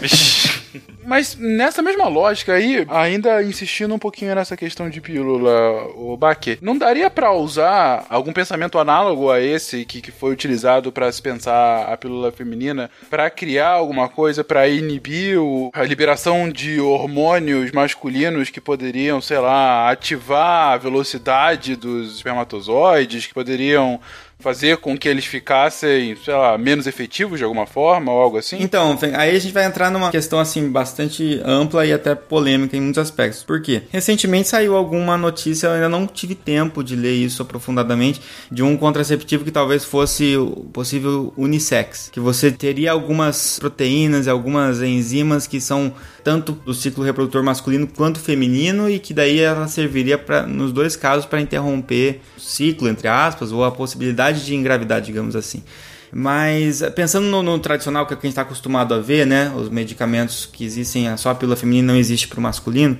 Mas 1.04 1.36
nessa 1.36 1.82
mesma 1.82 2.08
lógica 2.08 2.54
aí, 2.54 2.84
ainda 2.88 3.42
insistindo 3.42 3.94
um 3.94 3.98
pouquinho 3.98 4.34
nessa 4.34 4.56
questão 4.56 4.88
de 4.88 5.00
pílula, 5.00 5.84
o 5.96 6.16
Baque, 6.16 6.58
não 6.60 6.76
daria 6.76 7.10
para 7.10 7.32
usar 7.32 8.06
algum 8.08 8.32
pensamento 8.32 8.78
análogo 8.78 9.30
a 9.30 9.40
esse 9.40 9.84
que, 9.84 10.00
que 10.00 10.10
foi 10.10 10.32
utilizado 10.32 10.90
para 10.90 11.10
se 11.10 11.20
pensar 11.20 11.84
a 11.84 11.96
pílula 11.96 12.32
feminina 12.32 12.90
para 13.10 13.28
criar 13.30 13.70
alguma 13.70 14.08
coisa 14.08 14.42
para 14.42 14.66
inibir 14.68 15.38
o, 15.38 15.70
a 15.72 15.82
liberação 15.82 16.48
de 16.48 16.80
hormônios 16.80 17.70
masculinos 17.72 18.50
que 18.50 18.60
poderiam, 18.60 19.20
sei 19.20 19.38
lá, 19.38 19.90
ativar 19.90 20.72
a 20.72 20.76
velocidade 20.76 21.76
dos 21.76 22.16
espermatozoides, 22.16 23.26
que 23.26 23.34
poderiam 23.34 24.00
fazer 24.38 24.76
com 24.78 24.96
que 24.96 25.08
eles 25.08 25.24
ficassem, 25.24 26.16
sei 26.16 26.34
lá, 26.34 26.58
menos 26.58 26.86
efetivos 26.86 27.38
de 27.38 27.44
alguma 27.44 27.66
forma 27.66 28.12
ou 28.12 28.20
algo 28.20 28.38
assim? 28.38 28.58
Então, 28.60 28.98
aí 29.16 29.34
a 29.34 29.38
gente 29.38 29.52
vai 29.52 29.64
entrar 29.64 29.90
numa 29.90 30.10
questão 30.10 30.38
assim 30.38 30.70
bastante 30.70 31.40
ampla 31.44 31.86
e 31.86 31.92
até 31.92 32.14
polêmica 32.14 32.76
em 32.76 32.80
muitos 32.80 32.98
aspectos. 32.98 33.42
Por 33.42 33.62
quê? 33.62 33.82
Recentemente 33.90 34.48
saiu 34.48 34.76
alguma 34.76 35.16
notícia, 35.16 35.68
eu 35.68 35.72
ainda 35.72 35.88
não 35.88 36.06
tive 36.06 36.34
tempo 36.34 36.82
de 36.82 36.94
ler 36.96 37.14
isso 37.14 37.42
aprofundadamente, 37.42 38.20
de 38.50 38.62
um 38.62 38.76
contraceptivo 38.76 39.44
que 39.44 39.50
talvez 39.50 39.84
fosse 39.84 40.34
possível 40.72 41.32
unissex, 41.36 42.10
que 42.12 42.20
você 42.20 42.50
teria 42.50 42.92
algumas 42.92 43.58
proteínas 43.58 44.26
e 44.26 44.30
algumas 44.30 44.82
enzimas 44.82 45.46
que 45.46 45.60
são 45.60 45.92
tanto 46.24 46.52
do 46.52 46.72
ciclo 46.72 47.04
reprodutor 47.04 47.42
masculino 47.42 47.86
quanto 47.86 48.18
feminino 48.18 48.88
e 48.88 48.98
que 48.98 49.12
daí 49.12 49.38
ela 49.38 49.68
serviria 49.68 50.16
para 50.16 50.46
nos 50.46 50.72
dois 50.72 50.96
casos 50.96 51.26
para 51.26 51.40
interromper 51.40 52.22
o 52.36 52.40
ciclo 52.40 52.88
entre 52.88 53.06
aspas 53.06 53.52
ou 53.52 53.62
a 53.62 53.70
possibilidade 53.70 54.44
de 54.44 54.54
engravidar, 54.54 55.02
digamos 55.02 55.36
assim. 55.36 55.62
Mas 56.10 56.80
pensando 56.94 57.26
no, 57.26 57.42
no, 57.42 57.58
tradicional 57.58 58.06
que 58.06 58.14
a 58.14 58.16
gente 58.16 58.28
está 58.28 58.42
acostumado 58.42 58.94
a 58.94 59.00
ver, 59.00 59.26
né, 59.26 59.52
os 59.54 59.68
medicamentos 59.68 60.48
que 60.50 60.64
existem, 60.64 61.14
só 61.16 61.30
a 61.30 61.34
pílula 61.34 61.56
feminina 61.56 61.92
não 61.92 61.98
existe 61.98 62.28
para 62.28 62.38
o 62.38 62.42
masculino, 62.42 62.96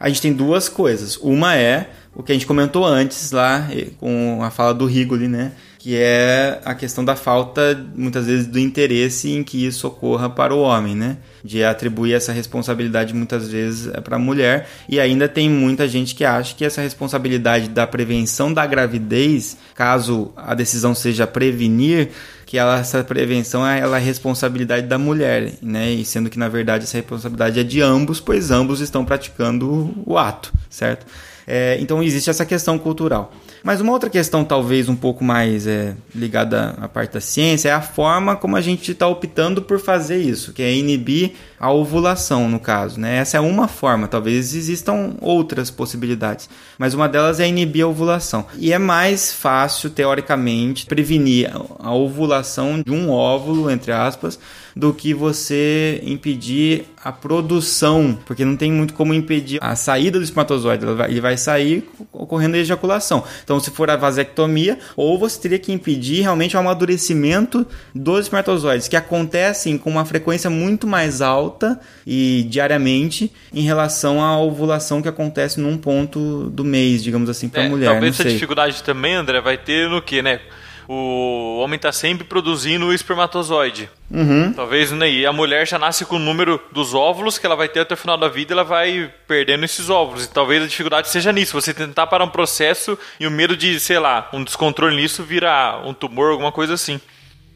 a 0.00 0.08
gente 0.08 0.22
tem 0.22 0.32
duas 0.32 0.68
coisas. 0.68 1.16
Uma 1.18 1.54
é 1.56 1.90
o 2.14 2.22
que 2.22 2.32
a 2.32 2.34
gente 2.34 2.46
comentou 2.46 2.84
antes 2.86 3.30
lá 3.32 3.68
com 3.98 4.40
a 4.42 4.50
fala 4.50 4.72
do 4.72 4.86
Rigoli, 4.86 5.28
né, 5.28 5.52
que 5.84 5.98
é 5.98 6.62
a 6.64 6.74
questão 6.74 7.04
da 7.04 7.14
falta, 7.14 7.78
muitas 7.94 8.24
vezes, 8.24 8.46
do 8.46 8.58
interesse 8.58 9.30
em 9.30 9.44
que 9.44 9.66
isso 9.66 9.86
ocorra 9.86 10.30
para 10.30 10.54
o 10.54 10.62
homem, 10.62 10.94
né? 10.94 11.18
De 11.44 11.62
atribuir 11.62 12.14
essa 12.14 12.32
responsabilidade 12.32 13.12
muitas 13.12 13.50
vezes 13.50 13.92
para 14.02 14.16
a 14.16 14.18
mulher. 14.18 14.66
E 14.88 14.98
ainda 14.98 15.28
tem 15.28 15.50
muita 15.50 15.86
gente 15.86 16.14
que 16.14 16.24
acha 16.24 16.54
que 16.54 16.64
essa 16.64 16.80
responsabilidade 16.80 17.68
da 17.68 17.86
prevenção 17.86 18.50
da 18.50 18.64
gravidez, 18.64 19.58
caso 19.74 20.32
a 20.38 20.54
decisão 20.54 20.94
seja 20.94 21.26
prevenir, 21.26 22.08
que 22.46 22.56
ela, 22.56 22.78
essa 22.78 23.04
prevenção 23.04 23.66
é, 23.66 23.78
ela 23.78 23.98
é 23.98 24.00
responsabilidade 24.00 24.86
da 24.86 24.96
mulher, 24.96 25.52
né? 25.60 25.90
E 25.90 26.02
sendo 26.02 26.30
que 26.30 26.38
na 26.38 26.48
verdade 26.48 26.84
essa 26.84 26.96
responsabilidade 26.96 27.60
é 27.60 27.62
de 27.62 27.82
ambos, 27.82 28.20
pois 28.20 28.50
ambos 28.50 28.80
estão 28.80 29.04
praticando 29.04 29.92
o 30.06 30.16
ato, 30.16 30.50
certo? 30.70 31.04
É, 31.46 31.76
então 31.78 32.02
existe 32.02 32.30
essa 32.30 32.46
questão 32.46 32.78
cultural. 32.78 33.30
Mas 33.64 33.80
uma 33.80 33.92
outra 33.92 34.10
questão, 34.10 34.44
talvez 34.44 34.90
um 34.90 34.94
pouco 34.94 35.24
mais 35.24 35.66
é, 35.66 35.96
ligada 36.14 36.74
à 36.78 36.86
parte 36.86 37.14
da 37.14 37.20
ciência, 37.20 37.70
é 37.70 37.72
a 37.72 37.80
forma 37.80 38.36
como 38.36 38.56
a 38.56 38.60
gente 38.60 38.92
está 38.92 39.08
optando 39.08 39.62
por 39.62 39.80
fazer 39.80 40.18
isso, 40.18 40.52
que 40.52 40.62
é 40.62 40.70
inibir 40.70 41.32
a 41.58 41.72
ovulação, 41.72 42.46
no 42.46 42.60
caso. 42.60 43.00
Né? 43.00 43.16
Essa 43.16 43.38
é 43.38 43.40
uma 43.40 43.66
forma, 43.66 44.06
talvez 44.06 44.54
existam 44.54 45.14
outras 45.18 45.70
possibilidades, 45.70 46.46
mas 46.76 46.92
uma 46.92 47.08
delas 47.08 47.40
é 47.40 47.48
inibir 47.48 47.86
a 47.86 47.88
ovulação. 47.88 48.44
E 48.58 48.70
é 48.70 48.78
mais 48.78 49.32
fácil, 49.32 49.88
teoricamente, 49.88 50.84
prevenir 50.84 51.50
a 51.78 51.94
ovulação 51.94 52.82
de 52.82 52.92
um 52.92 53.10
óvulo, 53.10 53.70
entre 53.70 53.92
aspas, 53.92 54.38
do 54.74 54.92
que 54.92 55.14
você 55.14 56.00
impedir 56.04 56.86
a 57.02 57.12
produção, 57.12 58.18
porque 58.24 58.44
não 58.44 58.56
tem 58.56 58.72
muito 58.72 58.94
como 58.94 59.12
impedir 59.12 59.58
a 59.62 59.76
saída 59.76 60.18
do 60.18 60.24
espermatozoide, 60.24 60.84
ele 61.08 61.20
vai 61.20 61.36
sair 61.36 61.88
ocorrendo 62.12 62.56
a 62.56 62.60
ejaculação. 62.60 63.22
Então, 63.44 63.60
se 63.60 63.70
for 63.70 63.90
a 63.90 63.96
vasectomia, 63.96 64.78
ou 64.96 65.18
você 65.18 65.38
teria 65.38 65.58
que 65.58 65.70
impedir 65.70 66.22
realmente 66.22 66.56
o 66.56 66.58
amadurecimento 66.58 67.66
dos 67.94 68.20
espermatozoides, 68.22 68.88
que 68.88 68.96
acontecem 68.96 69.76
com 69.76 69.90
uma 69.90 70.04
frequência 70.04 70.48
muito 70.48 70.86
mais 70.86 71.20
alta 71.20 71.78
e 72.06 72.46
diariamente 72.48 73.30
em 73.52 73.62
relação 73.62 74.22
à 74.22 74.38
ovulação 74.40 75.02
que 75.02 75.08
acontece 75.08 75.60
num 75.60 75.76
ponto 75.76 76.50
do 76.50 76.64
mês, 76.64 77.02
digamos 77.02 77.28
assim, 77.28 77.48
para 77.48 77.62
a 77.62 77.64
é, 77.66 77.68
mulher. 77.68 77.90
Talvez 77.90 78.18
essa 78.18 78.28
dificuldade 78.28 78.82
também, 78.82 79.14
André, 79.14 79.40
vai 79.40 79.58
ter 79.58 79.88
no 79.88 80.00
que, 80.00 80.22
né? 80.22 80.40
O 80.88 81.58
homem 81.60 81.76
está 81.76 81.92
sempre 81.92 82.24
produzindo 82.24 82.86
o 82.86 82.92
espermatozoide. 82.92 83.88
Uhum. 84.10 84.52
Talvez, 84.52 84.92
né? 84.92 85.10
E 85.10 85.26
a 85.26 85.32
mulher 85.32 85.66
já 85.66 85.78
nasce 85.78 86.04
com 86.04 86.16
o 86.16 86.20
número 86.20 86.60
dos 86.70 86.94
óvulos 86.94 87.38
que 87.38 87.46
ela 87.46 87.56
vai 87.56 87.68
ter 87.68 87.80
até 87.80 87.94
o 87.94 87.96
final 87.96 88.16
da 88.16 88.28
vida, 88.28 88.52
ela 88.52 88.64
vai 88.64 89.12
perdendo 89.26 89.64
esses 89.64 89.90
óvulos. 89.90 90.24
E 90.24 90.30
talvez 90.30 90.62
a 90.62 90.66
dificuldade 90.66 91.08
seja 91.08 91.32
nisso, 91.32 91.60
você 91.60 91.72
tentar 91.72 92.06
parar 92.06 92.24
um 92.24 92.30
processo 92.30 92.98
e 93.18 93.26
o 93.26 93.30
medo 93.30 93.56
de, 93.56 93.80
sei 93.80 93.98
lá, 93.98 94.28
um 94.32 94.44
descontrole 94.44 94.94
nisso 94.96 95.22
virar 95.22 95.86
um 95.86 95.94
tumor, 95.94 96.30
alguma 96.30 96.52
coisa 96.52 96.74
assim. 96.74 97.00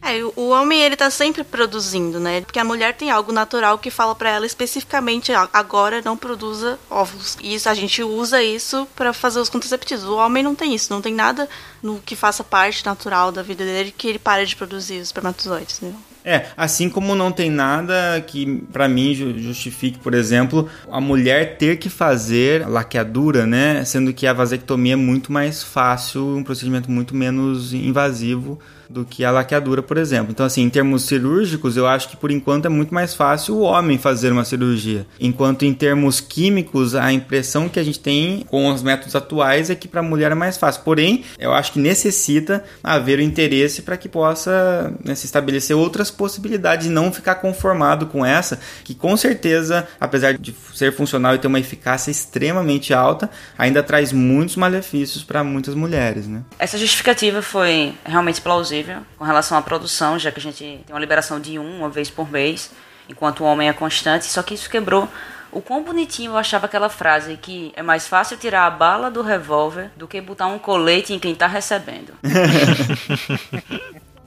É, 0.00 0.22
o 0.36 0.48
homem 0.50 0.80
ele 0.80 0.96
tá 0.96 1.10
sempre 1.10 1.42
produzindo, 1.42 2.20
né? 2.20 2.40
Porque 2.40 2.58
a 2.58 2.64
mulher 2.64 2.94
tem 2.94 3.10
algo 3.10 3.32
natural 3.32 3.78
que 3.78 3.90
fala 3.90 4.14
para 4.14 4.30
ela 4.30 4.46
especificamente 4.46 5.32
agora 5.52 6.00
não 6.04 6.16
produza 6.16 6.78
óvulos. 6.88 7.36
E 7.42 7.54
isso 7.54 7.68
a 7.68 7.74
gente 7.74 8.02
usa 8.02 8.42
isso 8.42 8.86
para 8.94 9.12
fazer 9.12 9.40
os 9.40 9.48
contraceptivos. 9.48 10.04
O 10.04 10.16
homem 10.16 10.42
não 10.42 10.54
tem 10.54 10.74
isso, 10.74 10.92
não 10.92 11.02
tem 11.02 11.12
nada 11.12 11.48
no 11.82 12.00
que 12.00 12.14
faça 12.16 12.44
parte 12.44 12.86
natural 12.86 13.32
da 13.32 13.42
vida 13.42 13.64
dele 13.64 13.92
que 13.96 14.08
ele 14.08 14.18
pare 14.18 14.46
de 14.46 14.56
produzir 14.56 15.00
os 15.00 15.08
espermatozoides, 15.08 15.80
né? 15.80 15.92
É, 16.24 16.46
assim 16.56 16.90
como 16.90 17.14
não 17.14 17.32
tem 17.32 17.50
nada 17.50 18.20
que 18.26 18.62
para 18.72 18.88
mim 18.88 19.14
justifique, 19.14 19.98
por 19.98 20.14
exemplo, 20.14 20.68
a 20.90 21.00
mulher 21.00 21.56
ter 21.56 21.78
que 21.78 21.88
fazer 21.88 22.68
laqueadura, 22.68 23.46
né? 23.46 23.84
Sendo 23.84 24.12
que 24.12 24.26
a 24.26 24.32
vasectomia 24.32 24.92
é 24.92 24.96
muito 24.96 25.32
mais 25.32 25.62
fácil, 25.62 26.36
um 26.36 26.44
procedimento 26.44 26.90
muito 26.90 27.16
menos 27.16 27.72
invasivo 27.72 28.58
do 28.88 29.04
que 29.04 29.24
a 29.24 29.30
laqueadura, 29.30 29.82
por 29.82 29.98
exemplo. 29.98 30.30
Então, 30.30 30.46
assim, 30.46 30.62
em 30.62 30.70
termos 30.70 31.02
cirúrgicos, 31.02 31.76
eu 31.76 31.86
acho 31.86 32.08
que 32.08 32.16
por 32.16 32.30
enquanto 32.30 32.66
é 32.66 32.68
muito 32.68 32.94
mais 32.94 33.14
fácil 33.14 33.56
o 33.56 33.60
homem 33.60 33.98
fazer 33.98 34.32
uma 34.32 34.44
cirurgia. 34.44 35.06
Enquanto 35.20 35.64
em 35.64 35.74
termos 35.74 36.20
químicos, 36.20 36.94
a 36.94 37.12
impressão 37.12 37.68
que 37.68 37.78
a 37.78 37.84
gente 37.84 38.00
tem 38.00 38.44
com 38.48 38.72
os 38.72 38.82
métodos 38.82 39.14
atuais 39.14 39.68
é 39.68 39.74
que 39.74 39.86
para 39.86 40.00
a 40.00 40.02
mulher 40.02 40.32
é 40.32 40.34
mais 40.34 40.56
fácil. 40.56 40.82
Porém, 40.84 41.24
eu 41.38 41.52
acho 41.52 41.72
que 41.72 41.78
necessita 41.78 42.64
haver 42.82 43.18
o 43.18 43.22
interesse 43.22 43.82
para 43.82 43.96
que 43.96 44.08
possa 44.08 44.92
né, 45.04 45.14
se 45.14 45.26
estabelecer 45.26 45.76
outras 45.76 46.10
possibilidades 46.10 46.86
e 46.86 46.90
não 46.90 47.12
ficar 47.12 47.36
conformado 47.36 48.06
com 48.06 48.24
essa, 48.24 48.58
que 48.84 48.94
com 48.94 49.16
certeza, 49.16 49.86
apesar 50.00 50.34
de 50.34 50.54
ser 50.74 50.92
funcional 50.92 51.34
e 51.34 51.38
ter 51.38 51.46
uma 51.46 51.60
eficácia 51.60 52.10
extremamente 52.10 52.94
alta, 52.94 53.30
ainda 53.56 53.82
traz 53.82 54.12
muitos 54.12 54.56
malefícios 54.56 55.22
para 55.22 55.44
muitas 55.44 55.74
mulheres, 55.74 56.26
né? 56.26 56.42
Essa 56.58 56.78
justificativa 56.78 57.42
foi 57.42 57.92
realmente 58.04 58.40
plausível 58.40 58.77
com 59.16 59.24
relação 59.24 59.56
à 59.56 59.62
produção, 59.62 60.18
já 60.18 60.30
que 60.30 60.38
a 60.38 60.42
gente 60.42 60.58
tem 60.58 60.84
uma 60.90 61.00
liberação 61.00 61.40
de 61.40 61.58
um, 61.58 61.78
uma 61.78 61.88
vez 61.88 62.10
por 62.10 62.30
mês, 62.30 62.70
enquanto 63.08 63.40
o 63.40 63.44
homem 63.44 63.68
é 63.68 63.72
constante, 63.72 64.26
só 64.26 64.42
que 64.42 64.54
isso 64.54 64.68
quebrou 64.68 65.08
o 65.50 65.62
quão 65.62 65.82
bonitinho 65.82 66.32
eu 66.32 66.36
achava 66.36 66.66
aquela 66.66 66.88
frase 66.88 67.36
que 67.36 67.72
é 67.74 67.82
mais 67.82 68.06
fácil 68.06 68.36
tirar 68.36 68.66
a 68.66 68.70
bala 68.70 69.10
do 69.10 69.22
revólver 69.22 69.90
do 69.96 70.06
que 70.06 70.20
botar 70.20 70.46
um 70.46 70.58
colete 70.58 71.14
em 71.14 71.18
quem 71.18 71.32
está 71.32 71.46
recebendo. 71.46 72.12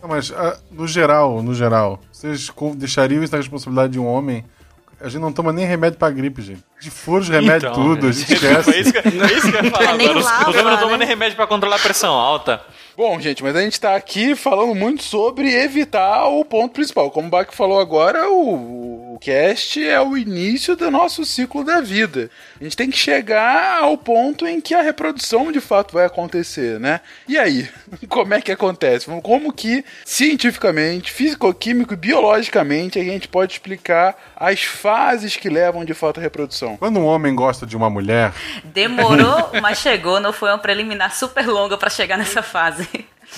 Não, 0.01 0.09
mas 0.09 0.31
uh, 0.31 0.57
no 0.71 0.87
geral, 0.87 1.43
no 1.43 1.53
geral, 1.53 1.99
vocês 2.11 2.51
deixariam 2.75 3.23
isso 3.23 3.31
na 3.31 3.37
responsabilidade 3.37 3.93
de 3.93 3.99
um 3.99 4.07
homem? 4.07 4.43
A 5.03 5.09
gente 5.09 5.21
não 5.21 5.33
toma 5.33 5.51
nem 5.51 5.65
remédio 5.65 5.97
pra 5.97 6.09
gripe, 6.09 6.41
gente. 6.41 6.63
De 6.79 6.91
furos, 6.91 7.27
remédio 7.29 7.69
então, 7.69 7.73
tudo, 7.73 8.07
a 8.07 8.11
gente 8.11 8.33
esquece. 8.33 8.71
É 8.71 8.79
isso 8.79 8.91
que, 8.91 8.97
é 8.99 9.33
isso 9.33 9.51
que 9.51 9.57
eu 9.57 9.63
ia 9.63 9.71
falar. 9.71 9.93
Agora, 9.93 10.17
os, 10.17 10.25
os 10.25 10.47
homens 10.47 10.63
não 10.63 10.77
tomam 10.77 10.97
nem 10.97 11.07
remédio 11.07 11.35
pra 11.35 11.47
controlar 11.47 11.75
a 11.77 11.79
pressão 11.79 12.13
alta. 12.13 12.61
Bom, 12.95 13.19
gente, 13.19 13.41
mas 13.41 13.55
a 13.55 13.61
gente 13.61 13.79
tá 13.79 13.95
aqui 13.95 14.35
falando 14.35 14.75
muito 14.75 15.01
sobre 15.01 15.53
evitar 15.53 16.27
o 16.27 16.43
ponto 16.43 16.73
principal. 16.73 17.09
Como 17.09 17.27
o 17.27 17.29
Bach 17.31 17.47
falou 17.51 17.79
agora, 17.79 18.29
o, 18.29 18.90
o 19.13 19.19
cast 19.19 19.85
é 19.85 19.99
o 19.99 20.17
início 20.17 20.73
do 20.73 20.89
nosso 20.89 21.25
ciclo 21.25 21.65
da 21.65 21.81
vida. 21.81 22.29
A 22.59 22.63
gente 22.63 22.77
tem 22.77 22.89
que 22.89 22.97
chegar 22.97 23.81
ao 23.81 23.97
ponto 23.97 24.47
em 24.47 24.61
que 24.61 24.73
a 24.73 24.81
reprodução 24.81 25.51
de 25.51 25.59
fato 25.59 25.91
vai 25.91 26.05
acontecer, 26.05 26.79
né? 26.79 27.01
E 27.27 27.37
aí, 27.37 27.69
como 28.07 28.33
é 28.33 28.39
que 28.39 28.53
acontece? 28.53 29.07
Como 29.21 29.51
que 29.51 29.83
cientificamente, 30.05 31.11
físico-químico 31.11 31.93
e 31.93 31.97
biologicamente 31.97 32.99
a 32.99 33.03
gente 33.03 33.27
pode 33.27 33.51
explicar 33.51 34.15
as 34.33 34.63
fases 34.63 35.35
que 35.35 35.49
levam 35.49 35.83
de 35.83 35.93
fato 35.93 36.19
à 36.19 36.23
reprodução? 36.23 36.77
Quando 36.77 36.97
um 36.97 37.05
homem 37.05 37.35
gosta 37.35 37.65
de 37.65 37.75
uma 37.75 37.89
mulher. 37.89 38.31
Demorou, 38.63 39.51
mas 39.61 39.79
chegou, 39.79 40.21
não 40.21 40.31
foi 40.31 40.49
uma 40.49 40.57
preliminar 40.57 41.13
super 41.13 41.45
longa 41.47 41.77
para 41.77 41.89
chegar 41.89 42.17
nessa 42.17 42.41
fase. 42.41 42.87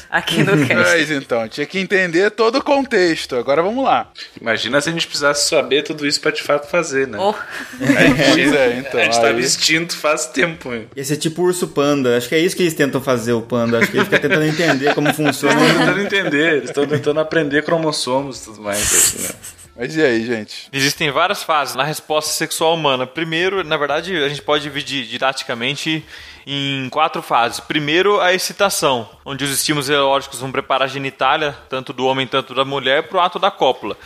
Aqui 0.10 0.44
no 0.44 0.58
cast. 0.68 0.76
Mas 0.76 1.12
então, 1.12 1.48
tinha 1.48 1.66
que 1.66 1.80
entender 1.80 2.32
todo 2.32 2.58
o 2.58 2.64
contexto. 2.64 3.36
Agora 3.36 3.62
vamos 3.62 3.84
lá. 3.84 4.12
Imagina 4.40 4.80
se 4.82 4.90
a 4.90 4.92
gente 4.92 5.08
precisasse 5.08 5.50
saber 5.50 5.84
tudo 5.84 6.06
isso 6.08 6.20
pra 6.22 6.32
de 6.32 6.42
fato 6.42 6.68
fazer, 6.70 7.08
né? 7.08 7.18
Oh, 7.20 7.34
é, 7.84 8.78
então. 8.80 9.00
a 9.00 9.04
gente 9.04 9.22
tava 9.22 9.40
extinto 9.40 9.96
faz 9.98 10.26
tempo. 10.28 10.74
hein? 10.74 10.88
Ia 10.96 11.04
ser 11.04 11.18
tipo 11.18 11.42
urso 11.42 11.68
panda. 11.68 12.18
Acho 12.18 12.30
que 12.30 12.36
é 12.36 12.40
isso 12.40 12.56
que 12.56 12.64
eles 12.64 12.74
tentam 12.74 13.02
fazer, 13.02 13.34
o 13.34 13.42
panda. 13.42 13.80
Acho 13.80 13.92
que 13.92 13.98
ele 13.98 14.06
fica 14.06 14.20
tentando 14.20 14.46
entender 14.46 14.94
como 14.94 15.14
funciona. 15.14 15.54
Estão 15.56 15.78
tentando 15.86 16.02
entender, 16.02 16.54
eles 16.58 16.70
estão 16.70 16.88
tentando 16.88 17.20
aprender 17.20 17.64
cromossomos 17.64 18.42
e 18.42 18.46
tudo 18.46 18.62
mais. 18.62 18.82
Assim, 18.82 19.24
né? 19.28 19.30
Mas 19.76 19.96
e 19.96 20.02
aí, 20.04 20.24
gente? 20.24 20.70
Existem 20.72 21.10
várias 21.10 21.42
fases 21.42 21.74
na 21.74 21.84
resposta 21.84 22.32
sexual 22.32 22.76
humana. 22.76 23.08
Primeiro, 23.08 23.64
na 23.64 23.76
verdade, 23.76 24.16
a 24.16 24.30
gente 24.30 24.42
pode 24.42 24.64
dividir 24.64 25.06
didaticamente 25.08 26.06
em 26.46 26.90
quatro 26.90 27.22
fases. 27.22 27.60
Primeiro, 27.60 28.20
a 28.20 28.34
excitação, 28.34 29.10
onde 29.26 29.44
os 29.44 29.52
estímulos 29.52 29.90
eróticos 29.90 30.40
vão 30.40 30.52
preparar 30.52 30.88
a 30.88 30.92
genitália, 30.92 31.58
tanto 31.70 31.94
do 31.94 32.06
homem 32.06 32.28
quanto 32.28 32.54
da 32.54 32.66
mulher, 32.66 33.04
para 33.04 33.18
o 33.18 33.22
ato 33.22 33.40
da 33.40 33.52
cópula. 33.52 33.98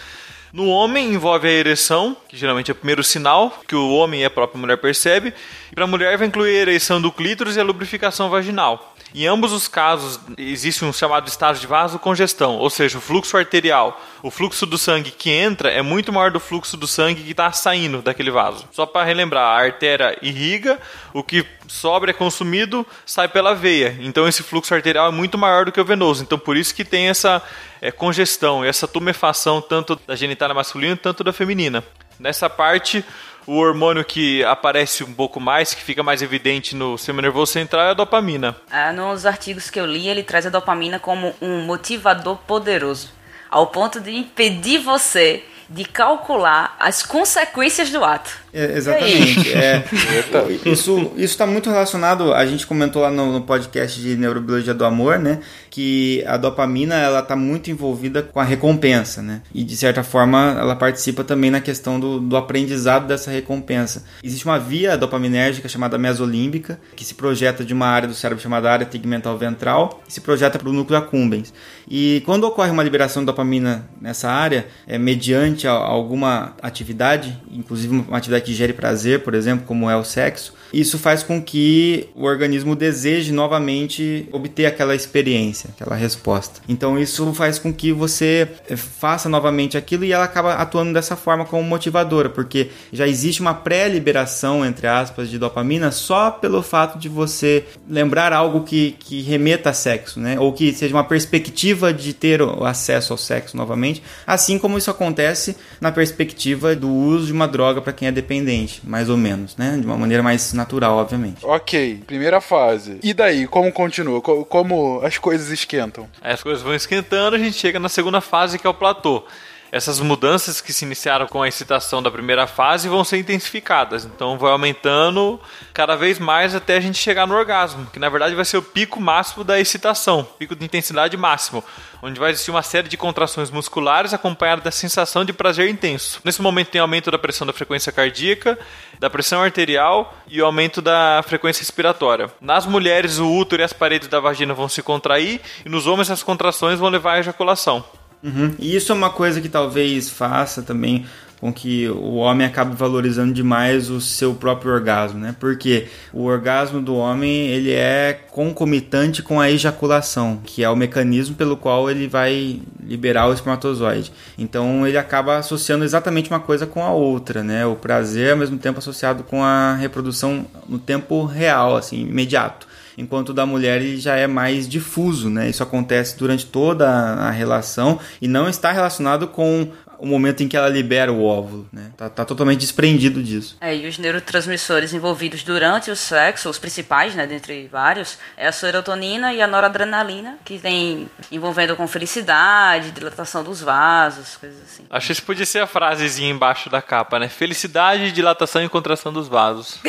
No 0.53 0.67
homem, 0.67 1.13
envolve 1.13 1.47
a 1.47 1.51
ereção, 1.51 2.15
que 2.27 2.37
geralmente 2.37 2.71
é 2.71 2.73
o 2.73 2.75
primeiro 2.75 3.03
sinal 3.03 3.61
que 3.67 3.75
o 3.75 3.93
homem 3.93 4.21
e 4.21 4.25
a 4.25 4.29
própria 4.29 4.59
mulher 4.59 4.77
percebe. 4.77 5.33
E 5.71 5.75
para 5.75 5.83
a 5.83 5.87
mulher, 5.87 6.17
vai 6.17 6.27
incluir 6.27 6.57
a 6.57 6.61
ereção 6.61 7.01
do 7.01 7.11
clítoris 7.11 7.55
e 7.55 7.59
a 7.59 7.63
lubrificação 7.63 8.29
vaginal. 8.29 8.95
Em 9.15 9.25
ambos 9.25 9.53
os 9.53 9.67
casos, 9.67 10.19
existe 10.37 10.83
um 10.83 10.91
chamado 10.91 11.27
estado 11.27 11.57
de 11.57 11.65
vasocongestão, 11.65 12.57
ou 12.57 12.69
seja, 12.69 12.97
o 12.97 13.01
fluxo 13.01 13.37
arterial. 13.37 13.99
O 14.21 14.29
fluxo 14.29 14.65
do 14.65 14.77
sangue 14.77 15.11
que 15.11 15.31
entra 15.31 15.71
é 15.71 15.81
muito 15.81 16.11
maior 16.11 16.29
do 16.29 16.39
fluxo 16.39 16.75
do 16.75 16.85
sangue 16.85 17.23
que 17.23 17.31
está 17.31 17.51
saindo 17.51 18.01
daquele 18.01 18.29
vaso. 18.29 18.67
Só 18.71 18.85
para 18.85 19.05
relembrar, 19.05 19.43
a 19.43 19.63
artéria 19.63 20.17
irriga, 20.21 20.77
o 21.13 21.23
que 21.23 21.45
sobra 21.67 22.11
é 22.11 22.13
consumido, 22.13 22.85
sai 23.05 23.27
pela 23.29 23.55
veia. 23.55 23.97
Então 24.01 24.27
esse 24.27 24.43
fluxo 24.43 24.73
arterial 24.73 25.07
é 25.07 25.11
muito 25.11 25.37
maior 25.37 25.65
do 25.65 25.71
que 25.71 25.79
o 25.79 25.85
venoso. 25.85 26.23
Então 26.23 26.37
por 26.37 26.57
isso 26.57 26.75
que 26.75 26.83
tem 26.83 27.07
essa 27.07 27.41
é, 27.81 27.91
congestão, 27.91 28.63
essa 28.63 28.87
tumefação 28.87 29.61
tanto 29.61 29.99
da 30.05 30.15
genitália 30.15 30.53
masculina 30.53 30.97
quanto 30.97 31.23
da 31.23 31.31
feminina. 31.31 31.83
Nessa 32.19 32.49
parte, 32.49 33.05
o 33.47 33.55
hormônio 33.55 34.03
que 34.03 34.43
aparece 34.43 35.03
um 35.03 35.13
pouco 35.13 35.39
mais, 35.39 35.73
que 35.73 35.81
fica 35.81 36.03
mais 36.03 36.21
evidente 36.21 36.75
no 36.75 36.97
sistema 36.97 37.21
nervoso 37.21 37.53
central 37.53 37.87
é 37.87 37.91
a 37.91 37.93
dopamina. 37.93 38.55
ah, 38.69 38.91
nos 38.91 39.25
artigos 39.25 39.69
que 39.69 39.79
eu 39.79 39.85
li, 39.85 40.09
ele 40.09 40.21
traz 40.21 40.45
a 40.45 40.49
dopamina 40.49 40.99
como 40.99 41.33
um 41.41 41.61
motivador 41.61 42.37
poderoso, 42.45 43.09
ao 43.49 43.67
ponto 43.67 44.01
de 44.01 44.13
impedir 44.13 44.79
você 44.79 45.43
de 45.69 45.83
calcular 45.83 46.75
as 46.79 47.03
consequências 47.03 47.89
do 47.89 48.03
ato. 48.03 48.31
É, 48.53 48.77
exatamente. 48.77 49.53
É, 49.53 49.83
isso 50.65 51.11
está 51.17 51.45
muito 51.45 51.69
relacionado. 51.69 52.33
A 52.33 52.45
gente 52.45 52.65
comentou 52.65 53.01
lá 53.01 53.11
no, 53.11 53.33
no 53.33 53.41
podcast 53.41 53.99
de 53.99 54.15
neurobiologia 54.15 54.73
do 54.73 54.85
amor, 54.85 55.19
né? 55.19 55.41
Que 55.77 56.23
a 56.25 56.37
dopamina 56.37 56.95
ela 56.95 57.19
está 57.19 57.35
muito 57.35 57.69
envolvida 57.69 58.23
com 58.23 58.39
a 58.39 58.43
recompensa, 58.43 59.21
né? 59.21 59.43
E 59.53 59.63
de 59.63 59.77
certa 59.77 60.03
forma 60.03 60.55
ela 60.59 60.75
participa 60.75 61.23
também 61.23 61.51
na 61.51 61.61
questão 61.61 61.99
do, 61.99 62.19
do 62.19 62.35
aprendizado 62.35 63.05
dessa 63.05 63.29
recompensa. 63.29 64.03
Existe 64.23 64.43
uma 64.43 64.57
via 64.57 64.97
dopaminérgica 64.97 65.69
chamada 65.69 65.95
mesolímbica 65.99 66.79
que 66.95 67.05
se 67.05 67.13
projeta 67.13 67.63
de 67.63 67.75
uma 67.75 67.85
área 67.85 68.07
do 68.07 68.15
cérebro 68.15 68.41
chamada 68.41 68.71
área 68.71 68.87
tegmental 68.87 69.37
ventral 69.37 70.01
e 70.09 70.11
se 70.11 70.19
projeta 70.19 70.57
para 70.57 70.67
o 70.67 70.73
núcleo 70.73 70.97
accumbens. 70.97 71.53
E 71.87 72.23
quando 72.25 72.45
ocorre 72.45 72.71
uma 72.71 72.83
liberação 72.83 73.21
de 73.21 73.27
dopamina 73.27 73.87
nessa 74.01 74.31
área, 74.31 74.65
é 74.87 74.97
mediante 74.97 75.67
a- 75.67 75.71
alguma 75.73 76.55
atividade, 76.59 77.39
inclusive 77.51 78.03
uma 78.07 78.17
atividade 78.17 78.45
que 78.45 78.53
gere 78.55 78.73
prazer, 78.73 79.19
por 79.19 79.35
exemplo, 79.35 79.63
como 79.67 79.87
é 79.87 79.95
o 79.95 80.03
sexo, 80.03 80.55
isso 80.73 80.97
faz 80.97 81.21
com 81.21 81.39
que 81.39 82.09
o 82.15 82.23
organismo 82.25 82.75
deseje 82.75 83.31
novamente 83.31 84.27
obter 84.31 84.65
aquela 84.65 84.95
experiência, 84.95 85.66
aquela 85.69 85.95
resposta. 85.95 86.61
Então 86.67 86.97
isso 86.99 87.33
faz 87.33 87.57
com 87.59 87.71
que 87.73 87.91
você 87.91 88.47
eh, 88.69 88.75
faça 88.75 89.27
novamente 89.29 89.77
aquilo 89.77 90.03
e 90.05 90.11
ela 90.11 90.23
acaba 90.23 90.53
atuando 90.55 90.93
dessa 90.93 91.15
forma 91.15 91.45
como 91.45 91.63
motivadora, 91.63 92.29
porque 92.29 92.69
já 92.91 93.07
existe 93.07 93.41
uma 93.41 93.53
pré-liberação, 93.53 94.65
entre 94.65 94.87
aspas, 94.87 95.29
de 95.29 95.37
dopamina 95.39 95.91
só 95.91 96.29
pelo 96.31 96.61
fato 96.61 96.97
de 96.99 97.09
você 97.09 97.65
lembrar 97.89 98.33
algo 98.33 98.63
que, 98.63 98.91
que 98.99 99.21
remeta 99.21 99.69
a 99.69 99.73
sexo, 99.73 100.19
né? 100.19 100.39
Ou 100.39 100.53
que 100.53 100.73
seja 100.73 100.93
uma 100.95 101.03
perspectiva 101.03 101.93
de 101.93 102.13
ter 102.13 102.41
acesso 102.65 103.13
ao 103.13 103.17
sexo 103.17 103.55
novamente, 103.57 104.01
assim 104.25 104.57
como 104.59 104.77
isso 104.77 104.91
acontece 104.91 105.55
na 105.81 105.91
perspectiva 105.91 106.75
do 106.75 106.89
uso 106.89 107.27
de 107.27 107.33
uma 107.33 107.47
droga 107.47 107.81
para 107.81 107.93
quem 107.93 108.07
é 108.07 108.11
dependente, 108.11 108.81
mais 108.83 109.09
ou 109.09 109.17
menos, 109.17 109.55
né? 109.57 109.77
De 109.79 109.85
uma 109.85 109.97
maneira 109.97 110.21
mais 110.23 110.53
natural, 110.53 110.97
obviamente. 110.97 111.45
Ok, 111.45 112.01
primeira 112.05 112.41
fase. 112.41 112.99
E 113.03 113.13
daí, 113.13 113.47
como 113.47 113.71
continua? 113.71 114.21
Co- 114.21 114.45
Como 114.45 115.01
as 115.03 115.17
coisas 115.17 115.51
esquentam? 115.59 116.09
As 116.21 116.41
coisas 116.41 116.61
vão 116.61 116.73
esquentando, 116.73 117.35
a 117.35 117.39
gente 117.39 117.57
chega 117.57 117.79
na 117.79 117.89
segunda 117.89 118.21
fase, 118.21 118.57
que 118.57 118.65
é 118.65 118.69
o 118.69 118.73
platô. 118.73 119.25
Essas 119.71 119.99
mudanças 119.99 120.61
que 120.61 120.71
se 120.71 120.85
iniciaram 120.85 121.27
com 121.27 121.41
a 121.41 121.47
excitação 121.47 122.01
da 122.01 122.09
primeira 122.09 122.47
fase 122.47 122.87
vão 122.87 123.03
ser 123.03 123.17
intensificadas. 123.17 124.05
Então 124.05 124.37
vai 124.37 124.51
aumentando 124.51 125.39
cada 125.73 125.95
vez 125.95 126.19
mais 126.19 126.55
até 126.55 126.77
a 126.77 126.79
gente 126.79 126.97
chegar 126.97 127.27
no 127.27 127.35
orgasmo, 127.35 127.85
que 127.87 127.99
na 127.99 128.09
verdade 128.09 128.33
vai 128.33 128.45
ser 128.45 128.57
o 128.57 128.61
pico 128.61 128.99
máximo 128.99 129.43
da 129.43 129.59
excitação, 129.59 130.23
pico 130.23 130.55
de 130.55 130.63
intensidade 130.63 131.17
máximo, 131.17 131.63
onde 132.01 132.19
vai 132.19 132.31
existir 132.31 132.51
uma 132.51 132.63
série 132.63 132.87
de 132.87 132.95
contrações 132.95 133.51
musculares 133.51 134.13
acompanhada 134.13 134.61
da 134.61 134.71
sensação 134.71 135.25
de 135.25 135.33
prazer 135.33 135.69
intenso. 135.69 136.21
Nesse 136.23 136.41
momento 136.41 136.69
tem 136.69 136.79
aumento 136.79 137.11
da 137.11 137.19
pressão 137.19 137.45
da 137.45 137.53
frequência 137.53 137.91
cardíaca, 137.91 138.57
da 138.99 139.09
pressão 139.09 139.41
arterial 139.41 140.17
e 140.27 140.41
o 140.41 140.45
aumento 140.45 140.81
da 140.81 141.21
frequência 141.27 141.61
respiratória. 141.61 142.31
Nas 142.39 142.65
mulheres, 142.65 143.19
o 143.19 143.29
útero 143.29 143.61
e 143.61 143.65
as 143.65 143.73
paredes 143.73 144.07
da 144.07 144.19
vagina 144.19 144.53
vão 144.53 144.69
se 144.69 144.81
contrair 144.81 145.41
e 145.65 145.69
nos 145.69 145.87
homens 145.87 146.09
as 146.09 146.23
contrações 146.23 146.79
vão 146.79 146.89
levar 146.89 147.13
à 147.13 147.19
ejaculação. 147.19 147.83
Uhum. 148.27 148.53
E 148.59 148.75
isso 148.75 148.91
é 148.91 148.95
uma 148.95 149.09
coisa 149.09 149.39
que 149.39 149.49
talvez 149.49 150.09
faça 150.09 150.61
também 150.61 151.05
com 151.39 151.53
que 151.53 151.87
o 151.89 152.15
homem 152.15 152.47
acabe 152.47 152.75
valorizando 152.75 153.31
demais 153.31 153.89
o 153.89 154.01
seu 154.01 154.33
próprio 154.33 154.71
orgasmo, 154.71 155.19
né? 155.19 155.35
Porque 155.39 155.87
o 156.11 156.23
orgasmo 156.23 156.81
do 156.81 156.95
homem 156.95 157.47
ele 157.47 157.71
é 157.71 158.19
concomitante 158.31 159.21
com 159.21 159.39
a 159.39 159.49
ejaculação, 159.49 160.41
que 160.43 160.63
é 160.63 160.69
o 160.69 160.75
mecanismo 160.75 161.35
pelo 161.35 161.55
qual 161.55 161.89
ele 161.91 162.07
vai 162.07 162.59
liberar 162.83 163.27
o 163.27 163.33
espermatozoide. 163.33 164.11
Então 164.37 164.87
ele 164.87 164.97
acaba 164.97 165.37
associando 165.37 165.85
exatamente 165.85 166.29
uma 166.29 166.39
coisa 166.39 166.65
com 166.65 166.83
a 166.83 166.91
outra, 166.91 167.43
né? 167.43 167.65
O 167.65 167.75
prazer 167.75 168.31
ao 168.31 168.37
mesmo 168.37 168.57
tempo 168.57 168.79
associado 168.79 169.23
com 169.23 169.43
a 169.43 169.75
reprodução 169.75 170.45
no 170.67 170.79
tempo 170.79 171.23
real, 171.25 171.77
assim, 171.77 172.01
imediato 172.01 172.67
enquanto 172.97 173.29
o 173.29 173.33
da 173.33 173.45
mulher 173.45 173.81
ele 173.81 173.97
já 173.97 174.15
é 174.15 174.27
mais 174.27 174.67
difuso, 174.67 175.29
né? 175.29 175.49
Isso 175.49 175.63
acontece 175.63 176.17
durante 176.17 176.45
toda 176.45 176.87
a 176.89 177.29
relação 177.29 177.99
e 178.21 178.27
não 178.27 178.49
está 178.49 178.71
relacionado 178.71 179.27
com 179.27 179.71
o 179.99 180.05
momento 180.05 180.43
em 180.43 180.47
que 180.47 180.55
ela 180.55 180.69
libera 180.69 181.11
o 181.11 181.23
óvulo, 181.23 181.67
né? 181.73 181.91
Tá, 181.97 182.07
tá 182.07 182.23
totalmente 182.23 182.59
desprendido 182.59 183.21
disso. 183.23 183.57
É, 183.59 183.75
e 183.75 183.87
os 183.87 183.97
neurotransmissores 183.97 184.93
envolvidos 184.93 185.43
durante 185.43 185.89
o 185.89 185.95
sexo, 185.95 186.49
os 186.49 186.59
principais, 186.59 187.15
né, 187.15 187.25
dentre 187.25 187.67
vários, 187.67 188.17
é 188.35 188.47
a 188.47 188.51
serotonina 188.51 189.33
e 189.33 189.41
a 189.41 189.47
noradrenalina, 189.47 190.37
que 190.45 190.59
tem 190.59 191.09
envolvendo 191.31 191.75
com 191.75 191.87
felicidade, 191.87 192.91
dilatação 192.91 193.43
dos 193.43 193.59
vasos, 193.59 194.37
coisas 194.37 194.61
assim. 194.61 194.83
Acho 194.87 195.07
que 195.07 195.13
isso 195.13 195.23
podia 195.23 195.45
ser 195.47 195.59
a 195.59 195.67
frasezinha 195.67 196.29
embaixo 196.29 196.69
da 196.69 196.81
capa, 196.81 197.17
né? 197.17 197.27
Felicidade, 197.27 198.11
dilatação 198.11 198.63
e 198.63 198.69
contração 198.69 199.11
dos 199.11 199.27
vasos. 199.27 199.79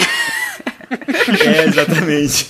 É, 1.44 1.64
exatamente. 1.64 2.48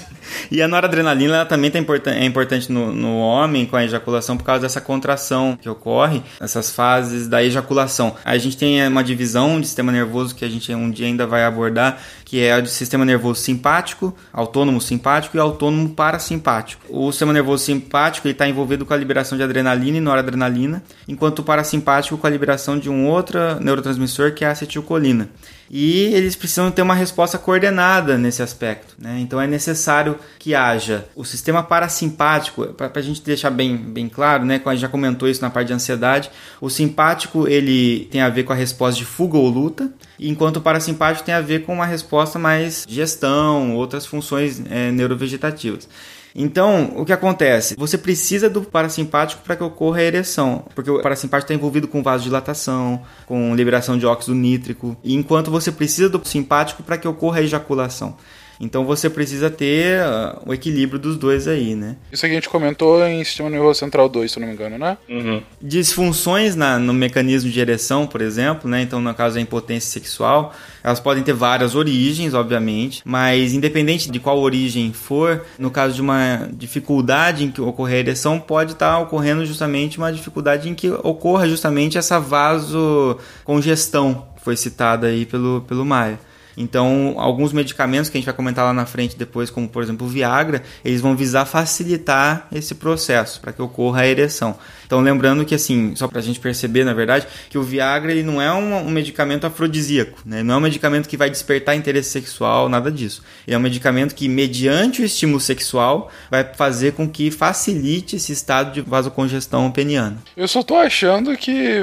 E 0.51 0.63
a 0.63 0.69
noradrenalina 0.69 1.37
ela 1.37 1.47
também 1.47 1.71
tá 1.71 1.79
importan 1.79 2.13
é 2.13 2.25
importante 2.25 2.71
no, 2.71 2.93
no 2.93 3.19
homem 3.19 3.67
com 3.67 3.77
a 3.77 3.85
ejaculação 3.85 4.37
por 4.37 4.45
causa 4.45 4.63
dessa 4.63 4.81
contração 4.81 5.59
que 5.61 5.69
ocorre, 5.69 6.23
essas 6.41 6.71
fases 6.71 7.29
da 7.29 7.43
ejaculação. 7.43 8.15
A 8.25 8.37
gente 8.39 8.57
tem 8.57 8.87
uma 8.87 9.05
divisão 9.05 9.61
de 9.61 9.67
sistema 9.67 9.93
nervoso 9.93 10.35
que 10.35 10.45
a 10.45 10.49
gente 10.49 10.73
um 10.75 10.91
dia 10.91 11.07
ainda 11.07 11.27
vai 11.27 11.45
abordar, 11.45 11.99
que 12.29 12.43
é 12.43 12.53
a 12.53 12.61
de 12.61 12.69
sistema 12.69 13.07
nervoso 13.07 13.41
simpático, 13.41 14.15
autônomo 14.31 14.83
simpático 14.83 15.35
e 15.35 15.41
autônomo 15.41 15.89
parasimpático. 15.89 16.85
O 16.91 17.11
sistema 17.11 17.33
nervoso 17.33 17.65
simpático 17.65 18.29
está 18.29 18.47
envolvido 18.47 18.85
com 18.85 18.93
a 18.93 18.99
liberação 18.99 19.39
de 19.39 19.43
adrenalina 19.43 19.97
e 19.97 20.01
noradrenalina, 20.01 20.83
enquanto 21.09 21.39
o 21.39 21.43
parasimpático 21.43 22.19
com 22.19 22.27
a 22.27 22.31
liberação 22.31 22.79
de 22.79 22.91
um 22.91 23.09
outro 23.09 23.39
neurotransmissor 23.61 24.35
que 24.35 24.45
é 24.45 24.49
a 24.49 24.51
acetilcolina. 24.51 25.31
E 25.71 26.05
eles 26.15 26.35
precisam 26.35 26.71
ter 26.71 26.83
uma 26.83 26.95
resposta 26.95 27.39
coordenada 27.39 28.17
nesse 28.17 28.43
aspecto. 28.43 28.95
Né? 28.99 29.19
Então 29.21 29.41
é 29.41 29.47
necessário 29.47 30.19
que 30.39 30.55
haja 30.55 31.07
o 31.15 31.25
sistema 31.25 31.63
parasimpático, 31.63 32.67
para 32.75 32.91
a 32.95 33.03
gente 33.03 33.23
deixar 33.23 33.51
bem, 33.51 33.77
bem 33.77 34.09
claro, 34.09 34.45
né? 34.45 34.61
a 34.65 34.71
gente 34.71 34.81
já 34.81 34.89
comentou 34.89 35.29
isso 35.29 35.43
na 35.43 35.51
parte 35.51 35.69
de 35.69 35.75
ansiedade, 35.75 36.31
o 36.61 36.71
simpático 36.71 37.47
ele 37.49 38.07
tem 38.11 38.21
a 38.21 38.29
ver 38.29 38.45
com 38.45 38.53
a 38.53 38.57
resposta 38.57 38.99
de 38.99 39.05
fuga 39.05 39.37
ou 39.37 39.49
luta, 39.49 39.91
enquanto 40.19 40.57
o 40.57 40.61
parasimpático 40.61 41.25
tem 41.25 41.35
a 41.35 41.41
ver 41.41 41.65
com 41.65 41.75
uma 41.75 41.87
resposta 41.87 42.18
mais 42.39 42.85
gestão, 42.89 43.77
outras 43.77 44.07
funções 44.07 44.63
é, 44.71 44.91
neurovegetativas. 44.91 45.89
Então, 46.35 46.93
o 46.97 47.05
que 47.05 47.13
acontece? 47.13 47.75
Você 47.77 47.99
precisa 47.99 48.49
do 48.49 48.63
parasimpático 48.63 49.43
para 49.43 49.57
que 49.57 49.65
ocorra 49.65 49.99
a 49.99 50.05
ereção, 50.05 50.65
porque 50.75 50.91
o 50.91 51.03
parasimpático 51.03 51.51
está 51.51 51.55
envolvido 51.55 51.89
com 51.89 52.03
vasodilatação, 52.03 53.03
com 53.27 53.55
liberação 53.55 53.99
de 53.99 54.07
óxido 54.07 54.35
nítrico, 54.35 54.97
enquanto 55.03 55.51
você 55.51 55.73
precisa 55.73 56.09
do 56.09 56.21
simpático 56.25 56.83
para 56.83 56.99
que 56.99 57.09
ocorra 57.09 57.39
a 57.39 57.43
ejaculação. 57.43 58.17
Então 58.61 58.85
você 58.85 59.09
precisa 59.09 59.51
ter 59.51 60.03
uh, 60.03 60.41
o 60.47 60.55
equilíbrio 60.55 60.99
dos 60.99 61.17
dois 61.17 61.47
aí, 61.47 61.75
né? 61.75 61.97
Isso 62.11 62.27
aqui 62.27 62.33
a 62.33 62.37
gente 62.37 62.49
comentou 62.49 63.07
em 63.07 63.23
Sistema 63.23 63.49
Nervoso 63.49 63.79
Central 63.79 64.09
2, 64.09 64.31
se 64.31 64.39
eu 64.39 64.41
não 64.41 64.49
me 64.49 64.55
engano, 64.55 64.79
né? 64.79 64.99
Uhum. 65.09 65.43
Disfunções 65.63 66.57
na, 66.57 66.79
no 66.79 66.93
mecanismo 66.93 67.51
de 67.51 67.61
ereção, 67.61 68.07
por 68.07 68.21
exemplo, 68.21 68.69
né? 68.69 68.83
Então, 68.83 69.01
no 69.01 69.15
caso 69.15 69.37
da 69.37 69.41
impotência 69.41 69.91
sexual, 69.91 70.55
elas 70.83 71.01
podem 71.01 71.23
ter 71.23 71.33
várias 71.33 71.75
origens, 71.75 72.35
obviamente, 72.35 73.03
mas 73.05 73.53
independente 73.53 74.11
de 74.11 74.19
qual 74.19 74.39
origem 74.39 74.93
for, 74.93 75.45
no 75.59 75.71
caso 75.71 75.95
de 75.95 76.01
uma 76.01 76.49
dificuldade 76.53 77.45
em 77.45 77.51
que 77.51 77.61
ocorrer 77.61 77.97
a 77.97 78.01
ereção, 78.01 78.41
pode 78.41 78.73
estar 78.73 78.99
ocorrendo 78.99 79.47
justamente 79.47 79.99
uma 79.99 80.13
dificuldade 80.13 80.69
em 80.69 80.75
que 80.75 80.91
ocorra 80.91 81.49
justamente 81.49 81.99
essa 81.99 82.19
vasocongestão 82.19 84.27
que 84.37 84.43
foi 84.43 84.57
citada 84.57 85.07
aí 85.07 85.25
pelo, 85.25 85.63
pelo 85.63 85.85
Maia. 85.85 86.19
Então, 86.59 87.15
alguns 87.17 87.53
medicamentos 87.53 88.11
que 88.11 88.17
a 88.17 88.21
gente 88.21 88.27
vai 88.27 88.35
comentar 88.35 88.65
lá 88.65 88.73
na 88.73 88.85
frente 88.85 89.17
depois, 89.17 89.49
como 89.49 89.69
por 89.69 89.81
exemplo 89.81 90.09
o 90.09 90.11
Viagra, 90.11 90.63
eles 90.85 91.01
vão 91.01 91.17
visar 91.17 91.45
facilitar 91.45 92.49
esse 92.53 92.75
processo 92.75 93.41
para 93.41 93.53
que 93.53 93.63
ocorra 93.63 94.01
a 94.01 94.07
ereção. 94.07 94.59
Então, 94.85 95.01
lembrando 95.01 95.45
que 95.45 95.55
assim, 95.55 95.95
só 95.95 96.09
para 96.09 96.19
a 96.19 96.23
gente 96.23 96.41
perceber, 96.41 96.83
na 96.83 96.93
verdade, 96.93 97.27
que 97.49 97.59
o 97.59 97.63
Viagra 97.63 98.11
ele 98.11 98.25
não 98.25 98.43
é 98.43 98.53
um, 98.53 98.89
um 98.89 98.91
medicamento 98.91 99.47
afrodisíaco, 99.47 100.19
né? 100.27 100.43
Não 100.43 100.55
é 100.55 100.57
um 100.57 100.61
medicamento 100.61 101.09
que 101.09 101.17
vai 101.17 101.31
despertar 101.31 101.77
interesse 101.77 102.11
sexual, 102.11 102.69
nada 102.69 102.91
disso. 102.91 103.23
Ele 103.47 103.55
é 103.55 103.59
um 103.59 103.63
medicamento 103.63 104.15
que, 104.15 104.29
mediante 104.29 105.03
o 105.03 105.05
estímulo 105.05 105.41
sexual, 105.41 106.11
vai 106.31 106.43
fazer 106.43 106.93
com 106.93 107.09
que 107.09 107.31
facilite 107.31 108.17
esse 108.17 108.33
estado 108.33 108.73
de 108.73 108.81
vasocongestão 108.81 109.71
peniana. 109.71 110.17
Eu 110.37 110.49
só 110.49 110.63
tô 110.63 110.75
achando 110.75 111.37
que, 111.37 111.81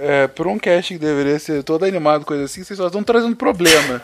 é, 0.00 0.26
por 0.26 0.46
um 0.46 0.58
cast 0.58 0.92
que 0.92 0.98
deveria 0.98 1.38
ser 1.38 1.62
todo 1.62 1.84
animado, 1.84 2.26
coisa 2.26 2.44
assim, 2.44 2.62
vocês 2.62 2.76
só 2.76 2.88
estão 2.88 3.02
trazendo 3.02 3.36
problema. 3.36 4.02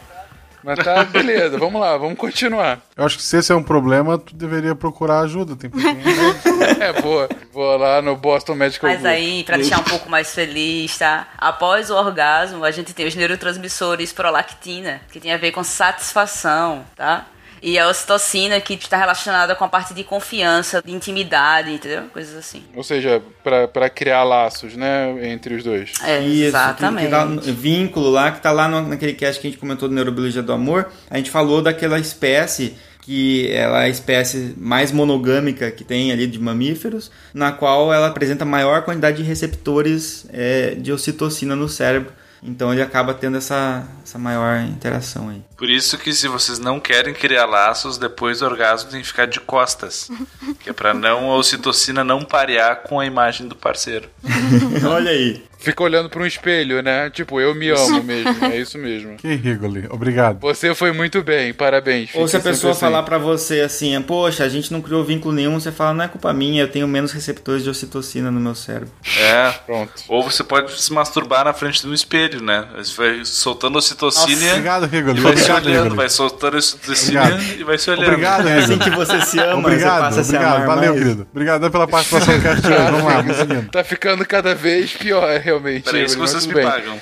Mas 0.65 0.79
tá, 0.83 1.05
beleza, 1.05 1.59
vamos 1.59 1.79
lá, 1.81 1.97
vamos 1.99 2.19
continuar. 2.19 2.81
Eu 2.97 3.05
acho 3.05 3.19
que 3.19 3.23
se 3.23 3.37
esse 3.37 3.53
é 3.53 3.55
um 3.55 3.63
problema, 3.63 4.17
tu 4.17 4.35
deveria 4.35 4.75
procurar 4.75 5.21
ajuda. 5.21 5.55
Tem 5.55 5.71
É, 6.81 7.01
boa. 7.03 7.29
Vou 7.53 7.77
lá 7.77 8.01
no 8.01 8.17
Boston 8.17 8.55
Medical 8.55 8.89
Mas 8.91 9.01
Group. 9.03 9.13
aí, 9.15 9.45
pra 9.45 9.57
deixar 9.59 9.79
um 9.81 9.85
pouco 9.85 10.09
mais 10.11 10.35
feliz, 10.35 10.97
tá? 10.97 11.29
Após 11.37 11.91
o 11.91 11.95
orgasmo, 11.95 12.65
a 12.65 12.71
gente 12.71 12.95
tem 12.95 13.07
os 13.07 13.15
neurotransmissores 13.15 14.13
prolactina, 14.13 15.03
que 15.13 15.21
tem 15.21 15.33
a 15.33 15.37
ver 15.37 15.53
com 15.53 15.63
satisfação, 15.63 16.85
tá? 16.97 17.27
E 17.67 17.79
a 17.79 17.89
ocitocina, 17.89 18.61
que 18.61 18.75
está 18.75 18.99
relacionada 18.99 19.55
com 19.55 19.65
a 19.65 19.69
parte 19.69 19.95
de 19.95 20.05
confiança, 20.05 20.83
de 20.85 20.93
intimidade, 20.93 21.73
entendeu? 21.73 22.03
Coisas 22.13 22.37
assim. 22.37 22.63
Ou 22.77 22.85
seja, 22.85 23.23
pra, 23.43 23.67
pra 23.67 23.89
criar 23.89 24.23
laços, 24.23 24.77
né, 24.77 25.33
entre 25.33 25.55
os 25.55 25.65
dois. 25.65 25.95
É, 26.03 26.21
Isso, 26.21 26.49
exatamente. 26.49 27.09
Dá 27.09 27.25
um 27.25 27.39
vínculo 27.39 28.11
lá, 28.11 28.33
que 28.33 28.43
tá 28.43 28.53
lá 28.53 28.69
no, 28.69 28.83
naquele 28.87 29.15
cast 29.15 29.41
que 29.41 29.47
a 29.47 29.51
gente 29.51 29.59
comentou 29.59 29.89
do 29.89 29.95
Neurobiologia 29.95 30.43
do 30.43 30.53
Amor, 30.53 30.93
a 31.09 31.17
gente 31.17 31.31
falou 31.31 31.63
daquela 31.63 31.99
espécie 31.99 32.77
que 33.01 33.51
ela 33.51 33.83
é 33.83 33.87
a 33.87 33.89
espécie 33.89 34.55
mais 34.59 34.93
monogâmica 34.93 35.71
que 35.71 35.85
tem 35.85 36.13
ali 36.13 36.27
de 36.27 36.39
mamíferos, 36.39 37.11
na 37.33 37.51
qual 37.51 37.95
ela 37.95 38.09
apresenta 38.09 38.45
maior 38.45 38.83
quantidade 38.83 39.19
de 39.19 39.23
receptores 39.23 40.27
é, 40.35 40.75
de 40.75 40.93
ocitocina 40.93 41.57
no 41.57 41.69
cérebro. 41.69 42.13
Então 42.43 42.71
ele 42.71 42.83
acaba 42.83 43.15
tendo 43.15 43.39
essa, 43.39 43.89
essa 44.03 44.19
maior 44.19 44.61
interação 44.61 45.31
aí. 45.31 45.43
Por 45.65 45.71
isso 45.71 45.97
que 45.97 46.13
se 46.13 46.29
vocês 46.29 46.59
não 46.59 46.79
querem 46.79 47.15
criar 47.15 47.47
laços, 47.47 47.97
depois 47.97 48.41
do 48.41 48.45
orgasmo 48.45 48.91
tem 48.91 49.01
que 49.01 49.07
ficar 49.07 49.27
de 49.27 49.41
costas. 49.41 50.11
que 50.61 50.69
é 50.69 50.75
pra 50.75 50.93
não 50.93 51.31
a 51.31 51.37
ocitocina 51.39 52.05
não 52.05 52.23
parear 52.23 52.83
com 52.83 53.01
a 53.01 53.07
imagem 53.07 53.49
do 53.49 53.57
parceiro. 53.57 54.11
Olha 54.87 55.11
aí. 55.11 55.43
Fica 55.65 55.83
olhando 55.83 56.11
pra 56.11 56.23
um 56.23 56.27
espelho, 56.27 56.83
né? 56.83 57.09
Tipo, 57.09 57.41
eu 57.41 57.55
me 57.55 57.71
amo 57.71 58.03
mesmo. 58.03 58.45
É 58.45 58.59
isso 58.59 58.77
mesmo. 58.77 59.17
Que 59.17 59.35
Rigoli, 59.35 59.87
obrigado. 59.89 60.39
Você 60.41 60.75
foi 60.75 60.93
muito 60.93 61.23
bem, 61.23 61.55
parabéns. 61.55 62.11
Ou 62.15 62.29
se 62.29 62.37
a 62.37 62.41
pessoa 62.41 62.73
assim. 62.73 62.81
falar 62.81 63.03
pra 63.03 63.17
você 63.17 63.63
assim, 63.63 63.99
poxa, 64.03 64.45
a 64.45 64.49
gente 64.49 64.71
não 64.71 64.83
criou 64.83 65.03
vínculo 65.03 65.35
nenhum, 65.35 65.59
você 65.59 65.73
fala, 65.73 65.95
não 65.95 66.05
é 66.05 66.09
culpa 66.09 66.31
minha, 66.35 66.63
eu 66.63 66.71
tenho 66.71 66.87
menos 66.87 67.13
receptores 67.13 67.63
de 67.63 67.71
ocitocina 67.71 68.31
no 68.31 68.39
meu 68.39 68.55
cérebro. 68.55 68.91
É. 69.19 69.53
Pronto. 69.65 69.93
Ou 70.07 70.23
você 70.23 70.45
pode 70.45 70.79
se 70.79 70.93
masturbar 70.93 71.47
na 71.47 71.55
frente 71.55 71.83
do 71.83 71.95
espelho, 71.95 72.43
né? 72.43 72.69
Você 72.77 72.95
vai 72.95 73.25
soltando 73.25 73.79
ocitocina 73.79 74.51
Obrigado, 74.51 74.85
Rigoli. 74.85 75.19
e 75.19 75.23
vai 75.23 75.37
olhando, 75.57 75.95
vai 75.95 76.09
soltando 76.09 76.57
ocitocina 76.57 77.23
Obrigado. 77.23 77.61
e 77.61 77.65
vai 77.65 77.79
se 77.79 77.91
olhando. 77.91 78.09
Obrigado, 78.09 78.49
É 78.49 78.59
assim 78.59 78.79
que 78.79 78.91
você 78.91 79.21
se 79.23 79.39
ama, 79.39 79.59
Obrigado, 79.59 79.95
você 79.95 80.01
passa 80.01 80.21
a 80.21 80.25
se 80.25 80.31
obrigado. 80.37 80.55
amar 80.57 80.67
Valeu, 80.67 80.91
mais. 80.93 81.03
querido. 81.05 81.27
Obrigado 81.31 81.71
pela 81.71 81.87
participação 81.89 82.35
no 82.37 82.43
cast 82.43 82.67
hoje. 82.67 82.77
Vamos 82.91 83.05
lá, 83.05 83.35
seguindo. 83.35 83.71
Tá 83.71 83.85
ficando 83.85 84.27
cada 84.27 84.55
vez 84.55 84.93
pior, 84.93 85.39
realmente. 85.41 85.85
Para 85.85 85.99
isso 86.01 86.15
que 86.17 86.21
vocês 86.21 86.47
me 86.47 86.55
bem. 86.55 86.65
pagam. 86.65 86.99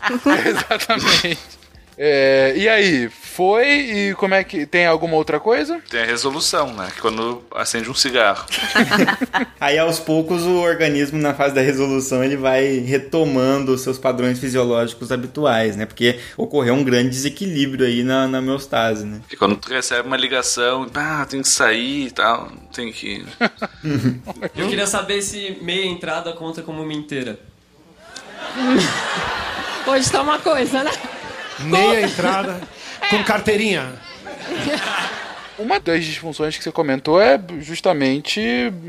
Exatamente. 0.46 1.38
É, 1.98 2.54
e 2.56 2.68
aí, 2.68 3.10
foi 3.30 3.66
e 3.68 4.14
como 4.14 4.34
é 4.34 4.42
que. 4.42 4.66
Tem 4.66 4.86
alguma 4.86 5.14
outra 5.14 5.38
coisa? 5.38 5.80
Tem 5.88 6.02
a 6.02 6.04
resolução, 6.04 6.72
né? 6.74 6.90
Que 6.94 7.00
quando 7.00 7.42
acende 7.54 7.88
um 7.88 7.94
cigarro. 7.94 8.44
Aí 9.60 9.78
aos 9.78 10.00
poucos 10.00 10.42
o 10.42 10.56
organismo 10.56 11.18
na 11.18 11.32
fase 11.32 11.54
da 11.54 11.60
resolução 11.60 12.24
ele 12.24 12.36
vai 12.36 12.78
retomando 12.78 13.72
os 13.72 13.82
seus 13.82 13.98
padrões 13.98 14.38
fisiológicos 14.38 15.12
habituais, 15.12 15.76
né? 15.76 15.86
Porque 15.86 16.18
ocorreu 16.36 16.74
um 16.74 16.82
grande 16.82 17.10
desequilíbrio 17.10 17.86
aí 17.86 18.02
na, 18.02 18.26
na 18.26 18.38
homeostase, 18.40 19.06
né? 19.06 19.20
E 19.30 19.36
quando 19.36 19.56
tu 19.56 19.70
recebe 19.70 20.06
uma 20.06 20.16
ligação, 20.16 20.86
ah, 20.94 21.24
tem 21.28 21.40
que 21.40 21.48
sair 21.48 22.06
e 22.06 22.10
tal, 22.10 22.50
tem 22.74 22.92
que. 22.92 23.24
Eu 24.56 24.68
queria 24.68 24.86
saber 24.86 25.22
se 25.22 25.56
meia 25.62 25.86
entrada 25.86 26.32
conta 26.32 26.62
como 26.62 26.82
uma 26.82 26.92
inteira. 26.92 27.38
Hoje 29.86 30.10
tá 30.10 30.20
uma 30.22 30.38
coisa, 30.38 30.82
né? 30.82 30.90
Meia 31.60 32.02
entrada 32.02 32.60
com 33.08 33.24
carteirinha. 33.24 33.94
Uma 35.60 35.78
das 35.78 36.02
disfunções 36.02 36.56
que 36.56 36.64
você 36.64 36.72
comentou 36.72 37.20
é 37.20 37.38
justamente, 37.58 38.40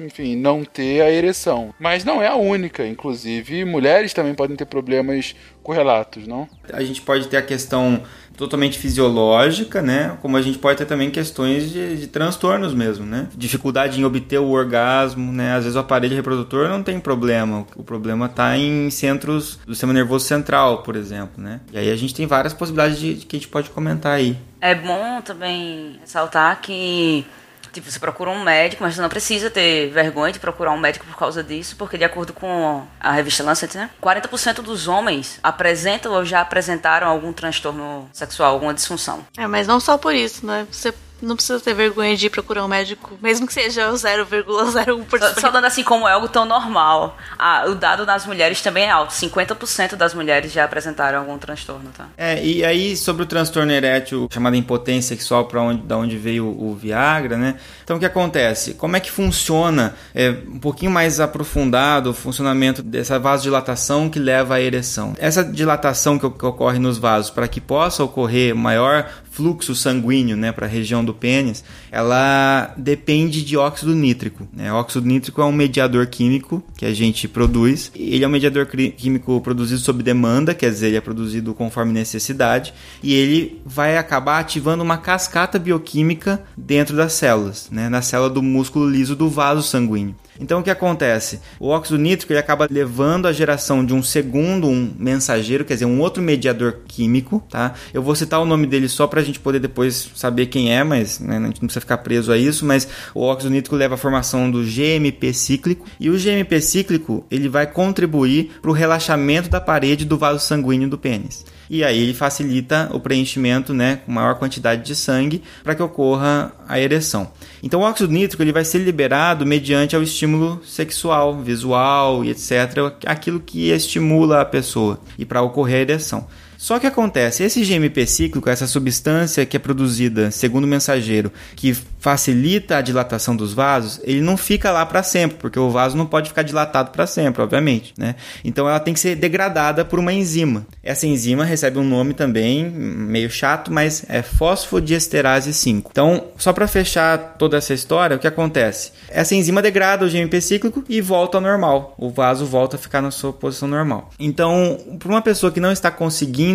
enfim, 0.05 0.37
não 0.37 0.63
ter 0.63 1.01
a 1.01 1.11
ereção. 1.11 1.73
Mas 1.77 2.05
não 2.05 2.21
é 2.21 2.27
a 2.27 2.35
única. 2.35 2.87
Inclusive, 2.87 3.65
mulheres 3.65 4.13
também 4.13 4.33
podem 4.33 4.55
ter 4.55 4.63
problemas 4.63 5.35
correlatos, 5.61 6.25
não? 6.25 6.47
A 6.71 6.81
gente 6.81 7.01
pode 7.01 7.27
ter 7.27 7.35
a 7.35 7.41
questão 7.41 8.01
totalmente 8.37 8.77
fisiológica, 8.77 9.81
né? 9.81 10.17
Como 10.21 10.37
a 10.37 10.41
gente 10.41 10.57
pode 10.57 10.77
ter 10.77 10.85
também 10.85 11.09
questões 11.11 11.71
de, 11.71 11.97
de 11.97 12.07
transtornos 12.07 12.73
mesmo, 12.73 13.05
né? 13.05 13.27
Dificuldade 13.35 13.99
em 13.99 14.03
obter 14.03 14.39
o 14.39 14.49
orgasmo, 14.49 15.31
né? 15.31 15.55
Às 15.55 15.63
vezes 15.63 15.75
o 15.75 15.79
aparelho 15.79 16.15
reprodutor 16.15 16.67
não 16.69 16.83
tem 16.83 16.99
problema. 16.99 17.65
O 17.75 17.83
problema 17.83 18.25
está 18.25 18.57
em 18.57 18.89
centros 18.89 19.59
do 19.65 19.73
sistema 19.73 19.93
nervoso 19.93 20.25
central, 20.25 20.83
por 20.83 20.95
exemplo, 20.95 21.41
né? 21.41 21.59
E 21.71 21.77
aí 21.77 21.91
a 21.91 21.95
gente 21.95 22.13
tem 22.13 22.25
várias 22.25 22.53
possibilidades 22.53 22.99
de, 22.99 23.15
de 23.15 23.25
que 23.25 23.35
a 23.35 23.39
gente 23.39 23.49
pode 23.49 23.69
comentar 23.69 24.13
aí. 24.13 24.37
É 24.59 24.75
bom 24.75 25.21
também 25.21 25.97
ressaltar 26.01 26.61
que 26.61 27.25
tipo, 27.71 27.89
você 27.89 27.99
procura 27.99 28.29
um 28.29 28.43
médico, 28.43 28.83
mas 28.83 28.95
você 28.95 29.01
não 29.01 29.09
precisa 29.09 29.49
ter 29.49 29.89
vergonha 29.89 30.33
de 30.33 30.39
procurar 30.39 30.71
um 30.71 30.77
médico 30.77 31.05
por 31.05 31.15
causa 31.15 31.43
disso, 31.43 31.75
porque 31.77 31.97
de 31.97 32.03
acordo 32.03 32.33
com 32.33 32.85
a 32.99 33.11
revista 33.11 33.43
Lancet, 33.43 33.75
né, 33.77 33.89
40% 34.01 34.61
dos 34.61 34.87
homens 34.87 35.39
apresentam 35.41 36.13
ou 36.13 36.25
já 36.25 36.41
apresentaram 36.41 37.07
algum 37.07 37.33
transtorno 37.33 38.09
sexual, 38.13 38.53
alguma 38.53 38.73
disfunção. 38.73 39.25
É, 39.37 39.47
mas 39.47 39.67
não 39.67 39.79
só 39.79 39.97
por 39.97 40.13
isso, 40.13 40.45
né? 40.45 40.67
Você 40.71 40.93
não 41.21 41.35
precisa 41.35 41.59
ter 41.59 41.73
vergonha 41.73 42.15
de 42.15 42.25
ir 42.25 42.29
procurar 42.29 42.65
um 42.65 42.67
médico, 42.67 43.17
mesmo 43.21 43.45
que 43.45 43.53
seja 43.53 43.89
o 43.89 43.93
0,01%. 43.93 45.19
Só, 45.19 45.41
só 45.41 45.51
dando 45.51 45.65
assim 45.65 45.83
como 45.83 46.07
é 46.07 46.13
algo 46.13 46.27
tão 46.27 46.45
normal. 46.45 47.17
Ah, 47.37 47.65
o 47.67 47.75
dado 47.75 48.05
das 48.05 48.25
mulheres 48.25 48.61
também 48.61 48.85
é 48.85 48.89
alto. 48.89 49.13
50% 49.13 49.95
das 49.95 50.13
mulheres 50.13 50.51
já 50.51 50.63
apresentaram 50.63 51.19
algum 51.19 51.37
transtorno, 51.37 51.89
tá? 51.95 52.07
É, 52.17 52.43
e 52.43 52.63
aí 52.63 52.97
sobre 52.97 53.23
o 53.23 53.25
transtorno 53.25 53.71
erétil 53.71 54.27
chamado 54.31 54.55
impotência 54.55 55.15
sexual, 55.15 55.45
para 55.45 55.61
onde, 55.61 55.81
da 55.83 55.97
onde 55.97 56.17
veio 56.17 56.45
o, 56.45 56.71
o 56.71 56.75
Viagra, 56.75 57.37
né? 57.37 57.55
Então 57.83 57.97
o 57.97 57.99
que 57.99 58.05
acontece? 58.05 58.73
Como 58.73 58.95
é 58.95 58.99
que 58.99 59.11
funciona 59.11 59.95
é, 60.13 60.29
um 60.29 60.59
pouquinho 60.59 60.91
mais 60.91 61.19
aprofundado 61.19 62.11
o 62.11 62.13
funcionamento 62.13 62.81
dessa 62.81 63.19
vasodilatação 63.19 64.09
que 64.09 64.19
leva 64.19 64.55
à 64.55 64.61
ereção? 64.61 65.13
Essa 65.19 65.43
dilatação 65.43 66.17
que, 66.17 66.29
que 66.29 66.45
ocorre 66.45 66.79
nos 66.79 66.97
vasos, 66.97 67.29
para 67.29 67.47
que 67.47 67.59
possa 67.59 68.03
ocorrer 68.03 68.55
maior 68.55 69.09
fluxo 69.31 69.73
sanguíneo 69.73 70.35
né, 70.35 70.51
para 70.51 70.65
a 70.65 70.69
região 70.69 71.03
do 71.03 71.10
pênis, 71.13 71.63
ela 71.91 72.73
depende 72.77 73.43
de 73.43 73.57
óxido 73.57 73.93
nítrico. 73.93 74.47
Né? 74.53 74.71
O 74.71 74.75
óxido 74.75 75.07
nítrico 75.07 75.41
é 75.41 75.45
um 75.45 75.51
mediador 75.51 76.05
químico 76.07 76.63
que 76.77 76.85
a 76.85 76.93
gente 76.93 77.27
produz. 77.27 77.91
Ele 77.95 78.23
é 78.23 78.27
um 78.27 78.31
mediador 78.31 78.65
químico 78.65 79.39
produzido 79.41 79.79
sob 79.79 80.03
demanda, 80.03 80.53
quer 80.53 80.69
dizer, 80.69 80.87
ele 80.87 80.97
é 80.97 81.01
produzido 81.01 81.53
conforme 81.53 81.93
necessidade, 81.93 82.73
e 83.01 83.13
ele 83.13 83.61
vai 83.65 83.97
acabar 83.97 84.39
ativando 84.39 84.83
uma 84.83 84.97
cascata 84.97 85.59
bioquímica 85.59 86.43
dentro 86.55 86.95
das 86.95 87.13
células, 87.13 87.69
né? 87.71 87.89
na 87.89 88.01
célula 88.01 88.29
do 88.29 88.41
músculo 88.41 88.89
liso 88.89 89.15
do 89.15 89.29
vaso 89.29 89.61
sanguíneo. 89.61 90.15
Então 90.41 90.59
o 90.59 90.63
que 90.63 90.71
acontece? 90.71 91.39
O 91.59 91.67
óxido 91.67 91.99
nítrico 91.99 92.33
ele 92.33 92.39
acaba 92.39 92.67
levando 92.69 93.27
a 93.27 93.31
geração 93.31 93.85
de 93.85 93.93
um 93.93 94.01
segundo 94.01 94.67
um 94.67 94.91
mensageiro, 94.97 95.63
quer 95.63 95.75
dizer, 95.75 95.85
um 95.85 96.01
outro 96.01 96.21
mediador 96.21 96.79
químico, 96.87 97.43
tá? 97.47 97.75
Eu 97.93 98.01
vou 98.01 98.15
citar 98.15 98.41
o 98.41 98.45
nome 98.45 98.65
dele 98.65 98.89
só 98.89 99.05
para 99.05 99.21
a 99.21 99.23
gente 99.23 99.39
poder 99.39 99.59
depois 99.59 100.09
saber 100.15 100.47
quem 100.47 100.75
é, 100.75 100.83
mas 100.83 101.19
né, 101.19 101.37
a 101.37 101.41
gente 101.41 101.61
não 101.61 101.67
precisa 101.67 101.81
ficar 101.81 101.99
preso 101.99 102.31
a 102.31 102.37
isso, 102.37 102.65
mas 102.65 102.87
o 103.13 103.21
óxido 103.21 103.51
nítrico 103.51 103.75
leva 103.75 103.93
à 103.93 103.97
formação 103.97 104.49
do 104.49 104.63
GMP 104.63 105.31
cíclico 105.31 105.85
e 105.99 106.09
o 106.09 106.17
GMP 106.17 106.59
cíclico 106.59 107.23
ele 107.29 107.47
vai 107.47 107.67
contribuir 107.67 108.51
para 108.61 108.71
o 108.71 108.73
relaxamento 108.73 109.47
da 109.47 109.61
parede 109.61 110.05
do 110.05 110.17
vaso 110.17 110.39
sanguíneo 110.39 110.89
do 110.89 110.97
pênis. 110.97 111.45
E 111.71 111.85
aí 111.85 111.97
ele 111.97 112.13
facilita 112.13 112.89
o 112.91 112.99
preenchimento, 112.99 113.73
né, 113.73 114.01
com 114.05 114.11
maior 114.11 114.35
quantidade 114.35 114.83
de 114.83 114.93
sangue 114.93 115.41
para 115.63 115.73
que 115.73 115.81
ocorra 115.81 116.51
a 116.67 116.77
ereção. 116.77 117.31
Então 117.63 117.79
o 117.79 117.83
óxido 117.83 118.11
nítrico 118.11 118.43
ele 118.43 118.51
vai 118.51 118.65
ser 118.65 118.79
liberado 118.79 119.45
mediante 119.45 119.95
ao 119.95 120.03
estímulo 120.03 120.61
sexual, 120.65 121.39
visual 121.39 122.25
e 122.25 122.29
etc, 122.29 122.93
aquilo 123.05 123.39
que 123.39 123.69
estimula 123.69 124.41
a 124.41 124.45
pessoa 124.45 124.99
e 125.17 125.23
para 125.23 125.41
ocorrer 125.41 125.77
a 125.77 125.81
ereção. 125.81 126.27
Só 126.61 126.77
que 126.77 126.85
acontece, 126.85 127.41
esse 127.41 127.63
GMP 127.63 128.05
cíclico, 128.05 128.47
essa 128.47 128.67
substância 128.67 129.47
que 129.47 129.57
é 129.57 129.59
produzida, 129.59 130.29
segundo 130.29 130.65
o 130.65 130.67
mensageiro, 130.67 131.33
que 131.55 131.73
facilita 131.73 132.77
a 132.77 132.81
dilatação 132.81 133.35
dos 133.35 133.51
vasos, 133.51 133.99
ele 134.03 134.21
não 134.21 134.37
fica 134.37 134.69
lá 134.69 134.85
para 134.85 135.01
sempre, 135.01 135.37
porque 135.37 135.57
o 135.57 135.71
vaso 135.71 135.97
não 135.97 136.05
pode 136.05 136.29
ficar 136.29 136.43
dilatado 136.43 136.91
para 136.91 137.07
sempre, 137.07 137.41
obviamente, 137.41 137.95
né? 137.97 138.13
Então 138.45 138.69
ela 138.69 138.79
tem 138.79 138.93
que 138.93 138.99
ser 138.99 139.15
degradada 139.15 139.83
por 139.83 139.97
uma 139.97 140.13
enzima. 140.13 140.67
Essa 140.83 141.07
enzima 141.07 141.43
recebe 141.43 141.79
um 141.79 141.83
nome 141.83 142.13
também 142.13 142.69
meio 142.69 143.31
chato, 143.31 143.73
mas 143.73 144.05
é 144.07 144.21
fosfodiesterase 144.21 145.53
5. 145.53 145.89
Então, 145.91 146.25
só 146.37 146.53
para 146.53 146.67
fechar 146.67 147.37
toda 147.39 147.57
essa 147.57 147.73
história, 147.73 148.17
o 148.17 148.19
que 148.19 148.27
acontece? 148.27 148.91
Essa 149.09 149.33
enzima 149.33 149.63
degrada 149.63 150.05
o 150.05 150.09
GMP 150.09 150.39
cíclico 150.39 150.83
e 150.87 151.01
volta 151.01 151.39
ao 151.39 151.41
normal. 151.41 151.95
O 151.97 152.11
vaso 152.11 152.45
volta 152.45 152.75
a 152.75 152.79
ficar 152.79 153.01
na 153.01 153.09
sua 153.09 153.33
posição 153.33 153.67
normal. 153.67 154.11
Então, 154.19 154.77
para 154.99 155.09
uma 155.09 155.23
pessoa 155.23 155.51
que 155.51 155.59
não 155.59 155.71
está 155.71 155.89
conseguindo 155.89 156.50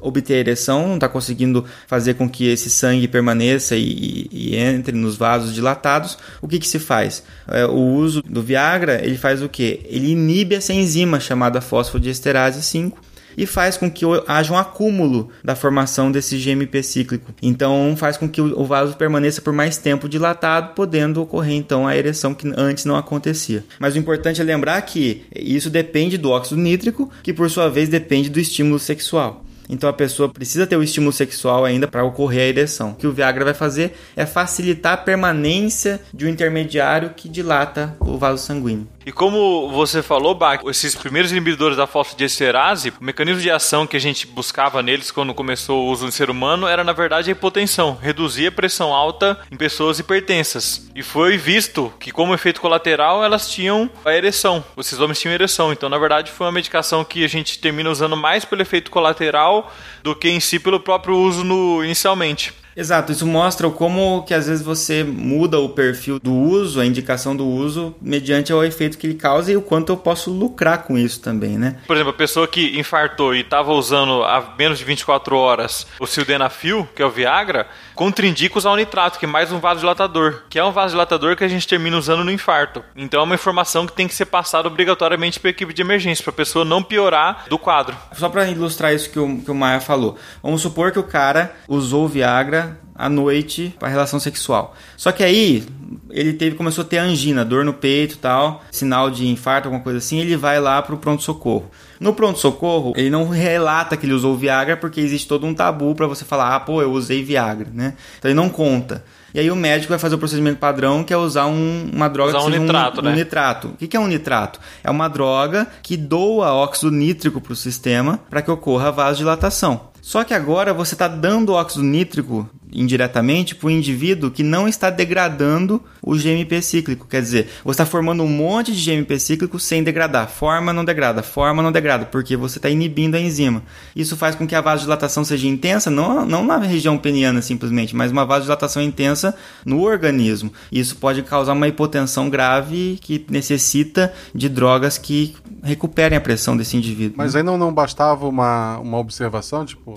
obter 0.00 0.34
ereção, 0.34 0.86
não 0.88 0.94
está 0.94 1.08
conseguindo 1.08 1.64
fazer 1.86 2.14
com 2.14 2.28
que 2.28 2.48
esse 2.48 2.70
sangue 2.70 3.08
permaneça 3.08 3.76
e, 3.76 4.28
e 4.30 4.56
entre 4.56 4.96
nos 4.96 5.16
vasos 5.16 5.54
dilatados, 5.54 6.16
o 6.40 6.48
que, 6.48 6.58
que 6.58 6.68
se 6.68 6.78
faz? 6.78 7.22
É, 7.48 7.66
o 7.66 7.78
uso 7.78 8.22
do 8.22 8.42
Viagra, 8.42 9.04
ele 9.04 9.16
faz 9.16 9.42
o 9.42 9.48
que? 9.48 9.80
Ele 9.84 10.10
inibe 10.10 10.54
essa 10.54 10.72
enzima 10.72 11.18
chamada 11.18 11.60
fosfodiesterase 11.60 12.62
5, 12.62 12.98
e 13.36 13.46
faz 13.46 13.76
com 13.76 13.90
que 13.90 14.04
haja 14.26 14.52
um 14.52 14.58
acúmulo 14.58 15.28
da 15.42 15.54
formação 15.54 16.10
desse 16.10 16.36
GMP 16.38 16.82
cíclico. 16.82 17.32
Então 17.42 17.94
faz 17.96 18.16
com 18.16 18.28
que 18.28 18.40
o 18.40 18.64
vaso 18.64 18.96
permaneça 18.96 19.40
por 19.40 19.52
mais 19.52 19.76
tempo 19.76 20.08
dilatado, 20.08 20.74
podendo 20.74 21.22
ocorrer 21.22 21.54
então 21.54 21.86
a 21.86 21.96
ereção 21.96 22.34
que 22.34 22.52
antes 22.56 22.84
não 22.84 22.96
acontecia. 22.96 23.64
Mas 23.78 23.94
o 23.94 23.98
importante 23.98 24.40
é 24.40 24.44
lembrar 24.44 24.80
que 24.82 25.24
isso 25.34 25.70
depende 25.70 26.18
do 26.18 26.30
óxido 26.30 26.60
nítrico, 26.60 27.10
que 27.22 27.32
por 27.32 27.50
sua 27.50 27.68
vez 27.68 27.88
depende 27.88 28.28
do 28.28 28.40
estímulo 28.40 28.78
sexual. 28.78 29.44
Então 29.68 29.88
a 29.88 29.92
pessoa 29.92 30.28
precisa 30.28 30.66
ter 30.66 30.76
o 30.76 30.82
estímulo 30.82 31.12
sexual 31.12 31.64
ainda 31.64 31.88
para 31.88 32.04
ocorrer 32.04 32.42
a 32.42 32.48
ereção. 32.48 32.90
O 32.90 32.94
que 32.94 33.06
o 33.06 33.12
Viagra 33.12 33.44
vai 33.44 33.54
fazer 33.54 33.94
é 34.16 34.26
facilitar 34.26 34.94
a 34.94 34.98
permanência 34.98 36.00
de 36.12 36.26
um 36.26 36.28
intermediário 36.28 37.10
que 37.16 37.28
dilata 37.28 37.96
o 38.00 38.18
vaso 38.18 38.44
sanguíneo. 38.44 38.86
E 39.06 39.12
como 39.12 39.68
você 39.70 40.02
falou, 40.02 40.34
Bach, 40.34 40.60
esses 40.66 40.94
primeiros 40.94 41.30
inibidores 41.30 41.76
da 41.76 41.86
fosfodiesterase, 41.86 42.92
o 43.00 43.04
mecanismo 43.04 43.40
de 43.40 43.50
ação 43.50 43.86
que 43.86 43.96
a 43.96 44.00
gente 44.00 44.26
buscava 44.26 44.82
neles 44.82 45.10
quando 45.10 45.34
começou 45.34 45.84
o 45.84 45.90
uso 45.90 46.06
no 46.06 46.12
ser 46.12 46.30
humano 46.30 46.66
era, 46.66 46.82
na 46.82 46.92
verdade, 46.92 47.30
a 47.30 47.32
hipotensão, 47.32 47.98
reduzir 48.00 48.46
a 48.46 48.52
pressão 48.52 48.94
alta 48.94 49.38
em 49.50 49.56
pessoas 49.56 49.98
hipertensas. 49.98 50.90
E 50.94 51.02
foi 51.02 51.36
visto 51.36 51.92
que, 52.00 52.10
como 52.10 52.32
efeito 52.32 52.60
colateral, 52.60 53.22
elas 53.22 53.50
tinham 53.50 53.90
a 54.04 54.14
ereção. 54.14 54.64
Esses 54.78 54.98
homens 54.98 55.20
tinham 55.20 55.34
ereção. 55.34 55.72
Então, 55.72 55.88
na 55.88 55.98
verdade, 55.98 56.30
foi 56.30 56.46
uma 56.46 56.52
medicação 56.52 57.04
que 57.04 57.24
a 57.24 57.28
gente 57.28 57.58
termina 57.58 57.90
usando 57.90 58.16
mais 58.16 58.44
pelo 58.44 58.62
efeito 58.62 58.90
colateral 58.90 59.70
do 60.02 60.16
que 60.16 60.30
em 60.30 60.40
si 60.40 60.58
pelo 60.58 60.80
próprio 60.80 61.16
uso 61.16 61.44
no, 61.44 61.84
inicialmente. 61.84 62.63
Exato, 62.76 63.12
isso 63.12 63.26
mostra 63.26 63.68
como 63.70 64.22
que 64.24 64.34
às 64.34 64.46
vezes 64.46 64.64
você 64.64 65.04
muda 65.04 65.58
o 65.58 65.68
perfil 65.68 66.18
do 66.18 66.32
uso, 66.32 66.80
a 66.80 66.86
indicação 66.86 67.36
do 67.36 67.46
uso, 67.46 67.94
mediante 68.00 68.52
o 68.52 68.62
efeito 68.64 68.98
que 68.98 69.06
ele 69.06 69.14
causa 69.14 69.52
e 69.52 69.56
o 69.56 69.62
quanto 69.62 69.92
eu 69.92 69.96
posso 69.96 70.30
lucrar 70.30 70.82
com 70.84 70.98
isso 70.98 71.20
também, 71.20 71.56
né? 71.56 71.76
Por 71.86 71.96
exemplo, 71.96 72.10
a 72.10 72.16
pessoa 72.16 72.48
que 72.48 72.78
infartou 72.78 73.34
e 73.34 73.40
estava 73.40 73.72
usando 73.72 74.24
há 74.24 74.54
menos 74.58 74.78
de 74.78 74.84
24 74.84 75.36
horas 75.36 75.86
o 76.00 76.06
sildenafil, 76.06 76.88
que 76.94 77.02
é 77.02 77.06
o 77.06 77.10
Viagra, 77.10 77.66
contraindica 77.94 78.58
usar 78.58 78.70
o 78.70 78.76
nitrato, 78.76 79.18
que 79.18 79.24
é 79.24 79.28
mais 79.28 79.52
um 79.52 79.60
vasodilatador, 79.60 80.42
que 80.50 80.58
é 80.58 80.64
um 80.64 80.72
vasodilatador 80.72 81.36
que 81.36 81.44
a 81.44 81.48
gente 81.48 81.68
termina 81.68 81.96
usando 81.96 82.24
no 82.24 82.32
infarto. 82.32 82.84
Então 82.96 83.20
é 83.20 83.24
uma 83.24 83.34
informação 83.34 83.86
que 83.86 83.92
tem 83.92 84.08
que 84.08 84.14
ser 84.14 84.26
passada 84.26 84.68
obrigatoriamente 84.68 85.38
para 85.38 85.50
a 85.50 85.52
equipe 85.52 85.72
de 85.72 85.82
emergência, 85.82 86.22
para 86.24 86.32
a 86.32 86.36
pessoa 86.36 86.64
não 86.64 86.82
piorar 86.82 87.44
do 87.48 87.58
quadro. 87.58 87.96
Só 88.14 88.28
para 88.28 88.48
ilustrar 88.48 88.92
isso 88.92 89.10
que 89.10 89.18
o, 89.18 89.38
que 89.38 89.50
o 89.50 89.54
Maia 89.54 89.80
falou, 89.80 90.18
vamos 90.42 90.62
supor 90.62 90.90
que 90.90 90.98
o 90.98 91.04
cara 91.04 91.54
usou 91.68 92.04
o 92.04 92.08
Viagra 92.08 92.63
à 92.94 93.08
noite 93.08 93.74
para 93.78 93.88
relação 93.88 94.20
sexual. 94.20 94.74
Só 94.96 95.10
que 95.10 95.24
aí 95.24 95.66
ele 96.10 96.32
teve 96.32 96.56
começou 96.56 96.82
a 96.82 96.86
ter 96.86 96.98
angina, 96.98 97.44
dor 97.44 97.64
no 97.64 97.74
peito, 97.74 98.18
tal, 98.18 98.62
sinal 98.70 99.10
de 99.10 99.26
infarto, 99.26 99.66
alguma 99.68 99.82
coisa 99.82 99.98
assim, 99.98 100.20
ele 100.20 100.36
vai 100.36 100.60
lá 100.60 100.80
pro 100.80 100.96
pronto 100.96 101.22
socorro. 101.22 101.70
No 101.98 102.14
pronto 102.14 102.38
socorro, 102.38 102.92
ele 102.96 103.10
não 103.10 103.28
relata 103.28 103.96
que 103.96 104.06
ele 104.06 104.12
usou 104.12 104.36
Viagra 104.36 104.76
porque 104.76 105.00
existe 105.00 105.26
todo 105.26 105.46
um 105.46 105.54
tabu 105.54 105.94
para 105.94 106.06
você 106.06 106.24
falar: 106.24 106.54
"Ah, 106.54 106.60
pô, 106.60 106.82
eu 106.82 106.92
usei 106.92 107.22
Viagra", 107.22 107.68
né? 107.72 107.94
Então 108.18 108.30
ele 108.30 108.36
não 108.36 108.48
conta. 108.48 109.04
E 109.34 109.40
aí 109.40 109.50
o 109.50 109.56
médico 109.56 109.90
vai 109.90 109.98
fazer 109.98 110.14
o 110.14 110.18
procedimento 110.18 110.58
padrão, 110.58 111.02
que 111.02 111.12
é 111.12 111.16
usar 111.16 111.46
um, 111.46 111.90
uma 111.92 112.08
droga 112.08 112.38
usar 112.38 112.48
que 112.48 112.56
um 112.56 112.60
nitrato, 112.60 113.00
um, 113.00 113.04
né? 113.04 113.10
um 113.10 113.14
nitrato. 113.14 113.68
O 113.68 113.76
que 113.76 113.96
é 113.96 113.98
um 113.98 114.06
nitrato? 114.06 114.60
É 114.82 114.88
uma 114.88 115.08
droga 115.08 115.66
que 115.82 115.96
doa 115.96 116.52
óxido 116.52 116.92
nítrico 116.92 117.40
para 117.40 117.52
o 117.52 117.56
sistema 117.56 118.20
para 118.30 118.40
que 118.40 118.50
ocorra 118.50 118.88
a 118.88 118.92
vasodilatação. 118.92 119.92
Só 120.04 120.22
que 120.22 120.34
agora 120.34 120.74
você 120.74 120.94
está 120.94 121.08
dando 121.08 121.54
óxido 121.54 121.82
nítrico 121.82 122.46
indiretamente 122.70 123.54
para 123.54 123.68
o 123.68 123.70
indivíduo 123.70 124.30
que 124.30 124.42
não 124.42 124.68
está 124.68 124.90
degradando 124.90 125.82
o 126.02 126.14
GMP 126.14 126.60
cíclico. 126.60 127.06
Quer 127.06 127.22
dizer, 127.22 127.48
você 127.64 127.82
está 127.82 127.86
formando 127.86 128.22
um 128.22 128.28
monte 128.28 128.70
de 128.70 128.84
GMP 128.84 129.18
cíclico 129.18 129.58
sem 129.58 129.82
degradar. 129.82 130.28
Forma 130.28 130.74
não 130.74 130.84
degrada, 130.84 131.22
forma 131.22 131.62
não 131.62 131.72
degrada, 131.72 132.04
porque 132.04 132.36
você 132.36 132.58
está 132.58 132.68
inibindo 132.68 133.14
a 133.14 133.20
enzima. 133.20 133.62
Isso 133.96 134.14
faz 134.16 134.34
com 134.34 134.46
que 134.46 134.54
a 134.54 134.60
vasodilatação 134.60 135.24
seja 135.24 135.46
intensa, 135.46 135.90
não, 135.90 136.26
não 136.26 136.44
na 136.44 136.58
região 136.58 136.98
peniana 136.98 137.40
simplesmente, 137.40 137.96
mas 137.96 138.12
uma 138.12 138.26
vasodilatação 138.26 138.82
intensa 138.82 139.34
no 139.64 139.80
organismo. 139.80 140.52
Isso 140.70 140.96
pode 140.96 141.22
causar 141.22 141.54
uma 141.54 141.68
hipotensão 141.68 142.28
grave 142.28 142.98
que 143.00 143.24
necessita 143.30 144.12
de 144.34 144.48
drogas 144.48 144.98
que 144.98 145.34
recuperem 145.62 146.18
a 146.18 146.20
pressão 146.20 146.56
desse 146.56 146.76
indivíduo. 146.76 147.16
Mas 147.16 147.34
aí 147.34 147.42
não, 147.42 147.56
não 147.56 147.72
bastava 147.72 148.28
uma, 148.28 148.78
uma 148.78 148.98
observação, 148.98 149.64
tipo, 149.64 149.93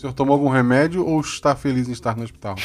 senhor 0.00 0.12
tomou 0.14 0.34
algum 0.34 0.48
remédio 0.48 1.06
ou 1.06 1.20
está 1.20 1.54
feliz 1.54 1.88
em 1.88 1.92
estar 1.92 2.16
no 2.16 2.24
hospital? 2.24 2.56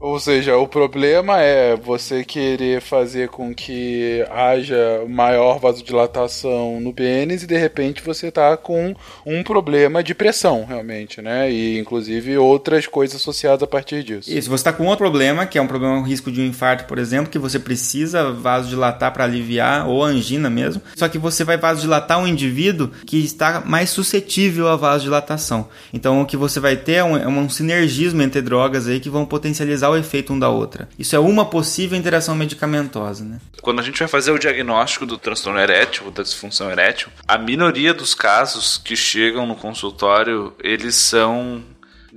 Ou 0.00 0.18
seja, 0.20 0.56
o 0.56 0.66
problema 0.68 1.40
é 1.40 1.76
você 1.76 2.24
querer 2.24 2.80
fazer 2.80 3.28
com 3.28 3.54
que 3.54 4.24
haja 4.30 5.04
maior 5.08 5.58
vasodilatação 5.58 6.80
no 6.80 6.92
pênis 6.92 7.42
e 7.42 7.46
de 7.46 7.56
repente 7.56 8.02
você 8.02 8.30
tá 8.30 8.56
com 8.56 8.94
um 9.26 9.42
problema 9.42 10.02
de 10.02 10.14
pressão, 10.14 10.64
realmente, 10.64 11.20
né? 11.20 11.50
E 11.50 11.78
inclusive 11.78 12.38
outras 12.38 12.86
coisas 12.86 13.20
associadas 13.20 13.62
a 13.62 13.66
partir 13.66 14.02
disso. 14.02 14.30
Isso, 14.30 14.48
você 14.48 14.60
está 14.60 14.72
com 14.72 14.84
outro 14.84 15.04
problema, 15.04 15.44
que 15.44 15.58
é 15.58 15.62
um 15.62 15.66
problema, 15.66 15.96
um 15.96 16.02
risco 16.02 16.30
de 16.30 16.40
um 16.40 16.46
infarto, 16.46 16.84
por 16.84 16.98
exemplo, 16.98 17.30
que 17.30 17.38
você 17.38 17.58
precisa 17.58 18.30
vasodilatar 18.32 19.12
para 19.12 19.24
aliviar, 19.24 19.88
ou 19.88 20.02
angina 20.02 20.48
mesmo. 20.48 20.80
Só 20.94 21.08
que 21.08 21.18
você 21.18 21.44
vai 21.44 21.56
vasodilatar 21.56 22.18
um 22.18 22.26
indivíduo 22.26 22.90
que 23.06 23.18
está 23.18 23.60
mais 23.60 23.90
suscetível 23.90 24.45
à 24.68 24.76
vasodilatação. 24.76 25.68
Então 25.92 26.20
o 26.20 26.26
que 26.26 26.36
você 26.36 26.60
vai 26.60 26.76
ter 26.76 26.94
é 26.94 27.04
um, 27.04 27.16
é 27.16 27.26
um 27.26 27.48
sinergismo 27.48 28.22
entre 28.22 28.42
drogas 28.42 28.88
aí 28.88 29.00
que 29.00 29.10
vão 29.10 29.24
potencializar 29.24 29.90
o 29.90 29.96
efeito 29.96 30.32
um 30.32 30.38
da 30.38 30.48
outra. 30.48 30.88
Isso 30.98 31.14
é 31.14 31.18
uma 31.18 31.44
possível 31.44 31.98
interação 31.98 32.34
medicamentosa, 32.34 33.24
né? 33.24 33.38
Quando 33.62 33.80
a 33.80 33.82
gente 33.82 33.98
vai 33.98 34.08
fazer 34.08 34.30
o 34.30 34.38
diagnóstico 34.38 35.06
do 35.06 35.18
transtorno 35.18 35.58
erétil, 35.58 36.10
da 36.10 36.22
disfunção 36.22 36.70
erétil, 36.70 37.08
a 37.26 37.36
minoria 37.38 37.92
dos 37.92 38.14
casos 38.14 38.78
que 38.78 38.94
chegam 38.94 39.46
no 39.46 39.56
consultório, 39.56 40.52
eles 40.62 40.94
são 40.94 41.62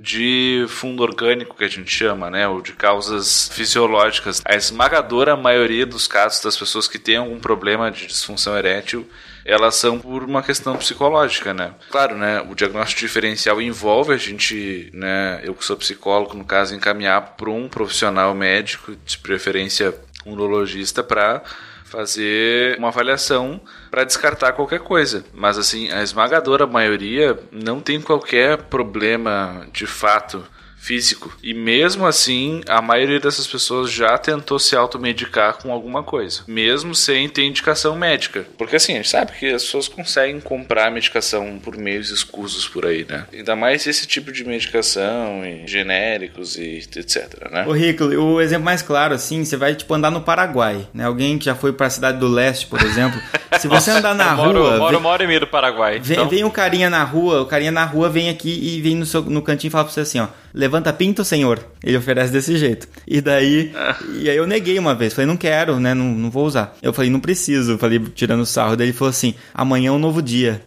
de 0.00 0.64
fundo 0.68 1.02
orgânico 1.02 1.54
que 1.54 1.64
a 1.64 1.68
gente 1.68 1.90
chama, 1.90 2.30
né, 2.30 2.48
ou 2.48 2.62
de 2.62 2.72
causas 2.72 3.50
fisiológicas. 3.52 4.40
A 4.44 4.56
esmagadora 4.56 5.36
maioria 5.36 5.84
dos 5.84 6.06
casos 6.06 6.42
das 6.42 6.56
pessoas 6.56 6.88
que 6.88 6.98
têm 6.98 7.16
algum 7.16 7.38
problema 7.38 7.90
de 7.90 8.06
disfunção 8.06 8.56
erétil, 8.56 9.06
elas 9.44 9.76
são 9.76 9.98
por 9.98 10.22
uma 10.22 10.42
questão 10.42 10.76
psicológica, 10.76 11.52
né? 11.54 11.72
Claro, 11.90 12.16
né, 12.16 12.40
o 12.48 12.54
diagnóstico 12.54 13.00
diferencial 13.00 13.60
envolve 13.60 14.12
a 14.12 14.16
gente, 14.16 14.90
né, 14.92 15.40
eu 15.42 15.54
que 15.54 15.64
sou 15.64 15.76
psicólogo, 15.76 16.36
no 16.36 16.44
caso, 16.44 16.74
encaminhar 16.74 17.34
para 17.36 17.50
um 17.50 17.68
profissional 17.68 18.34
médico, 18.34 18.96
de 19.04 19.18
preferência 19.18 19.94
um 20.26 20.32
urologista 20.32 21.02
para 21.02 21.42
fazer 21.84 22.78
uma 22.78 22.88
avaliação 22.88 23.60
para 23.90 24.04
descartar 24.04 24.52
qualquer 24.52 24.80
coisa. 24.80 25.24
Mas 25.34 25.58
assim, 25.58 25.90
a 25.90 26.02
esmagadora 26.02 26.66
maioria 26.66 27.38
não 27.50 27.80
tem 27.80 28.00
qualquer 28.00 28.56
problema 28.64 29.66
de 29.72 29.86
fato 29.86 30.46
físico. 30.80 31.30
E 31.42 31.52
mesmo 31.52 32.06
assim, 32.06 32.62
a 32.66 32.80
maioria 32.80 33.20
dessas 33.20 33.46
pessoas 33.46 33.92
já 33.92 34.16
tentou 34.16 34.58
se 34.58 34.74
automedicar 34.74 35.58
com 35.58 35.70
alguma 35.72 36.02
coisa, 36.02 36.42
mesmo 36.48 36.94
sem 36.94 37.28
ter 37.28 37.44
indicação 37.44 37.94
médica. 37.94 38.46
Porque 38.56 38.76
assim, 38.76 38.94
a 38.94 38.96
gente 38.96 39.08
sabe 39.10 39.32
que 39.38 39.46
as 39.52 39.62
pessoas 39.62 39.86
conseguem 39.88 40.40
comprar 40.40 40.90
medicação 40.90 41.60
por 41.62 41.76
meios 41.76 42.10
escusos 42.10 42.66
por 42.66 42.86
aí, 42.86 43.04
né? 43.08 43.26
Ainda 43.32 43.54
mais 43.54 43.86
esse 43.86 44.06
tipo 44.06 44.32
de 44.32 44.42
medicação, 44.44 45.44
e 45.44 45.66
genéricos 45.66 46.56
e 46.56 46.78
etc, 46.96 47.50
né? 47.50 47.64
Ô 47.66 47.72
Rico, 47.72 48.04
o 48.04 48.40
exemplo 48.40 48.64
mais 48.64 48.80
claro, 48.82 49.14
assim, 49.14 49.44
você 49.44 49.56
vai, 49.56 49.74
tipo, 49.74 49.92
andar 49.92 50.10
no 50.10 50.22
Paraguai, 50.22 50.88
né? 50.94 51.04
Alguém 51.04 51.38
que 51.38 51.44
já 51.44 51.54
foi 51.54 51.72
pra 51.72 51.90
cidade 51.90 52.18
do 52.18 52.26
leste, 52.28 52.66
por 52.66 52.80
exemplo. 52.82 53.20
Se 53.58 53.68
você 53.68 53.90
andar 53.90 54.14
na 54.14 54.30
eu 54.30 54.36
moro, 54.36 54.58
rua... 54.62 54.76
moro 54.78 54.90
vem- 54.92 55.00
uma 55.00 55.08
hora 55.10 55.24
e 55.24 55.26
meia 55.26 55.40
do 55.40 55.46
Paraguai. 55.46 55.98
Vem, 56.00 56.16
então- 56.16 56.28
vem 56.28 56.44
um 56.44 56.50
carinha 56.50 56.88
na 56.88 57.04
rua, 57.04 57.42
o 57.42 57.46
carinha 57.46 57.70
na 57.72 57.84
rua 57.84 58.08
vem 58.08 58.30
aqui 58.30 58.48
e 58.76 58.80
vem 58.80 58.96
no, 58.96 59.04
seu, 59.04 59.20
no 59.22 59.42
cantinho 59.42 59.68
e 59.68 59.72
fala 59.72 59.84
pra 59.84 59.92
você 59.92 60.00
assim, 60.00 60.20
ó, 60.20 60.28
levanta 60.70 60.92
pinto, 60.92 61.24
senhor. 61.24 61.58
Ele 61.82 61.96
oferece 61.96 62.32
desse 62.32 62.56
jeito. 62.56 62.86
E 63.06 63.20
daí, 63.20 63.72
e 64.20 64.30
aí 64.30 64.36
eu 64.36 64.46
neguei 64.46 64.78
uma 64.78 64.94
vez, 64.94 65.12
falei, 65.12 65.26
não 65.26 65.36
quero, 65.36 65.80
né, 65.80 65.92
não, 65.92 66.04
não 66.04 66.30
vou 66.30 66.46
usar. 66.46 66.76
Eu 66.80 66.92
falei, 66.92 67.10
não 67.10 67.18
preciso, 67.18 67.76
falei, 67.76 67.98
tirando 68.14 68.46
sarro. 68.46 68.76
Daí 68.76 68.86
ele 68.86 68.92
falou 68.92 69.10
assim, 69.10 69.34
amanhã 69.52 69.88
é 69.88 69.92
um 69.92 69.98
novo 69.98 70.22
dia. 70.22 70.62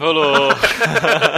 Rolou. 0.00 0.50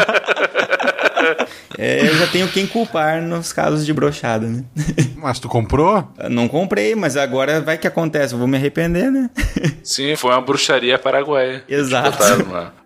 É, 1.84 2.09
eu 2.09 2.14
já 2.14 2.28
tenho 2.28 2.46
quem 2.46 2.64
culpar 2.64 3.20
nos 3.20 3.52
casos 3.52 3.84
de 3.84 3.92
brochada, 3.92 4.46
né? 4.46 4.64
Mas 5.18 5.40
tu 5.40 5.48
comprou? 5.48 6.09
Não 6.30 6.46
comprei, 6.46 6.94
mas 6.94 7.16
agora 7.16 7.60
vai 7.60 7.76
que 7.76 7.88
acontece, 7.88 8.34
eu 8.34 8.38
vou 8.38 8.46
me 8.46 8.56
arrepender, 8.56 9.10
né? 9.10 9.28
Sim, 9.82 10.14
foi 10.14 10.30
uma 10.30 10.40
bruxaria 10.40 10.96
paraguaia. 10.96 11.64
Exato. 11.68 12.18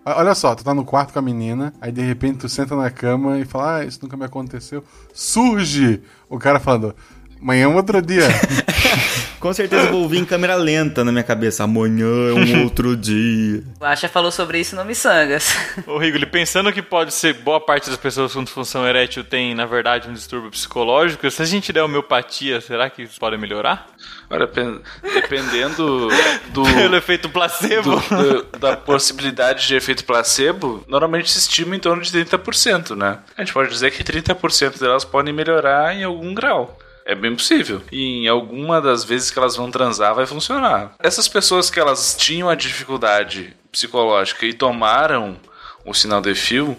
Olha 0.04 0.34
só, 0.34 0.54
tu 0.54 0.64
tá 0.64 0.72
no 0.72 0.84
quarto 0.84 1.12
com 1.12 1.18
a 1.18 1.22
menina, 1.22 1.74
aí 1.78 1.92
de 1.92 2.00
repente 2.00 2.38
tu 2.38 2.48
senta 2.48 2.74
na 2.74 2.90
cama 2.90 3.38
e 3.38 3.44
fala, 3.44 3.78
ah, 3.78 3.84
isso 3.84 3.98
nunca 4.02 4.16
me 4.16 4.24
aconteceu. 4.24 4.82
Surge 5.12 6.00
o 6.28 6.38
cara 6.38 6.58
falando, 6.58 6.94
amanhã 7.40 7.64
é 7.64 7.68
um 7.68 7.76
outro 7.76 8.00
dia. 8.00 8.28
Com 9.38 9.52
certeza 9.52 9.86
eu 9.86 9.92
vou 9.92 10.02
ouvir 10.02 10.18
em 10.18 10.24
câmera 10.24 10.54
lenta 10.56 11.04
na 11.04 11.12
minha 11.12 11.22
cabeça. 11.22 11.62
Amanhã 11.64 12.06
é 12.06 12.32
um 12.32 12.62
outro 12.64 12.96
dia. 12.96 13.62
O 13.80 13.84
Acha 13.84 14.08
falou 14.08 14.32
sobre 14.32 14.58
isso 14.58 14.74
no 14.74 14.84
Missangas. 14.84 15.54
Ô, 15.86 15.98
Rigoli, 15.98 16.26
pensando 16.26 16.72
que 16.72 16.82
pode 16.82 17.12
ser 17.12 17.34
boa 17.34 17.60
parte 17.60 17.88
das 17.90 17.98
pessoas 17.98 18.32
com 18.32 18.42
disfunção 18.42 18.86
erétil 18.86 19.22
tem, 19.22 19.54
na 19.54 19.66
verdade, 19.66 20.08
um 20.08 20.12
distúrbio 20.12 20.50
psicológico, 20.50 21.30
se 21.30 21.42
a 21.42 21.44
gente 21.44 21.72
der 21.72 21.82
homeopatia, 21.82 22.60
será 22.60 22.88
que 22.90 23.02
isso 23.02 23.20
pode 23.20 23.36
melhorar? 23.36 23.86
Olha, 24.30 24.46
pen- 24.48 24.80
dependendo 25.14 26.08
do, 26.52 26.62
Pelo 26.64 26.96
efeito 26.96 27.28
placebo? 27.28 28.00
do- 28.00 28.42
do- 28.42 28.58
da 28.58 28.76
possibilidade 28.76 29.66
de 29.66 29.76
efeito 29.76 30.04
placebo, 30.04 30.84
normalmente 30.88 31.30
se 31.30 31.38
estima 31.38 31.76
em 31.76 31.80
torno 31.80 32.02
de 32.02 32.10
30%, 32.10 32.96
né? 32.96 33.18
A 33.36 33.42
gente 33.42 33.52
pode 33.52 33.68
dizer 33.70 33.90
que 33.92 34.02
30% 34.02 34.78
delas 34.80 35.04
podem 35.04 35.32
melhorar 35.32 35.94
em 35.94 36.04
algum 36.04 36.34
grau. 36.34 36.78
É 37.06 37.14
bem 37.14 37.34
possível. 37.36 37.80
E 37.92 38.24
em 38.24 38.28
alguma 38.28 38.80
das 38.80 39.04
vezes 39.04 39.30
que 39.30 39.38
elas 39.38 39.54
vão 39.54 39.70
transar 39.70 40.12
vai 40.14 40.26
funcionar. 40.26 40.92
Essas 40.98 41.28
pessoas 41.28 41.70
que 41.70 41.78
elas 41.78 42.16
tinham 42.16 42.48
a 42.48 42.54
dificuldade 42.56 43.56
psicológica 43.70 44.44
e 44.44 44.52
tomaram 44.52 45.36
o 45.84 45.94
sinal 45.94 46.20
de 46.20 46.34
fio, 46.34 46.76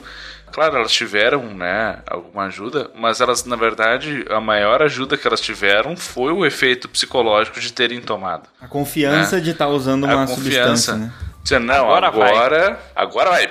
claro, 0.51 0.75
elas 0.75 0.91
tiveram, 0.91 1.43
né, 1.53 1.99
alguma 2.05 2.45
ajuda, 2.47 2.91
mas 2.93 3.21
elas, 3.21 3.45
na 3.45 3.55
verdade, 3.55 4.25
a 4.29 4.41
maior 4.41 4.81
ajuda 4.81 5.15
que 5.15 5.25
elas 5.25 5.39
tiveram 5.39 5.95
foi 5.95 6.33
o 6.33 6.45
efeito 6.45 6.89
psicológico 6.89 7.59
de 7.61 7.71
terem 7.71 8.01
tomado. 8.01 8.49
A 8.59 8.67
confiança 8.67 9.37
É. 9.37 9.39
de 9.39 9.51
estar 9.51 9.67
usando 9.69 10.03
uma 10.03 10.23
A 10.23 10.27
substância, 10.27 10.95
né? 10.95 11.13
Dizendo, 11.41 11.67
não, 11.67 11.85
Agora 11.85 12.07
agora, 12.07 12.59
vai. 12.71 12.77
agora, 12.95 13.29
vai. 13.29 13.49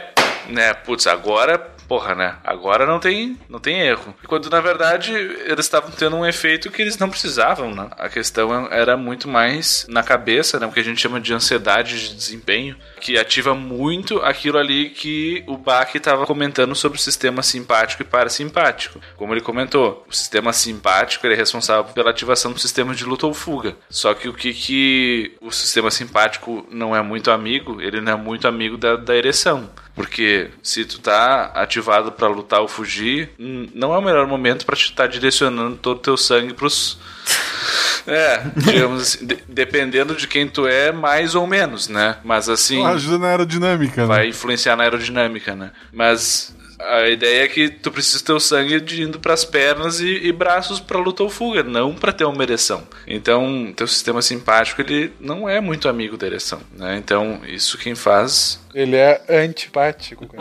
Né, 0.49 0.75
putz, 0.75 1.07
agora, 1.07 1.75
porra, 1.89 2.15
né? 2.15 2.37
Agora 2.45 2.87
não 2.87 2.99
tem, 2.99 3.39
não 3.49 3.59
tem 3.59 3.81
erro. 3.81 4.15
Quando 4.27 4.51
na 4.51 4.61
verdade 4.61 5.13
eles 5.13 5.67
estavam 5.67 5.91
tendo 5.91 6.17
um 6.17 6.27
efeito 6.27 6.71
que 6.71 6.83
eles 6.83 6.99
não 6.99 7.09
precisavam, 7.09 7.75
né? 7.75 7.89
A 7.99 8.09
questão 8.09 8.69
era 8.71 8.97
muito 8.97 9.29
mais 9.29 9.87
na 9.89 10.03
cabeça, 10.03 10.59
né? 10.59 10.67
O 10.67 10.73
que 10.73 10.81
a 10.81 10.85
gente 10.85 11.01
chama 11.01 11.21
de 11.21 11.33
ansiedade 11.33 12.09
de 12.09 12.15
desempenho, 12.15 12.77
que 13.01 13.19
ativa 13.19 13.55
muito 13.55 14.19
aquilo 14.21 14.59
ali 14.59 14.91
que 14.91 15.45
o 15.47 15.57
Bach 15.57 15.95
estava 15.95 16.27
comentando 16.27 16.75
sobre 16.75 16.99
o 16.99 17.01
sistema 17.01 17.43
simpático 17.43 18.03
e 18.03 18.07
parasimpático. 18.07 19.01
Como 19.17 19.33
ele 19.33 19.41
comentou, 19.41 20.05
o 20.09 20.15
sistema 20.15 20.53
simpático 20.53 21.27
ele 21.27 21.35
é 21.35 21.37
responsável 21.37 21.93
pela 21.93 22.11
ativação 22.11 22.53
do 22.53 22.59
sistema 22.59 22.95
de 22.95 23.05
luta 23.05 23.27
ou 23.27 23.35
fuga. 23.35 23.77
Só 23.89 24.15
que 24.15 24.29
o 24.29 24.35
que, 24.35 24.53
que 24.53 25.37
o 25.41 25.51
sistema 25.51 25.91
simpático 25.91 26.67
não 26.71 26.95
é 26.95 27.03
muito 27.03 27.31
amigo, 27.31 27.81
ele 27.81 28.01
não 28.01 28.13
é 28.13 28.17
muito 28.17 28.49
amigo 28.49 28.77
da, 28.77 28.97
da 28.97 29.15
ereção. 29.15 29.71
Porque 29.97 30.51
se 30.63 30.85
tu 30.85 31.01
tá 31.01 31.47
ativado 31.55 32.13
para 32.13 32.29
lutar 32.29 32.61
ou 32.61 32.69
fugir, 32.69 33.31
hum, 33.41 33.67
não 33.75 33.93
é 33.95 33.99
o 33.99 34.03
melhor 34.03 34.27
momento 34.27 34.65
para 34.67 34.77
te 34.77 34.85
estar 34.91 35.07
direcionando 35.09 35.77
todo 35.79 35.97
o 35.97 36.01
teu 36.01 36.17
sangue 36.19 36.53
pros 36.53 36.99
é, 38.07 38.43
digamos 38.57 39.03
assim, 39.03 39.27
de- 39.27 39.39
dependendo 39.49 40.15
de 40.15 40.29
quem 40.29 40.47
tu 40.49 40.67
é, 40.67 40.93
mais 40.93 41.35
ou 41.35 41.47
menos, 41.47 41.89
né? 41.89 42.19
Mas 42.25 42.49
assim, 42.49 42.85
Ajuda 42.87 43.19
na 43.19 43.29
aerodinâmica, 43.29 44.03
né? 44.03 44.07
vai 44.07 44.29
influenciar 44.29 44.77
na 44.77 44.85
aerodinâmica, 44.85 45.57
né? 45.57 45.71
Mas 45.93 46.55
a 46.79 47.09
ideia 47.09 47.45
é 47.45 47.49
que 47.49 47.69
tu 47.69 47.91
precisa 47.91 48.23
ter 48.23 48.33
o 48.33 48.41
sangue 48.41 48.81
de 48.81 49.03
indo 49.03 49.19
pras 49.19 49.45
pernas 49.45 50.01
e, 50.01 50.27
e 50.27 50.33
braços 50.33 50.81
pra 50.81 50.99
luta 50.99 51.23
ou 51.23 51.31
fuga, 51.31 51.63
não 51.63 51.95
pra 51.95 52.13
ter 52.13 52.25
uma 52.25 52.43
ereção. 52.43 52.87
Então, 53.07 53.73
teu 53.75 53.87
sistema 53.87 54.21
simpático 54.23 54.81
ele 54.81 55.13
não 55.21 55.49
é 55.49 55.61
muito 55.61 55.89
amigo 55.89 56.17
da 56.17 56.27
ereção, 56.27 56.61
né? 56.73 56.97
Então, 56.97 57.41
isso 57.47 57.79
quem 57.79 57.95
faz 57.95 58.61
Ele 58.75 58.97
é 58.97 59.23
antipático. 59.29 60.27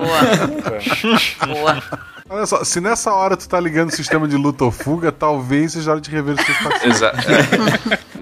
Boa. 1.45 1.84
Olha 2.28 2.45
só, 2.48 2.64
se 2.64 2.82
nessa 2.82 3.14
hora 3.14 3.38
tu 3.38 3.48
tá 3.48 3.60
ligando 3.60 3.90
o 3.90 3.95
sistema 3.95 4.28
de 4.28 4.36
luta 4.36 4.64
ou 4.64 4.72
fuga, 4.72 5.12
talvez 5.12 5.74
seja 5.74 5.91
hora 5.91 6.02
de 6.02 6.10
rever 6.10 6.34
os 6.34 6.44
seus. 6.44 6.57
Exato. 6.84 7.18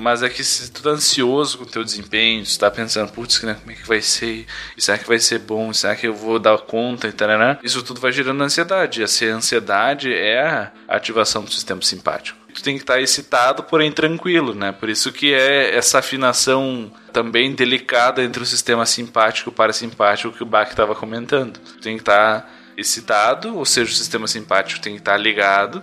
Mas 0.03 0.21
é 0.21 0.27
que 0.27 0.43
se 0.43 0.69
tu 0.69 0.84
tá 0.84 0.89
ansioso 0.89 1.57
com 1.57 1.63
o 1.63 1.67
teu 1.67 1.81
desempenho, 1.81 2.43
tu 2.43 2.59
tá 2.59 2.69
pensando, 2.69 3.09
putz, 3.09 3.41
né, 3.41 3.53
como 3.53 3.71
é 3.71 3.75
que 3.75 3.88
vai 3.88 4.01
ser? 4.01 4.45
E 4.75 4.81
será 4.81 4.97
que 4.97 5.07
vai 5.07 5.17
ser 5.17 5.39
bom? 5.39 5.71
Será 5.71 5.95
que 5.95 6.05
eu 6.05 6.13
vou 6.13 6.38
dar 6.39 6.57
conta? 6.57 7.07
E 7.07 7.13
tarará? 7.13 7.57
Isso 7.63 7.81
tudo 7.81 8.01
vai 8.01 8.11
gerando 8.11 8.43
ansiedade. 8.43 9.01
Essa 9.01 9.23
ansiedade 9.27 10.13
é 10.13 10.45
a 10.45 10.71
ativação 10.89 11.45
do 11.45 11.49
sistema 11.49 11.81
simpático. 11.81 12.38
Tu 12.53 12.61
tem 12.61 12.75
que 12.75 12.84
estar 12.84 12.99
excitado, 12.99 13.63
porém 13.63 13.93
tranquilo, 13.93 14.53
né? 14.53 14.73
Por 14.73 14.89
isso 14.89 15.09
que 15.09 15.34
é 15.34 15.73
essa 15.73 15.99
afinação 15.99 16.91
também 17.13 17.55
delicada 17.55 18.21
entre 18.21 18.43
o 18.43 18.45
sistema 18.45 18.85
simpático 18.85 19.51
e 19.51 19.53
parasimpático 19.53 20.35
que 20.35 20.43
o 20.43 20.45
Bach 20.45 20.69
estava 20.69 20.93
comentando. 20.93 21.59
Tu 21.59 21.80
tem 21.80 21.95
que 21.95 22.01
estar 22.01 22.51
excitado, 22.75 23.55
ou 23.55 23.63
seja, 23.63 23.89
o 23.89 23.95
sistema 23.95 24.27
simpático 24.27 24.81
tem 24.81 24.95
que 24.95 24.99
estar 24.99 25.15
ligado, 25.15 25.81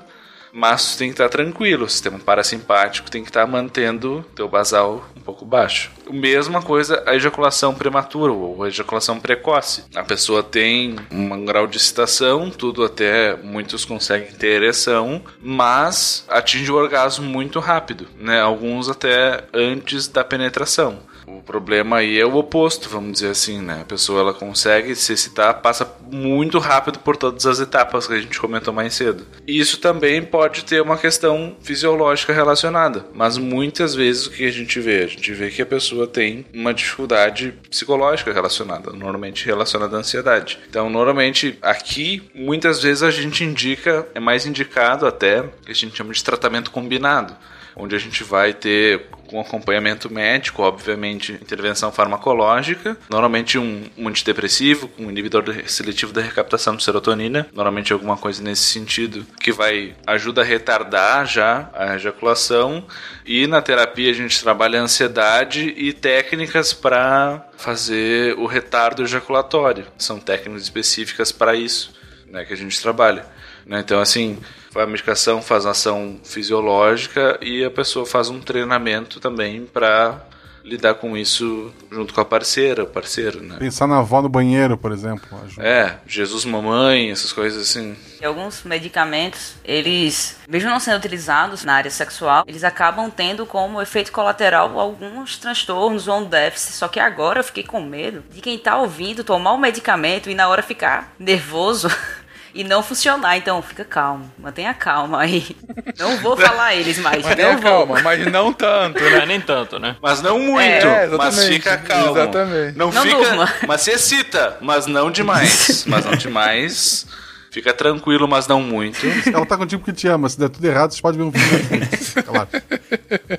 mas 0.53 0.93
tu 0.93 0.99
tem 0.99 1.09
que 1.09 1.15
estar 1.15 1.29
tranquilo. 1.29 1.85
O 1.85 1.89
sistema 1.89 2.19
parasimpático 2.19 3.11
tem 3.11 3.23
que 3.23 3.31
estar 3.31 3.47
mantendo 3.47 4.25
teu 4.35 4.49
basal 4.49 5.05
um 5.17 5.21
pouco 5.21 5.45
baixo. 5.45 5.91
Mesma 6.11 6.61
coisa 6.63 7.03
a 7.07 7.15
ejaculação 7.15 7.75
prematura 7.75 8.33
ou 8.33 8.63
a 8.63 8.69
ejaculação 8.69 9.21
precoce. 9.21 9.85
A 9.95 10.03
pessoa 10.03 10.43
tem 10.43 10.97
um 11.11 11.45
grau 11.45 11.67
de 11.67 11.77
excitação, 11.77 12.51
tudo 12.51 12.85
até 12.85 13.37
muitos 13.37 13.85
conseguem 13.85 14.33
ter 14.33 14.63
ereção, 14.63 15.23
mas 15.41 16.25
atinge 16.29 16.71
o 16.71 16.77
orgasmo 16.77 17.25
muito 17.25 17.61
rápido, 17.61 18.09
né? 18.17 18.41
Alguns 18.41 18.89
até 18.89 19.45
antes 19.53 20.09
da 20.09 20.25
penetração. 20.25 21.10
O 21.39 21.43
problema 21.43 21.99
aí 21.99 22.19
é 22.19 22.27
o 22.27 22.37
oposto, 22.37 22.89
vamos 22.89 23.13
dizer 23.13 23.31
assim, 23.31 23.61
né? 23.61 23.81
A 23.83 23.85
pessoa 23.85 24.21
ela 24.21 24.35
consegue 24.35 24.95
se 24.97 25.13
excitar, 25.13 25.61
passa 25.63 25.91
muito 26.11 26.59
rápido 26.59 26.99
por 26.99 27.17
todas 27.17 27.47
as 27.47 27.61
etapas 27.61 28.07
que 28.07 28.15
a 28.15 28.21
gente 28.21 28.39
comentou 28.39 28.75
mais 28.75 28.95
cedo. 28.95 29.25
Isso 29.47 29.79
também 29.79 30.23
pode 30.23 30.65
ter 30.65 30.83
uma 30.83 30.99
questão 30.99 31.57
fisiológica 31.63 32.33
relacionada, 32.33 33.07
mas 33.15 33.39
muitas 33.39 33.95
vezes 33.95 34.27
o 34.27 34.31
que 34.31 34.45
a 34.45 34.51
gente 34.51 34.81
vê? 34.81 35.05
A 35.05 35.07
gente 35.07 35.33
vê 35.33 35.51
que 35.51 35.63
a 35.63 35.67
pessoa 35.67 36.07
tem 36.07 36.45
uma 36.53 36.75
dificuldade 36.75 37.55
psicológica 37.69 38.33
relacionada, 38.33 38.93
normalmente 38.93 39.47
relacionada 39.47 39.97
à 39.97 40.01
ansiedade. 40.01 40.59
Então, 40.69 40.91
normalmente 40.91 41.57
aqui, 41.63 42.29
muitas 42.35 42.83
vezes 42.83 43.03
a 43.03 43.11
gente 43.11 43.45
indica, 43.45 44.07
é 44.15 44.21
mais 44.21 44.47
indicado 44.47 45.07
até, 45.07 45.45
que 45.65 45.71
a 45.71 45.75
gente 45.75 45.97
chama 45.97 46.13
de 46.13 46.25
tratamento 46.25 46.71
combinado 46.71 47.37
onde 47.77 47.95
a 47.95 47.99
gente 47.99 48.23
vai 48.25 48.53
ter 48.53 49.07
com 49.27 49.41
acompanhamento 49.41 50.13
médico, 50.13 50.63
obviamente, 50.63 51.20
intervenção 51.29 51.93
farmacológica, 51.93 52.97
normalmente 53.09 53.59
um, 53.59 53.85
um 53.97 54.09
antidepressivo, 54.09 54.91
um 54.99 55.11
inibidor 55.11 55.45
seletivo 55.67 56.13
da 56.13 56.21
recaptação 56.21 56.77
de 56.77 56.83
serotonina, 56.83 57.47
normalmente 57.53 57.93
alguma 57.93 58.17
coisa 58.17 58.43
nesse 58.43 58.63
sentido, 58.63 59.27
que 59.41 59.53
vai 59.53 59.95
ajuda 60.07 60.43
a 60.43 60.45
retardar 60.45 61.27
já 61.27 61.71
a 61.75 61.97
ejaculação. 61.97 62.85
E 63.25 63.47
na 63.47 63.61
terapia 63.61 64.11
a 64.11 64.15
gente 64.15 64.41
trabalha 64.43 64.81
ansiedade 64.81 65.75
e 65.77 65.93
técnicas 65.93 66.73
para 66.73 67.47
fazer 67.57 68.37
o 68.39 68.47
retardo 68.47 69.03
ejaculatório. 69.03 69.87
São 69.99 70.19
técnicas 70.19 70.63
específicas 70.63 71.31
para 71.33 71.55
isso, 71.55 71.93
né, 72.27 72.45
que 72.45 72.53
a 72.53 72.57
gente 72.57 72.81
trabalha. 72.81 73.27
né? 73.67 73.81
Então, 73.81 74.01
assim, 74.01 74.39
a 74.75 74.87
medicação 74.87 75.43
faz 75.43 75.67
ação 75.67 76.21
fisiológica 76.25 77.39
e 77.43 77.65
a 77.65 77.71
pessoa 77.71 78.07
faz 78.07 78.29
um 78.29 78.41
treinamento 78.41 79.19
também 79.21 79.65
para 79.65 80.25
lidar 80.65 80.95
com 80.95 81.17
isso 81.17 81.73
junto 81.91 82.15
com 82.15 82.21
a 82.21 82.25
parceira, 82.25 82.85
o 82.85 82.87
parceiro, 82.87 83.43
né? 83.43 83.57
Pensar 83.59 83.87
na 83.87 83.99
avó 83.99 84.23
no 84.23 84.29
banheiro, 84.29 84.77
por 84.77 84.93
exemplo. 84.93 85.27
ajuda. 85.45 85.67
É, 85.67 85.99
Jesus 86.07 86.45
mamãe, 86.45 87.11
essas 87.11 87.33
coisas 87.33 87.63
assim. 87.63 87.97
E 88.21 88.25
alguns 88.25 88.63
medicamentos, 88.65 89.55
eles, 89.65 90.37
mesmo 90.49 90.71
não 90.71 90.79
sendo 90.79 90.99
utilizados 90.99 91.65
na 91.65 91.75
área 91.75 91.91
sexual, 91.91 92.45
eles 92.47 92.65
acabam 92.65 93.11
tendo 93.11 93.47
como 93.47 93.81
efeito 93.81 94.13
colateral 94.13 94.79
alguns 94.79 95.39
transtornos 95.39 96.07
ou 96.07 96.19
um 96.21 96.25
déficit. 96.25 96.73
Só 96.73 96.89
que 96.89 97.01
agora 97.01 97.41
eu 97.41 97.45
fiquei 97.45 97.65
com 97.65 97.83
medo 97.83 98.23
de 98.31 98.41
quem 98.41 98.59
tá 98.59 98.77
ouvindo 98.77 99.25
tomar 99.25 99.53
o 99.53 99.59
medicamento 99.59 100.29
e 100.29 100.35
na 100.35 100.49
hora 100.49 100.63
ficar 100.63 101.15
nervoso 101.19 101.89
e 102.55 102.65
não 102.65 102.83
funcionar. 102.83 103.37
Então, 103.37 103.61
fica 103.63 103.85
calmo, 103.85 104.31
mantenha 104.39 104.73
calma 104.75 105.21
aí. 105.23 105.57
Não 105.99 106.17
vou 106.19 106.37
falar 106.37 106.75
eles 106.75 106.99
mais, 106.99 107.25
Mantenha 107.25 107.53
não 107.53 107.61
vou. 107.61 107.71
calma, 107.87 108.01
mas 108.03 108.27
não 108.33 108.53
tanto, 108.53 109.03
Não 109.03 109.11
né? 109.11 109.19
é 109.23 109.27
nem 109.27 109.41
tanto, 109.41 109.79
né? 109.79 109.97
Mas 110.03 110.21
não 110.23 110.39
muito, 110.39 110.61
É, 110.87 111.07
mas 111.09 111.45
fica 111.45 111.77
calmo. 111.79 112.11
exatamente. 112.19 112.77
Não, 112.79 112.91
Não 112.91 113.03
fica, 113.03 113.17
durma. 113.17 113.53
mas 113.67 113.81
se 113.83 113.91
excita, 113.93 114.57
mas 114.61 114.87
não 114.87 115.11
demais. 115.11 115.85
mas 115.89 116.05
não 116.05 116.13
demais. 116.15 117.07
Fica 117.53 117.73
tranquilo, 117.73 118.29
mas 118.29 118.47
não 118.47 118.63
muito. 118.63 119.01
Ela 119.27 119.45
tá 119.45 119.57
contigo 119.57 119.83
porque 119.83 119.93
te 119.99 120.07
ama. 120.07 120.29
Se 120.29 120.39
der 120.39 120.49
tudo 120.49 120.65
errado, 120.65 120.93
você 120.95 121.03
pode 121.03 121.19
ver 121.19 121.25
um 121.25 121.33
filme. 121.33 121.89
Claro. 122.25 122.49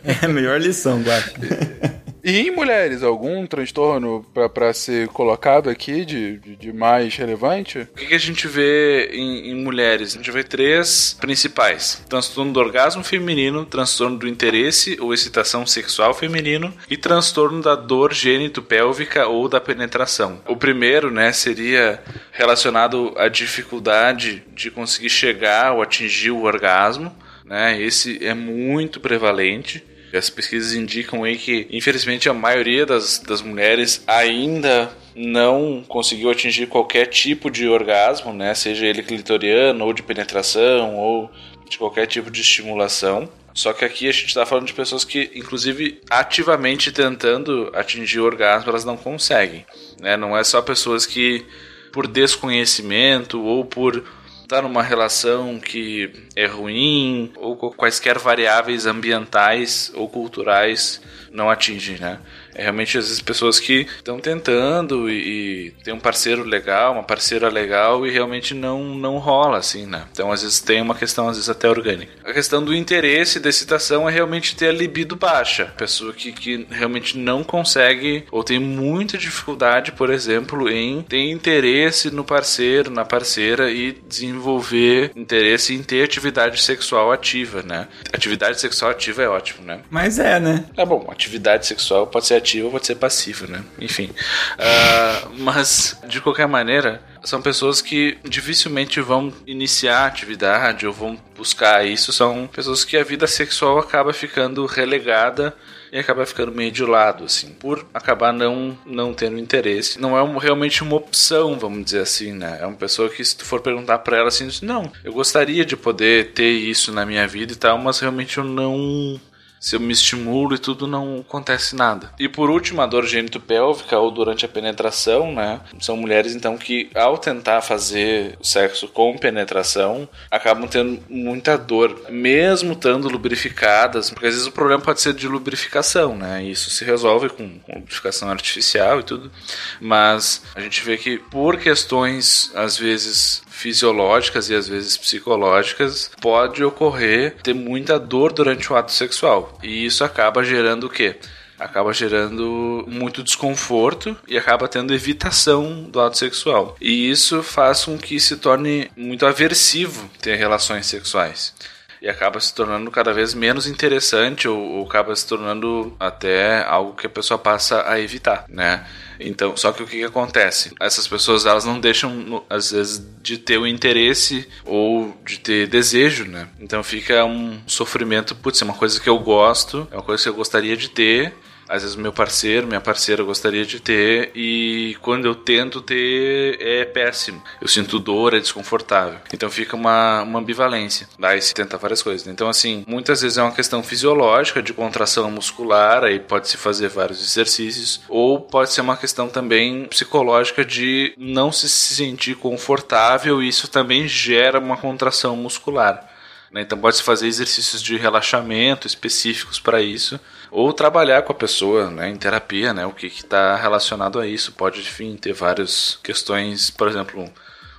É 0.03 0.25
a 0.25 0.27
melhor 0.27 0.59
lição, 0.59 1.01
Guaxa. 1.01 1.31
E 2.23 2.39
em 2.39 2.51
mulheres, 2.51 3.01
algum 3.01 3.47
transtorno 3.47 4.23
pra 4.53 4.73
ser 4.73 5.07
colocado 5.07 5.69
aqui 5.69 6.05
de, 6.05 6.37
de, 6.37 6.55
de 6.55 6.73
mais 6.73 7.15
relevante? 7.15 7.79
O 7.79 7.87
que, 7.95 8.07
que 8.07 8.13
a 8.13 8.19
gente 8.19 8.47
vê 8.47 9.09
em, 9.11 9.51
em 9.51 9.55
mulheres? 9.55 10.13
A 10.13 10.17
gente 10.17 10.31
vê 10.31 10.43
três 10.43 11.17
principais: 11.19 12.03
transtorno 12.07 12.53
do 12.53 12.59
orgasmo 12.59 13.03
feminino, 13.03 13.65
transtorno 13.65 14.17
do 14.17 14.27
interesse 14.27 14.97
ou 14.99 15.13
excitação 15.13 15.65
sexual 15.65 16.13
feminino 16.13 16.73
e 16.89 16.95
transtorno 16.95 17.61
da 17.61 17.75
dor 17.75 18.13
gênito-pélvica 18.13 19.27
ou 19.27 19.47
da 19.49 19.59
penetração. 19.59 20.41
O 20.47 20.55
primeiro, 20.55 21.09
né, 21.09 21.31
seria 21.31 22.01
relacionado 22.31 23.13
à 23.17 23.27
dificuldade 23.27 24.43
de 24.53 24.69
conseguir 24.69 25.09
chegar 25.09 25.73
ou 25.73 25.81
atingir 25.81 26.31
o 26.31 26.43
orgasmo. 26.43 27.15
Né? 27.45 27.81
Esse 27.81 28.25
é 28.25 28.33
muito 28.33 28.99
prevalente. 28.99 29.83
As 30.13 30.29
pesquisas 30.29 30.73
indicam 30.73 31.23
aí 31.23 31.37
que, 31.37 31.67
infelizmente, 31.71 32.27
a 32.29 32.33
maioria 32.33 32.85
das, 32.85 33.19
das 33.19 33.41
mulheres 33.41 34.03
ainda 34.05 34.91
não 35.15 35.83
conseguiu 35.87 36.29
atingir 36.29 36.67
qualquer 36.67 37.05
tipo 37.07 37.49
de 37.49 37.67
orgasmo, 37.67 38.33
né? 38.33 38.53
Seja 38.53 38.85
ele 38.85 39.03
clitoriano, 39.03 39.85
ou 39.85 39.93
de 39.93 40.03
penetração, 40.03 40.95
ou 40.95 41.31
de 41.69 41.77
qualquer 41.77 42.07
tipo 42.07 42.29
de 42.29 42.41
estimulação. 42.41 43.29
Só 43.53 43.73
que 43.73 43.83
aqui 43.83 44.07
a 44.07 44.11
gente 44.11 44.27
está 44.27 44.45
falando 44.45 44.67
de 44.67 44.73
pessoas 44.73 45.03
que, 45.03 45.31
inclusive, 45.35 46.01
ativamente 46.09 46.91
tentando 46.91 47.69
atingir 47.73 48.19
o 48.19 48.25
orgasmo, 48.25 48.69
elas 48.69 48.85
não 48.85 48.95
conseguem. 48.95 49.65
Né? 49.99 50.15
Não 50.15 50.37
é 50.37 50.43
só 50.43 50.61
pessoas 50.61 51.05
que, 51.05 51.45
por 51.91 52.07
desconhecimento 52.07 53.41
ou 53.41 53.65
por 53.65 54.03
estar 54.51 54.63
numa 54.63 54.83
relação 54.83 55.57
que 55.61 56.11
é 56.35 56.45
ruim 56.45 57.31
ou 57.37 57.55
quaisquer 57.71 58.19
variáveis 58.19 58.85
ambientais 58.85 59.89
ou 59.95 60.09
culturais 60.09 61.01
não 61.31 61.49
atingem, 61.49 61.97
né? 61.97 62.19
É 62.55 62.63
realmente 62.63 62.97
às 62.97 63.05
vezes 63.05 63.21
pessoas 63.21 63.59
que 63.59 63.87
estão 63.97 64.19
tentando 64.19 65.09
e, 65.09 65.67
e 65.67 65.71
tem 65.83 65.93
um 65.93 65.99
parceiro 65.99 66.43
legal, 66.43 66.93
uma 66.93 67.03
parceira 67.03 67.49
legal 67.49 68.05
e 68.05 68.11
realmente 68.11 68.53
não 68.53 68.83
não 68.95 69.17
rola 69.17 69.57
assim, 69.57 69.85
né? 69.85 70.05
Então 70.11 70.31
às 70.31 70.41
vezes 70.41 70.59
tem 70.59 70.81
uma 70.81 70.95
questão 70.95 71.27
às 71.27 71.37
vezes 71.37 71.49
até 71.49 71.69
orgânica. 71.69 72.11
A 72.23 72.33
questão 72.33 72.63
do 72.63 72.73
interesse 72.73 73.39
da 73.39 73.49
excitação 73.49 74.07
é 74.07 74.11
realmente 74.11 74.55
ter 74.55 74.67
a 74.67 74.71
libido 74.71 75.15
baixa, 75.15 75.73
pessoa 75.77 76.13
que, 76.13 76.31
que 76.31 76.67
realmente 76.69 77.17
não 77.17 77.43
consegue 77.43 78.25
ou 78.31 78.43
tem 78.43 78.59
muita 78.59 79.17
dificuldade, 79.17 79.91
por 79.91 80.09
exemplo, 80.09 80.69
em 80.69 81.01
ter 81.01 81.29
interesse 81.29 82.11
no 82.11 82.23
parceiro, 82.23 82.89
na 82.89 83.05
parceira 83.05 83.71
e 83.71 83.91
desenvolver 84.07 85.11
interesse 85.15 85.73
em 85.73 85.83
ter 85.83 86.03
atividade 86.03 86.61
sexual 86.61 87.11
ativa, 87.11 87.61
né? 87.61 87.87
Atividade 88.13 88.59
sexual 88.59 88.91
ativa 88.91 89.23
é 89.23 89.27
ótimo, 89.27 89.65
né? 89.65 89.81
Mas 89.89 90.19
é, 90.19 90.39
né? 90.39 90.65
É 90.75 90.85
bom, 90.85 91.07
atividade 91.09 91.65
sexual 91.65 92.07
pode 92.07 92.25
ser 92.25 92.35
ativa 92.41 92.65
ou 92.65 92.71
pode 92.71 92.85
ser 92.87 92.95
passiva, 92.95 93.47
né? 93.47 93.63
Enfim. 93.79 94.09
Ah, 94.57 95.27
mas, 95.37 95.97
de 96.07 96.19
qualquer 96.21 96.47
maneira, 96.47 97.01
são 97.23 97.41
pessoas 97.41 97.81
que 97.81 98.17
dificilmente 98.23 98.99
vão 98.99 99.33
iniciar 99.47 100.05
atividade 100.05 100.85
ou 100.85 100.93
vão 100.93 101.17
buscar 101.37 101.85
isso. 101.85 102.11
São 102.11 102.47
pessoas 102.47 102.83
que 102.83 102.97
a 102.97 103.03
vida 103.03 103.27
sexual 103.27 103.77
acaba 103.79 104.11
ficando 104.13 104.65
relegada 104.65 105.55
e 105.91 105.99
acaba 105.99 106.25
ficando 106.25 106.53
meio 106.53 106.71
de 106.71 106.83
lado, 106.85 107.25
assim, 107.25 107.49
por 107.49 107.85
acabar 107.93 108.31
não, 108.31 108.77
não 108.85 109.13
tendo 109.13 109.37
interesse. 109.37 109.99
Não 109.99 110.17
é 110.17 110.23
um- 110.23 110.37
realmente 110.37 110.81
uma 110.83 110.95
opção, 110.95 111.59
vamos 111.59 111.83
dizer 111.83 111.99
assim, 112.01 112.31
né? 112.31 112.59
É 112.61 112.65
uma 112.65 112.77
pessoa 112.77 113.09
que, 113.09 113.23
se 113.25 113.35
tu 113.35 113.43
for 113.43 113.59
perguntar 113.59 113.99
pra 113.99 114.17
ela 114.17 114.29
assim, 114.29 114.47
não, 114.61 114.89
eu 115.03 115.11
gostaria 115.11 115.65
de 115.65 115.75
poder 115.75 116.31
ter 116.31 116.49
isso 116.49 116.93
na 116.93 117.05
minha 117.05 117.27
vida 117.27 117.51
e 117.51 117.57
tal, 117.57 117.77
mas 117.77 117.99
realmente 117.99 118.37
eu 118.37 118.43
não 118.45 119.19
se 119.61 119.75
eu 119.75 119.79
me 119.79 119.93
estimulo 119.93 120.55
e 120.55 120.57
tudo, 120.57 120.87
não 120.87 121.19
acontece 121.19 121.75
nada. 121.75 122.11
E 122.19 122.27
por 122.27 122.49
último, 122.49 122.81
a 122.81 122.87
dor 122.87 123.05
gênito-pélvica 123.05 123.95
ou 123.99 124.09
durante 124.09 124.43
a 124.43 124.49
penetração, 124.49 125.31
né? 125.31 125.61
São 125.79 125.95
mulheres, 125.95 126.35
então, 126.35 126.57
que 126.57 126.89
ao 126.95 127.15
tentar 127.19 127.61
fazer 127.61 128.35
sexo 128.41 128.87
com 128.87 129.15
penetração, 129.15 130.09
acabam 130.31 130.67
tendo 130.67 130.99
muita 131.07 131.59
dor, 131.59 132.07
mesmo 132.09 132.73
estando 132.73 133.07
lubrificadas, 133.07 134.09
porque 134.09 134.25
às 134.25 134.33
vezes 134.33 134.47
o 134.47 134.51
problema 134.51 134.81
pode 134.81 134.99
ser 134.99 135.13
de 135.13 135.27
lubrificação, 135.27 136.15
né? 136.15 136.43
E 136.43 136.49
isso 136.49 136.71
se 136.71 136.83
resolve 136.83 137.29
com, 137.29 137.59
com 137.59 137.75
lubrificação 137.75 138.31
artificial 138.31 138.99
e 138.99 139.03
tudo. 139.03 139.31
Mas 139.79 140.41
a 140.55 140.59
gente 140.59 140.83
vê 140.83 140.97
que 140.97 141.19
por 141.19 141.57
questões, 141.57 142.51
às 142.55 142.75
vezes, 142.79 143.43
fisiológicas 143.61 144.49
e 144.49 144.55
às 144.55 144.67
vezes 144.67 144.97
psicológicas, 144.97 146.11
pode 146.19 146.63
ocorrer 146.63 147.35
ter 147.43 147.53
muita 147.53 147.99
dor 147.99 148.33
durante 148.33 148.71
o 148.71 148.75
ato 148.75 148.91
sexual. 148.91 149.57
E 149.61 149.85
isso 149.85 150.03
acaba 150.03 150.43
gerando 150.43 150.85
o 150.85 150.89
quê? 150.89 151.17
Acaba 151.59 151.93
gerando 151.93 152.83
muito 152.87 153.21
desconforto 153.21 154.17
e 154.27 154.35
acaba 154.35 154.67
tendo 154.67 154.95
evitação 154.95 155.83
do 155.83 156.01
ato 156.01 156.17
sexual. 156.17 156.75
E 156.81 157.11
isso 157.11 157.43
faz 157.43 157.85
com 157.85 157.99
que 157.99 158.19
se 158.19 158.37
torne 158.37 158.89
muito 158.97 159.27
aversivo 159.27 160.09
ter 160.19 160.35
relações 160.37 160.87
sexuais 160.87 161.53
e 162.01 162.09
acaba 162.09 162.39
se 162.39 162.53
tornando 162.53 162.89
cada 162.89 163.13
vez 163.13 163.33
menos 163.33 163.67
interessante 163.67 164.47
ou, 164.47 164.57
ou 164.57 164.85
acaba 164.85 165.15
se 165.15 165.27
tornando 165.27 165.95
até 165.99 166.63
algo 166.63 166.95
que 166.95 167.05
a 167.05 167.09
pessoa 167.09 167.37
passa 167.37 167.87
a 167.87 167.99
evitar, 167.99 168.45
né? 168.49 168.85
Então, 169.19 169.55
só 169.55 169.71
que 169.71 169.83
o 169.83 169.85
que, 169.85 169.97
que 169.97 170.03
acontece? 170.03 170.73
Essas 170.79 171.07
pessoas 171.07 171.45
elas 171.45 171.63
não 171.63 171.79
deixam 171.79 172.43
às 172.49 172.71
vezes 172.71 173.05
de 173.21 173.37
ter 173.37 173.59
o 173.59 173.67
interesse 173.67 174.49
ou 174.65 175.15
de 175.23 175.39
ter 175.39 175.67
desejo, 175.67 176.25
né? 176.25 176.47
Então 176.59 176.81
fica 176.81 177.23
um 177.23 177.61
sofrimento, 177.67 178.35
putz, 178.35 178.59
é 178.61 178.65
uma 178.65 178.73
coisa 178.73 178.99
que 178.99 179.07
eu 179.07 179.19
gosto, 179.19 179.87
é 179.91 179.95
uma 179.95 180.03
coisa 180.03 180.23
que 180.23 180.29
eu 180.29 180.33
gostaria 180.33 180.75
de 180.75 180.89
ter, 180.89 181.33
às 181.71 181.83
vezes 181.83 181.95
meu 181.95 182.11
parceiro, 182.11 182.67
minha 182.67 182.81
parceira 182.81 183.23
gostaria 183.23 183.65
de 183.65 183.79
ter 183.79 184.31
e 184.35 184.97
quando 185.01 185.25
eu 185.25 185.33
tento 185.33 185.81
ter 185.81 186.57
é 186.59 186.83
péssimo. 186.83 187.41
Eu 187.61 187.67
sinto 187.67 187.97
dor, 187.97 188.33
é 188.33 188.39
desconfortável. 188.39 189.19
Então 189.33 189.49
fica 189.49 189.75
uma, 189.75 190.21
uma 190.23 190.39
ambivalência. 190.39 191.07
Daí 191.17 191.41
se 191.41 191.53
tenta 191.53 191.77
várias 191.77 192.03
coisas. 192.03 192.27
Então 192.27 192.49
assim, 192.49 192.83
muitas 192.85 193.21
vezes 193.21 193.37
é 193.37 193.41
uma 193.41 193.53
questão 193.53 193.81
fisiológica 193.81 194.61
de 194.61 194.73
contração 194.73 195.31
muscular, 195.31 196.03
aí 196.03 196.19
pode 196.19 196.49
se 196.49 196.57
fazer 196.57 196.89
vários 196.89 197.21
exercícios, 197.21 198.01
ou 198.09 198.41
pode 198.41 198.73
ser 198.73 198.81
uma 198.81 198.97
questão 198.97 199.29
também 199.29 199.85
psicológica 199.85 200.65
de 200.65 201.13
não 201.17 201.53
se 201.53 201.69
sentir 201.69 202.35
confortável 202.35 203.41
e 203.41 203.47
isso 203.47 203.69
também 203.69 204.07
gera 204.09 204.59
uma 204.59 204.75
contração 204.75 205.37
muscular. 205.37 206.05
né? 206.51 206.61
Então 206.61 206.77
pode-se 206.77 207.01
fazer 207.01 207.27
exercícios 207.27 207.81
de 207.81 207.95
relaxamento 207.95 208.87
específicos 208.87 209.57
para 209.57 209.81
isso, 209.81 210.19
ou 210.51 210.73
trabalhar 210.73 211.21
com 211.21 211.31
a 211.31 211.35
pessoa 211.35 211.89
né, 211.89 212.09
em 212.09 212.15
terapia, 212.17 212.73
né, 212.73 212.85
o 212.85 212.91
que 212.91 213.07
está 213.07 213.55
relacionado 213.55 214.19
a 214.19 214.27
isso. 214.27 214.51
Pode, 214.51 214.81
enfim, 214.81 215.15
ter 215.15 215.33
várias 215.33 215.97
questões, 216.03 216.69
por 216.69 216.89
exemplo, 216.89 217.23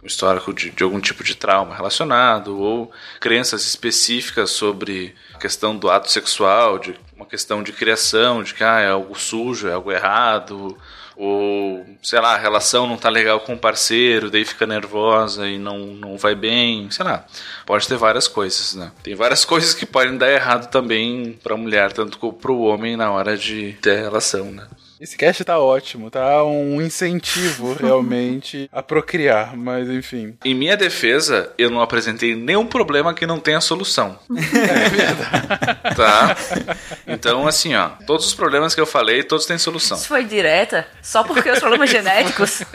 um 0.03 0.07
histórico 0.07 0.53
de, 0.53 0.71
de 0.71 0.83
algum 0.83 0.99
tipo 0.99 1.23
de 1.23 1.37
trauma 1.37 1.77
relacionado, 1.77 2.59
ou 2.59 2.91
crenças 3.21 3.67
específicas 3.67 4.51
sobre 4.51 5.15
a 5.35 5.39
questão 5.39 5.77
do 5.77 5.91
ato 5.91 6.11
sexual, 6.11 6.79
de 6.79 6.99
uma 7.15 7.27
questão 7.27 7.63
de 7.63 7.73
criação, 7.73 8.43
de 8.43 8.55
que 8.55 8.65
ah, 8.65 8.81
é 8.81 8.89
algo 8.89 9.17
sujo, 9.17 9.69
é 9.69 9.73
algo 9.75 9.93
errado, 9.93 10.77
ou 11.17 11.85
sei 12.03 12.21
lá, 12.21 12.35
a 12.35 12.39
relação 12.39 12.87
não 12.87 12.97
tá 12.97 13.09
legal 13.09 13.41
com 13.41 13.55
o 13.55 13.59
parceiro, 13.59 14.31
daí 14.31 14.45
fica 14.45 14.67
nervosa 14.67 15.49
e 15.49 15.59
não, 15.59 15.79
não 15.79 16.17
vai 16.17 16.35
bem, 16.35 16.91
sei 16.91 17.05
lá. 17.05 17.25
Pode 17.67 17.87
ter 17.87 17.97
várias 17.97 18.27
coisas, 18.27 18.75
né? 18.75 18.91
Tem 19.03 19.15
várias 19.15 19.45
coisas 19.47 19.75
que 19.75 19.87
podem 19.87 20.17
dar 20.17 20.31
errado 20.31 20.71
também 20.71 21.39
pra 21.43 21.57
mulher, 21.57 21.93
tanto 21.93 22.19
como 22.19 22.33
pro 22.33 22.61
homem 22.61 22.97
na 22.97 23.11
hora 23.11 23.37
de 23.37 23.77
ter 23.81 24.01
relação, 24.01 24.51
né? 24.51 24.67
Esse 25.03 25.17
cast 25.17 25.45
tá 25.45 25.59
ótimo, 25.59 26.09
tá 26.13 26.45
um 26.45 26.81
incentivo 26.81 27.75
realmente 27.83 28.71
a 28.71 28.81
procriar, 28.81 29.57
mas 29.57 29.91
enfim. 29.91 30.37
Em 30.45 30.55
minha 30.55 30.77
defesa, 30.77 31.53
eu 31.59 31.69
não 31.69 31.81
apresentei 31.81 32.37
nenhum 32.37 32.65
problema 32.65 33.13
que 33.13 33.27
não 33.27 33.41
tenha 33.41 33.61
solução. 33.61 34.17
É 34.63 34.89
verdade. 34.89 35.97
Tá? 35.97 36.37
Então, 37.07 37.49
assim, 37.49 37.75
ó, 37.75 37.91
todos 38.07 38.27
os 38.27 38.35
problemas 38.35 38.75
que 38.77 38.81
eu 38.81 38.87
falei, 38.87 39.25
todos 39.25 39.45
têm 39.45 39.59
solução. 39.59 39.97
Isso 39.97 40.07
foi 40.07 40.25
direta? 40.25 40.87
Só 41.03 41.25
porque 41.25 41.51
os 41.51 41.59
problemas 41.59 41.91
genéticos? 41.91 42.63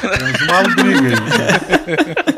Temos 0.00 0.40
uma 0.42 0.62
briga 0.62 1.08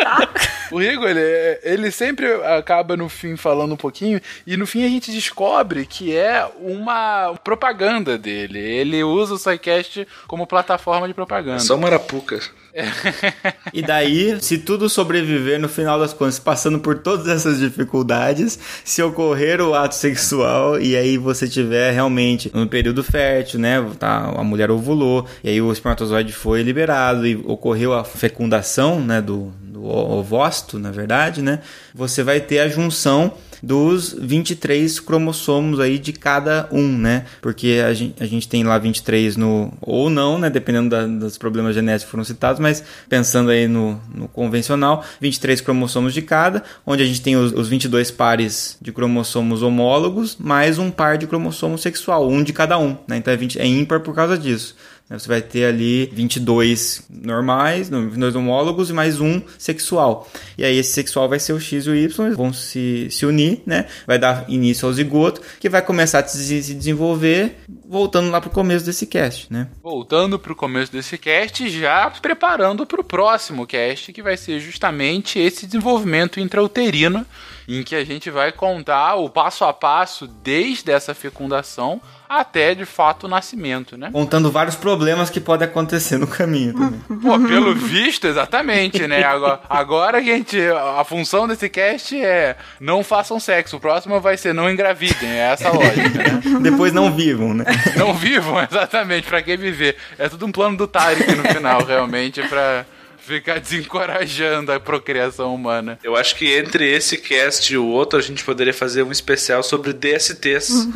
aí. 0.01 0.60
O 0.71 0.79
Rigo, 0.79 1.07
ele, 1.07 1.21
ele 1.63 1.91
sempre 1.91 2.27
acaba 2.45 2.97
no 2.97 3.09
fim 3.09 3.37
falando 3.37 3.73
um 3.73 3.77
pouquinho, 3.77 4.21
e 4.47 4.57
no 4.57 4.67
fim 4.67 4.85
a 4.85 4.89
gente 4.89 5.11
descobre 5.11 5.87
que 5.87 6.17
é 6.17 6.49
uma 6.61 7.35
propaganda 7.43 8.17
dele. 8.17 8.59
Ele 8.59 9.03
usa 9.03 9.35
o 9.35 9.39
SciCast 9.39 10.07
como 10.27 10.47
plataforma 10.47 11.09
de 11.09 11.15
propaganda. 11.15 11.61
Só 11.61 11.77
uma 11.77 11.89
arapuca. 11.89 12.41
E 13.73 13.83
daí, 13.83 14.37
se 14.41 14.59
tudo 14.59 14.89
sobreviver 14.89 15.61
no 15.61 15.69
final 15.69 15.99
das 15.99 16.13
contas, 16.13 16.39
passando 16.39 16.81
por 16.81 16.99
todas 16.99 17.29
essas 17.29 17.59
dificuldades, 17.59 18.59
se 18.85 19.03
ocorrer 19.03 19.61
o 19.61 19.75
ato 19.75 19.95
sexual 19.95 20.81
e 20.81 20.97
aí 20.97 21.17
você 21.17 21.49
tiver 21.49 21.93
realmente 21.93 22.51
no 22.53 22.67
período 22.67 23.03
fértil, 23.05 23.61
né? 23.61 23.85
Tá, 23.99 24.33
a 24.37 24.43
mulher 24.43 24.71
ovulou, 24.71 25.27
e 25.45 25.51
aí 25.51 25.63
o 25.63 25.73
espermatozoide 25.73 26.33
foi 26.33 26.63
liberado 26.63 27.27
e 27.27 27.37
ocorreu 27.37 27.93
a 27.95 28.05
fecundação, 28.05 29.01
né? 29.01 29.21
Do, 29.21 29.53
do 29.63 29.85
ovócito, 29.85 30.79
na 30.79 30.91
verdade, 30.91 31.43
né? 31.43 31.61
Você 31.95 32.23
vai 32.23 32.41
ter 32.41 32.59
a 32.59 32.69
junção 32.69 33.33
dos 33.63 34.15
23 34.19 35.01
cromossomos 35.01 35.81
aí 35.81 35.99
de 35.99 36.13
cada 36.13 36.69
um, 36.71 36.97
né? 36.97 37.27
Porque 37.41 37.83
a 37.85 37.93
gente, 37.93 38.23
a 38.23 38.27
gente 38.27 38.49
tem 38.49 38.65
lá 38.65 38.79
23 38.79 39.37
no. 39.37 39.73
ou 39.81 40.11
não, 40.11 40.39
né? 40.39 40.51
Dependendo 40.51 40.91
da, 40.91 41.07
dos 41.07 41.39
problemas 41.39 41.75
genéticos 41.75 42.05
que 42.05 42.11
foram 42.11 42.25
citados, 42.25 42.61
mas 42.61 42.83
pensando 43.09 43.51
aí 43.51 43.69
no, 43.69 44.01
no 44.15 44.29
convencional, 44.29 45.05
23 45.21 45.61
cromossomos 45.61 46.15
de 46.15 46.23
cada, 46.23 46.63
onde 46.87 47.03
a 47.03 47.07
gente 47.07 47.21
tem 47.21 47.37
os, 47.37 47.53
os 47.53 47.69
22 47.69 48.11
pares 48.11 48.77
de 48.81 48.93
cromossomos 48.93 49.63
homólogos, 49.63 50.37
mais 50.39 50.79
um 50.79 50.91
par 50.91 51.19
de 51.19 51.27
cromossomo 51.27 51.79
sexual, 51.79 52.29
um 52.29 52.43
de 52.43 52.53
cada 52.53 52.79
um, 52.79 52.97
né? 53.07 53.17
Então 53.17 53.33
é, 53.33 53.37
20, 53.37 53.59
é 53.59 53.67
ímpar 53.67 54.01
por 54.01 54.15
causa 54.15 54.37
disso. 54.37 54.77
Né? 55.11 55.19
Você 55.19 55.29
vai 55.29 55.43
ter 55.43 55.65
ali 55.65 56.07
22 56.13 57.03
normais, 57.11 57.91
não, 57.91 58.05
22 58.05 58.37
homólogos 58.37 58.91
e 58.91 58.93
mais 58.93 59.21
um 59.21 59.43
sexual. 59.59 60.31
E 60.57 60.65
aí 60.65 60.79
esse 60.79 60.93
sexual 60.93 61.29
vai 61.29 61.41
ser 61.41 61.53
o 61.53 61.61
X 61.61 61.87
e 61.87 61.91
o 61.91 61.97
Y, 61.97 62.35
vão 62.37 62.53
se, 62.53 63.09
se 63.11 63.27
unir, 63.27 63.61
né? 63.67 63.87
Vai 64.07 64.19
dar 64.19 64.45
início 64.49 64.87
ao 64.87 64.95
zigoto, 64.95 65.43
que 65.59 65.69
vai 65.69 65.83
começar 65.83 66.21
a 66.21 66.27
se, 66.27 66.63
se 66.63 66.75
desenvolver, 66.75 67.57
voltando 67.85 68.31
lá 68.31 68.41
pro 68.41 68.51
começo 68.51 68.87
desse 68.87 69.07
cast, 69.07 69.53
né? 69.53 69.67
Voltando 69.83 70.39
pro 70.39 70.55
começo 70.55 70.93
desse 70.93 71.19
cast, 71.19 71.69
já 71.69 72.09
preparando 72.11 72.87
pro 72.87 73.03
próximo 73.03 73.67
cast, 73.67 74.13
que 74.13 74.23
vai 74.23 74.37
ser 74.37 74.61
justamente 74.61 75.39
esse 75.41 75.67
desenvolvimento 75.67 76.39
intrauterino, 76.39 77.27
em 77.79 77.83
que 77.83 77.95
a 77.95 78.05
gente 78.05 78.31
vai 78.31 78.51
contar 78.53 79.15
o 79.15 79.29
passo 79.29 79.65
a 79.65 79.73
passo 79.73 80.27
desde 80.27 80.91
essa 80.91 81.15
fecundação 81.15 82.01
até 82.29 82.77
de 82.77 82.85
fato 82.85 83.25
o 83.25 83.29
nascimento, 83.29 83.97
né? 83.97 84.09
Contando 84.13 84.53
vários 84.53 84.77
problemas 84.77 85.31
que 85.31 85.41
podem 85.41 85.67
acontecer 85.67 86.17
no 86.17 86.29
caminho 86.29 86.73
também. 86.73 87.01
Pô, 87.21 87.39
pelo 87.41 87.75
visto, 87.75 88.29
exatamente, 88.29 89.05
né? 89.09 89.25
Agora, 89.25 89.61
agora 89.69 90.23
gente. 90.23 90.57
A 90.97 91.03
função 91.05 91.49
desse 91.49 91.69
cast 91.69 92.17
é 92.21 92.57
não 92.79 93.03
façam 93.03 93.41
sexo. 93.41 93.77
O 93.77 93.81
próximo 93.81 94.21
vai 94.21 94.37
ser 94.37 94.53
não 94.53 94.71
engravidem. 94.71 95.29
É 95.29 95.51
essa 95.51 95.69
a 95.69 95.73
lógica, 95.73 96.09
né? 96.09 96.41
Depois 96.63 96.93
não 96.93 97.13
vivam, 97.13 97.53
né? 97.53 97.65
Não 97.97 98.15
vivam, 98.15 98.63
exatamente. 98.63 99.27
Pra 99.27 99.43
que 99.43 99.57
viver? 99.57 99.97
É 100.17 100.29
tudo 100.29 100.47
um 100.47 100.53
plano 100.53 100.77
do 100.77 100.87
Tarek 100.87 101.35
no 101.35 101.43
final, 101.43 101.85
realmente, 101.85 102.41
pra 102.43 102.85
ficar 103.21 103.61
desencorajando 103.61 104.73
a 104.73 104.81
procriação 104.81 105.55
humana. 105.55 105.99
Eu 106.03 106.17
acho 106.17 106.35
que 106.37 106.53
entre 106.53 106.91
esse 106.91 107.17
cast 107.17 107.73
e 107.73 107.77
o 107.77 107.87
outro, 107.87 108.19
a 108.19 108.23
gente 108.23 108.45
poderia 108.45 108.75
fazer 108.75 109.03
um 109.03 109.13
especial 109.13 109.63
sobre 109.63 109.93
DSTs. 109.93 110.89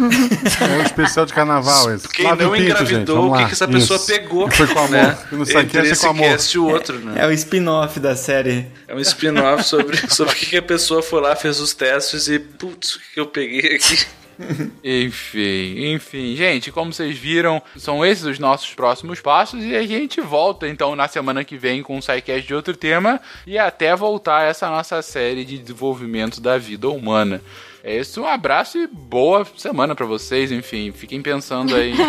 É 0.61 0.79
um 0.79 0.83
especial 0.83 1.27
de 1.27 1.33
carnaval 1.33 1.93
esse. 1.95 2.09
Quem 2.09 2.27
Lave 2.27 2.43
não 2.43 2.51
o 2.51 2.53
pinto, 2.53 2.65
engravidou, 2.65 3.33
o 3.33 3.37
que, 3.37 3.47
que 3.47 3.53
essa 3.53 3.69
pessoa 3.69 3.97
Isso. 3.97 4.07
pegou. 4.07 4.51
Foi 4.51 4.67
com 4.67 4.79
amor. 4.79 4.91
Né? 4.91 5.19
E 5.33 5.35
no 5.35 5.43
Entre 5.43 5.79
é 5.79 5.91
esse 5.91 6.03
com 6.03 6.11
amor. 6.11 6.29
cast 6.29 6.57
e 6.57 6.59
o 6.59 6.67
outro, 6.67 6.99
né? 6.99 7.15
É 7.17 7.27
o 7.27 7.33
spin-off 7.33 8.01
da 8.01 8.17
série. 8.17 8.67
É 8.89 8.95
um 8.95 9.01
spin-off 9.01 9.65
sobre, 9.65 9.97
sobre 10.11 10.33
o 10.33 10.37
que 10.37 10.47
que 10.47 10.57
a 10.57 10.63
pessoa 10.63 11.03
foi 11.03 11.21
lá, 11.21 11.37
fez 11.37 11.61
os 11.61 11.75
testes 11.75 12.29
e, 12.29 12.39
putz, 12.39 12.97
o 12.97 13.01
que 13.01 13.15
que 13.15 13.21
eu 13.21 13.27
peguei 13.27 13.77
aqui? 13.77 14.07
Enfim, 14.83 15.95
enfim, 15.95 16.35
gente, 16.37 16.71
como 16.71 16.93
vocês 16.93 17.17
viram, 17.17 17.63
são 17.77 18.05
esses 18.05 18.25
os 18.25 18.39
nossos 18.39 18.75
próximos 18.75 19.21
passos 19.21 19.65
e 19.65 19.75
a 19.75 19.87
gente 19.87 20.21
volta 20.21 20.69
então 20.69 20.95
na 20.97 21.09
semana 21.09 21.45
que 21.45 21.57
vem 21.57 21.83
com 21.83 21.97
um 21.97 22.03
sidecast 22.03 22.47
de 22.47 22.55
outro 22.55 22.77
tema 22.77 23.21
e 23.47 23.59
até 23.59 23.95
voltar 23.95 24.43
essa 24.43 24.69
nossa 24.69 25.01
série 25.03 25.45
de 25.45 25.59
desenvolvimento 25.59 26.41
da 26.41 26.59
vida 26.59 26.89
humana. 26.89 27.41
É 27.87 27.99
isso, 27.99 28.23
um 28.23 28.27
abraço 28.27 28.79
e 28.79 28.87
boa 28.87 29.47
semana 29.59 29.95
pra 29.95 30.07
vocês, 30.07 30.51
enfim, 30.51 30.91
fiquem 30.91 31.21
pensando 31.21 31.77
aí. 31.77 31.93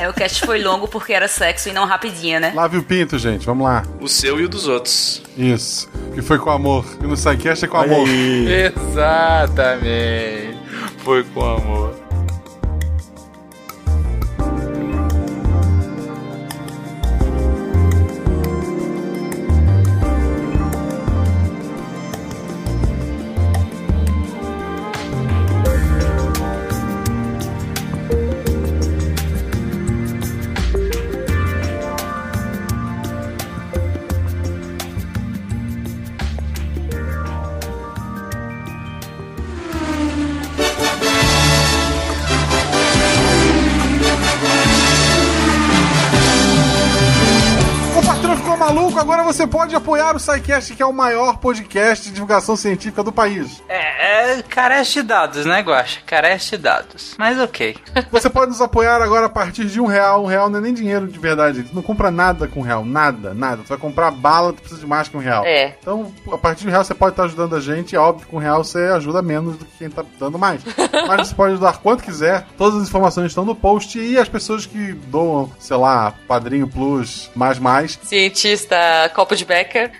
É, 0.00 0.08
o 0.08 0.14
cast 0.14 0.46
foi 0.46 0.62
longo 0.62 0.86
porque 0.86 1.12
era 1.12 1.26
sexo 1.26 1.68
e 1.68 1.72
não 1.72 1.84
rapidinho, 1.84 2.38
né? 2.40 2.52
Lave 2.54 2.78
o 2.78 2.82
pinto, 2.82 3.18
gente, 3.18 3.44
vamos 3.44 3.64
lá. 3.64 3.82
O 4.00 4.08
seu 4.08 4.40
e 4.40 4.44
o 4.44 4.48
dos 4.48 4.68
outros. 4.68 5.20
Isso. 5.36 5.90
Que 6.14 6.22
foi 6.22 6.38
com 6.38 6.50
amor. 6.50 6.86
E 7.02 7.06
no 7.06 7.16
SciCast 7.16 7.64
é 7.64 7.68
com 7.68 7.76
amor. 7.78 8.06
Exatamente. 9.48 10.61
Foi 11.04 11.24
com 11.24 11.44
amor. 11.44 12.01
Pode 49.52 49.76
apoiar 49.76 50.16
o 50.16 50.18
SciCast, 50.18 50.74
que 50.74 50.82
é 50.82 50.86
o 50.86 50.94
maior 50.94 51.36
podcast 51.36 52.06
de 52.06 52.12
divulgação 52.12 52.56
científica 52.56 53.02
do 53.02 53.12
país. 53.12 53.62
É, 53.68 54.01
é 54.12 54.42
carece 54.42 54.94
de 54.94 55.02
dados, 55.02 55.46
né, 55.46 55.60
Guaxa? 55.60 56.00
Carece 56.06 56.50
de 56.50 56.58
dados. 56.58 57.14
Mas 57.18 57.38
ok. 57.38 57.76
Você 58.10 58.28
pode 58.28 58.50
nos 58.50 58.60
apoiar 58.60 59.00
agora 59.00 59.26
a 59.26 59.30
partir 59.30 59.64
de 59.64 59.80
um 59.80 59.86
real. 59.86 60.24
Um 60.24 60.26
real 60.26 60.50
não 60.50 60.58
é 60.58 60.62
nem 60.62 60.74
dinheiro 60.74 61.06
de 61.06 61.18
verdade. 61.18 61.62
Tu 61.62 61.74
não 61.74 61.82
compra 61.82 62.10
nada 62.10 62.46
com 62.46 62.60
um 62.60 62.62
real. 62.62 62.84
Nada, 62.84 63.32
nada. 63.32 63.62
Tu 63.62 63.68
vai 63.68 63.78
comprar 63.78 64.10
bala, 64.10 64.52
tu 64.52 64.60
precisa 64.60 64.80
de 64.80 64.86
mais 64.86 65.08
que 65.08 65.16
um 65.16 65.20
real. 65.20 65.44
É. 65.44 65.76
Então, 65.80 66.12
a 66.30 66.38
partir 66.38 66.62
de 66.62 66.68
um 66.68 66.70
real 66.70 66.84
você 66.84 66.94
pode 66.94 67.12
estar 67.12 67.24
ajudando 67.24 67.56
a 67.56 67.60
gente. 67.60 67.96
É 67.96 67.98
óbvio 67.98 68.26
que 68.26 68.30
com 68.30 68.36
um 68.36 68.40
real 68.40 68.62
você 68.62 68.78
ajuda 68.78 69.22
menos 69.22 69.56
do 69.56 69.64
que 69.64 69.78
quem 69.78 69.90
tá 69.90 70.04
dando 70.18 70.38
mais. 70.38 70.62
Mas 71.08 71.28
você 71.28 71.34
pode 71.34 71.52
ajudar 71.52 71.78
quanto 71.78 72.04
quiser. 72.04 72.46
Todas 72.58 72.80
as 72.80 72.88
informações 72.88 73.26
estão 73.26 73.44
no 73.44 73.54
post. 73.54 73.98
E 73.98 74.18
as 74.18 74.28
pessoas 74.28 74.66
que 74.66 74.92
doam, 74.92 75.50
sei 75.58 75.76
lá, 75.76 76.12
Padrinho 76.28 76.68
Plus, 76.68 77.30
mais 77.34 77.58
mais. 77.58 77.98
Cientista 78.02 78.76
copo 79.14 79.34
de 79.34 79.44
Becker. 79.44 79.92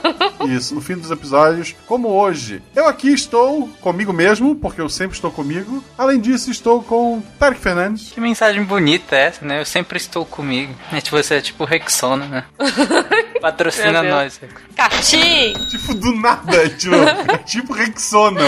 Isso, 0.48 0.74
no 0.74 0.80
fim 0.80 0.94
dos 0.94 1.10
episódios. 1.10 1.74
Como 1.86 2.08
hoje, 2.08 2.62
eu 2.74 2.86
aqui 2.86 3.12
estou 3.12 3.59
comigo 3.80 4.12
mesmo, 4.12 4.54
porque 4.56 4.80
eu 4.80 4.88
sempre 4.88 5.16
estou 5.16 5.30
comigo. 5.30 5.82
Além 5.96 6.20
disso, 6.20 6.50
estou 6.50 6.82
com 6.82 7.22
Tarek 7.38 7.60
Fernandes. 7.60 8.10
Que 8.12 8.20
mensagem 8.20 8.62
bonita 8.64 9.16
é 9.16 9.26
essa, 9.26 9.44
né? 9.44 9.60
Eu 9.60 9.64
sempre 9.64 9.96
estou 9.98 10.24
comigo. 10.24 10.74
É 10.92 11.00
tipo, 11.00 11.16
você 11.16 11.34
é 11.34 11.40
tipo 11.40 11.64
Rexona, 11.64 12.26
né? 12.26 12.44
Patrocina 13.40 14.02
nós. 14.02 14.40
Catim! 14.76 15.54
Tipo, 15.70 15.94
do 15.94 16.14
nada, 16.14 16.68
tipo, 16.70 16.94
é 16.94 17.38
tipo 17.38 17.72
Rexona. 17.74 18.40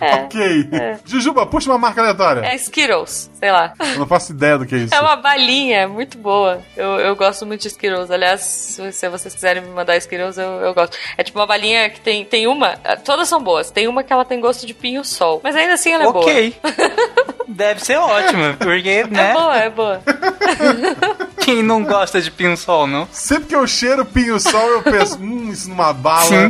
ok. 0.00 0.68
Jujuba, 1.04 1.46
puxa 1.46 1.70
uma 1.70 1.78
marca 1.78 2.00
aleatória. 2.00 2.40
É 2.40 2.54
Skittles, 2.56 3.30
sei 3.38 3.50
lá. 3.52 3.72
Eu 3.78 3.98
não 4.00 4.06
faço 4.06 4.32
ideia 4.32 4.58
do 4.58 4.66
que 4.66 4.74
é 4.74 4.78
isso. 4.84 4.94
É 4.94 5.00
uma 5.00 5.16
balinha 5.16 5.86
muito 5.88 6.18
boa. 6.18 6.60
Eu, 6.76 6.98
eu 7.00 7.16
gosto 7.16 7.46
muito 7.46 7.62
de 7.62 7.68
Skittles. 7.68 8.10
Aliás, 8.10 8.40
se, 8.40 9.08
vocês 9.08 9.34
quiserem 9.34 9.62
me 9.62 9.68
mandar 9.70 9.96
Skittles, 9.96 10.36
eu, 10.38 10.48
eu 10.60 10.74
gosto. 10.74 10.96
É 11.16 11.22
tipo 11.22 11.38
uma 11.38 11.46
balinha 11.46 11.88
que 11.90 12.00
tem, 12.00 12.24
tem 12.24 12.46
uma. 12.46 12.76
Todas 13.04 13.28
são 13.28 13.42
boas. 13.42 13.70
Tem 13.70 13.86
uma 13.88 14.02
que 14.02 14.12
ela 14.12 14.24
tem 14.24 14.40
gosto 14.40 14.66
de 14.66 14.74
pinho-sol. 14.74 15.40
Mas 15.42 15.54
ainda 15.56 15.74
assim 15.74 15.92
ela 15.92 16.04
é 16.04 16.12
boa. 16.12 16.24
Ok. 16.24 16.56
Deve 17.48 17.82
ser 17.84 17.96
ótimo, 17.96 18.54
porque, 18.58 19.04
né? 19.04 19.30
É 19.30 19.32
boa, 19.32 19.56
é 19.56 19.70
boa. 19.70 20.02
Quem 21.40 21.62
não 21.62 21.82
gosta 21.82 22.20
de 22.20 22.30
pinho-sol, 22.30 22.86
não? 22.86 23.08
Sempre 23.10 23.48
que 23.48 23.56
eu 23.56 23.66
cheiro 23.66 24.04
pinho-sol, 24.04 24.68
eu 24.68 24.82
penso, 24.82 25.18
hum, 25.18 25.48
isso 25.50 25.68
numa 25.68 25.92
bala. 25.94 26.24
Sim. 26.26 26.48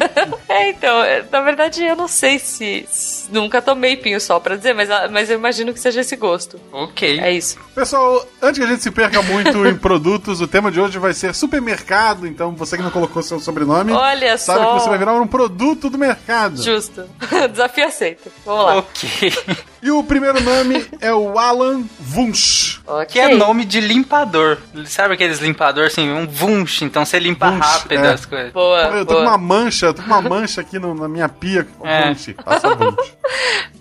É, 0.48 0.70
então, 0.70 1.02
é, 1.04 1.22
na 1.30 1.40
verdade 1.40 1.84
eu 1.84 1.94
não 1.94 2.08
sei 2.08 2.38
se. 2.38 2.84
se- 2.90 3.28
Nunca 3.30 3.60
tomei 3.62 3.96
pinho-sol 3.96 4.40
pra 4.40 4.56
dizer, 4.56 4.74
mas, 4.74 4.90
a- 4.90 5.06
mas 5.08 5.30
eu 5.30 5.38
imagino 5.38 5.72
que 5.72 5.78
seja 5.80 6.00
esse 6.00 6.16
gosto. 6.16 6.58
Ok. 6.78 7.18
É 7.18 7.32
isso. 7.32 7.58
Pessoal, 7.74 8.24
antes 8.40 8.56
que 8.58 8.64
a 8.64 8.68
gente 8.68 8.82
se 8.84 8.90
perca 8.92 9.20
muito 9.20 9.66
em 9.66 9.74
produtos, 9.76 10.40
o 10.40 10.46
tema 10.46 10.70
de 10.70 10.80
hoje 10.80 10.96
vai 10.96 11.12
ser 11.12 11.34
supermercado. 11.34 12.24
Então, 12.24 12.52
você 12.54 12.76
que 12.76 12.82
não 12.84 12.90
colocou 12.90 13.20
seu 13.20 13.40
sobrenome, 13.40 13.90
Olha 13.92 14.38
sabe 14.38 14.60
só. 14.62 14.74
que 14.74 14.80
você 14.82 14.88
vai 14.88 14.98
virar 14.98 15.14
um 15.14 15.26
produto 15.26 15.90
do 15.90 15.98
mercado. 15.98 16.62
Justo. 16.62 17.04
Desafio 17.50 17.84
aceito. 17.84 18.30
Vamos 18.46 18.64
lá. 18.64 18.76
Ok. 18.78 19.32
E 19.80 19.90
o 19.90 20.02
primeiro 20.02 20.42
nome 20.42 20.86
é 21.00 21.12
o 21.14 21.38
Alan 21.38 21.84
Wunsch. 22.14 22.80
Que 23.08 23.20
é 23.20 23.34
nome 23.34 23.64
de 23.64 23.80
limpador. 23.80 24.58
Sabe 24.86 25.14
aqueles 25.14 25.38
limpador 25.38 25.86
assim, 25.86 26.10
um 26.10 26.26
vunch, 26.26 26.84
então 26.84 27.04
você 27.04 27.18
limpa 27.18 27.48
Wunsch, 27.50 27.60
rápido 27.66 28.04
é. 28.04 28.12
as 28.12 28.26
coisas. 28.26 28.52
Boa, 28.52 28.80
eu 28.88 29.06
tô 29.06 29.14
com 29.14 29.20
uma 29.22 29.38
mancha, 29.38 29.86
eu 29.86 29.94
tô 29.94 30.02
com 30.02 30.08
uma 30.08 30.20
mancha 30.22 30.60
aqui 30.60 30.78
no- 30.78 30.94
na 30.94 31.08
minha 31.08 31.28
pia. 31.28 31.66
É. 31.84 32.08
Wunsch, 32.08 32.34
passa 32.44 32.68
Wunsch. 32.68 33.12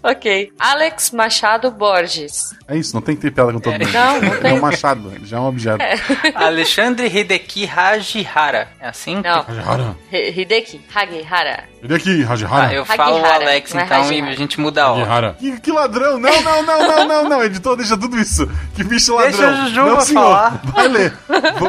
Ok. 0.04 0.52
Alex 0.60 1.12
Machado 1.12 1.70
Borges. 1.72 2.56
É 2.68 2.78
isso, 2.78 2.94
não 2.94 3.02
tem 3.02 3.16
que 3.16 3.22
ter 3.24 3.32
piada 3.32 3.52
com 3.52 3.60
todo 3.60 3.74
É. 3.74 3.80
mundo. 3.80 3.92
Não, 3.92 4.22
não 4.22 4.34
É 4.34 4.38
tem. 4.38 4.54
um 4.54 4.62
machado, 4.62 5.12
ele 5.14 5.26
já 5.26 5.38
é 5.38 5.40
um 5.40 5.48
objeto. 5.48 5.80
Alexandre 6.36 7.08
Hideki 7.08 7.68
Hajihara. 7.76 8.70
É 8.80 8.88
assim? 8.90 9.16
Não. 9.16 9.44
Hajihara. 9.48 9.96
Hi- 10.14 10.30
Hideki 10.42 10.82
Hagihara. 10.94 11.64
Aqui, 11.94 12.24
Hajihara. 12.24 12.68
Ah, 12.68 12.74
eu 12.74 12.86
falo 12.86 13.16
o 13.16 13.18
Hagihara, 13.20 13.46
Alex, 13.46 13.74
não 13.74 13.82
é 13.82 13.86
então, 13.86 13.98
e 13.98 14.02
Hajihara. 14.02 14.32
a 14.32 14.36
gente 14.36 14.60
muda 14.60 14.84
a 14.84 14.92
hora. 14.92 15.36
Que, 15.40 15.60
que 15.60 15.72
ladrão! 15.88 16.20
Não, 16.20 16.42
não, 16.42 16.64
não, 16.64 16.88
não, 16.88 17.08
não, 17.08 17.30
não, 17.30 17.44
editor, 17.44 17.76
deixa 17.76 17.98
tudo 17.98 18.18
isso. 18.20 18.48
Que 18.76 18.84
bicho 18.84 19.16
ladrão. 19.16 19.32
Deixa 19.32 19.48
a 19.50 19.54
Jujuba 19.68 19.90
não, 19.90 20.02
senhor. 20.02 20.22
falar. 20.24 20.62
Vai 20.74 20.88
ler. 20.88 21.14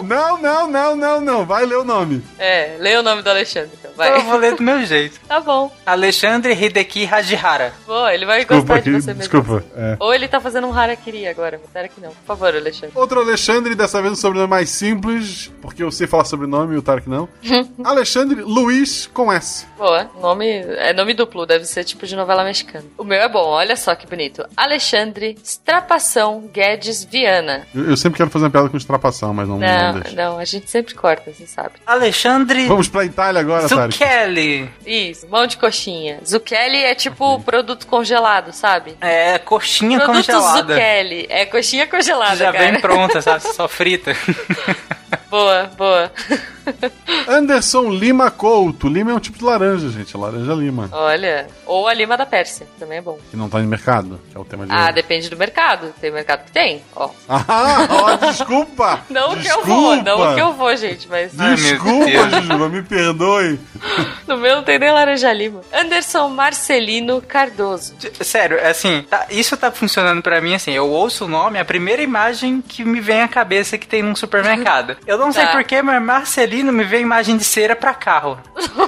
Não, 0.02 0.38
não, 0.38 0.68
não, 0.70 0.96
não, 0.96 1.20
não. 1.20 1.46
Vai 1.46 1.64
ler 1.64 1.76
o 1.76 1.84
nome. 1.84 2.22
É, 2.38 2.76
leia 2.78 3.00
o 3.00 3.02
nome 3.02 3.22
do 3.22 3.30
Alexandre, 3.30 3.70
então. 3.78 3.90
Vai. 3.96 4.08
Então 4.08 4.20
eu 4.20 4.26
vou 4.26 4.36
ler 4.38 4.54
do 4.56 4.62
meu 4.62 4.84
jeito. 4.84 5.18
Tá 5.26 5.40
bom. 5.40 5.72
Alexandre 5.86 6.52
Hideki 6.52 7.06
Hajihara. 7.06 7.72
Boa, 7.86 8.12
ele 8.14 8.26
vai 8.26 8.38
Desculpa, 8.40 8.74
gostar 8.74 8.80
de 8.80 8.90
você 8.90 9.14
mesmo. 9.14 9.18
desculpa. 9.20 9.64
é. 9.76 9.96
Ou 10.00 10.12
ele 10.14 10.28
tá 10.28 10.40
fazendo 10.40 10.66
um 10.66 10.72
harakiri 10.76 11.26
agora, 11.26 11.60
será 11.72 11.88
que 11.88 12.00
não? 12.00 12.10
Por 12.10 12.24
favor, 12.26 12.54
Alexandre. 12.54 12.90
Outro 12.94 13.20
Alexandre, 13.20 13.74
dessa 13.74 14.00
vez 14.00 14.12
um 14.12 14.16
sobrenome 14.16 14.50
mais 14.50 14.70
simples, 14.70 15.50
porque 15.62 15.82
eu 15.82 15.90
sei 15.90 16.06
falar 16.06 16.24
sobrenome 16.24 16.74
e 16.74 16.78
o 16.78 16.82
Tarek 16.82 17.08
não. 17.08 17.28
Alexandre 17.84 18.42
Luiz 18.42 19.06
com 19.12 19.32
S. 19.32 19.66
Boa, 19.76 20.10
nome 20.20 20.46
é 20.48 20.92
nome 20.92 21.14
duplo, 21.14 21.46
deve 21.46 21.64
ser 21.64 21.84
tipo 21.84 22.06
de 22.06 22.16
novela 22.16 22.44
mexicana. 22.44 22.84
O 22.96 23.04
meu 23.04 23.20
é 23.20 23.28
bom, 23.28 23.44
olha 23.46 23.76
só 23.76 23.94
que 23.94 24.06
bonito. 24.08 24.44
Alexandre 24.56 25.36
Strapação 25.44 26.48
Guedes 26.52 27.04
Viana. 27.04 27.66
Eu, 27.74 27.90
eu 27.90 27.96
sempre 27.96 28.16
quero 28.18 28.30
fazer 28.30 28.44
uma 28.46 28.50
piada 28.50 28.68
com 28.68 28.76
extrapação, 28.76 29.32
mas 29.34 29.48
não, 29.48 29.58
não 29.58 29.66
Não, 29.92 30.00
deixa. 30.00 30.16
não, 30.16 30.38
a 30.38 30.44
gente 30.44 30.70
sempre 30.70 30.94
corta, 30.94 31.32
você 31.32 31.46
sabe. 31.46 31.72
Alexandre 31.86 32.66
Vamos 32.66 32.88
pra 32.88 33.04
Itália 33.04 33.40
agora, 33.40 33.68
Tarek. 33.68 33.92
Zucchelli. 33.96 34.70
Isso, 34.86 35.26
mão 35.28 35.46
de 35.46 35.56
coxinha. 35.56 36.20
Zucchini 36.26 36.78
é 36.78 36.94
tipo 36.94 37.40
produto 37.40 37.86
congelado, 37.86 38.52
sabe? 38.52 38.96
É, 39.00 39.38
coxinha 39.38 39.98
produto 40.00 40.26
congelada. 40.26 40.74
Zucchini. 40.74 41.26
É 41.28 41.44
coxinha 41.46 41.86
congelada, 41.86 42.36
Já 42.36 42.52
cara. 42.52 42.70
vem 42.72 42.80
pronta, 42.80 43.20
sabe? 43.22 43.42
Só 43.54 43.68
frita. 43.68 44.12
Boa, 45.30 45.70
boa. 45.76 46.10
Anderson 47.26 47.90
Lima 47.90 48.30
Couto. 48.30 48.88
Lima 48.88 49.10
é 49.10 49.14
um 49.14 49.18
tipo 49.20 49.38
de 49.38 49.44
laranja, 49.44 49.88
gente. 49.90 50.16
Laranja 50.16 50.52
lima. 50.54 50.88
Olha, 50.92 51.46
ou 51.66 51.86
a 51.88 51.94
lima 51.94 52.16
da 52.16 52.26
Pérsia, 52.26 52.66
também 52.78 52.98
é 52.98 53.00
bom. 53.02 53.18
Que 53.30 53.36
não 53.36 53.48
tá 53.48 53.58
no 53.58 53.66
mercado, 53.68 54.20
que 54.30 54.36
é 54.36 54.40
o 54.40 54.44
tema 54.44 54.66
de 54.66 54.72
Ah, 54.72 54.84
hoje. 54.84 54.92
depende 54.94 55.28
do 55.30 55.36
mercado. 55.36 55.92
Tem 56.00 56.10
mercado 56.10 56.44
que 56.44 56.52
tem, 56.52 56.82
ó. 56.94 57.10
Ah, 57.28 57.86
ó, 57.90 58.16
desculpa! 58.16 59.00
Não 59.10 59.30
que 59.30 59.38
eu 59.38 59.42
Desculpa. 59.42 59.66
vou, 59.66 59.96
não 59.96 60.34
que 60.34 60.40
eu 60.40 60.52
vou, 60.54 60.76
gente, 60.76 61.08
mas 61.08 61.32
Desculpa, 61.32 62.30
Jujuba, 62.30 62.68
me 62.68 62.82
perdoe. 62.82 63.58
no 64.26 64.36
meu 64.36 64.56
não 64.56 64.62
tem 64.62 64.78
nem 64.78 64.90
laranja 64.92 65.32
lima. 65.32 65.60
Anderson 65.72 66.28
Marcelino 66.28 67.20
Cardoso. 67.22 67.94
Sério, 68.22 68.58
assim, 68.66 69.02
tá- 69.08 69.26
isso 69.30 69.56
tá 69.56 69.70
funcionando 69.70 70.22
pra 70.22 70.40
mim 70.40 70.54
assim. 70.54 70.72
Eu 70.72 70.88
ouço 70.88 71.24
o 71.24 71.28
nome, 71.28 71.58
a 71.58 71.64
primeira 71.64 72.02
imagem 72.02 72.60
que 72.66 72.84
me 72.84 73.00
vem 73.00 73.22
à 73.22 73.28
cabeça 73.28 73.78
que 73.78 73.86
tem 73.86 74.02
num 74.02 74.14
supermercado. 74.14 74.96
Eu 75.06 75.17
não 75.18 75.32
sei 75.32 75.44
Tá. 75.46 75.52
porquê, 75.52 75.82
mas 75.82 76.02
Marcelino 76.02 76.72
me 76.72 76.84
vem 76.84 77.02
imagem 77.02 77.36
de 77.36 77.44
cera 77.44 77.74
pra 77.76 77.94
carro. 77.94 78.38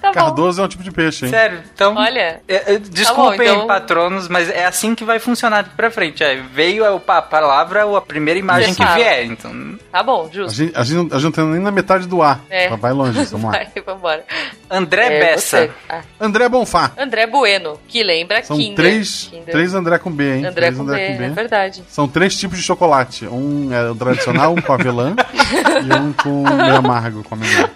Tá 0.00 0.08
bom. 0.08 0.14
Cardoso 0.14 0.60
é 0.60 0.64
um 0.64 0.68
tipo 0.68 0.82
de 0.82 0.90
peixe, 0.92 1.24
hein? 1.24 1.30
Sério, 1.30 1.60
então. 1.74 1.94
Olha. 1.96 2.40
É, 2.46 2.74
é, 2.74 2.78
desculpem, 2.78 3.38
Tá 3.48 3.52
bom, 3.52 3.56
então- 3.56 3.66
patronos, 3.66 4.28
mas 4.28 4.48
é 4.48 4.64
assim 4.64 4.94
que 4.94 5.04
vai 5.04 5.18
funcionar 5.18 5.62
daqui 5.62 5.74
pra 5.76 5.90
frente. 5.90 6.22
É, 6.22 6.36
veio 6.36 6.84
a, 6.84 7.00
a 7.18 7.22
palavra, 7.22 7.84
a 7.96 8.00
primeira 8.00 8.38
imagem 8.38 8.74
Você 8.74 8.84
que 8.84 8.92
vier. 8.94 9.24
Então, 9.24 9.76
Tá 9.90 10.02
bom, 10.02 10.28
A 10.30 10.34
justo. 10.34 10.54
gente, 10.56 10.76
a, 10.76 10.82
gente, 10.84 11.12
a 11.12 11.18
gente 11.18 11.24
não 11.24 11.32
tá 11.32 11.44
nem 11.52 11.60
na 11.60 11.70
metade 11.70 12.06
do 12.06 12.22
A. 12.22 12.38
É. 12.48 12.68
Vai 12.76 12.92
longe, 12.92 13.24
vamos 13.24 13.50
lá. 13.52 13.58
Vai, 13.74 13.82
vambora. 13.84 14.24
André 14.70 15.06
É, 15.06 15.20
Bessa. 15.20 15.70
Ah, 15.88 16.02
André 16.20 16.48
Bonfá. 16.48 16.92
André 16.96 17.26
Bueno, 17.26 17.78
que 17.88 18.02
lembra 18.02 18.42
São 18.44 18.56
Kinder. 18.56 18.76
três, 18.76 19.28
Kinder. 19.30 19.52
três 19.52 19.74
André 19.74 19.98
com 19.98 20.10
B, 20.10 20.24
hein? 20.36 20.44
André 20.46 20.52
três 20.70 20.76
com 20.76 20.84
B, 20.84 21.00
é 21.00 21.28
verdade. 21.30 21.82
São 21.88 22.06
três 22.06 22.36
tipos 22.36 22.58
de 22.58 22.62
chocolate. 22.64 23.26
Um 23.26 23.72
é 23.72 23.90
o 23.90 23.94
tradicional, 23.94 24.52
um 24.54 24.60
com 24.60 24.72
avelã 24.72 25.14
e 25.52 25.94
um 26.00 26.12
com 26.12 26.42
meio 26.56 26.76
amargo, 26.76 27.22
com 27.24 27.34
amendoim. 27.34 27.68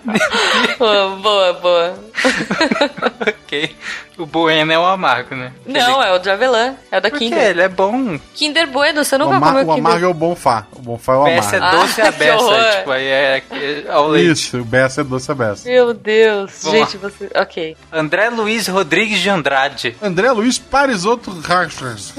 Boa, 0.78 1.08
boa, 1.16 1.52
boa. 1.54 1.94
ok. 3.44 3.76
O 4.18 4.26
Bueno 4.26 4.70
é 4.70 4.78
o 4.78 4.84
amargo, 4.84 5.34
né? 5.34 5.52
Não, 5.66 6.02
é 6.02 6.12
o 6.12 6.18
de 6.18 6.30
avelã. 6.30 6.74
É 6.90 6.98
o 6.98 7.00
da 7.00 7.08
Por 7.10 7.18
quê? 7.18 7.24
Kinder. 7.26 7.42
Ele 7.50 7.62
é 7.62 7.68
bom. 7.68 8.18
Kinder 8.34 8.66
Bueno, 8.68 9.02
você 9.04 9.16
O, 9.16 9.18
nunca 9.18 9.36
ama- 9.36 9.46
comeu 9.48 9.62
o 9.62 9.74
Kinder 9.74 9.86
amargo 9.90 10.04
é 10.04 10.08
o 10.08 10.14
Bonfá. 10.14 10.66
O 10.72 10.80
Bonfá 10.80 11.12
é 11.14 11.16
o 11.16 11.24
Bessa 11.24 11.56
é 11.56 11.58
amargo. 11.58 11.76
doce 11.80 12.00
Ah, 12.02 12.08
a 12.08 12.12
que 12.12 12.18
beça. 12.18 12.36
horror. 12.36 12.70
tipo, 12.76 12.90
aí 12.90 13.06
é, 13.06 13.42
é 13.50 13.84
ao 13.90 14.08
leite. 14.08 14.30
Isso, 14.32 14.58
o 14.60 14.64
Bessa 14.64 15.00
é 15.00 15.04
doce 15.04 15.30
a 15.32 15.34
Bessa. 15.34 15.68
Meu 15.68 15.94
Deus, 15.94 16.52
Vamos 16.62 16.78
gente, 16.78 16.96
você. 16.98 17.30
Ok. 17.34 17.76
André 17.90 18.28
Luiz 18.28 18.68
Rodrigues 18.68 19.18
de 19.20 19.30
Andrade. 19.30 19.96
André 20.02 20.30
Luiz 20.30 20.58
Parisotto 20.58 21.30
Rachas. 21.40 22.12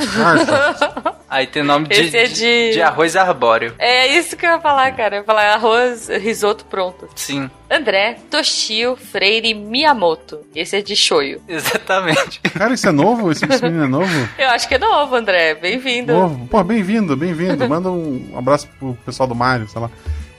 Aí 1.30 1.48
tem 1.48 1.64
nome 1.64 1.88
de, 1.88 2.00
Esse 2.02 2.18
é 2.18 2.26
de- 2.26 2.72
de 2.74 2.82
arroz 2.82 3.16
arbóreo. 3.16 3.74
É 3.80 4.08
isso 4.08 4.36
que 4.36 4.46
eu 4.46 4.52
ia 4.52 4.60
falar, 4.60 4.92
cara. 4.96 5.16
Eu 5.16 5.20
ia 5.22 5.26
falar 5.26 5.43
arroz, 5.44 6.08
risoto 6.08 6.66
pronto. 6.66 7.08
Sim, 7.16 7.50
André 7.70 8.18
Toshio 8.30 8.96
Freire 8.96 9.54
Miyamoto. 9.54 10.40
Esse 10.56 10.78
é 10.78 10.82
de 10.82 10.96
shoyu. 10.96 11.42
exatamente. 11.48 12.40
Cara, 12.42 12.74
isso 12.74 12.88
é 12.88 12.92
novo? 12.92 13.32
Esse, 13.32 13.46
esse 13.46 13.64
menino 13.64 13.84
é 13.84 13.88
novo? 13.88 14.30
Eu 14.38 14.50
acho 14.50 14.68
que 14.68 14.76
é 14.76 14.80
novo, 14.80 15.16
André. 15.16 15.56
Bem-vindo. 15.56 16.14
Novo. 16.14 16.48
Pô, 16.48 16.64
bem-vindo, 16.64 17.16
bem-vindo. 17.16 17.68
Manda 17.68 17.92
um 17.92 18.34
abraço 18.38 18.68
pro 18.80 18.98
pessoal 19.06 19.28
do 19.28 19.36
Mário, 19.36 19.68
sei 19.68 19.82
lá. 19.82 19.90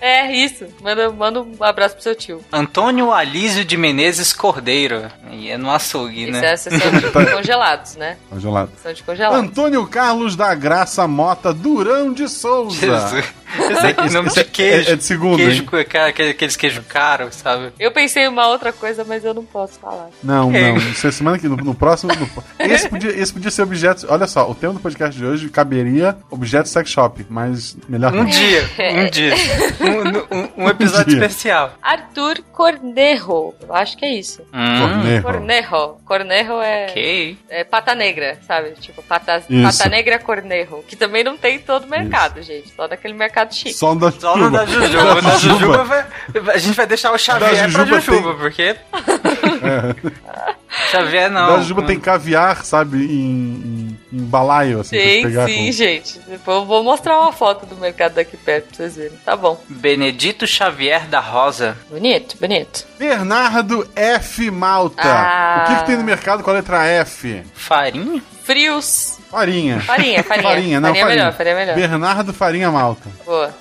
É, 0.06 0.30
isso. 0.30 0.66
Manda, 0.82 1.10
manda 1.10 1.40
um 1.40 1.54
abraço 1.64 1.94
pro 1.94 2.02
seu 2.02 2.14
tio. 2.14 2.42
Antônio 2.52 3.10
Alísio 3.10 3.64
de 3.64 3.74
Menezes 3.76 4.34
Cordeiro. 4.34 5.10
E 5.32 5.50
é 5.50 5.56
no 5.56 5.70
açougue, 5.70 6.24
Isso 6.24 6.32
né? 6.32 6.46
é 6.46 6.52
a 6.52 6.56
sessão 6.58 6.90
de 6.92 7.08
congelados, 7.32 7.96
né? 7.96 8.18
Congelado. 8.28 8.70
Sessão 8.76 8.92
de 8.92 9.02
congelados. 9.02 9.38
Antônio 9.38 9.86
Carlos 9.86 10.36
da 10.36 10.54
Graça 10.54 11.08
Mota 11.08 11.54
Durão 11.54 12.12
de 12.12 12.28
Souza. 12.28 12.78
Jesus. 12.78 13.24
Esse 13.56 13.86
aqui 13.86 14.10
nome 14.12 14.30
de 14.30 14.44
queijo. 14.44 14.90
É, 14.90 14.92
é 14.94 14.96
de 14.96 15.04
segundo, 15.04 15.36
queijo 15.36 15.64
aqueles 16.30 16.56
queijos 16.56 16.84
caros, 16.88 17.36
sabe? 17.36 17.72
Eu 17.78 17.92
pensei 17.92 18.24
em 18.24 18.28
uma 18.28 18.48
outra 18.48 18.72
coisa, 18.72 19.04
mas 19.04 19.24
eu 19.24 19.32
não 19.32 19.44
posso 19.44 19.78
falar. 19.78 20.08
Não, 20.24 20.52
É. 20.52 20.72
não. 20.72 20.76
Isso 20.78 21.06
é 21.06 21.12
semana 21.12 21.38
que 21.38 21.46
no, 21.48 21.56
no 21.56 21.72
próximo. 21.74 22.12
no- 22.14 22.28
esse, 22.66 22.88
podia, 22.88 23.10
esse 23.10 23.32
podia 23.32 23.50
ser 23.52 23.62
objeto. 23.62 24.06
Olha 24.08 24.26
só, 24.26 24.50
o 24.50 24.54
tema 24.56 24.74
do 24.74 24.80
podcast 24.80 25.16
de 25.16 25.24
hoje 25.24 25.48
caberia 25.50 26.16
objeto 26.30 26.68
sex 26.68 26.90
shop, 26.90 27.24
mas 27.30 27.76
melhor 27.88 28.12
Um 28.12 28.18
não. 28.18 28.24
dia, 28.24 28.68
um 29.06 29.10
dia. 29.10 29.34
Um, 29.94 30.36
um- 30.38 30.64
um 30.64 30.68
episódio 30.68 31.06
dia. 31.16 31.24
especial. 31.26 31.74
Arthur 31.82 32.40
Cornejo. 32.52 33.54
Eu 33.60 33.74
acho 33.74 33.96
que 33.96 34.04
é 34.04 34.14
isso. 34.14 34.42
Hum, 34.52 34.80
Cornejo. 34.80 35.22
Cornejo. 35.22 35.96
Cornejo 36.04 36.52
é, 36.62 36.86
ok. 36.90 37.38
é 37.48 37.64
pata 37.64 37.94
negra, 37.94 38.38
sabe? 38.46 38.72
Tipo, 38.80 39.02
pata, 39.02 39.42
Isso. 39.48 39.78
pata 39.78 39.90
negra 39.90 40.18
Cornejo. 40.18 40.82
Que 40.88 40.96
também 40.96 41.22
não 41.24 41.36
tem 41.36 41.56
em 41.56 41.60
todo 41.60 41.86
mercado, 41.86 42.42
gente. 42.42 42.72
Só 42.74 42.88
naquele 42.88 43.14
mercado 43.14 43.54
chique. 43.54 43.74
Só 43.74 43.94
da 43.94 44.10
Só 44.12 44.36
no 44.36 44.50
da 44.50 44.64
Jujuba. 44.66 45.22
Na 45.22 45.36
Jujuba 45.36 45.84
vai, 45.84 46.06
a 46.54 46.58
gente 46.58 46.74
vai 46.76 46.86
deixar 46.86 47.12
o 47.12 47.18
Xavier 47.18 47.50
Da 47.50 47.56
pra 47.56 47.68
Jujuba 47.68 48.00
Jujuba, 48.00 48.30
tem- 48.30 48.38
porque 48.40 48.76
É. 49.64 49.94
Xavier 50.90 51.30
não. 51.30 51.56
Da 51.56 51.60
Juba 51.62 51.82
tem 51.82 51.98
caviar, 52.00 52.64
sabe, 52.64 53.04
em, 53.04 53.93
em, 54.14 54.24
balaio, 54.24 54.80
assim, 54.80 54.96
pra 54.96 55.04
Sim, 55.08 55.22
pegar 55.22 55.46
sim, 55.46 55.66
com- 55.66 55.72
gente. 55.72 56.18
Depois 56.26 56.56
eu 56.58 56.64
vou 56.64 56.84
mostrar 56.84 57.20
uma 57.20 57.32
foto 57.32 57.66
do 57.66 57.76
mercado 57.76 58.14
daqui 58.14 58.36
perto 58.36 58.66
pra 58.68 58.76
vocês 58.76 58.96
verem. 58.96 59.18
Tá 59.24 59.34
bom. 59.36 59.60
Benedito 59.68 60.46
Xavier 60.46 61.06
da 61.06 61.20
Rosa. 61.20 61.76
Bonito, 61.90 62.36
bonito. 62.40 62.86
Bernardo 62.98 63.88
F. 63.96 64.50
Malta. 64.50 65.02
Ah. 65.04 65.64
O 65.64 65.72
que, 65.72 65.80
que 65.80 65.86
tem 65.86 65.96
no 65.96 66.04
mercado 66.04 66.42
com 66.42 66.50
a 66.50 66.54
letra 66.54 66.84
F? 66.86 67.42
Farinha? 67.54 68.22
Frios. 68.44 69.18
Farinha. 69.30 69.80
Farinha, 69.80 70.22
farinha. 70.24 70.42
Farinha, 70.50 70.80
não, 70.80 70.88
Farinha 70.90 71.00
é 71.00 71.04
farinha. 71.04 71.06
melhor, 71.24 71.32
farinha 71.36 71.54
é 71.54 71.58
melhor. 71.58 71.74
Bernardo 71.76 72.32
Farinha 72.34 72.70
Malta. 72.70 73.08
Boa. 73.24 73.54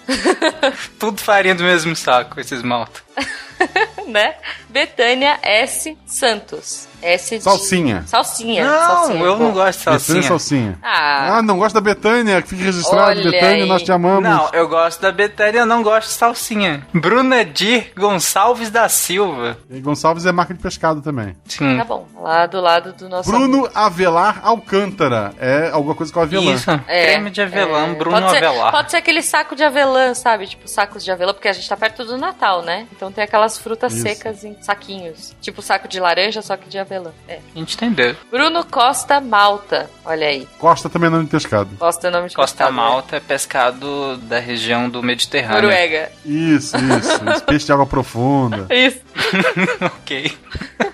Tudo 1.00 1.22
farinha 1.22 1.56
do 1.56 1.64
mesmo 1.64 1.96
saco, 1.96 2.40
esses 2.40 2.62
malta. 2.62 3.02
né? 4.08 4.36
Betânia 4.70 5.40
S. 5.42 5.98
Santos. 6.06 6.88
S 7.02 7.38
de... 7.38 7.44
Salsinha. 7.44 8.04
Salsinha. 8.08 8.64
Não, 8.66 8.88
salsinha. 8.88 9.20
eu 9.24 9.38
não 9.38 9.52
gosto 9.52 9.80
de 9.80 9.86
Betânia 9.86 10.00
salsinha. 10.00 10.24
Salsinha. 10.24 10.80
Ah, 10.82 11.38
Ah, 11.38 11.42
não 11.42 11.58
gosta 11.58 11.80
da 11.82 11.84
Betânia, 11.84 12.42
que 12.42 12.48
fica 12.50 12.64
registrado. 12.64 13.20
Olha 13.20 13.24
Betânia, 13.32 13.64
aí. 13.64 13.68
nós 13.68 13.84
te 13.84 13.92
amamos. 13.92 14.24
Não, 14.24 14.50
eu 14.54 14.68
gosto 14.70 15.02
da 15.02 15.12
Betânia, 15.12 15.60
eu 15.60 15.66
não 15.66 15.84
gosto 15.84 16.08
de 16.08 16.14
salsinha. 16.14 16.88
Bruna 16.94 17.44
Dir 17.44 17.92
Gonçalves 17.96 18.70
da 18.70 18.88
Silva. 18.88 19.58
E 19.70 19.82
Gonçalves 19.82 20.26
é 20.26 20.32
marca 20.32 20.54
de 20.54 20.62
pescado 20.62 21.02
também. 21.02 21.36
Sim. 21.46 21.78
tá 21.78 21.84
bom. 21.84 22.08
Lá 22.20 22.46
do 22.46 22.62
lado 22.62 22.94
do 22.94 23.10
nosso... 23.10 23.30
Bruno 23.30 23.70
Avelar 23.76 24.40
Alcântara. 24.42 25.34
É 25.40 25.70
alguma 25.72 25.94
coisa 25.96 26.12
com 26.12 26.22
avelã. 26.22 26.54
Isso, 26.54 26.72
É, 26.88 27.06
creme 27.08 27.30
de 27.30 27.42
avelã, 27.42 27.88
é. 27.88 27.94
Bruno 27.96 28.18
pode 28.18 28.32
ser, 28.32 28.46
Avelar. 28.46 28.72
Pode 28.72 28.92
ser 28.92 28.98
aquele 28.98 29.22
saco 29.22 29.56
de 29.58 29.64
avelã, 29.64 30.14
sabe? 30.14 30.48
Tipo 30.48 30.68
sacos 30.70 31.04
de 31.04 31.12
avelã, 31.12 31.34
porque 31.34 31.50
a 31.50 31.54
gente 31.54 31.68
tá 31.68 31.76
perto 31.76 32.06
do 32.06 32.18
Natal, 32.18 32.62
né? 32.62 32.88
Então 32.96 33.03
tem 33.12 33.24
aquelas 33.24 33.58
frutas 33.58 33.94
Isso. 33.94 34.04
secas 34.04 34.44
em 34.44 34.56
saquinhos. 34.62 35.36
Tipo 35.42 35.62
saco 35.62 35.88
de 35.88 36.00
laranja, 36.00 36.42
só 36.42 36.56
que 36.58 36.70
de 36.70 36.78
avelã. 36.78 37.12
É. 37.28 37.40
A 37.56 37.60
gente 37.60 37.76
entendeu. 37.76 38.16
Bruno 38.30 38.66
Costa 38.66 39.20
Malta. 39.20 39.90
Olha 40.06 40.28
aí. 40.28 40.48
Costa 40.58 40.90
também 40.90 41.08
é 41.08 41.12
nome 41.12 41.26
de 41.26 41.32
pescado. 41.32 41.70
Costa 41.78 42.08
é 42.08 42.12
nome 42.12 42.30
de 42.30 42.36
Costa 42.36 42.66
pescado, 42.66 42.76
né? 42.76 42.84
Malta 42.84 43.16
é 43.16 43.20
pescado 43.20 44.18
da 44.18 44.40
região 44.40 44.90
do 44.90 45.02
Mediterrâneo. 45.04 45.64
Noruega. 45.64 46.12
Isso, 46.26 46.76
isso. 46.78 47.30
Esse 47.30 47.44
peixe 47.44 47.66
de 47.66 47.72
água 47.72 47.86
profunda. 47.86 48.68
Isso. 48.74 49.02
ok. 49.82 50.38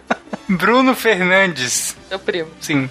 Bruno 0.50 0.96
Fernandes. 0.96 1.96
Meu 2.10 2.18
primo. 2.20 2.50
Sim. 2.60 2.90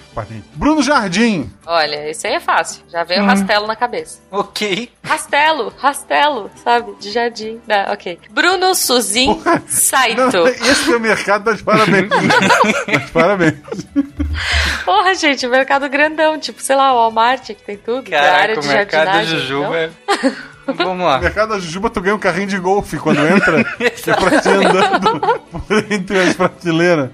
Bruno 0.53 0.81
Jardim. 0.81 1.51
Olha, 1.65 2.09
isso 2.09 2.25
aí 2.25 2.33
é 2.33 2.39
fácil. 2.39 2.83
Já 2.89 3.03
veio 3.03 3.21
o 3.21 3.23
Hum. 3.23 3.27
rastelo 3.27 3.67
na 3.67 3.75
cabeça. 3.75 4.19
Ok. 4.31 4.89
Rastelo, 5.03 5.73
rastelo, 5.77 6.49
sabe? 6.63 6.93
De 6.99 7.11
jardim. 7.11 7.59
Né? 7.67 7.85
Ok. 7.91 8.17
Bruno 8.31 8.73
Suzin 8.75 9.41
Saito. 9.67 10.47
Esse 10.47 10.85
teu 10.85 10.99
mercado 10.99 11.45
tá 11.45 11.53
de 11.53 11.63
parabéns. 11.63 12.09
tá 12.09 12.91
de 12.97 13.11
parabéns. 13.11 13.55
Porra, 14.85 15.13
gente, 15.15 15.45
o 15.45 15.49
mercado 15.49 15.87
grandão. 15.89 16.39
Tipo, 16.39 16.61
sei 16.61 16.75
lá, 16.75 16.93
o 16.93 16.95
Walmart, 16.95 17.45
que 17.47 17.55
tem 17.55 17.77
tudo. 17.77 18.13
área 18.15 18.55
Caraca, 18.55 18.61
de 18.61 18.67
o 18.67 18.71
mercado 18.71 19.05
jardinagem. 19.05 19.39
Jujuba 19.39 19.67
não? 19.67 19.75
é... 19.75 19.89
Vamos 20.73 21.05
lá. 21.05 21.17
No 21.17 21.23
mercado 21.23 21.49
da 21.49 21.59
Jujuba, 21.59 21.89
tu 21.89 22.01
ganha 22.01 22.15
um 22.15 22.19
carrinho 22.19 22.47
de 22.47 22.57
golfe 22.57 22.97
quando 22.97 23.19
entra. 23.27 23.61
é 23.79 23.89
pra 23.89 24.41
ti 24.41 24.49
andando 24.49 25.39
por 25.67 25.91
entre 25.91 26.19
as 26.19 26.35
prateleiras. 26.35 27.09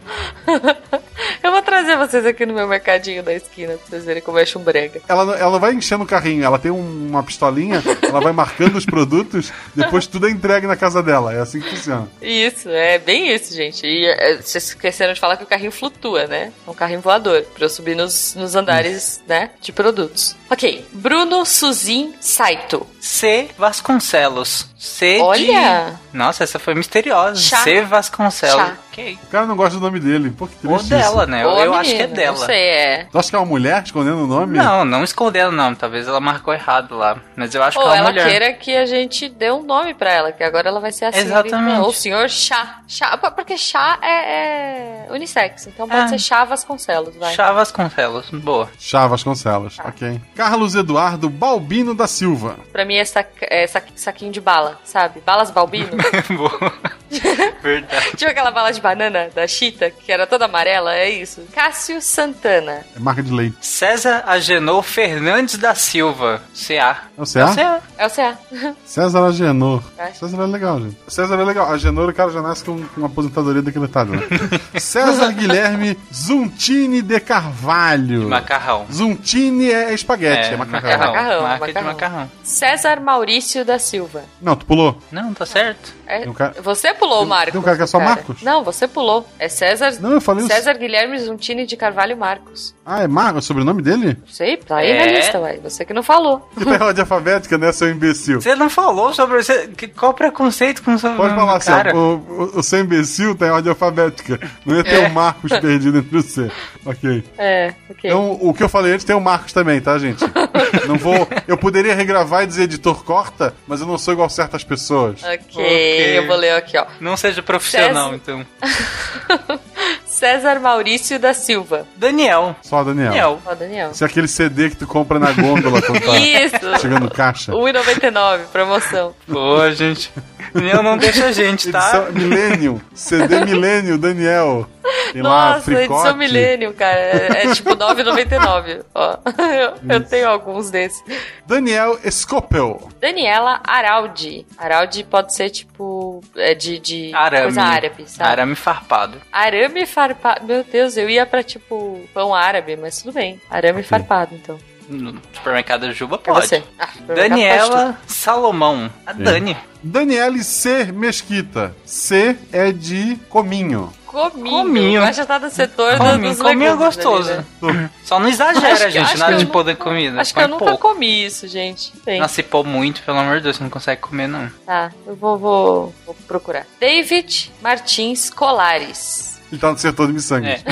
Eu 1.43 1.52
vou 1.52 1.61
trazer 1.61 1.97
vocês 1.97 2.26
aqui 2.26 2.45
no 2.45 2.53
meu 2.53 2.68
mercadinho 2.68 3.22
da 3.23 3.34
esquina 3.34 3.73
pra 3.73 3.88
vocês 3.89 4.06
verem 4.06 4.22
como 4.22 4.38
é 4.39 4.45
chumbrega. 4.45 5.02
Ela, 5.07 5.26
não- 5.26 5.34
ela 5.34 5.52
não 5.52 5.60
vai 5.60 5.73
enchendo 5.73 6.03
o 6.03 6.07
carrinho, 6.07 6.43
ela 6.43 6.57
tem 6.60 6.72
um- 6.72 7.07
uma 7.10 7.23
pistolinha, 7.23 7.84
ela 8.02 8.19
vai 8.22 8.34
marcando 8.34 8.76
os 8.76 8.85
produtos, 8.85 9.52
depois 9.76 10.07
tudo 10.07 10.27
é 10.27 10.31
entregue 10.31 10.68
na 10.68 10.76
casa 10.76 11.02
dela. 11.03 11.34
É 11.34 11.39
assim 11.39 11.60
que 11.60 11.69
funciona. 11.69 12.07
Isso, 12.22 12.69
é 12.69 12.97
bem 12.97 13.34
isso, 13.34 13.53
gente. 13.53 13.85
E 13.85 14.06
é, 14.06 14.38
vocês 14.41 14.65
esqueceram 14.69 15.14
de 15.14 15.19
falar 15.19 15.38
que 15.38 15.43
o 15.43 15.47
carrinho 15.47 15.72
flutua, 15.72 16.27
né? 16.27 16.52
É 16.65 16.69
um 16.69 16.73
carrinho 16.73 17.02
voador, 17.02 17.43
pra 17.53 17.65
eu 17.65 17.69
subir 17.69 17.95
nos, 17.95 18.35
nos 18.35 18.56
andares, 18.56 19.22
né, 19.27 19.49
de 19.61 19.72
produtos. 19.72 20.35
Ok, 20.49 20.85
Bruno 20.93 21.45
Suzin 21.45 22.14
Saito. 22.19 22.85
C. 22.99 23.49
Vasconcelos. 23.57 24.68
C 24.86 25.20
Olha! 25.22 25.98
de... 26.12 26.18
Nossa, 26.18 26.44
essa 26.44 26.60
foi 26.60 26.76
misteriosa. 26.76 27.40
Chá. 27.41 27.57
C. 27.57 27.82
Vasconcelos. 27.82 28.56
Chá. 28.56 28.74
Ok. 28.91 29.18
O 29.24 29.28
cara 29.28 29.45
não 29.45 29.56
gosta 29.57 29.78
do 29.78 29.82
nome 29.82 29.99
dele. 29.99 30.30
Pô, 30.30 30.48
que 30.48 30.66
Ou 30.66 30.82
dela, 30.84 31.24
isso. 31.24 31.32
né? 31.32 31.44
Eu, 31.44 31.49
Ou 31.49 31.57
a 31.60 31.66
eu 31.66 31.74
acho 31.74 31.90
que 31.90 31.95
é 31.98 31.99
menina, 32.07 32.16
dela. 32.16 32.38
Não 32.38 32.45
sei, 32.45 32.70
é. 32.70 33.07
Tu 33.12 33.20
acha 33.20 33.30
que 33.30 33.36
é 33.36 33.40
uma 33.40 33.45
mulher 33.45 33.84
escondendo 33.84 34.24
o 34.24 34.28
nome? 34.28 34.57
Não, 34.57 34.86
não 34.86 35.03
escondendo 35.03 35.49
o 35.49 35.52
nome. 35.52 35.76
Talvez 35.76 36.07
ela 36.07 36.20
marcou 36.22 36.53
errado 36.53 36.95
lá. 36.95 37.18
Mas 37.36 37.53
eu 37.53 37.62
acho 37.62 37.78
Ou 37.78 37.84
que 37.84 37.90
é 37.90 37.94
uma 37.94 37.98
ela 37.99 38.10
mulher. 38.12 38.30
queira 38.30 38.53
que 38.53 38.74
a 38.78 38.86
gente 38.86 39.28
dê 39.28 39.52
um 39.52 39.64
nome 39.64 39.94
pra 39.94 40.14
ela, 40.14 40.32
que 40.32 40.44
agora 40.44 40.70
ela 40.70 40.80
vai 40.80 40.94
ser 40.94 41.06
assim. 41.06 41.20
Exatamente. 41.20 41.82
Ou 41.82 41.91
senhor 41.91 42.30
chá. 42.30 42.80
chá. 42.88 43.18
Porque 43.18 43.57
chá 43.57 43.98
é, 44.02 45.06
é 45.07 45.07
unissex, 45.12 45.68
então 45.68 45.88
pode 45.90 46.02
É. 46.02 46.07
ser 46.07 46.20
chá 46.20 46.45
Vasconcelos, 46.45 47.16
vai. 47.18 47.34
Chá 47.36 47.52
Vasconcelos. 47.52 48.30
Boa. 48.30 48.70
Chá 48.80 49.07
Vasconcelos, 49.07 49.78
ok. 49.84 50.22
Carlos 50.36 50.74
Eduardo 50.76 51.30
Balbino 51.30 51.94
da 51.94 52.07
Silva. 52.07 52.56
Pra 52.72 52.86
mim 52.86 52.95
é, 52.95 53.03
sac- 53.06 53.28
é 53.41 53.68
saquinho 53.95 54.32
de 54.32 54.40
bala, 54.40 54.74
sabe? 54.84 55.22
Balas 55.22 55.52
Balbino. 55.52 55.89
Boa. 56.38 56.73
Verdade. 57.66 58.12
Tinha 58.16 58.30
aquela 58.30 58.52
bala 58.52 58.72
de 58.72 58.80
banana 58.80 59.30
da 59.34 59.48
Chita, 59.48 59.90
que 59.90 60.12
era 60.12 60.28
toda 60.28 60.46
amarela, 60.46 60.94
é 60.96 61.10
isso. 61.10 61.42
Cássio 61.54 62.00
Santana. 62.02 62.86
É 62.96 63.00
marca 63.00 63.24
de 63.24 63.32
leite. 63.34 63.58
César 63.62 64.24
Agenor 64.28 64.84
Fernandes 64.84 65.58
da 65.58 65.74
Silva. 65.74 66.42
CA. 66.54 66.98
É 67.18 67.22
o 67.22 67.26
CA? 67.26 67.54
CA. 67.56 67.82
É 67.98 68.06
o 68.06 68.10
CA. 68.10 68.38
César 68.86 69.26
Agenor. 69.26 69.82
É. 69.98 70.08
César 70.14 70.44
é 70.44 70.46
legal, 70.48 70.80
gente. 70.80 70.98
César 71.08 71.36
é 71.40 71.44
legal. 71.44 71.72
Agenor, 71.72 72.10
o 72.10 72.14
cara 72.14 72.30
já 72.32 72.42
nasce 72.42 72.64
com 72.64 72.76
com 72.76 73.02
uma 73.02 73.08
aposentadoria 73.08 73.62
decretada. 73.62 74.12
Né? 74.12 74.22
César 74.80 75.32
Guilherme 75.32 75.98
Zuntini 76.14 77.02
de 77.02 77.20
Carvalho. 77.20 78.30
Macarrão. 78.30 78.86
Zuntini 78.92 79.72
é 79.72 79.94
espaguete, 79.94 80.54
é, 80.54 80.58
macarrão. 80.58 80.90
macarrão. 80.90 81.14
Macarrão, 81.14 81.42
Marca 81.44 81.66
de 81.68 81.74
macarrão. 81.74 81.94
macarrão. 81.94 82.32
César 82.44 83.00
Maurício 83.00 83.66
da 83.66 83.80
Silva. 83.80 84.24
Não, 84.42 84.56
tu 84.56 84.66
pulou. 84.66 84.98
Não, 85.12 85.34
tá 85.34 85.46
certo. 85.46 85.94
É- 86.06 86.28
um 86.30 86.34
Você 86.62 86.94
pulou, 86.94 87.20
tem- 87.20 87.28
Marcos. 87.56 87.57
tem 87.57 87.60
um 87.60 87.64
cara 87.64 87.77
que 87.77 87.84
é 87.84 87.88
só 87.88 87.99
Marcos? 87.99 88.41
Não, 88.41 88.64
você 88.64 88.88
pulou. 88.88 89.26
É 89.40 89.48
César. 89.49 89.94
Não, 89.99 90.11
eu 90.11 90.22
falei 90.22 90.44
o- 90.45 90.48
César 90.48 90.73
Guilherme 90.73 91.18
Zuntini 91.19 91.65
de 91.65 91.76
Carvalho 91.77 92.15
Marcos. 92.18 92.76
Ah, 92.86 93.03
é 93.03 93.07
Marcos, 93.07 93.45
o 93.45 93.48
sobrenome 93.48 93.82
dele? 93.82 94.18
Não 94.22 94.27
sei, 94.27 94.57
tá 94.57 94.77
aí 94.77 94.94
na 94.98 95.06
É. 95.06 95.14
lista, 95.18 95.40
ué. 95.40 95.57
Você 95.64 95.84
que 95.86 95.94
não 95.94 96.03
falou. 96.03 96.48
Que 96.57 96.64
tá 96.65 96.76
em 96.76 96.82
ordem 96.82 97.02
alfabética, 97.02 97.57
né, 97.57 97.72
seu 97.72 97.90
imbecil? 97.90 98.41
Você 98.41 98.56
não 98.56 98.69
falou 98.69 99.14
sobre. 99.14 99.41
Você... 99.44 99.68
que- 99.69 99.88
Qual 99.88 100.11
o 100.11 100.15
preconceito 100.15 100.84
com 100.84 100.94
o 100.94 100.99
seu 100.99 101.14
Pode 101.15 101.34
falar 101.36 101.60
cara? 101.60 101.95
o, 101.95 102.15
o, 102.56 102.60
o 102.60 102.64
seu 102.64 102.80
imbecil 102.80 103.36
tá 103.36 103.48
em 103.48 103.52
ordem 103.52 103.69
alfabética. 103.69 104.40
Não 104.65 104.76
ia 104.76 104.84
ter 104.84 105.03
É. 105.03 105.07
o 105.07 105.11
Marcos 105.14 105.52
perdido 105.60 105.98
entre 105.98 106.18
o 106.18 106.22
C. 106.22 106.52
Ok. 106.86 107.23
É, 107.38 107.73
ok. 107.90 108.10
Então, 108.10 108.38
o 108.41 108.53
que 108.53 108.61
eu 108.61 108.69
falei 108.69 108.94
antes 108.94 109.03
tem 109.06 109.15
o 109.15 109.19
Marcos 109.22 109.52
também, 109.53 109.82
tá, 109.82 109.98
gente? 109.98 110.23
Não 110.88 110.98
vou. 110.98 111.27
Eu 111.48 111.57
poderia 111.57 111.95
regravar 111.95 112.44
e 112.44 112.48
dizer 112.48 112.64
editor 112.64 113.03
corta, 113.03 113.53
mas 113.68 113.82
eu 113.82 113.88
não 113.88 113.98
sou 113.98 114.14
igual 114.14 114.30
certas 114.30 114.64
pessoas. 114.64 115.23
ok, 115.23 115.40
Ok. 115.49 116.18
eu 116.18 116.27
vou 116.27 116.36
ler 116.36 116.52
aqui, 116.52 116.77
ó. 116.77 116.86
Não 116.99 117.15
seja 117.18 117.41
profissional, 117.46 118.12
César- 118.12 118.16
então. 118.16 118.46
César 120.16 120.60
Maurício 120.62 121.20
da 121.20 121.34
Silva. 121.34 121.86
Daniel. 121.98 122.56
Só, 122.62 122.84
Daniel. 122.84 123.10
Daniel. 123.10 123.42
Ó, 123.46 123.54
Daniel. 123.54 123.92
Esse 123.92 124.04
é 124.04 124.08
aquele 124.08 124.28
CD 124.30 124.70
que 124.70 124.78
tu 124.78 124.88
compra 124.88 125.20
na 125.20 125.34
gôndola 125.34 125.82
quando 125.82 126.00
tá 126.02 126.18
Isso. 126.18 126.80
chegando 126.80 127.04
no 127.04 127.12
caixa. 127.12 127.52
1,99, 127.52 128.46
promoção. 128.52 129.14
Pô, 129.28 129.70
gente. 129.72 130.12
Daniel 130.54 130.82
não 130.82 130.98
deixa 130.98 131.26
a 131.26 131.32
gente, 131.34 131.70
tá? 131.70 132.08
Edição 132.08 132.14
Millennium. 132.14 132.82
CD 132.94 133.44
Millennium, 133.44 133.98
Daniel. 133.98 134.66
Tem 135.12 135.22
lá, 135.22 135.56
Nossa, 135.56 135.72
edição 135.72 135.98
fricote. 135.98 136.18
Millennium, 136.18 136.72
cara. 136.74 137.00
É, 137.00 137.46
é 137.48 137.54
tipo 137.54 137.72
9,99. 137.76 138.84
Ó, 138.94 139.18
eu, 139.42 139.96
eu 139.96 140.04
tenho 140.04 140.30
alguns 140.30 140.70
desses. 140.70 141.04
Daniel 141.46 142.00
Scopel. 142.10 142.90
Daniela 143.02 143.60
Araldi. 143.66 144.46
Araldi 144.58 145.04
pode 145.04 145.34
ser 145.34 145.50
tipo. 145.50 146.22
É 146.38 146.54
de, 146.54 146.80
de 146.80 147.14
Arame. 147.14 147.44
coisa 147.44 147.62
árabe, 147.62 148.04
sabe? 148.08 148.30
Arame 148.30 148.56
farpado. 148.56 149.22
Arame 149.32 149.86
farpado. 149.86 150.05
Meu 150.44 150.64
Deus, 150.64 150.98
eu 150.98 151.10
ia 151.10 151.26
pra 151.26 151.41
tipo 151.44 152.02
pão 152.14 152.34
árabe, 152.36 152.76
mas 152.76 153.02
tudo 153.02 153.14
bem. 153.14 153.40
Arame 153.49 153.82
farpado, 153.84 154.36
então. 154.36 154.57
No 154.88 155.19
supermercado 155.34 155.91
Juba 155.94 156.15
É 156.18 156.19
pode. 156.19 156.48
você. 156.48 156.64
Ah, 156.77 156.88
supermercado 156.88 157.07
pode 157.07 157.30
Daniela 157.30 157.98
Salomão. 158.06 158.91
A 159.06 159.14
Dani. 159.14 159.57
Daniele 159.82 160.44
C. 160.44 160.86
Mesquita. 160.91 161.76
C 161.86 162.38
é 162.52 162.72
de 162.72 163.18
cominho. 163.30 163.91
Cominho. 164.06 164.57
Cominho. 164.57 165.02
Vai 165.02 165.11
já 165.11 165.26
tá 165.26 165.38
no 165.40 165.49
setor 165.49 165.98
Cominho, 165.98 166.30
dos 166.34 166.41
cominho 166.41 166.72
é 166.72 166.76
gostoso. 166.76 167.32
ali, 167.61 167.73
né? 167.73 167.90
Só 168.03 168.18
não 168.19 168.30
exagera, 168.30 168.73
Acho 168.73 168.90
gente, 168.91 168.98
acho 169.03 169.18
nada 169.18 169.32
que 169.34 169.40
de 169.40 169.45
nunca- 169.45 169.76
comida. 169.76 170.22
Acho 170.22 170.34
que 170.34 170.40
eu 170.40 170.48
nunca 170.48 170.65
pouco. 170.65 170.88
comi 170.94 171.26
isso, 171.26 171.48
gente. 171.49 171.91
Bem. 172.06 172.22
Nossa, 172.22 172.36
se 172.36 172.44
pôr 172.44 172.64
muito, 172.64 173.02
pelo 173.02 173.18
amor 173.18 173.38
de 173.38 173.44
Deus, 173.44 173.57
você 173.57 173.64
não 173.64 173.69
consegue 173.69 173.99
comer, 174.02 174.27
não. 174.27 174.49
Tá, 174.65 174.90
eu 175.06 175.15
vou, 175.18 175.38
vou, 175.38 175.95
vou 176.06 176.15
procurar. 176.27 176.65
David 176.80 177.52
Martins 177.61 178.30
Colares. 178.30 179.35
Ele 179.52 179.62
tá 179.62 179.72
no 179.72 179.78
setor 179.78 180.08
de 180.08 180.14
miçangas. 180.14 180.50
É. 180.50 180.64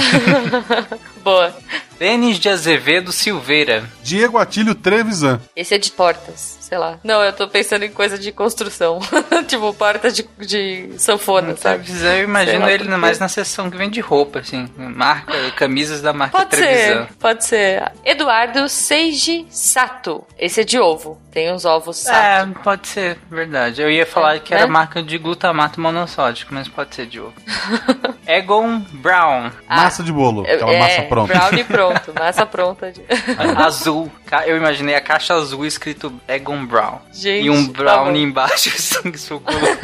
Boa. 1.24 1.54
Denis 2.00 2.38
de 2.38 2.50
Azevedo 2.50 3.12
Silveira. 3.14 3.84
Diego 4.04 4.38
Atílio 4.38 4.76
Trevisan. 4.76 5.40
Esse 5.56 5.76
é 5.76 5.78
de 5.78 5.90
portas, 5.92 6.58
sei 6.60 6.78
lá. 6.78 7.00
Não, 7.04 7.24
eu 7.24 7.32
tô 7.32 7.48
pensando 7.48 7.86
em 7.86 7.92
coisa 7.92 8.18
de 8.18 8.32
construção. 8.32 9.00
tipo, 9.48 9.74
portas 9.74 10.14
de, 10.14 10.28
de 10.40 10.90
sanfona, 10.98 11.56
sabe? 11.56 11.84
Trevisan, 11.86 12.16
eu 12.16 12.24
imagino 12.26 12.68
ele 12.68 12.84
por 12.86 12.92
quê. 12.92 12.98
mais 12.98 13.20
na 13.20 13.30
seção 13.30 13.70
que 13.70 13.78
vende 13.78 14.02
roupa, 14.02 14.40
assim. 14.40 14.68
Marca, 14.76 15.32
camisas 15.52 16.02
da 16.02 16.12
marca 16.12 16.38
Pode 16.40 16.50
Trevisan. 16.50 17.06
ser, 17.06 17.14
pode 17.20 17.46
ser. 17.46 17.92
Eduardo 18.04 18.68
Seiji 18.68 19.46
Sato. 19.50 20.26
Esse 20.38 20.62
é 20.62 20.64
de 20.66 20.80
ovo. 20.80 21.22
Tem 21.32 21.52
uns 21.54 21.64
ovos 21.64 21.98
Sato. 21.98 22.50
É, 22.50 22.62
pode 22.64 22.88
ser, 22.88 23.18
verdade. 23.30 23.82
Eu 23.82 23.90
ia 23.90 24.06
falar 24.06 24.36
É, 24.36 24.40
que 24.40 24.54
era 24.54 24.66
né? 24.66 24.72
marca 24.72 25.02
de 25.02 25.18
glutamato 25.18 25.80
monossódico, 25.80 26.54
mas 26.54 26.68
pode 26.68 26.94
ser 26.96 27.06
de 27.06 27.20
ovo. 27.22 27.34
Egon 28.28 28.80
Brown. 28.94 29.52
Massa 29.70 30.04
de 30.04 30.12
bolo. 30.12 30.42
Aquela 30.42 30.74
é, 30.74 30.80
massa 30.80 31.02
pronta. 31.14 31.34
Brownie 31.34 31.64
pronto, 31.64 32.14
massa 32.18 32.46
pronta. 32.46 32.92
De... 32.92 33.02
azul. 33.64 34.12
Eu 34.46 34.58
imaginei 34.58 34.96
a 34.96 35.02
caixa 35.02 35.34
azul 35.34 35.66
escrito 35.66 36.14
Egon 36.28 36.66
Brown. 36.66 37.00
Gente, 37.14 37.46
e 37.46 37.50
um 37.50 37.68
tá 37.68 37.84
brownie 37.84 38.22
bom. 38.24 38.30
embaixo, 38.30 38.70
assim, 38.76 39.16
suculento. 39.16 39.80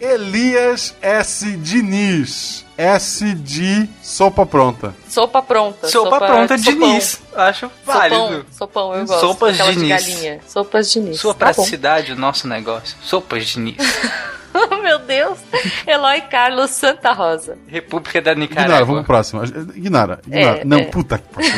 Elias 0.00 0.94
S. 1.02 1.56
Diniz. 1.56 2.64
S 2.76 3.34
de 3.34 3.88
sopa 4.00 4.46
pronta. 4.46 4.94
Sopa 5.08 5.42
pronta. 5.42 5.88
Sopa 5.88 6.18
pronta 6.18 6.56
Diniz. 6.56 7.20
Acho 7.34 7.68
válido. 7.84 8.16
Sopão, 8.16 8.44
sopão, 8.52 8.94
eu 8.94 9.04
gosto. 9.04 9.20
Sopas 9.20 9.56
de 9.56 9.72
Diniz. 9.72 9.88
galinha. 9.88 10.40
Sopas 10.46 10.92
Diniz. 10.92 11.20
Sua 11.20 11.34
Tá 11.34 11.46
praticidade, 11.46 12.12
o 12.12 12.16
nosso 12.16 12.46
negócio. 12.46 12.96
Sopas 13.02 13.46
Diniz. 13.46 13.76
Meu 14.82 14.98
Deus. 15.00 15.38
Eloy 15.86 16.20
Carlos 16.22 16.70
Santa 16.70 17.12
Rosa. 17.12 17.56
República 17.66 18.20
da 18.20 18.32
Ignora, 18.32 18.48
Nicarágua. 18.48 18.84
vamos 18.86 19.00
pro 19.02 19.06
próximo. 19.14 19.44
Ignora, 19.74 20.20
ignora. 20.26 20.58
É, 20.60 20.64
Não, 20.64 20.78
é. 20.78 20.84
puta 20.84 21.18
que 21.18 21.28
pariu. 21.34 21.52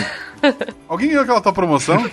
Alguém 0.89 1.09
viu 1.11 1.21
aquela 1.21 1.41
tua 1.41 1.53
promoção? 1.53 2.05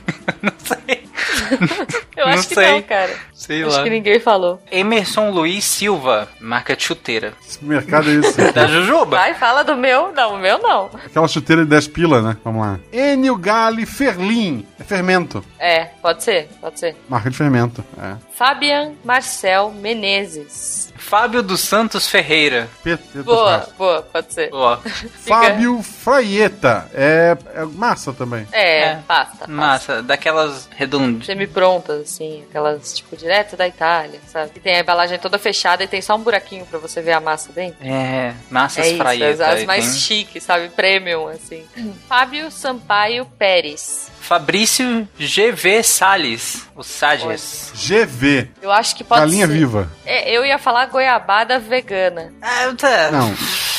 Eu 2.15 2.25
Não 2.25 2.33
acho 2.33 2.47
que 2.47 2.55
sei. 2.55 2.71
não, 2.71 2.81
cara. 2.81 3.15
Sei 3.33 3.63
acho 3.63 3.77
lá. 3.77 3.83
que 3.83 3.89
ninguém 3.89 4.19
falou. 4.19 4.61
Emerson 4.71 5.29
Luiz 5.29 5.63
Silva, 5.63 6.27
marca 6.41 6.75
de 6.75 6.83
chuteira. 6.83 7.33
Que 7.59 7.63
mercado 7.63 8.09
é 8.09 8.13
esse? 8.15 8.37
Da 8.51 8.67
Jujuba. 8.67 9.17
Vai, 9.17 9.33
fala 9.35 9.63
do 9.63 9.75
meu. 9.75 10.11
Não, 10.13 10.33
o 10.35 10.37
meu 10.37 10.57
não. 10.59 10.89
Aquela 11.05 11.27
chuteira 11.27 11.63
de 11.63 11.69
10 11.69 11.87
pila, 11.89 12.21
né? 12.21 12.37
Vamos 12.43 12.61
lá. 12.65 12.79
Enio 12.91 13.35
Gali 13.37 13.85
Ferlin. 13.85 14.65
É 14.79 14.83
fermento. 14.83 15.43
É, 15.59 15.85
pode 16.01 16.23
ser, 16.23 16.49
pode 16.59 16.79
ser. 16.79 16.95
Marca 17.07 17.29
de 17.29 17.37
fermento. 17.37 17.83
É. 18.01 18.15
Fabian 18.35 18.93
Marcel 19.05 19.71
Menezes. 19.71 20.93
Fábio 21.07 21.41
dos 21.41 21.61
Santos 21.61 22.07
Ferreira. 22.07 22.67
PT 22.83 23.23
Boa, 23.23 23.67
boa, 23.77 24.01
pode 24.01 24.33
ser. 24.33 24.49
Ó. 24.51 24.77
Fábio 25.25 25.81
Fraieta. 25.81 26.89
É, 26.93 27.37
é 27.55 27.63
massa 27.65 28.11
também. 28.11 28.45
É, 28.51 28.95
pasta. 29.07 29.47
Massa, 29.47 30.03
daquelas 30.03 30.67
redondas. 30.75 31.25
Semi-prontas, 31.25 32.01
assim, 32.01 32.43
aquelas, 32.49 32.93
tipo, 32.93 33.15
direto 33.15 33.55
da 33.55 33.67
Itália, 33.67 34.19
sabe? 34.27 34.51
Que 34.51 34.59
tem 34.59 34.75
a 34.75 34.79
embalagem 34.81 35.17
toda 35.17 35.39
fechada 35.39 35.83
e 35.83 35.87
tem 35.87 36.01
só 36.01 36.15
um 36.15 36.19
buraquinho 36.21 36.65
pra 36.65 36.77
você 36.79 37.01
ver 37.01 37.13
a 37.13 37.21
massa 37.21 37.51
dentro. 37.53 37.77
É, 37.85 38.33
massas 38.49 38.85
é 38.85 38.89
isso, 38.89 38.97
Fraieta. 38.97 39.45
as, 39.47 39.59
as 39.59 39.63
mais 39.65 39.85
tem- 39.85 39.93
chiques, 39.99 40.43
sabe? 40.43 40.69
Premium, 40.69 41.27
assim. 41.29 41.63
Fábio 42.07 42.51
Sampaio 42.51 43.25
Pérez. 43.37 44.11
Fabrício 44.27 45.07
GV 45.17 45.81
Salles, 45.83 46.67
o 46.75 46.83
Sages. 46.83 47.71
GV. 47.73 48.49
Eu 48.61 48.69
acho 48.73 48.93
que 48.93 49.01
pode 49.01 49.21
Galinha 49.21 49.47
ser. 49.47 49.53
viva. 49.53 49.89
É, 50.05 50.29
eu 50.29 50.45
ia 50.45 50.57
falar 50.59 50.87
goiabada 50.87 51.57
vegana. 51.59 52.33
Ah, 52.41 52.73
tá. 52.77 53.09
Não. 53.09 53.33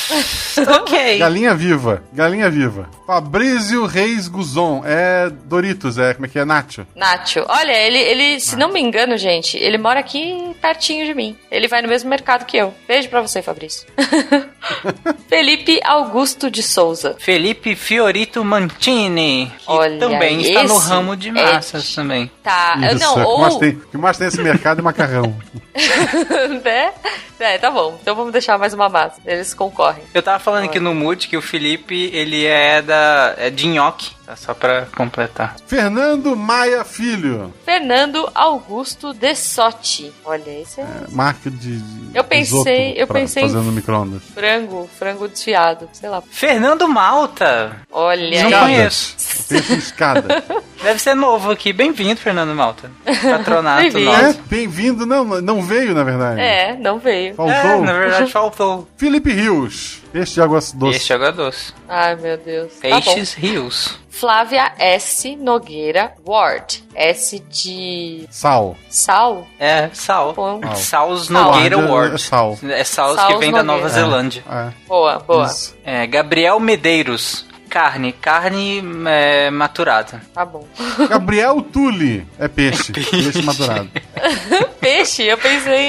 ok. 0.81 1.17
Galinha 1.17 1.53
viva. 1.55 2.03
Galinha 2.13 2.49
viva. 2.49 2.89
Fabrício 3.05 3.85
Reis 3.85 4.27
Guzon. 4.27 4.81
É 4.85 5.29
Doritos, 5.45 5.97
é 5.97 6.13
como 6.13 6.25
é 6.25 6.29
que 6.29 6.39
é? 6.39 6.45
Nacho. 6.45 6.85
Nacho. 6.95 7.43
Olha, 7.47 7.71
ele, 7.71 7.97
ele, 7.97 8.39
se 8.39 8.55
não 8.55 8.71
me 8.71 8.79
engano, 8.79 9.17
gente, 9.17 9.57
ele 9.57 9.77
mora 9.77 9.99
aqui 9.99 10.55
pertinho 10.61 11.05
de 11.05 11.13
mim. 11.13 11.37
Ele 11.51 11.67
vai 11.67 11.81
no 11.81 11.87
mesmo 11.87 12.09
mercado 12.09 12.45
que 12.45 12.57
eu. 12.57 12.73
Beijo 12.87 13.09
pra 13.09 13.21
você, 13.21 13.41
Fabrício. 13.41 13.87
Felipe 15.27 15.79
Augusto 15.83 16.49
de 16.49 16.63
Souza. 16.63 17.15
Felipe 17.19 17.75
Fiorito 17.75 18.43
Mantini, 18.43 19.51
que 19.57 19.63
Olha, 19.67 19.99
também 19.99 20.41
está 20.41 20.63
no 20.63 20.75
esse 20.75 20.89
ramo 20.89 21.15
de 21.15 21.29
é 21.29 21.31
massas 21.31 21.93
também. 21.93 22.29
Tá, 22.43 22.77
eu 22.81 22.95
Isso, 22.95 23.05
não, 23.05 23.19
é, 23.19 23.25
o, 23.25 23.35
que 23.35 23.41
mais 23.41 23.53
ou... 23.53 23.59
tem, 23.59 23.69
o 23.69 23.79
que 23.79 23.97
mais 23.97 24.17
tem 24.17 24.25
nesse 24.25 24.41
mercado 24.41 24.79
é 24.79 24.81
macarrão. 24.81 25.35
né? 26.63 26.93
É, 27.39 27.57
tá 27.57 27.71
bom. 27.71 27.97
Então 28.01 28.15
vamos 28.15 28.31
deixar 28.31 28.57
mais 28.57 28.73
uma 28.73 28.89
massa. 28.89 29.21
Eles 29.25 29.53
concorrem. 29.53 30.03
Eu 30.13 30.21
tava 30.21 30.39
falando 30.39 30.65
aqui 30.65 30.79
no 30.79 30.93
Mood 30.93 31.27
que 31.27 31.37
o 31.37 31.41
Felipe, 31.41 32.09
ele 32.13 32.45
é 32.45 32.81
da 32.81 33.35
é 33.37 33.49
de 33.49 33.67
nhoque, 33.67 34.11
tá? 34.29 34.35
Só 34.35 34.53
pra 34.53 34.85
completar. 34.95 35.55
Fernando 35.67 36.35
Maia 36.35 36.83
Filho. 36.85 37.53
Fernando 37.65 38.29
Augusto 38.35 39.13
de 39.13 39.35
Sotti. 39.35 40.11
Olha, 40.23 40.61
esse 40.61 40.79
é, 40.81 40.85
Marca 41.09 41.49
de. 41.49 41.77
de 41.79 42.17
Eu 42.17 42.23
pensei- 42.23 42.93
eu 42.97 43.07
pra 43.07 43.19
pensei 43.19 43.47
no 43.47 43.63
micro-ondas. 43.63 44.21
frango, 44.33 44.89
frango 44.97 45.27
desfiado, 45.27 45.89
sei 45.93 46.09
lá. 46.09 46.21
Fernando 46.29 46.87
Malta. 46.87 47.75
Olha 47.91 48.43
Não 48.49 48.59
conheço. 48.61 49.15
Pensa 49.49 49.73
em 49.73 49.77
escada. 49.77 50.43
Deve 50.81 50.99
ser 50.99 51.15
novo 51.15 51.51
aqui. 51.51 51.73
Bem-vindo, 51.73 52.19
Fernando 52.21 52.55
Malta. 52.55 52.89
Patronato 53.03 53.81
Bem-vindo. 53.91 54.11
é, 54.11 54.21
nosso. 54.27 54.39
bem-vindo. 54.47 55.05
Não, 55.05 55.25
não 55.41 55.61
veio, 55.61 55.93
na 55.93 56.03
verdade. 56.03 56.39
É, 56.39 56.75
não 56.77 56.99
veio. 56.99 57.35
Faltou. 57.35 57.53
É, 57.55 57.81
na 57.81 57.93
verdade 57.93 58.31
faltou. 58.31 58.87
Felipe 58.95 59.31
Rios. 59.31 59.99
Peixe 60.11 60.33
de 60.33 60.41
água 60.41 60.59
doce. 60.59 60.77
Peixe 60.91 61.13
água 61.13 61.31
doce. 61.31 61.73
Ai, 61.87 62.15
meu 62.15 62.37
Deus. 62.37 62.73
Tá 62.81 62.89
bom. 62.89 63.01
Peixes 63.01 63.33
rios. 63.33 63.99
Flávia 64.09 64.73
S. 64.77 65.35
Nogueira 65.35 66.13
Ward. 66.27 66.83
S 66.93 67.39
de 67.39 68.27
Sal. 68.29 68.75
sal? 68.89 69.47
É, 69.59 69.89
sal. 69.93 70.33
Bom. 70.33 70.59
Sal. 70.61 70.75
Saus 70.75 71.25
Sal. 71.27 71.43
Nogueira 71.53 71.77
Ward 71.77 71.89
é- 71.89 71.93
Ward. 71.93 72.15
é 72.15 72.17
sal. 72.17 72.59
É 72.63 72.83
Saus 72.83 73.15
Saus 73.15 73.33
que 73.33 73.39
vem 73.39 73.51
da 73.51 73.63
Nova 73.63 73.83
Nogueira. 73.83 73.93
Zelândia. 74.01 74.43
É. 74.49 74.69
Boa, 74.87 75.19
boa. 75.19 75.45
Isso. 75.45 75.75
É, 75.85 76.05
Gabriel 76.07 76.59
Medeiros. 76.59 77.45
Carne. 77.69 78.11
Carne 78.13 78.83
é, 79.07 79.49
maturada. 79.49 80.21
Tá 80.33 80.43
bom. 80.43 80.67
Gabriel 81.07 81.61
Tulli. 81.61 82.27
É 82.37 82.47
peixe. 82.47 82.91
Peixe, 83.09 83.41
maturado. 83.41 83.89
Peixe, 84.81 85.23
eu 85.23 85.37
pensei 85.37 85.79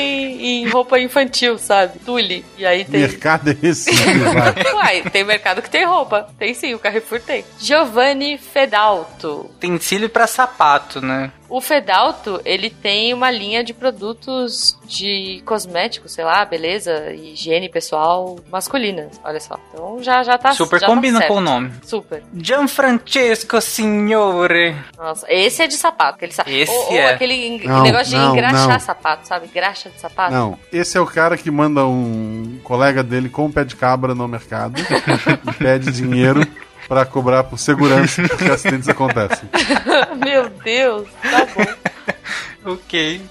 em, 0.41 0.69
roupa 0.69 0.99
infantil, 0.99 1.59
sabe? 1.59 1.99
Tule. 2.01 2.45
E 2.59 2.67
aí 2.67 2.85
tem. 2.85 3.01
Mercado 3.01 3.51
é 3.51 3.57
esse. 3.63 3.91
vai. 3.93 4.75
Uai, 4.75 5.03
tem 5.11 5.25
mercado 5.25 5.63
que 5.63 5.71
tem 5.71 5.85
roupa. 5.87 6.29
Tem 6.39 6.55
sim, 6.55 6.75
o 6.75 6.79
Carrefour 6.79 7.21
tem. 7.21 7.45
Giovanni 7.59 8.39
Fedalto. 8.39 9.51
Utensílio 9.57 10.09
pra 10.09 10.27
sapato, 10.27 11.01
né? 11.01 11.33
O 11.51 11.61
Fedalto, 11.61 12.41
ele 12.45 12.71
tem 12.71 13.13
uma 13.13 13.29
linha 13.29 13.65
de 13.65 13.75
produtos 13.75 14.79
de 14.87 15.43
cosméticos, 15.45 16.13
sei 16.13 16.25
lá, 16.25 16.45
beleza, 16.45 17.13
e 17.13 17.33
higiene 17.33 17.69
pessoal 17.69 18.39
masculina. 18.51 19.09
Olha 19.25 19.41
só. 19.41 19.59
Então 19.69 20.01
já, 20.01 20.23
já 20.23 20.39
tá 20.39 20.53
Super 20.53 20.81
já 20.81 20.87
tá 20.87 20.95
combina 20.95 21.19
certo. 21.19 21.33
com 21.33 21.39
o 21.39 21.41
nome. 21.41 21.73
Super. 21.83 22.23
Gianfrancesco 22.33 23.61
Signore. 23.61 24.77
Nossa, 24.97 25.27
esse 25.29 25.63
é 25.63 25.67
de 25.67 25.75
sapato. 25.75 26.15
Aquele 26.15 26.33
sa... 26.33 26.45
Esse 26.47 26.71
ou, 26.73 26.93
ou 26.93 26.97
é. 26.97 27.15
aquele 27.15 27.59
Não, 27.67 27.83
negócio 27.83 28.11
de 28.11 28.17
não, 28.17 28.33
engraxar 28.33 28.69
não. 28.69 28.81
sapato, 28.81 29.27
sabe? 29.27 29.49
Graxa 29.49 29.91
de 29.91 30.01
sapato. 30.01 30.33
Não, 30.33 30.57
esse 30.73 30.97
é 30.97 31.01
o 31.01 31.07
cara 31.07 31.37
que 31.37 31.51
manda 31.51 31.85
um 31.85 32.61
colega 32.63 33.03
dele 33.03 33.29
com 33.29 33.47
um 33.47 33.53
pé 33.53 33.65
de 33.65 33.75
cabra 33.75 34.15
no 34.15 34.29
mercado 34.29 34.81
e 34.81 35.53
pede 35.59 35.91
dinheiro 35.91 36.47
pra 36.91 37.05
cobrar 37.07 37.45
por 37.45 37.57
segurança, 37.57 38.21
porque 38.27 38.51
acidentes 38.51 38.89
acontecem. 38.89 39.49
Meu 40.19 40.49
Deus, 40.51 41.09
tá 41.23 41.47
bom. 41.55 41.65
Ok. 42.73 43.23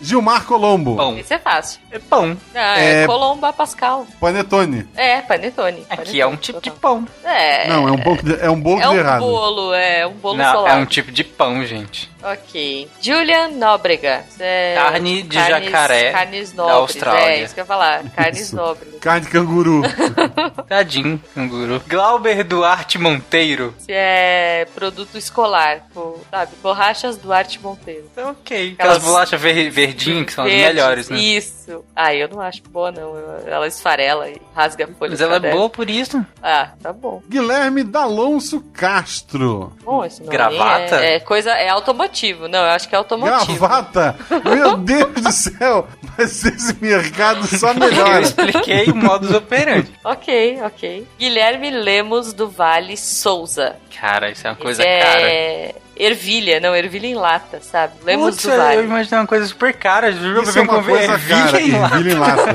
Gilmar 0.00 0.46
Colombo. 0.46 0.96
Pão. 0.96 1.18
Esse 1.18 1.34
é 1.34 1.38
fácil. 1.38 1.78
É 1.90 1.98
pão. 1.98 2.34
Não, 2.54 2.60
é, 2.60 3.02
É- 3.02 3.06
Colomba 3.06 3.52
Pascal. 3.52 4.06
Panetone. 4.18 4.88
É, 4.96 5.20
panetone. 5.20 5.84
Aqui 5.90 6.18
é 6.22 6.26
um 6.26 6.36
tipo 6.36 6.58
de 6.58 6.70
pão. 6.70 7.06
É. 7.22 7.68
Não, 7.68 7.86
é 7.86 7.92
um, 7.92 7.96
de, 8.16 8.40
é 8.40 8.50
um 8.50 8.58
bolo 8.58 8.80
É 8.80 8.84
de 8.84 8.88
um 8.88 8.94
errado. 8.96 9.20
bolo, 9.20 9.74
é 9.74 10.06
um 10.06 10.14
bolo 10.14 10.38
Não, 10.38 10.52
solar. 10.54 10.78
é 10.78 10.80
um 10.80 10.86
tipo 10.86 11.12
de 11.12 11.22
pão, 11.22 11.62
gente. 11.66 12.10
Ok. 12.22 12.88
Julian 13.00 13.48
Nóbrega. 13.48 14.24
Isso 14.28 14.38
é 14.42 14.74
Carne 14.74 15.22
de 15.22 15.36
carnes- 15.38 15.64
jacaré 15.70 16.12
Carnes 16.12 16.52
da 16.52 16.62
nobres. 16.62 16.78
Austrália. 16.80 17.20
É, 17.20 17.42
isso 17.44 17.54
que 17.54 17.60
eu 17.60 17.62
ia 17.62 17.66
falar. 17.66 18.02
Carnes 18.14 18.40
Isso. 18.40 18.56
nobres. 18.56 18.94
Carne 19.00 19.20
de 19.26 19.32
canguru. 19.32 19.82
Tadinho, 20.68 21.22
canguru. 21.34 21.80
Glauber 21.88 22.44
Duarte 22.44 22.98
Monteiro. 22.98 23.74
Se 23.78 23.92
é 23.92 24.66
produto 24.74 25.16
escolar, 25.16 25.86
pô, 25.94 26.18
sabe? 26.30 26.52
Borrachas 26.62 27.16
Duarte 27.16 27.60
Monteiro. 27.60 28.04
Ok. 28.16 28.72
Aquelas 28.72 28.96
Aquelas- 28.96 29.02
bolachas 29.02 29.40
ver, 29.40 29.70
verdinhas 29.70 30.26
que 30.26 30.32
são 30.32 30.44
as 30.44 30.50
Verdes, 30.50 30.66
melhores, 30.74 31.08
né? 31.08 31.18
Isso. 31.18 31.84
Ah, 31.94 32.14
eu 32.14 32.28
não 32.28 32.40
acho 32.40 32.62
boa, 32.68 32.90
não. 32.92 33.14
Ela 33.46 33.66
esfarela 33.66 34.28
e 34.28 34.40
rasga 34.54 34.84
a 34.84 34.88
folha. 34.88 35.10
Mas 35.12 35.20
ela 35.20 35.32
é 35.32 35.36
caderno. 35.36 35.56
boa 35.58 35.70
por 35.70 35.88
isso. 35.88 36.24
Ah, 36.42 36.70
tá 36.82 36.92
bom. 36.92 37.22
Guilherme 37.28 37.82
D'Alonso 37.84 38.60
Castro. 38.72 39.72
Bom, 39.82 40.04
esse 40.04 40.20
nome 40.20 40.32
Gravata? 40.32 40.96
É, 41.04 41.14
é 41.14 41.20
coisa, 41.20 41.50
é 41.52 41.68
automotivo. 42.10 42.48
Não, 42.48 42.58
eu 42.60 42.70
acho 42.70 42.88
que 42.88 42.94
é 42.94 42.98
automotivo. 42.98 43.58
Gravata? 43.58 44.16
Meu 44.44 44.76
Deus 44.78 45.12
do 45.14 45.32
céu! 45.32 45.88
Mas 46.18 46.44
esse 46.44 46.76
mercado 46.80 47.46
só 47.46 47.68
Eu 47.68 47.74
melhora. 47.74 48.20
expliquei 48.20 48.86
o 48.90 48.96
modus 48.96 49.30
operandi. 49.32 49.90
Ok, 50.04 50.58
ok. 50.64 51.06
Guilherme 51.18 51.70
Lemos 51.70 52.32
do 52.32 52.48
Vale 52.48 52.96
Souza. 52.96 53.76
Cara, 54.00 54.30
isso 54.30 54.46
é 54.46 54.50
uma 54.50 54.56
coisa 54.56 54.82
Esse 54.82 55.00
cara. 55.06 55.20
é 55.22 55.74
ervilha, 56.04 56.58
não, 56.60 56.74
ervilha 56.74 57.06
em 57.06 57.14
lata, 57.14 57.60
sabe? 57.60 57.94
Lemos 58.04 58.36
Putz, 58.36 58.42
do 58.46 58.56
Vale. 58.56 58.76
eu 58.78 58.84
imaginei 58.84 59.18
uma 59.20 59.26
coisa 59.26 59.46
super 59.46 59.72
cara. 59.74 60.10
Juro, 60.12 60.42
Isso 60.42 60.58
é 60.58 60.62
uma 60.62 60.82
coisa 60.82 61.18
cara. 61.18 61.60
Ervilha 61.60 62.12
em 62.12 62.18
lata. 62.18 62.54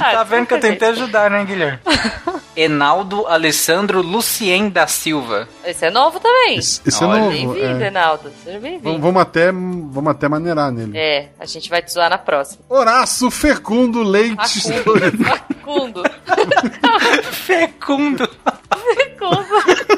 Ah, 0.00 0.12
Tá 0.12 0.24
vendo 0.24 0.46
que 0.46 0.54
eu 0.54 0.60
tentei 0.60 0.88
ajudar, 0.88 1.30
né, 1.30 1.44
Guilherme? 1.44 1.78
Enaldo 2.56 3.26
Alessandro 3.26 4.02
Lucien 4.02 4.68
da 4.68 4.86
Silva. 4.86 5.48
Esse 5.64 5.86
é 5.86 5.90
novo 5.90 6.18
também. 6.20 6.58
Esse, 6.58 6.80
esse 6.84 7.02
é 7.02 7.06
Olha, 7.06 7.20
novo. 7.20 7.30
Bem-vindo, 7.30 7.84
é. 7.84 7.86
Enaldo. 7.86 8.32
Seja 8.44 8.58
bem-vindo. 8.58 8.98
vamos 9.00 9.22
até, 9.22 9.52
vamos 9.52 10.08
até 10.08 10.28
maneirar 10.28 10.70
nele. 10.72 10.96
É, 10.98 11.28
a 11.38 11.46
gente 11.46 11.70
vai 11.70 11.80
te 11.82 11.92
zoar 11.92 12.10
na 12.10 12.18
próxima. 12.18 12.62
Horácio 12.68 13.30
Fecundo 13.30 14.02
Leite. 14.02 14.60
Facundo. 14.72 15.24
Facundo. 15.24 16.02
Fecundo. 17.32 18.28
Facundo. 18.68 19.91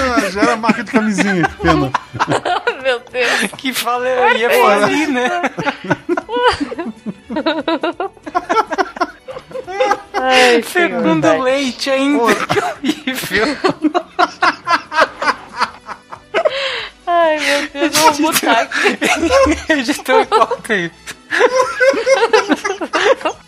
Ah, 0.00 0.30
já 0.30 0.40
era 0.42 0.56
marca 0.56 0.82
de 0.84 0.90
camisinha, 0.90 1.46
que 1.48 1.56
pena. 1.56 1.90
Meu 2.82 3.00
Deus. 3.10 3.50
Que 3.58 3.72
fala, 3.74 4.08
eu 4.08 4.36
ia 4.36 4.50
falar 4.50 4.84
ali, 4.84 5.06
né? 5.06 5.42
Ai, 10.14 10.62
Segundo 10.72 11.26
senhor, 11.28 11.42
leite 11.42 11.90
ainda. 11.90 12.34
Que 12.46 12.58
horrível. 12.58 13.56
Ai, 17.06 17.38
meu 17.40 17.68
Deus, 17.68 17.96
eu 17.96 18.12
vou 18.12 18.32
botar 18.32 18.60
aqui. 18.60 18.98
Editor, 19.72 20.26
corta 20.26 20.72
aí. 20.72 20.90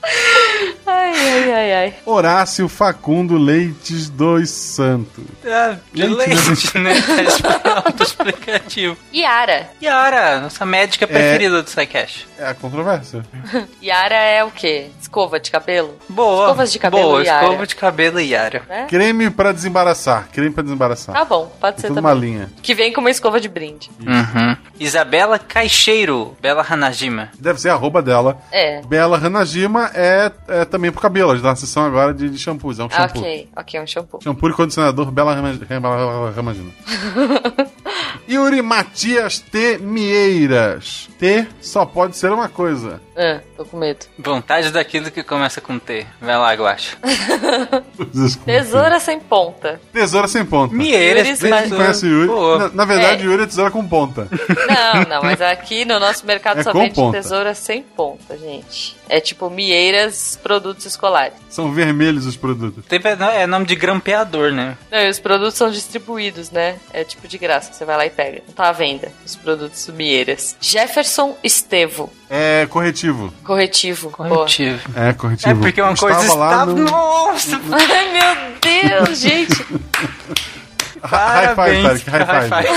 Ai, 0.85 1.13
ai, 1.15 1.53
ai, 1.53 1.73
ai. 1.73 1.95
Horácio 2.05 2.69
Facundo 2.69 3.37
Leites 3.39 4.11
dos 4.11 4.51
Santos. 4.51 5.25
Ah, 5.47 5.77
de 5.93 6.03
Gente, 6.03 6.15
leite, 6.17 6.79
né? 6.79 6.93
Auto-explicativo. 7.87 8.97
Yara. 9.15 9.71
Yara, 9.83 10.41
nossa 10.41 10.67
médica 10.67 11.07
preferida 11.07 11.63
do 11.63 11.71
SciCast. 11.71 12.29
É 12.39 12.47
a 12.49 12.55
controvérsia. 12.55 13.25
Yara 13.83 14.15
é 14.17 14.45
o 14.45 14.51
quê? 14.51 14.89
Escova 15.01 15.39
de 15.41 15.51
cabelo? 15.51 15.97
Boa. 16.09 16.47
Escovas 16.47 16.73
de 16.73 16.79
cabelo 16.79 17.03
Boa, 17.05 17.25
Yara. 17.25 17.45
escova 17.47 17.67
de 17.67 17.77
cabelo 17.77 18.21
Yara. 18.21 18.63
É? 18.69 18.85
Creme 18.85 19.31
pra 19.31 19.53
desembaraçar. 19.53 20.29
Creme 20.33 20.51
pra 20.51 20.63
desembaraçar. 20.63 21.15
Tá 21.15 21.25
bom, 21.25 21.51
pode 21.61 21.81
ser 21.81 21.87
Tudo 21.89 21.97
também. 21.97 22.13
uma 22.13 22.21
linha. 22.21 22.51
Que 22.61 22.75
vem 22.75 22.93
com 22.93 23.01
uma 23.01 23.11
escova 23.11 23.41
de 23.41 23.49
brinde. 23.49 23.91
Uhum. 24.01 24.57
Isabela 24.79 25.39
Caixeiro, 25.39 26.37
Bela 26.41 26.67
Hanajima. 26.69 27.31
Deve 27.39 27.61
ser 27.61 27.71
arroba 27.73 28.01
dela. 28.03 28.39
É. 28.51 28.81
Bela 28.82 29.16
Hanajima 29.19 29.90
é, 29.94 30.31
é 30.49 30.65
também 30.65 30.90
pro 30.93 31.01
cabelo. 31.01 31.31
A 31.31 31.35
gente 31.35 31.43
tá 31.43 31.51
na 31.51 31.57
sessão 31.57 31.85
agora 31.85 32.12
de, 32.15 32.28
de 32.28 32.39
shampoos. 32.39 32.78
É 32.78 32.85
um 32.85 32.90
shampoo. 32.90 33.20
ok, 33.20 33.49
ok, 33.57 33.81
é 33.81 33.82
um 33.82 33.86
shampoo. 33.86 34.20
Shampoo 34.23 34.49
e 34.51 34.53
condicionador 34.53 35.11
Bela 35.11 35.32
Hama- 35.32 36.32
Hamajima. 36.36 36.70
Yuri 38.28 38.62
Matias 38.62 39.39
T. 39.40 39.78
Mieiras. 39.78 41.09
T 41.19 41.47
só 41.61 41.85
pode 41.86 42.16
ser 42.16 42.32
uma 42.32 42.49
coisa. 42.49 43.01
Ah, 43.16 43.40
tô 43.57 43.65
com 43.65 43.77
medo. 43.77 44.07
Vontade 44.19 44.70
daquilo 44.70 45.11
que 45.11 45.23
começa 45.23 45.61
com 45.61 45.78
T. 45.78 46.07
Vai 46.20 46.36
lá, 46.39 46.53
Guacha. 46.55 46.97
Tesoura 48.44 48.99
sem 49.01 49.20
ponta. 49.20 49.81
Tesoura 49.93 50.27
sem 50.28 50.44
ponta. 50.44 50.74
Mieiras, 50.74 51.40
mas- 51.43 51.70
conhece 51.70 52.07
Yuri? 52.07 52.28
Na, 52.59 52.69
na 52.70 52.85
verdade, 52.85 53.23
É. 53.23 53.27
Yuri 53.27 53.43
é 53.43 53.47
tesoura 53.47 53.70
com 53.70 53.86
ponta. 53.86 54.28
Não, 54.69 55.03
não, 55.09 55.23
mas 55.23 55.40
aqui 55.40 55.85
no 55.85 55.99
nosso 56.01 56.24
mercado 56.27 56.61
É 56.61 56.62
só 56.62 56.73
vende 56.73 56.94
ponta. 56.94 57.20
tesoura 57.20 57.55
sem 57.55 57.82
ponta, 57.82 58.36
gente. 58.39 58.97
É 59.09 59.20
tipo 59.20 59.51
Mieiras 59.51 60.39
produtos 60.43 60.86
escolares. 60.86 61.35
São 61.51 61.70
vermelhos 61.73 62.24
os 62.27 62.36
produtos. 62.36 62.85
Tem- 62.86 63.01
É 63.35 63.47
nome 63.47 63.66
de 63.66 63.77
grampeador, 63.77 64.53
né? 64.53 64.77
Não, 64.90 64.99
e 65.01 65.09
os 65.11 65.19
produtos 65.19 65.55
são 65.55 65.70
distribuídos, 65.70 66.51
né? 66.51 66.77
É 66.93 67.05
tipo 67.05 67.28
de 67.28 67.36
graça, 67.36 67.73
você 67.73 67.85
vai 67.85 67.97
lá 67.97 68.07
e 68.07 68.11
pega. 68.12 68.43
Não 68.47 68.55
tá 68.55 68.68
à 68.68 68.72
venda, 68.72 69.10
os 69.26 69.34
produtos 69.36 69.89
Mieiras. 69.89 70.56
Jefferson 70.60 71.36
Estevo, 71.43 72.12
É 72.30 72.66
corretivo. 72.70 73.32
corretivo. 73.43 74.10
Corretivo. 74.10 74.80
É 74.94 75.12
corretivo. 75.12 75.51
É 75.51 75.55
porque 75.55 75.82
uma 75.82 75.93
Estava 75.93 76.12
coisa 76.14 76.26
estava... 76.32 76.66
no... 76.66 76.84
Nossa! 76.84 77.60
Ai, 77.72 78.12
meu 78.12 79.06
Deus, 79.06 79.18
gente. 79.20 79.66
High 81.05 81.48
five, 81.48 81.55
Parabéns. 81.56 82.02
Tarek. 82.05 82.26
High 82.26 82.48
High 82.48 82.48
five. 82.48 82.68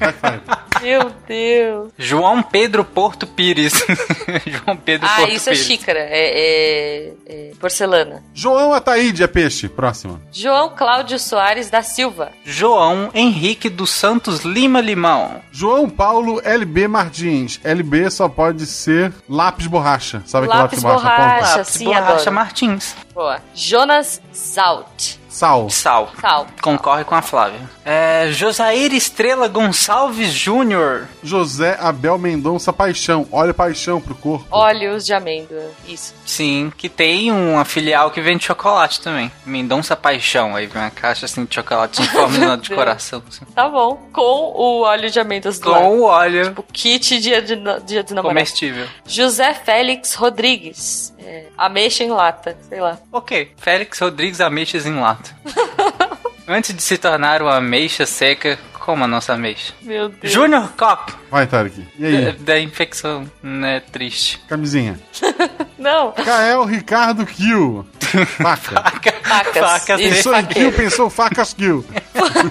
High 0.00 0.12
five. 0.12 0.53
Meu 0.84 1.10
Deus. 1.26 1.92
João 1.98 2.42
Pedro 2.42 2.84
Porto 2.84 3.26
Pires. 3.26 3.72
João 4.46 4.76
Pedro 4.76 5.08
Ah, 5.10 5.16
Porto 5.16 5.32
isso 5.32 5.48
é 5.48 5.52
Pires. 5.52 5.66
xícara. 5.66 5.98
É, 6.00 6.08
é- 6.10 7.12
é 7.26 7.50
porcelana. 7.58 8.22
João 8.34 8.72
Ataíde 8.72 9.22
é 9.22 9.26
peixe. 9.26 9.68
Próximo. 9.68 10.20
João 10.30 10.70
Cláudio 10.76 11.18
Soares 11.18 11.70
da 11.70 11.82
Silva. 11.82 12.30
João 12.44 13.10
Henrique 13.14 13.68
dos 13.68 13.90
Santos 13.90 14.40
Lima 14.44 14.80
Limão. 14.80 15.40
João 15.50 15.88
Paulo 15.88 16.40
LB 16.44 16.86
Martins. 16.88 17.58
LB 17.64 18.10
só 18.10 18.28
pode 18.28 18.66
ser 18.66 19.12
lápis 19.28 19.66
borracha. 19.66 20.22
Sabe 20.26 20.46
lápis, 20.46 20.82
Lápis 20.82 20.82
borracha 20.82 21.16
borracha, 21.24 21.56
Lápis 21.58 21.68
sim, 21.72 21.84
Borracha 21.86 22.12
adoro. 22.14 22.32
Martins. 22.32 22.96
Boa. 23.14 23.40
Jonas 23.54 24.20
Zalt. 24.34 25.16
Sal. 25.34 25.68
Sal. 25.68 26.12
Sal. 26.20 26.46
Concorre 26.62 27.02
com 27.02 27.16
a 27.16 27.20
Flávia. 27.20 27.58
É, 27.84 28.28
Josair 28.30 28.92
Estrela 28.94 29.48
Gonçalves 29.48 30.28
Júnior. 30.32 31.08
José 31.24 31.76
Abel 31.80 32.16
Mendonça 32.18 32.72
Paixão. 32.72 33.26
Olha 33.32 33.52
paixão 33.52 34.00
pro 34.00 34.14
corpo. 34.14 34.46
Óleos 34.48 35.04
de 35.04 35.12
amêndoa. 35.12 35.72
Isso. 35.88 36.14
Sim, 36.24 36.72
que 36.76 36.88
tem 36.88 37.32
uma 37.32 37.64
filial 37.64 38.12
que 38.12 38.20
vende 38.20 38.44
chocolate 38.44 39.00
também. 39.00 39.30
Mendonça 39.44 39.96
Paixão. 39.96 40.54
Aí 40.54 40.66
vem 40.66 40.80
uma 40.80 40.90
caixa 40.90 41.26
assim 41.26 41.44
de 41.44 41.52
chocolate 41.52 42.00
em 42.00 42.06
forma 42.06 42.56
de 42.56 42.70
coração. 42.74 43.20
assim. 43.28 43.44
Tá 43.46 43.68
bom. 43.68 44.08
Com 44.12 44.22
o 44.54 44.82
óleo 44.82 45.10
de 45.10 45.18
amêndoas 45.18 45.58
do 45.58 45.68
lado. 45.68 45.82
Com 45.82 45.98
o 45.98 46.02
óleo 46.04 46.54
O 46.56 46.62
kit 46.62 47.18
dia, 47.18 47.42
de, 47.42 47.56
dia 47.84 48.02
dos 48.04 48.12
namorados. 48.12 48.22
comestível. 48.52 48.86
José 49.04 49.52
Félix 49.52 50.14
Rodrigues. 50.14 51.12
É, 51.24 51.46
ameixa 51.56 52.04
em 52.04 52.10
lata. 52.10 52.56
Sei 52.68 52.80
lá. 52.80 52.98
Ok. 53.12 53.52
Félix 53.56 53.98
Rodrigues 53.98 54.40
Ameixas 54.40 54.86
em 54.86 54.94
lata. 55.00 55.30
Antes 56.46 56.74
de 56.74 56.82
se 56.82 56.98
tornar 56.98 57.40
uma 57.40 57.56
ameixa 57.56 58.04
seca, 58.04 58.58
como 58.78 59.02
a 59.02 59.06
nossa 59.06 59.32
ameixa. 59.32 59.72
Meu 59.80 60.10
Deus. 60.10 60.30
Júnior 60.30 60.70
Cop. 60.76 61.10
Vai, 61.30 61.46
Tarek. 61.46 61.86
E 61.98 62.02
Da, 62.02 62.08
aí? 62.08 62.32
da 62.32 62.60
infecção, 62.60 63.30
né? 63.42 63.80
Triste. 63.90 64.38
Camisinha. 64.46 65.00
Não. 65.78 66.12
Kael 66.12 66.64
Ricardo 66.64 67.24
Kill. 67.24 67.86
Faca. 68.26 69.14
Facas. 69.22 69.70
Facas 69.70 70.00
E 70.00 70.08
Pensou 70.10 70.36
em. 70.36 70.46
Kill, 70.46 70.72
pensou 70.72 71.10
facas 71.10 71.52
Kill. 71.52 71.84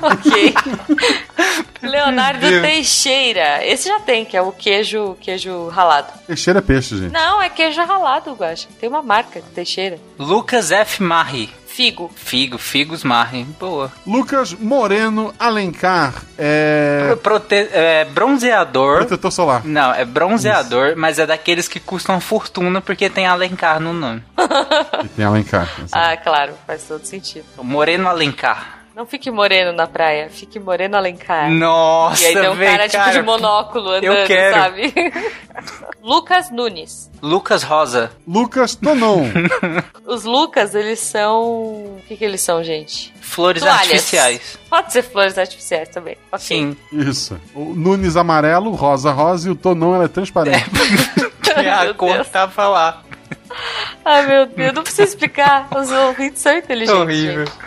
Ok. 0.01 0.53
Leonardo. 1.81 2.45
Teixeira. 2.61 3.65
Esse 3.65 3.87
já 3.89 3.99
tem, 3.99 4.25
que 4.25 4.35
é 4.35 4.41
o 4.41 4.51
queijo, 4.51 5.15
queijo 5.19 5.67
ralado. 5.69 6.11
Teixeira 6.27 6.59
é 6.59 6.61
peixe, 6.61 6.97
gente. 6.97 7.11
Não, 7.11 7.41
é 7.41 7.49
queijo 7.49 7.81
ralado, 7.83 8.33
Guaxa. 8.33 8.67
Tem 8.79 8.89
uma 8.89 9.01
marca, 9.01 9.41
Teixeira. 9.53 9.99
Lucas 10.17 10.71
F. 10.71 11.01
Marri. 11.03 11.49
Figo. 11.73 12.11
Figo, 12.15 12.59
Figos 12.59 13.03
Marri. 13.03 13.45
Boa. 13.59 13.91
Lucas 14.05 14.53
Moreno 14.53 15.33
Alencar. 15.39 16.13
É. 16.37 17.17
Prote 17.23 17.67
é, 17.71 18.05
bronzeador. 18.05 18.99
Protetor 18.99 19.31
solar. 19.31 19.65
Não, 19.65 19.91
é 19.91 20.05
bronzeador, 20.05 20.93
mas 20.95 21.17
é 21.17 21.25
daqueles 21.25 21.67
que 21.67 21.79
custam 21.79 22.21
fortuna 22.21 22.79
porque 22.79 23.09
tem 23.09 23.25
Alencar 23.25 23.79
no 23.79 23.91
nome. 23.91 24.23
E 25.03 25.07
tem 25.07 25.25
Alencar. 25.25 25.67
Ah, 25.91 26.15
claro, 26.15 26.53
faz 26.67 26.83
todo 26.83 27.03
sentido. 27.03 27.45
Moreno 27.57 28.07
Alencar. 28.07 28.82
Não 28.95 29.05
fique 29.07 29.31
moreno 29.31 29.71
na 29.71 29.87
praia, 29.87 30.29
fique 30.29 30.59
moreno 30.59 30.95
Alencar. 30.95 31.49
Nossa, 31.49 32.21
E 32.21 32.25
aí 32.27 32.33
tem 32.35 32.49
um 32.49 32.55
véi, 32.55 32.69
cara, 32.71 32.83
tipo 32.87 33.03
cara, 33.03 33.11
de 33.11 33.21
monóculo 33.23 33.89
andando, 33.89 34.03
eu 34.05 34.27
quero. 34.27 34.53
sabe? 34.55 34.93
Lucas 36.03 36.51
Nunes. 36.51 37.09
Lucas 37.21 37.63
Rosa. 37.63 38.11
Lucas 38.27 38.75
Tonon. 38.75 39.23
Os 40.05 40.25
Lucas, 40.25 40.75
eles 40.75 40.99
são. 40.99 41.41
O 41.43 42.01
que, 42.07 42.17
que 42.17 42.25
eles 42.25 42.41
são, 42.41 42.63
gente? 42.63 43.13
Flores 43.21 43.63
Toalhas. 43.63 43.81
artificiais. 43.81 44.59
Pode 44.69 44.91
ser 44.93 45.01
flores 45.03 45.37
artificiais 45.37 45.89
também. 45.89 46.17
Ok. 46.31 46.45
Sim. 46.45 46.77
Isso. 46.91 47.39
O 47.55 47.73
Nunes 47.73 48.15
amarelo, 48.17 48.71
rosa 48.71 49.11
rosa 49.11 49.47
e 49.47 49.51
o 49.51 49.55
Tonon 49.55 49.95
ela 49.95 50.05
é 50.05 50.09
transparente. 50.09 50.65
É 51.55 51.69
a 51.71 51.83
Meu 51.85 51.95
cor 51.95 52.13
Deus. 52.15 52.29
tava 52.29 52.67
lá. 52.67 53.01
Ai, 54.03 54.27
meu 54.27 54.45
Deus, 54.47 54.73
não 54.73 54.83
precisa 54.83 55.03
explicar. 55.03 55.67
Os 55.75 55.89
ouvintes 55.91 56.41
são 56.41 56.55
inteligentes. 56.57 56.99
Horrível. 57.01 57.45
gente. 57.45 57.57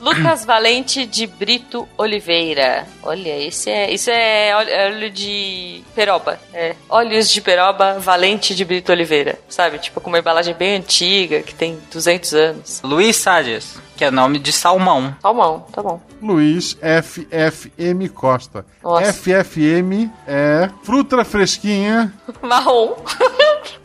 Lucas 0.00 0.44
Valente 0.44 1.06
de 1.06 1.26
Brito 1.26 1.88
Oliveira. 1.96 2.86
Olha, 3.02 3.36
esse 3.46 3.70
é. 3.70 3.92
Isso 3.92 4.10
é 4.10 4.54
óleo, 4.54 4.94
óleo 4.96 5.10
de 5.10 5.82
peroba. 5.94 6.38
É. 6.52 6.74
Óleos 6.88 7.30
de 7.30 7.40
peroba 7.40 7.98
Valente 7.98 8.54
de 8.54 8.64
Brito 8.64 8.92
Oliveira. 8.92 9.38
Sabe? 9.48 9.78
Tipo, 9.78 10.00
com 10.00 10.08
uma 10.08 10.18
embalagem 10.18 10.54
bem 10.54 10.76
antiga, 10.76 11.42
que 11.42 11.54
tem 11.54 11.78
200 11.92 12.34
anos. 12.34 12.80
Luiz 12.82 13.16
Sádias, 13.16 13.78
que 13.96 14.04
é 14.04 14.10
nome 14.10 14.38
de 14.38 14.52
salmão. 14.52 15.14
Salmão, 15.20 15.66
tá 15.72 15.82
bom. 15.82 16.00
Luiz 16.22 16.76
FFM 16.80 18.08
Costa. 18.14 18.64
Nossa. 18.82 19.12
FFM 19.12 20.10
é 20.26 20.70
fruta 20.82 21.24
fresquinha. 21.24 22.12
Marrom. 22.42 22.94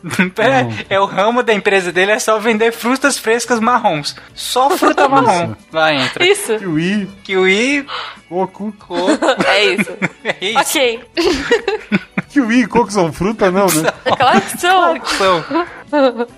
É, 0.90 0.96
é 0.96 1.00
o 1.00 1.06
ramo 1.06 1.44
da 1.44 1.54
empresa 1.54 1.92
dele 1.92 2.12
é 2.12 2.20
só 2.20 2.38
vender 2.40 2.72
frutas 2.72 3.18
frescas 3.18 3.60
marrons. 3.60 4.16
Só 4.34 4.70
fruta 4.78 5.08
marrom. 5.10 5.54
Vai, 5.72 5.98
entra. 5.98 6.26
Isso. 6.26 6.58
Kiwi, 6.58 7.08
Kiwi, 7.24 7.86
coco. 8.28 8.74
coco. 8.80 9.20
É 9.48 9.66
isso. 9.66 9.92
É 10.24 10.38
isso. 10.42 10.60
ok. 10.60 11.02
Kiwi 12.30 12.62
e 12.62 12.68
coco 12.68 12.92
são 12.92 13.12
fruta, 13.12 13.52
não, 13.52 13.66
né? 13.68 13.92
É 14.06 14.16
claro 14.16 14.42
que 14.42 14.58
são. 14.58 15.06
São. 15.06 15.46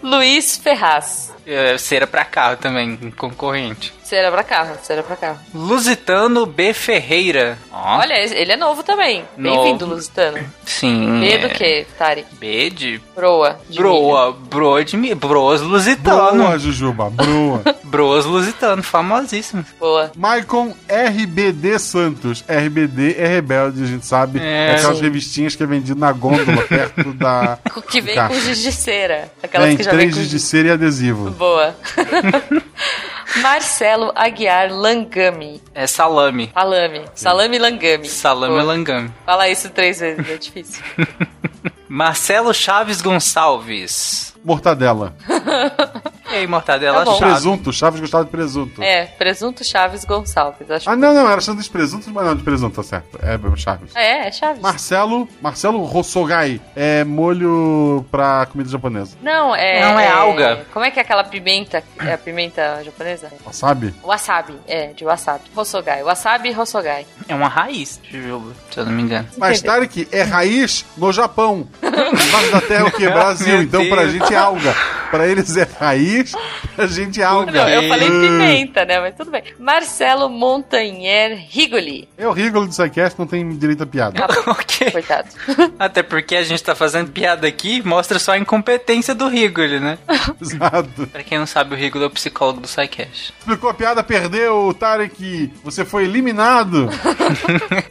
Luiz 0.01 0.57
Ferraz. 0.57 1.33
É, 1.45 1.77
cera 1.77 2.07
pra 2.07 2.23
carro 2.25 2.57
também, 2.57 2.97
concorrente. 3.17 3.93
Cera 4.13 4.31
pra 4.31 4.43
carro, 4.43 4.77
cera 4.83 5.01
pra 5.01 5.15
carro. 5.15 5.39
Lusitano 5.55 6.45
B. 6.45 6.71
Ferreira. 6.71 7.57
Ó, 7.71 7.97
Olha, 7.97 8.13
ele 8.13 8.51
é 8.51 8.55
novo 8.55 8.83
também. 8.83 9.25
Bem-vindo, 9.35 9.87
Lusitano. 9.87 10.37
sim. 10.63 11.19
B 11.19 11.29
é. 11.31 11.37
do 11.39 11.49
que, 11.49 11.87
Tari? 11.97 12.23
B 12.33 12.69
de 12.69 13.01
Broa. 13.15 13.59
de 13.67 13.79
milho. 13.79 13.81
broa, 13.81 14.31
broa 14.31 14.85
de 14.85 14.95
mi, 14.97 15.15
broas 15.15 15.61
lusitano. 15.61 16.43
Broa, 16.43 16.59
Jujuba, 16.59 17.09
broa. 17.09 17.63
Broas 17.83 18.25
Lusitano, 18.25 18.81
famosíssimos. 18.81 19.67
Boa. 19.79 20.11
Maicon 20.15 20.75
RBD 20.87 21.77
Santos. 21.79 22.43
RBD 22.47 23.15
é 23.19 23.27
rebelde, 23.27 23.83
a 23.83 23.85
gente 23.87 24.05
sabe. 24.05 24.39
É. 24.39 24.71
É, 24.73 24.75
aquelas 24.75 24.97
Sim. 24.97 25.03
revistinhas 25.03 25.55
que 25.55 25.61
é 25.61 25.65
vendido 25.65 25.99
na 25.99 26.11
gôndola 26.11 26.61
perto 26.67 27.13
da. 27.13 27.57
Que 27.89 28.01
vem 28.01 28.15
com 28.15 28.33
giz 28.39 28.59
de 28.59 28.71
cera. 28.71 29.31
Aquelas 29.43 29.67
Tem 29.67 29.77
que 29.77 29.83
já 29.83 29.91
vem 29.91 29.99
três 29.99 30.15
com 30.15 30.21
giz 30.21 30.29
de 30.29 30.39
cera 30.39 30.67
e 30.69 30.71
adesivo. 30.71 31.29
Boa. 31.31 31.75
Marcelo 33.37 34.11
Aguiar 34.15 34.71
Langami. 34.71 35.61
É 35.73 35.87
salame. 35.87 36.51
Salame. 36.53 37.05
Salame 37.15 37.57
Langami. 37.59 38.07
Salame 38.07 38.53
Boa. 38.53 38.63
langame. 38.63 39.13
Fala 39.25 39.49
isso 39.49 39.69
três 39.69 39.99
vezes, 39.99 40.29
é 40.29 40.37
difícil. 40.37 40.83
Marcelo 41.87 42.53
Chaves 42.53 43.01
Gonçalves. 43.01 44.33
Mortadela. 44.43 45.15
E 46.33 46.37
aí, 46.37 46.47
Mortadela 46.47 46.99
Tá 46.99 47.05
bom. 47.05 47.19
Chaves. 47.19 47.33
Presunto. 47.33 47.71
Chaves 47.71 47.99
gostava 48.01 48.25
de 48.25 48.31
presunto. 48.31 48.81
É, 48.81 49.05
Presunto 49.05 49.63
Chaves 49.63 50.03
Gonçalves. 50.03 50.69
Acho 50.69 50.89
Ah, 50.89 50.95
não, 50.95 51.13
não, 51.13 51.29
era 51.29 51.39
de 51.39 51.69
presunto, 51.69 52.09
mas 52.11 52.25
não, 52.25 52.35
de 52.35 52.41
presunto, 52.41 52.75
tá 52.75 52.83
certo. 52.83 53.19
É 53.21 53.37
Chaves. 53.55 53.95
É, 53.95 54.27
é 54.27 54.31
Chaves. 54.31 54.59
Marcelo, 54.61 55.29
Marcelo 55.39 55.83
Rossogai. 55.83 56.59
É 56.75 57.03
molho 57.03 58.03
pra 58.09 58.47
comida 58.47 58.69
japonesa. 58.69 59.15
Não, 59.21 59.55
é. 59.55 59.81
Não, 59.81 59.99
é 59.99 60.07
alga. 60.09 60.65
Como 60.73 60.83
é 60.83 60.89
que 60.89 60.99
é 60.99 61.03
aquela 61.03 61.23
pimenta? 61.23 61.83
É 61.99 62.13
a 62.13 62.17
pimenta 62.17 62.81
japonesa? 62.83 63.31
Sabe? 63.51 63.93
Wasabi. 64.03 64.57
É, 64.67 64.87
de 64.87 65.05
wasabi. 65.05 65.43
Hosogai. 65.55 66.01
Wasabi 66.01 66.49
e 66.49 66.57
Hosogai. 66.57 67.05
É 67.27 67.35
uma 67.35 67.47
raiz 67.47 67.99
de 68.09 68.21
jogo, 68.23 68.53
se 68.71 68.79
eu 68.79 68.85
não 68.85 68.91
me 68.91 69.03
engano. 69.03 69.27
Mas 69.37 69.61
Tarek 69.61 70.07
é 70.11 70.23
raiz 70.23 70.83
no 70.97 71.11
Japão. 71.13 71.67
Embaixo 71.83 72.51
da 72.51 72.61
terra 72.61 72.85
é 72.85 72.87
o 72.87 72.91
que? 72.91 73.07
Brasil. 73.07 73.61
Então 73.61 73.87
pra 73.87 74.07
gente 74.07 74.33
é 74.33 74.37
alga. 74.37 74.75
Pra 75.11 75.27
eles 75.27 75.55
é 75.57 75.67
raiz, 75.79 76.22
pra 76.75 76.87
gente 76.87 77.21
é 77.21 77.23
alga. 77.23 77.51
Não, 77.51 77.69
eu 77.69 77.89
falei 77.89 78.09
pimenta, 78.09 78.85
né? 78.85 78.99
Mas 78.99 79.15
tudo 79.15 79.31
bem. 79.31 79.43
Marcelo 79.59 80.29
Montanher 80.29 81.37
Rigoli. 81.49 82.07
É 82.17 82.27
o 82.27 82.31
Rigolo 82.31 82.67
do 82.67 82.73
Sidecast, 82.73 83.17
não 83.17 83.27
tem 83.27 83.47
direito 83.57 83.83
a 83.83 83.85
piada. 83.85 84.25
ok. 84.47 84.91
Coitado. 84.91 85.29
Até 85.77 86.03
porque 86.03 86.35
a 86.35 86.43
gente 86.43 86.63
tá 86.63 86.75
fazendo 86.75 87.11
piada 87.11 87.47
aqui, 87.47 87.81
mostra 87.85 88.19
só 88.19 88.33
a 88.33 88.37
incompetência 88.37 89.13
do 89.13 89.27
Rigoli, 89.27 89.79
né? 89.79 89.97
Exato. 90.41 91.07
Pra 91.07 91.23
quem 91.23 91.37
não 91.37 91.45
sabe, 91.45 91.75
o 91.75 91.77
Rigoli 91.77 92.05
é 92.05 92.07
o 92.07 92.11
psicólogo 92.11 92.61
do 92.61 92.67
SciCast. 92.67 93.33
Explicou 93.39 93.69
a 93.69 93.73
piada, 93.73 94.03
perdeu, 94.03 94.73
Tarek. 94.73 95.51
Você 95.63 95.85
foi 95.85 96.03
eliminado. 96.03 96.89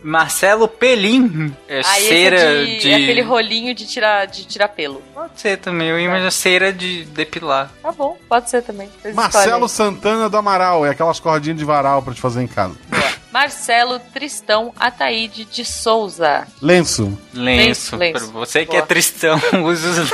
Marcelo 0.02 0.68
Pelim. 0.68 1.54
É 1.68 1.80
esse 1.80 2.08
cera 2.08 2.36
é 2.36 2.64
de... 2.64 2.78
de, 2.78 2.90
é 2.90 2.94
aquele 2.94 3.22
rolinho 3.22 3.74
de 3.74 3.86
tirar, 3.86 4.26
de 4.26 4.44
tirar 4.44 4.68
pelo. 4.68 5.02
Pode 5.14 5.40
ser 5.40 5.58
também, 5.58 5.88
eu 5.88 5.98
imagino 5.98 6.30
cera 6.30 6.72
de 6.72 7.04
depilar. 7.06 7.70
Tá 7.82 7.92
bom, 7.92 8.16
pode 8.28 8.50
ser 8.50 8.62
também. 8.62 8.88
Vocês 9.00 9.14
Marcelo 9.14 9.66
escolhem. 9.66 9.94
Santana 9.94 10.28
do 10.28 10.36
Amaral. 10.36 10.86
É 10.86 10.90
aquelas 10.90 11.20
cordinhas 11.20 11.58
de 11.58 11.64
varal 11.64 12.02
pra 12.02 12.14
te 12.14 12.20
fazer 12.20 12.42
em 12.42 12.46
casa. 12.46 12.74
Marcelo 13.32 13.98
Tristão 13.98 14.74
Ataíde 14.78 15.46
de 15.46 15.64
Souza. 15.64 16.46
Lenço. 16.60 17.18
Lenço. 17.32 17.96
Lenço. 17.96 18.18
Pra 18.18 18.26
você 18.26 18.60
que 18.66 18.72
Boa. 18.72 18.82
é 18.82 18.86
tristão, 18.86 19.40
usa 19.64 19.88
os 19.88 20.10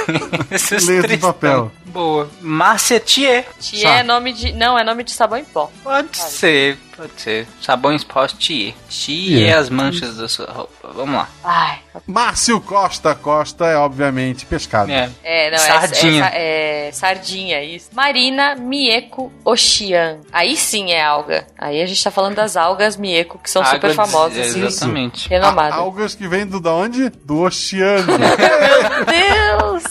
lenços 0.51 0.87
Lenço 0.87 1.09
de 1.09 1.17
papel. 1.19 1.73
Boa. 1.87 2.31
Márcia 2.41 3.01
Thier. 3.01 3.45
Tia 3.59 3.89
é 3.89 4.03
nome 4.05 4.33
de. 4.33 4.53
Não, 4.53 4.79
é 4.79 4.85
nome 4.85 5.03
de 5.03 5.11
sabão 5.11 5.37
em 5.39 5.45
pó. 5.45 5.69
Pode 5.83 6.17
ser, 6.17 6.79
pode 6.99 7.13
ser. 7.17 7.47
Sabão 7.63 7.93
em 7.93 7.99
pó 8.01 8.27
Thier. 8.27 8.75
Thier 8.91 9.39
Yeah. 9.39 9.57
é 9.57 9.59
as 9.61 9.71
manchas 9.71 10.17
da 10.17 10.29
sua 10.29 10.47
roupa. 10.53 10.91
Vamos 10.95 11.15
lá. 11.15 11.29
Ai. 11.45 11.79
Márcio 12.07 12.61
Costa. 12.61 13.15
Costa 13.15 13.67
é, 13.67 13.77
obviamente, 13.77 14.45
pescado. 14.45 14.91
É. 14.91 15.09
É, 15.23 15.51
não, 15.51 15.59
Sardinha. 15.59 16.25
É, 16.35 16.85
é, 16.87 16.89
é 16.89 16.93
sardinha, 16.93 17.63
isso. 17.65 17.89
Marina 17.95 18.55
Mieko 18.55 19.33
Oxian. 19.45 20.19
Aí 20.33 20.57
sim 20.57 20.91
é 20.93 21.03
alga. 21.05 21.47
Aí 21.57 21.81
a 21.83 21.87
gente 21.87 22.03
tá 22.03 22.11
falando 22.11 22.35
das 22.37 22.57
algas 22.57 22.97
Mieko, 22.97 23.39
que 23.39 23.51
são 23.51 23.63
Água 23.63 23.75
super 23.75 23.91
de- 23.91 23.97
famosas. 23.97 24.55
e 24.57 24.59
Exatamente. 24.61 25.29
Renomadas. 25.29 25.73
A- 25.79 25.83
Algas 25.83 26.15
que 26.15 26.27
vêm 26.29 26.47
do 26.47 26.61
da 26.61 26.73
onde? 26.73 27.09
Do 27.11 27.43
oceano. 27.43 28.07
Meu 28.19 29.05
Deus! 29.05 29.85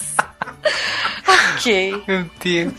ok. 1.56 2.04
Meu 2.08 2.26
Deus. 2.40 2.74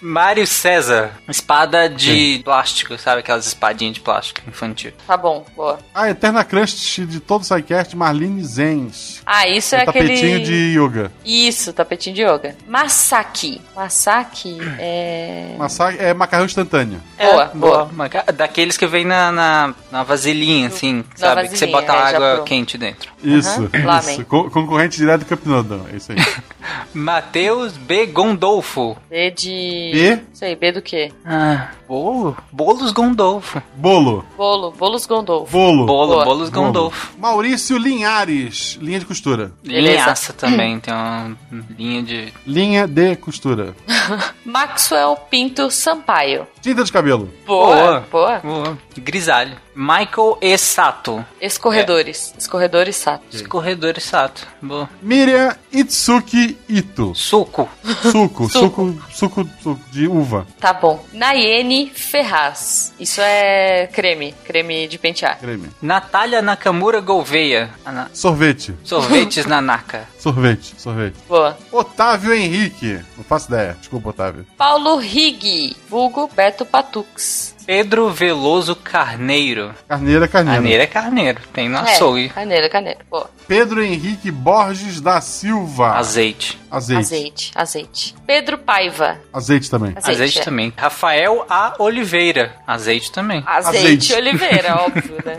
Mário 0.00 0.46
César. 0.46 1.10
Espada 1.28 1.88
de 1.88 2.40
plástico, 2.44 2.96
sabe? 2.98 3.20
Aquelas 3.20 3.46
espadinhas 3.46 3.94
de 3.94 4.00
plástico 4.00 4.40
infantil. 4.48 4.92
Tá 5.06 5.16
bom, 5.16 5.44
boa. 5.56 5.78
A 5.94 6.08
Eterna 6.10 6.44
Crush 6.44 7.00
de 7.06 7.20
todo 7.20 7.42
o 7.42 7.44
SciCast, 7.44 7.96
Marlene 7.96 8.44
Zenz. 8.44 9.20
Ah, 9.26 9.46
isso 9.48 9.74
é 9.74 9.82
o 9.82 9.86
tapetinho 9.86 10.36
aquele. 10.36 10.44
de 10.44 10.78
yoga. 10.78 11.12
Isso, 11.24 11.72
tapetinho 11.72 12.14
de 12.16 12.22
yoga. 12.22 12.56
Masaki. 12.66 13.60
Masaki 13.74 14.58
é. 14.78 15.54
Massa 15.58 15.92
é 15.92 16.14
macarrão 16.14 16.46
instantâneo. 16.46 17.00
Boa, 17.18 17.42
É, 17.44 17.56
boa. 17.56 17.84
Maca- 17.92 18.24
Daqueles 18.32 18.76
que 18.76 18.86
vem 18.86 19.04
na, 19.04 19.30
na, 19.32 19.74
na 19.90 20.02
vasilhinha, 20.02 20.68
assim, 20.68 21.04
Na 21.18 21.26
sabe? 21.28 21.48
que 21.48 21.56
você 21.58 21.66
bota 21.66 21.92
é, 21.92 21.96
água 22.16 22.42
quente 22.44 22.76
dentro. 22.78 23.10
Isso, 23.22 23.68
Lamen. 23.84 24.14
isso. 24.14 24.24
Co- 24.24 24.50
concorrente 24.50 24.96
direto 24.96 25.24
do 25.24 25.50
Noodle. 25.50 25.86
É 25.92 25.96
isso 25.96 26.12
aí. 26.12 26.18
Matheus 26.94 27.76
B. 27.76 28.06
Gondolfo. 28.06 28.96
B 29.08 29.30
de. 29.30 29.87
B? 29.92 30.20
Sei, 30.32 30.54
B 30.56 30.72
do 30.72 30.82
quê? 30.82 31.12
Ah, 31.24 31.70
bolo? 31.88 32.36
Bolos 32.52 32.92
Gondolfo. 32.92 33.62
Bolo. 33.76 34.24
Bolo. 34.36 34.70
Bolos 34.72 35.06
Gondolfo. 35.06 35.50
Bolo. 35.50 35.86
Bolo, 35.86 36.12
Boa. 36.14 36.24
bolos 36.24 36.50
Bolo. 36.50 36.66
Gondolfo. 36.66 37.12
Maurício 37.18 37.76
Linhares. 37.78 38.78
Linha 38.80 38.98
de 39.00 39.06
costura. 39.06 39.52
Linhaça 39.62 40.32
também, 40.32 40.78
tem 40.80 40.92
uma 40.94 41.36
linha 41.78 42.02
de... 42.02 42.32
Linha 42.46 42.86
de 42.86 43.16
costura. 43.16 43.74
Maxwell 44.44 45.16
Pinto 45.30 45.70
Sampaio. 45.70 46.46
Tinta 46.60 46.84
de 46.84 46.92
cabelo. 46.92 47.30
Boa, 47.46 48.04
boa. 48.10 48.38
Boa. 48.38 48.78
Grisalho. 48.96 49.56
Michael 49.80 50.38
E. 50.40 50.58
Sato. 50.58 51.24
Escorredores. 51.40 52.34
Escorredores 52.36 52.96
Sato. 52.96 53.22
Escorredor 53.32 54.00
Sato. 54.00 54.44
Boa. 54.60 54.90
Miriam 55.00 55.54
Itsuki 55.72 56.58
Ito. 56.68 57.14
Suco. 57.14 57.68
Suco. 58.10 58.48
suco. 58.50 58.94
Suco, 59.08 59.48
suco 59.62 59.80
de 59.92 60.08
uva. 60.08 60.44
Tá 60.58 60.72
bom. 60.72 61.04
Nayene 61.12 61.90
Ferraz. 61.94 62.92
Isso 62.98 63.20
é 63.20 63.86
creme. 63.92 64.34
Creme 64.44 64.88
de 64.88 64.98
pentear. 64.98 65.38
Creme. 65.38 65.68
Natália 65.80 66.42
Nakamura 66.42 67.00
Gouveia. 67.00 67.70
Ah, 67.86 67.92
na- 67.92 68.08
Sorvete. 68.12 68.74
Sorvetes 68.82 69.46
na 69.46 69.60
Naka. 69.60 70.08
Sorvete. 70.18 70.74
Sorvete. 70.76 71.14
Boa. 71.28 71.56
Otávio 71.70 72.34
Henrique. 72.34 72.98
Não 73.16 73.22
faço 73.22 73.46
ideia. 73.46 73.76
Desculpa, 73.78 74.08
Otávio. 74.10 74.44
Paulo 74.56 74.96
Rig. 74.96 75.76
Vulgo 75.88 76.28
Beto 76.34 76.66
Patux. 76.66 77.54
Pedro 77.68 78.08
Veloso 78.10 78.74
Carneiro. 78.74 79.74
Carneira, 79.86 80.26
carneira. 80.26 80.56
Carneiro 80.56 80.82
é 80.82 80.86
carneiro. 80.86 81.38
Tem 81.52 81.68
no 81.68 81.76
É, 81.76 81.80
açougue. 81.92 82.30
Caneira, 82.30 82.66
caneira. 82.70 83.00
Boa. 83.10 83.28
Pedro 83.46 83.82
Henrique 83.82 84.30
Borges 84.30 85.02
da 85.02 85.20
Silva. 85.20 85.92
Azeite. 85.98 86.58
Azeite. 86.70 86.98
Azeite. 86.98 87.52
Azeite. 87.54 88.14
Pedro 88.26 88.56
Paiva. 88.56 89.18
Azeite 89.30 89.70
também. 89.70 89.90
Azeite, 89.90 90.10
Azeite 90.10 90.38
é. 90.38 90.44
também. 90.44 90.72
Rafael 90.78 91.44
A. 91.50 91.74
Oliveira. 91.78 92.54
Azeite 92.66 93.12
também. 93.12 93.42
Azeite, 93.46 93.76
Azeite. 93.76 94.14
Oliveira, 94.14 94.76
óbvio, 94.80 95.16
né? 95.22 95.36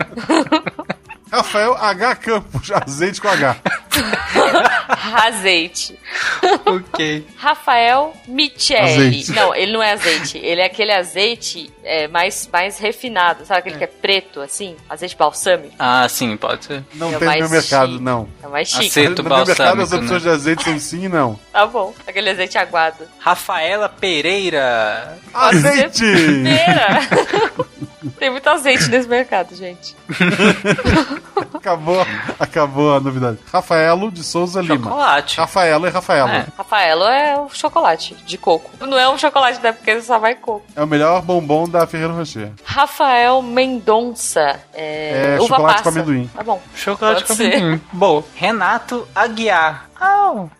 Rafael 1.32 1.76
H. 1.76 2.14
Campos. 2.14 2.70
Azeite 2.70 3.20
com 3.20 3.26
H. 3.26 3.56
Azeite. 5.24 5.98
ok. 6.66 7.26
Rafael 7.36 8.14
Michele. 8.26 8.80
Azeite. 8.80 9.32
Não, 9.32 9.54
ele 9.54 9.72
não 9.72 9.82
é 9.82 9.92
azeite. 9.92 10.38
Ele 10.38 10.60
é 10.60 10.66
aquele 10.66 10.92
azeite 10.92 11.72
é, 11.84 12.08
mais, 12.08 12.48
mais 12.52 12.78
refinado. 12.78 13.44
Sabe 13.44 13.60
aquele 13.60 13.78
que 13.78 13.84
é 13.84 13.86
preto, 13.86 14.40
assim? 14.40 14.76
Azeite 14.88 15.16
balsâmico. 15.16 15.74
Ah, 15.78 16.06
sim, 16.08 16.36
pode 16.36 16.64
ser. 16.64 16.84
Não 16.94 17.14
É 17.14 17.18
tem 17.18 17.28
no 17.28 17.34
meu 17.38 17.50
mercado, 17.50 17.92
chique. 17.92 18.04
não. 18.04 18.28
É 18.42 18.46
mais 18.46 18.68
chique. 18.68 18.86
Aceito 18.88 19.22
no 19.22 19.28
meu 19.28 19.46
mercado 19.46 19.82
as 19.82 19.92
opções 19.92 20.10
né? 20.10 20.18
de 20.18 20.28
azeite 20.28 20.64
são 20.64 20.78
sim 20.78 21.04
e 21.04 21.08
não. 21.08 21.38
Tá 21.52 21.66
bom. 21.66 21.94
Aquele 22.06 22.30
azeite 22.30 22.58
aguado. 22.58 23.04
Rafaela 23.18 23.88
Pereira. 23.88 25.18
Azeite! 25.32 26.04
Pera! 26.44 27.00
Tem 28.18 28.30
muito 28.30 28.48
azeite 28.48 28.88
nesse 28.88 29.08
mercado, 29.08 29.54
gente. 29.54 29.94
acabou, 31.54 32.06
acabou 32.38 32.94
a 32.94 33.00
novidade. 33.00 33.38
Rafaelo 33.52 34.10
de 34.10 34.22
Souza 34.24 34.60
Lima. 34.60 34.76
Chocolate. 34.76 35.36
Rafaelo 35.38 35.86
e 35.86 35.90
Rafaelo. 35.90 36.28
É. 36.30 36.36
É. 36.38 36.46
Rafaelo 36.56 37.04
é 37.04 37.38
o 37.38 37.48
chocolate 37.50 38.14
de 38.26 38.38
coco. 38.38 38.70
Não 38.86 38.98
é 38.98 39.08
um 39.08 39.18
chocolate, 39.18 39.60
né? 39.62 39.72
Porque 39.72 40.00
só 40.00 40.18
vai 40.18 40.34
coco. 40.34 40.64
o 40.76 40.86
melhor 40.86 41.22
bombom 41.22 41.68
da 41.68 41.86
Ferreiro 41.86 42.14
Rocher. 42.14 42.50
Rafael 42.64 43.42
Mendonça. 43.42 44.60
É, 44.72 45.34
É 45.34 45.40
uva 45.40 45.48
chocolate 45.48 45.72
passa. 45.78 45.82
com 45.82 45.88
amendoim. 45.90 46.30
Tá 46.34 46.42
bom. 46.42 46.62
Chocolate 46.74 47.14
Pode 47.22 47.26
com 47.28 47.34
ser. 47.34 47.54
amendoim. 47.54 47.80
Boa. 47.92 48.24
Renato 48.34 49.06
Aguiar. 49.14 49.89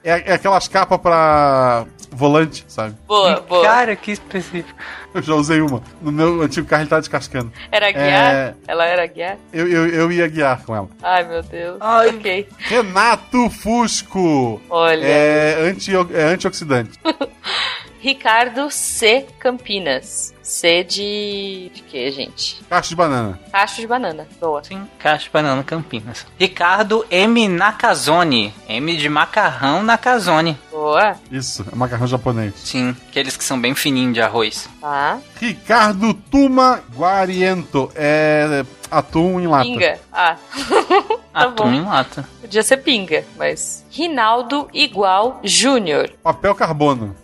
É, 0.05 0.31
é 0.31 0.33
aquelas 0.35 0.69
capas 0.69 0.99
pra 0.99 1.87
volante, 2.11 2.65
sabe? 2.69 2.97
Boa, 3.07 3.41
boa. 3.41 3.65
Cara, 3.65 3.97
que 3.97 4.13
específico. 4.13 4.79
Eu 5.15 5.23
já 5.23 5.35
usei 5.35 5.61
uma. 5.61 5.83
No 6.01 6.13
meu 6.13 6.43
antigo 6.43 6.67
carro 6.67 6.83
ele 6.83 6.91
tá 6.91 6.99
descascando. 6.99 7.53
Era 7.71 7.91
guiar? 7.91 8.35
É. 8.35 8.55
Ela 8.67 8.85
era 8.87 9.07
guiar? 9.07 9.37
Eu, 9.53 9.69
eu, 9.69 9.89
eu 9.89 10.13
ia 10.13 10.29
guiar 10.29 10.63
com 10.65 10.75
ela. 10.75 10.89
Ai, 11.03 11.25
meu 11.25 11.43
Deus. 11.43 11.79
Ai. 11.81 12.09
Ok. 12.09 12.49
Renato 12.59 13.51
Fusco. 13.51 14.61
Olha. 14.69 15.05
É, 15.05 15.69
anti, 15.69 15.93
é 16.15 16.23
antioxidante. 16.25 16.99
Ricardo 18.01 18.71
C. 18.71 19.27
Campinas. 19.39 20.35
C 20.51 20.83
de. 20.83 21.71
de 21.73 21.83
quê, 21.83 22.11
gente? 22.11 22.61
Caixa 22.69 22.89
de 22.89 22.97
banana. 22.97 23.39
Cacho 23.53 23.81
de 23.81 23.87
banana. 23.87 24.27
Boa. 24.41 24.65
Sim, 24.65 24.85
Caixa 24.99 25.27
de 25.27 25.31
Banana 25.31 25.63
Campinas. 25.63 26.27
Ricardo 26.37 27.07
M. 27.09 27.47
Nakazone. 27.47 28.53
M 28.69 28.97
de 28.97 29.09
macarrão 29.09 29.81
Nakazone. 29.85 30.59
Boa. 30.73 31.15
Isso, 31.31 31.65
é 31.73 31.77
macarrão 31.77 32.09
japonês. 32.09 32.53
Sim, 32.57 32.97
aqueles 33.09 33.37
que 33.37 33.45
são 33.45 33.61
bem 33.61 33.77
fininhos 33.77 34.15
de 34.15 34.21
arroz. 34.21 34.69
Tá. 34.81 35.21
Ricardo 35.41 36.13
Tuma 36.15 36.83
Guariento. 36.97 37.93
É 37.95 38.65
atum 38.91 39.41
em 39.41 39.47
lata. 39.47 39.65
Pinga. 39.65 39.99
Ah. 40.13 40.37
tá 41.33 41.41
Atum 41.45 41.65
bom. 41.65 41.73
em 41.73 41.85
lata. 41.85 42.29
Podia 42.41 42.63
ser 42.63 42.79
pinga, 42.79 43.25
mas. 43.37 43.85
Rinaldo 43.91 44.69
igual 44.73 45.41
Júnior. 45.45 46.11
Papel 46.23 46.55
carbono. 46.55 47.15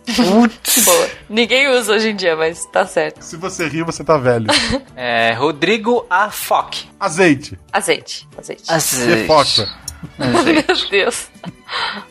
Boa. 0.85 1.09
Ninguém 1.29 1.67
usa 1.69 1.93
hoje 1.93 2.09
em 2.09 2.15
dia, 2.15 2.35
mas 2.35 2.65
tá 2.65 2.85
certo. 2.85 3.16
Se 3.19 3.35
você 3.37 3.67
rir, 3.67 3.83
você 3.83 4.03
tá 4.03 4.17
velho. 4.17 4.47
É, 4.95 5.33
Rodrigo 5.33 6.05
A. 6.09 6.31
Fock. 6.31 6.89
Azeite. 6.99 7.57
Azeite. 7.71 8.27
Azeite. 8.37 8.63
Azeite. 8.67 9.27
Foca. 9.27 9.69
Meu 10.17 10.89
Deus. 10.89 11.27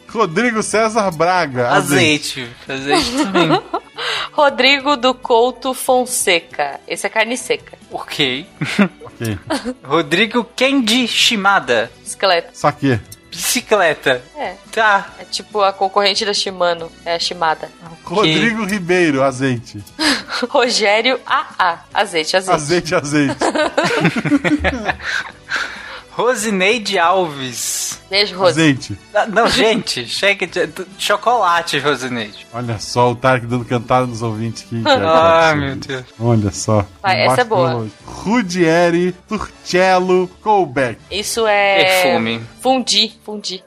Rodrigo 0.08 0.62
César 0.62 1.10
Braga. 1.10 1.68
Azeite. 1.70 2.48
Azeite 2.68 3.10
também. 3.12 3.48
Rodrigo 4.32 4.96
do 4.96 5.14
Couto 5.14 5.74
Fonseca. 5.74 6.78
Esse 6.86 7.06
é 7.06 7.10
carne 7.10 7.36
seca. 7.36 7.76
ok. 7.90 8.46
Ok. 9.02 9.38
Rodrigo 9.84 10.44
Kendi 10.44 11.08
Shimada. 11.08 11.90
Bicicleta. 12.02 12.50
Saque. 12.52 13.00
Bicicleta. 13.36 14.22
É. 14.36 14.54
Tá. 14.72 15.10
É 15.18 15.24
tipo 15.24 15.60
a 15.62 15.72
concorrente 15.72 16.24
da 16.24 16.32
Shimano. 16.32 16.90
É 17.04 17.14
a 17.14 17.18
Shimada. 17.18 17.70
Rodrigo 18.04 18.64
Ribeiro. 18.64 19.22
Azeite. 19.22 19.82
Rogério 20.48 21.20
AA. 21.26 21.80
Azeite, 21.92 22.36
azeite. 22.36 22.56
Azeite, 22.56 22.94
azeite. 22.94 23.36
Rosineide 26.16 26.98
Alves. 26.98 28.00
Beijo, 28.08 28.36
Rose. 28.38 28.52
Azeite. 28.60 28.98
Ah, 29.14 29.26
Não, 29.26 29.46
gente, 29.48 30.06
chega 30.08 30.46
de 30.46 30.70
chocolate, 30.98 31.78
Rosineide. 31.78 32.46
Olha 32.54 32.78
só 32.78 33.10
o 33.10 33.14
Tarek 33.16 33.44
dando 33.46 33.64
cantada 33.66 34.06
nos 34.06 34.22
ouvintes 34.22 34.62
aqui. 34.64 34.82
Ai, 34.86 34.92
absurdo. 34.94 35.60
meu 35.66 35.76
Deus. 35.76 36.04
Olha 36.18 36.50
só. 36.52 36.86
Vai, 37.02 37.20
essa 37.26 37.42
é 37.42 37.44
boa. 37.44 37.86
Rudieri 38.06 39.12
Turcello 39.28 40.28
Colbeck. 40.42 40.98
Isso 41.10 41.46
é. 41.46 41.84
Perfume. 42.02 42.40
Fundi. 42.62 43.12
Fundi. 43.24 43.62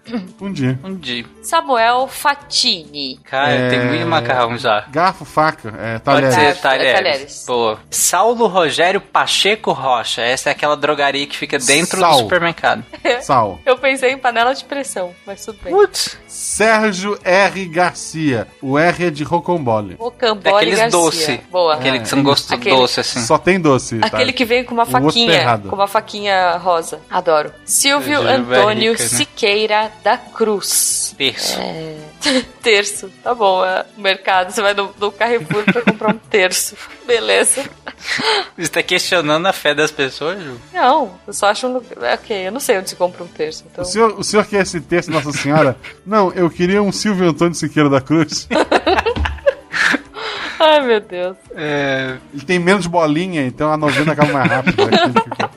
Dia. 0.51 0.80
Um 0.84 0.95
dia. 0.95 1.26
Samuel 1.43 2.07
Fatini. 2.07 3.19
Cara, 3.23 3.51
É, 3.51 3.69
tem 3.69 3.85
muito 3.85 4.05
macarrão 4.07 4.57
já. 4.57 4.85
Garfo, 4.91 5.23
faca. 5.23 5.69
É, 5.77 5.99
Pode 5.99 6.21
talheres. 6.21 6.35
ser 6.35 6.41
É, 6.41 6.53
talheres. 6.53 6.93
talheres. 6.93 7.43
Boa. 7.47 7.80
Saulo 7.91 8.47
Rogério 8.47 8.99
Pacheco 8.99 9.71
Rocha. 9.71 10.21
Essa 10.21 10.49
é 10.49 10.51
aquela 10.51 10.76
drogaria 10.76 11.26
que 11.27 11.38
fica 11.38 11.57
dentro 11.59 11.99
Sal. 11.99 12.23
do 12.23 12.27
supermercado. 12.40 12.84
Sal. 13.22 13.60
Eu 13.66 13.78
pensei 13.78 14.11
em 14.11 14.18
panela 14.18 14.53
de 14.53 14.64
pressão, 14.66 15.14
mas 15.26 15.45
tudo 15.45 15.60
bem. 15.64 15.74
Putz. 15.74 16.18
Sérgio 16.28 17.18
R. 17.24 17.66
Garcia. 17.66 18.48
O 18.61 18.78
R 18.78 19.06
é 19.06 19.10
de 19.10 19.24
Rocambole. 19.24 19.95
Rocambole 19.99 20.44
Daqueles 20.53 20.80
Garcia. 20.80 20.99
doce. 20.99 21.41
Boa. 21.52 21.74
Aquele 21.76 21.99
que 21.99 22.07
são 22.07 22.24
gosto 22.24 22.53
Aquele- 22.53 22.76
doce, 22.76 22.99
assim. 22.99 23.22
Só 23.22 23.38
tem 23.38 23.60
doce. 23.60 23.99
tá? 23.99 24.07
Aquele 24.07 24.34
que 24.34 24.45
vem 24.45 24.64
com 24.64 24.74
uma 24.74 24.86
tá 24.86 24.91
faquinha, 24.99 25.57
com 25.70 25.76
uma 25.76 25.88
faquinha 25.88 26.57
rosa. 26.57 26.99
Adoro. 27.10 27.52
Silvio 27.66 28.22
Antônio 28.22 28.91
rica, 28.91 29.03
né? 29.03 29.10
Siqueira 29.10 29.91
da 30.03 30.18
Cruz. 30.18 31.14
Terço. 31.18 31.57
É... 31.60 31.95
terço. 32.61 33.09
Tá 33.23 33.33
bom, 33.33 33.63
é 33.65 33.85
o 33.97 34.01
mercado. 34.01 34.51
Você 34.51 34.61
vai 34.61 34.73
no, 34.73 34.93
no 34.99 35.11
Carrefour 35.11 35.63
pra 35.63 35.81
comprar 35.81 36.09
um 36.13 36.17
terço. 36.29 36.75
Beleza. 37.05 37.63
Você 38.57 38.69
tá 38.69 38.83
questionando 38.83 39.45
a 39.45 39.53
fé 39.53 39.73
das 39.73 39.91
pessoas, 39.91 40.41
Ju? 40.41 40.57
Não, 40.73 41.19
eu 41.25 41.33
só 41.33 41.47
acho 41.47 41.67
um 41.67 41.73
lugar. 41.73 42.13
Ok, 42.15 42.47
eu 42.47 42.51
não 42.51 42.59
sei 42.59 42.77
onde 42.77 42.89
se 42.89 42.95
compra 42.95 43.23
um 43.23 43.27
terço. 43.27 43.65
Então... 43.71 43.83
O 43.83 43.87
senhor, 43.87 44.19
o 44.19 44.23
senhor 44.23 44.45
quer 44.45 44.61
esse 44.63 44.79
texto, 44.81 45.09
Nossa 45.11 45.31
Senhora? 45.31 45.77
Não, 46.05 46.31
eu 46.33 46.49
queria 46.49 46.81
um 46.81 46.91
Silvio 46.91 47.29
Antônio 47.29 47.53
Siqueira 47.55 47.89
da 47.89 48.01
Cruz. 48.01 48.47
Ai, 50.59 50.81
meu 50.81 50.99
Deus. 50.99 51.37
É... 51.55 52.17
Ele 52.33 52.43
tem 52.43 52.59
menos 52.59 52.85
bolinha, 52.87 53.45
então 53.45 53.71
a 53.71 53.77
novena 53.77 54.11
acaba 54.13 54.31
mais 54.33 54.49
rápido. 54.51 54.75
Fica- 55.23 55.49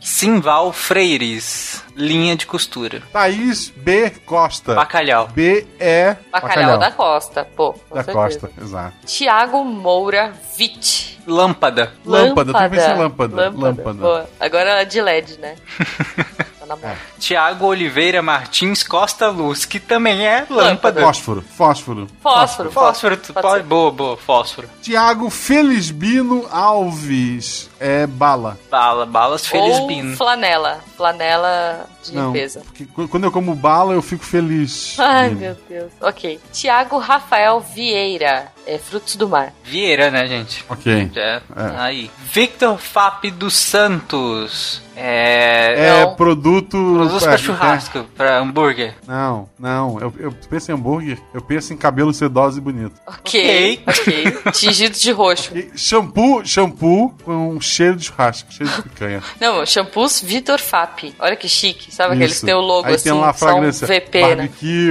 Simval 0.00 0.72
Freires. 0.72 1.69
Linha 2.00 2.34
de 2.34 2.46
costura. 2.46 3.02
Thaís 3.12 3.68
B. 3.68 4.10
Costa. 4.24 4.74
Bacalhau. 4.74 5.28
B. 5.28 5.66
E. 5.78 6.16
Bacalhau, 6.32 6.78
da 6.78 6.90
Costa. 6.90 7.46
Pô, 7.54 7.74
com 7.74 7.94
Da 7.94 8.02
certeza. 8.02 8.18
Costa, 8.40 8.50
exato. 8.60 9.06
Tiago 9.06 9.64
Moura 9.64 10.32
Witt. 10.58 11.20
Lâmpada. 11.26 11.92
Lâmpada, 12.04 12.50
eu 12.50 12.54
também 12.54 12.70
pensei 12.70 12.92
em 12.94 12.98
lâmpada. 12.98 13.36
Lâmpada. 13.36 13.66
Lâmpada. 13.66 13.98
Boa. 13.98 14.30
Agora 14.40 14.70
é 14.80 14.84
de 14.84 15.00
LED, 15.00 15.38
né? 15.38 15.56
tá 16.70 16.76
na 16.76 16.76
moda. 16.76 16.98
Tiago 17.18 17.66
Oliveira 17.66 18.22
Martins 18.22 18.82
Costa 18.82 19.28
Luz, 19.28 19.64
que 19.64 19.80
também 19.80 20.26
é 20.26 20.46
lâmpada. 20.48 21.00
Fósforo, 21.00 21.42
fósforo. 21.56 22.08
Fósforo. 22.22 22.70
Fósforo, 22.70 23.16
tu 23.16 23.32
Pode 23.34 23.64
boa, 23.64 23.90
boa, 23.90 24.16
fósforo. 24.16 24.68
Tiago 24.82 25.30
Felisbino 25.30 26.46
Alves. 26.50 27.68
É 27.78 28.06
bala. 28.06 28.58
Bala, 28.70 29.06
balas 29.06 29.42
Ou 29.44 29.48
Felizbino. 29.48 30.16
flanela. 30.16 30.80
Flanela 30.96 31.86
de 32.02 32.14
Não, 32.14 32.26
limpeza. 32.32 32.62
quando 33.10 33.24
eu 33.24 33.32
como 33.32 33.54
bala, 33.54 33.94
eu 33.94 34.02
fico 34.02 34.24
feliz. 34.24 34.96
Ai, 34.98 35.30
Hum. 35.30 35.34
meu 35.36 35.56
Deus. 35.68 35.92
Ok. 36.00 36.40
Tiago 36.52 36.98
Rafael 36.98 37.60
Vieira. 37.60 38.48
É 38.66 38.78
Frutos 38.78 39.16
do 39.16 39.28
Mar. 39.28 39.52
Vieira, 39.64 40.10
né, 40.10 40.26
gente? 40.28 40.64
Ok. 40.68 41.10
Já, 41.12 41.22
É. 41.22 41.42
Aí. 41.78 42.10
Victor 42.32 42.78
Fap 42.78 43.24
dos 43.30 43.54
Santos. 43.56 44.82
É. 44.96 45.74
É 45.78 46.04
Não. 46.04 46.14
produto. 46.14 46.70
Produtos 46.76 47.22
é, 47.22 47.26
pra 47.28 47.38
churrasco, 47.38 48.04
pra 48.16 48.38
hambúrguer. 48.38 48.94
Não, 49.06 49.48
não. 49.58 49.98
Eu, 49.98 50.12
eu 50.18 50.32
penso 50.48 50.70
em 50.70 50.74
hambúrguer, 50.74 51.18
eu 51.32 51.40
penso 51.40 51.72
em 51.72 51.76
cabelo 51.76 52.12
sedoso 52.12 52.58
e 52.58 52.60
bonito. 52.60 52.92
Ok. 53.06 53.82
Ok. 53.86 54.38
Tingido 54.52 54.96
de 54.96 55.10
roxo. 55.10 55.56
E 55.56 55.70
shampoo, 55.76 56.44
shampoo 56.44 57.14
com 57.24 57.50
um 57.54 57.60
cheiro 57.60 57.96
de 57.96 58.04
churrasco, 58.04 58.52
cheiro 58.52 58.70
de 58.72 58.82
picanha. 58.82 59.22
Não, 59.40 59.64
shampoos 59.64 60.20
Vitor 60.20 60.60
Fap. 60.60 61.14
Olha 61.18 61.34
que 61.36 61.48
chique. 61.48 61.89
Sabe 61.90 62.14
aqueles 62.14 62.32
Isso. 62.32 62.40
que 62.40 62.46
tem 62.46 62.54
o 62.54 62.60
logo 62.60 62.88
Aí 62.88 62.94
assim, 62.94 63.10
tem 63.10 63.20
lá 63.20 63.30
a 63.30 63.32
só 63.34 63.46
um 63.46 63.48
fragrância. 63.50 63.86
VP, 63.86 64.20
né? 64.20 64.28
Barbecue, 64.36 64.90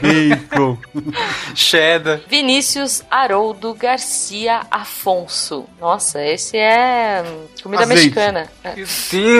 bacon. 0.00 0.78
Cheddar. 1.54 2.20
Vinícius 2.28 3.02
Haroldo 3.10 3.72
Garcia 3.74 4.62
Afonso. 4.70 5.64
Nossa, 5.80 6.22
esse 6.24 6.56
é 6.56 7.22
comida 7.62 7.82
Azeite. 7.84 8.02
mexicana. 8.02 8.50
É. 8.64 8.74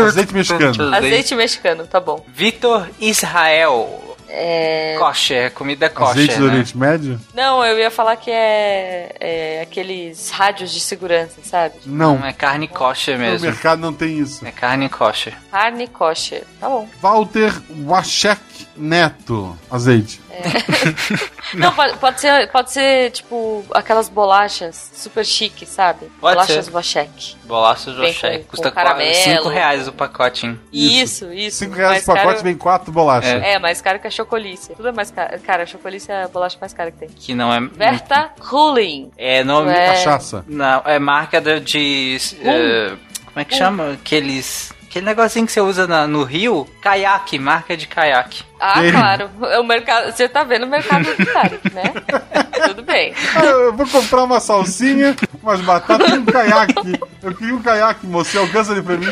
Azeite 0.07 0.35
mexicano. 0.35 0.95
Azeite 0.95 1.35
mexicano, 1.35 1.87
tá 1.87 2.01
bom. 2.01 2.25
Vitor 2.29 2.89
Israel. 3.01 4.12
É... 4.35 4.97
Kosher, 4.99 5.53
comida 5.53 5.91
kosher, 5.91 6.11
Azeite 6.13 6.35
do 6.37 6.47
né? 6.47 6.53
Oriente 6.53 6.77
Médio? 6.79 7.21
Não, 7.35 7.63
eu 7.63 7.79
ia 7.79 7.91
falar 7.91 8.17
que 8.17 8.31
é, 8.31 9.15
é 9.21 9.61
aqueles 9.63 10.31
rádios 10.31 10.73
de 10.73 10.81
segurança, 10.81 11.41
sabe? 11.45 11.75
Não. 11.85 12.19
Não, 12.19 12.27
é 12.27 12.33
carne 12.33 12.67
kosher 12.67 13.19
No 13.19 13.25
mesmo. 13.25 13.47
mercado 13.47 13.81
não 13.81 13.93
tem 13.93 14.19
isso. 14.19 14.47
É 14.47 14.51
carne 14.51 14.89
kosher. 14.89 15.35
Carne 15.51 15.87
kosher. 15.87 16.45
Tá 16.59 16.67
bom. 16.69 16.89
Walter 17.03 17.53
Wachek 17.85 18.41
Neto. 18.75 19.55
Azeite. 19.71 20.19
Não, 21.55 21.73
pode, 21.75 21.97
pode 21.99 22.21
ser, 22.21 22.51
pode 22.51 22.73
ser, 22.73 23.11
tipo, 23.11 23.65
aquelas 23.75 24.09
bolachas 24.09 24.91
super 24.95 25.25
chiques, 25.25 25.69
sabe? 25.69 26.07
Pode 26.21 26.35
bolachas 26.37 26.65
ser. 26.65 26.71
Vachek. 26.71 27.37
Bolachas 27.45 27.95
com- 27.95 28.45
Custa 28.45 28.71
com 28.71 28.75
caramelo. 28.75 29.15
5 29.15 29.49
reais 29.49 29.87
o 29.89 29.93
pacotinho. 29.93 30.59
Isso, 30.73 31.33
isso. 31.33 31.59
Cinco 31.59 31.75
reais 31.75 31.91
mais 31.93 32.03
o 32.05 32.07
pacote 32.07 32.27
caro- 32.27 32.43
vem 32.45 32.57
quatro 32.57 32.91
bolachas. 32.93 33.43
É, 33.43 33.59
mais 33.59 33.81
caro 33.83 33.99
que 33.99 34.07
a 34.07 34.11
Chocolice. 34.11 34.75
Tudo 34.75 34.89
é 34.89 34.93
mais 34.93 35.11
caro. 35.11 35.39
Cara, 35.41 35.63
a 35.65 35.67
Chocolice 35.67 36.11
é 36.11 36.23
a 36.25 36.29
bolacha 36.29 36.57
mais 36.61 36.73
cara 36.73 36.91
que 36.91 36.99
tem. 36.99 37.09
Que 37.09 37.35
não 37.35 37.53
é. 37.53 37.61
Verta 37.61 38.31
Ruling. 38.41 39.11
É 39.19 39.45
nome. 39.45 39.71
É. 39.73 39.89
Cachaça. 39.89 40.45
Não, 40.49 40.83
é 40.87 40.99
marca 40.99 41.41
da- 41.41 41.59
de. 41.59 42.17
eh, 42.43 42.93
como 43.27 43.41
é 43.41 43.45
que 43.45 43.55
chama? 43.55 43.93
Aqueles. 43.93 44.73
Aquele 44.93 45.07
negocinho 45.07 45.47
que 45.47 45.53
você 45.53 45.61
usa 45.63 45.87
na- 45.87 46.07
no 46.07 46.23
Rio? 46.23 46.69
Caiaque, 46.83 47.39
marca 47.39 47.75
de 47.75 47.87
caiaque. 47.87 48.43
Ah, 48.61 48.75
claro. 48.93 49.31
É 49.47 49.59
o 49.59 49.65
mercado, 49.65 50.13
você 50.15 50.29
tá 50.29 50.45
vendo 50.45 50.65
o 50.65 50.69
mercado 50.69 51.09
unitário, 51.09 51.59
né? 51.73 51.83
Tudo 52.69 52.83
bem. 52.83 53.15
Ah, 53.35 53.43
Eu 53.43 53.73
vou 53.73 53.87
comprar 53.89 54.23
uma 54.23 54.39
salsinha, 54.39 55.17
umas 55.43 55.63
batatas 55.63 56.11
e 56.11 56.19
um 56.19 56.27
caiaque. 56.27 57.01
Eu 57.23 57.35
queria 57.35 57.55
um 57.55 57.63
caiaque, 57.63 58.07
moço. 58.07 58.33
Você 58.33 58.39
alcança 58.39 58.73
ele 58.73 58.83
pra 58.83 58.99
mim? 58.99 59.07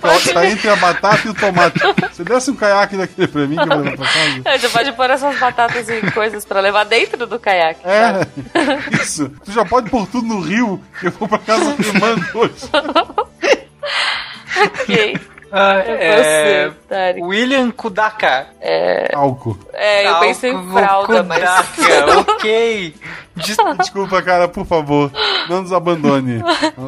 pode- 0.00 0.32
Tá 0.32 0.46
entre 0.46 0.70
a 0.70 0.76
batata 0.76 1.20
e 1.26 1.30
o 1.30 1.34
tomate. 1.34 1.80
Você 2.10 2.24
desse 2.24 2.50
um 2.50 2.56
caiaque 2.56 2.96
daquele 2.96 3.28
pra 3.28 3.46
mim 3.46 3.56
que 3.56 3.62
eu 3.62 3.66
vou 3.68 3.76
levar 3.76 3.96
pra 3.98 4.06
casa? 4.06 4.42
É, 4.46 4.58
Você 4.58 4.68
pode 4.70 4.92
pôr 4.92 5.10
essas 5.10 5.38
batatas 5.38 5.86
e 5.90 6.00
coisas 6.12 6.46
pra 6.46 6.60
levar 6.60 6.84
dentro 6.84 7.26
do 7.26 7.38
caiaque. 7.38 7.80
sabe? 7.82 8.26
É, 8.54 9.02
isso. 9.02 9.28
Tu 9.44 9.52
já 9.52 9.66
pode 9.66 9.90
pôr 9.90 10.06
tudo 10.06 10.26
no 10.26 10.40
rio 10.40 10.82
que 10.98 11.08
eu 11.08 11.12
vou 11.12 11.28
pra 11.28 11.38
casa 11.40 11.74
filmando 11.76 12.24
hoje. 12.32 12.54
Ok. 14.64 15.18
Ah, 15.52 15.74
É 15.78 16.70
você. 16.90 17.20
William 17.22 17.70
Kudaka. 17.70 18.46
É, 18.60 19.10
Álcool. 19.14 19.56
é 19.72 20.08
eu 20.08 20.18
pensei 20.20 20.52
em 20.52 20.70
fralda, 20.72 21.22
mas. 21.22 21.68
Kudaka, 21.70 22.18
ok. 22.32 22.94
Des- 23.36 23.56
Desculpa, 23.78 24.20
cara, 24.22 24.48
por 24.48 24.66
favor. 24.66 25.10
Não 25.48 25.62
nos 25.62 25.72
abandone. 25.72 26.42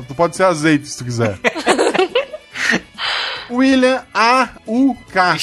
Tu 0.08 0.14
pode 0.14 0.36
ser 0.36 0.44
azeite 0.44 0.88
se 0.88 0.98
tu 0.98 1.04
quiser. 1.04 1.38
William 3.50 4.02
A-U-K. 4.12 5.36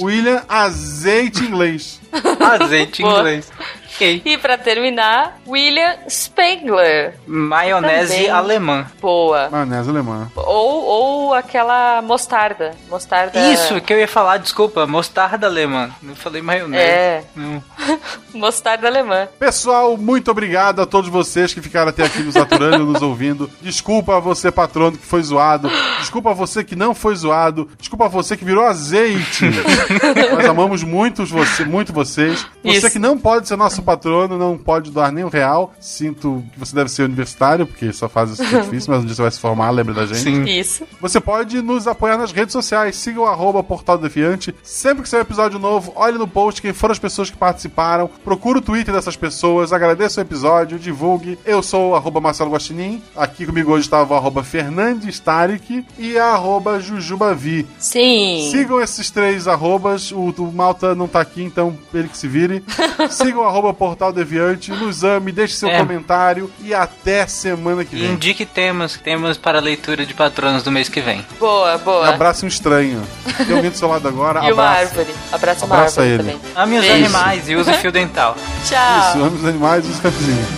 William 0.00 0.42
Azeite 0.48 1.44
Inglês. 1.44 2.00
Azeite 2.40 3.02
Boa. 3.02 3.18
inglês. 3.18 3.50
Ok. 3.94 4.22
E 4.24 4.38
pra 4.38 4.56
terminar, 4.56 5.38
William 5.46 5.96
Spengler. 6.08 7.14
Maionese 7.26 8.14
Também. 8.14 8.30
alemã. 8.30 8.86
Boa. 9.00 9.48
Maionese 9.50 9.90
alemã. 9.90 10.30
Ou, 10.34 10.84
ou 10.84 11.34
aquela 11.34 12.00
mostarda. 12.02 12.72
Mostarda. 12.88 13.38
Isso 13.52 13.80
que 13.80 13.92
eu 13.92 13.98
ia 13.98 14.08
falar, 14.08 14.38
desculpa, 14.38 14.86
mostarda 14.86 15.46
alemã. 15.46 15.90
Não 16.02 16.14
falei 16.14 16.40
maionese. 16.42 16.82
É. 16.82 17.24
Não. 17.36 17.62
Mostarda 18.34 18.86
alemã. 18.86 19.28
Pessoal, 19.38 19.96
muito 19.96 20.30
obrigado 20.30 20.80
a 20.80 20.86
todos 20.86 21.10
vocês 21.10 21.52
que 21.52 21.60
ficaram 21.60 21.90
até 21.90 22.04
aqui 22.04 22.22
nos 22.22 22.34
aturando 22.36 22.86
nos 22.86 23.02
ouvindo. 23.02 23.50
Desculpa 23.60 24.16
a 24.16 24.20
você, 24.20 24.50
patrono, 24.50 24.96
que 24.96 25.06
foi 25.06 25.22
zoado. 25.22 25.70
Desculpa 26.00 26.30
a 26.30 26.34
você 26.34 26.64
que 26.64 26.74
não 26.74 26.94
foi 26.94 27.14
zoado. 27.14 27.68
Desculpa 27.78 28.06
a 28.06 28.08
você 28.08 28.36
que 28.36 28.44
virou 28.44 28.64
azeite. 28.64 29.44
Nós 30.34 30.46
amamos 30.46 30.82
muito, 30.82 31.26
você, 31.26 31.64
muito 31.64 31.92
vocês. 31.92 32.46
Você 32.64 32.78
Isso. 32.78 32.90
que 32.90 32.98
não 32.98 33.18
pode 33.18 33.46
ser 33.46 33.56
nosso 33.56 33.82
patrono, 33.82 33.91
não 34.38 34.56
pode 34.58 34.90
doar 34.90 35.12
nem 35.12 35.24
um 35.24 35.28
real. 35.28 35.72
Sinto 35.80 36.44
que 36.52 36.58
você 36.58 36.74
deve 36.74 36.90
ser 36.90 37.04
universitário, 37.04 37.66
porque 37.66 37.86
essa 37.86 38.08
fase 38.08 38.40
é 38.42 38.60
difícil, 38.60 38.92
mas 38.92 39.02
um 39.02 39.06
dia 39.06 39.14
você 39.14 39.22
vai 39.22 39.30
se 39.30 39.40
formar, 39.40 39.70
lembra 39.70 39.94
da 39.94 40.06
gente. 40.06 40.20
Sim. 40.20 40.44
Isso. 40.44 40.84
Você 41.00 41.20
pode 41.20 41.60
nos 41.62 41.86
apoiar 41.86 42.16
nas 42.16 42.32
redes 42.32 42.52
sociais. 42.52 42.96
Siga 42.96 43.20
o 43.20 43.26
arroba 43.26 43.62
Portal 43.62 43.98
Defiante. 43.98 44.54
Sempre 44.62 45.02
que 45.02 45.08
sair 45.08 45.20
um 45.20 45.22
episódio 45.22 45.58
novo, 45.58 45.92
olhe 45.94 46.18
no 46.18 46.28
post 46.28 46.60
quem 46.60 46.72
foram 46.72 46.92
as 46.92 46.98
pessoas 46.98 47.30
que 47.30 47.36
participaram. 47.36 48.08
Procure 48.24 48.58
o 48.58 48.62
Twitter 48.62 48.94
dessas 48.94 49.16
pessoas. 49.16 49.72
Agradeça 49.72 50.20
o 50.20 50.24
episódio, 50.24 50.78
divulgue. 50.78 51.38
Eu 51.44 51.62
sou 51.62 51.90
o 51.90 51.94
arroba 51.94 52.20
Marcelo 52.20 52.50
Guaxinim. 52.50 53.02
Aqui 53.16 53.46
comigo 53.46 53.72
hoje 53.72 53.86
estava 53.86 54.14
o 54.14 54.16
arroba 54.16 54.42
Fernandes 54.42 55.18
Tarek 55.18 55.84
e 55.98 56.18
a 56.18 56.26
arroba 56.26 56.80
Jujubavi. 56.80 57.66
Sim. 57.78 58.48
Sigam 58.50 58.80
esses 58.80 59.10
três 59.10 59.48
arrobas. 59.48 60.12
O, 60.12 60.30
o 60.30 60.52
Malta 60.52 60.94
não 60.94 61.08
tá 61.08 61.20
aqui, 61.20 61.42
então 61.42 61.76
ele 61.92 62.08
que 62.08 62.16
se 62.16 62.28
vire. 62.28 62.62
Sigam 63.10 63.42
o 63.42 63.46
arroba 63.46 63.71
Portal 63.72 64.12
Deviante. 64.12 64.70
Nos 64.72 65.04
ame, 65.04 65.32
deixe 65.32 65.54
seu 65.54 65.68
É. 65.68 65.78
comentário 65.78 66.50
e 66.62 66.72
até 66.74 67.26
semana 67.26 67.84
que 67.84 67.96
vem. 67.96 68.10
indique 68.12 68.44
temas, 68.46 68.96
temas 68.96 69.36
para 69.36 69.60
leitura 69.60 70.04
de 70.06 70.14
patronos 70.14 70.62
do 70.62 70.70
mês 70.70 70.88
que 70.88 71.00
vem. 71.00 71.24
Boa, 71.38 71.78
boa. 71.78 72.08
Abraça 72.08 72.44
um 72.44 72.48
estranho. 72.48 73.02
Tem 73.46 73.54
alguém 73.56 73.70
do 73.70 73.76
seu 73.76 73.88
lado 73.88 74.06
agora? 74.08 74.44
E 74.44 74.52
uma 74.52 74.64
árvore. 74.64 75.08
Abraça 75.32 75.64
uma 75.66 75.76
Abraça 75.76 76.00
árvore 76.02 76.14
ele. 76.28 76.32
também. 76.32 76.52
Ame 76.56 76.78
os 76.78 76.84
Beijo. 76.84 76.96
animais 77.04 77.48
e 77.48 77.56
use 77.56 77.70
o 77.70 77.74
fio 77.74 77.92
dental. 77.92 78.36
Tchau. 78.68 79.08
Isso, 79.10 79.24
ame 79.24 79.36
os 79.38 79.44
animais 79.44 79.86
e 79.86 79.90
os 79.90 80.00
camisinhos. 80.00 80.48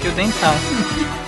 Fio 0.00 0.10
dental. 0.12 0.54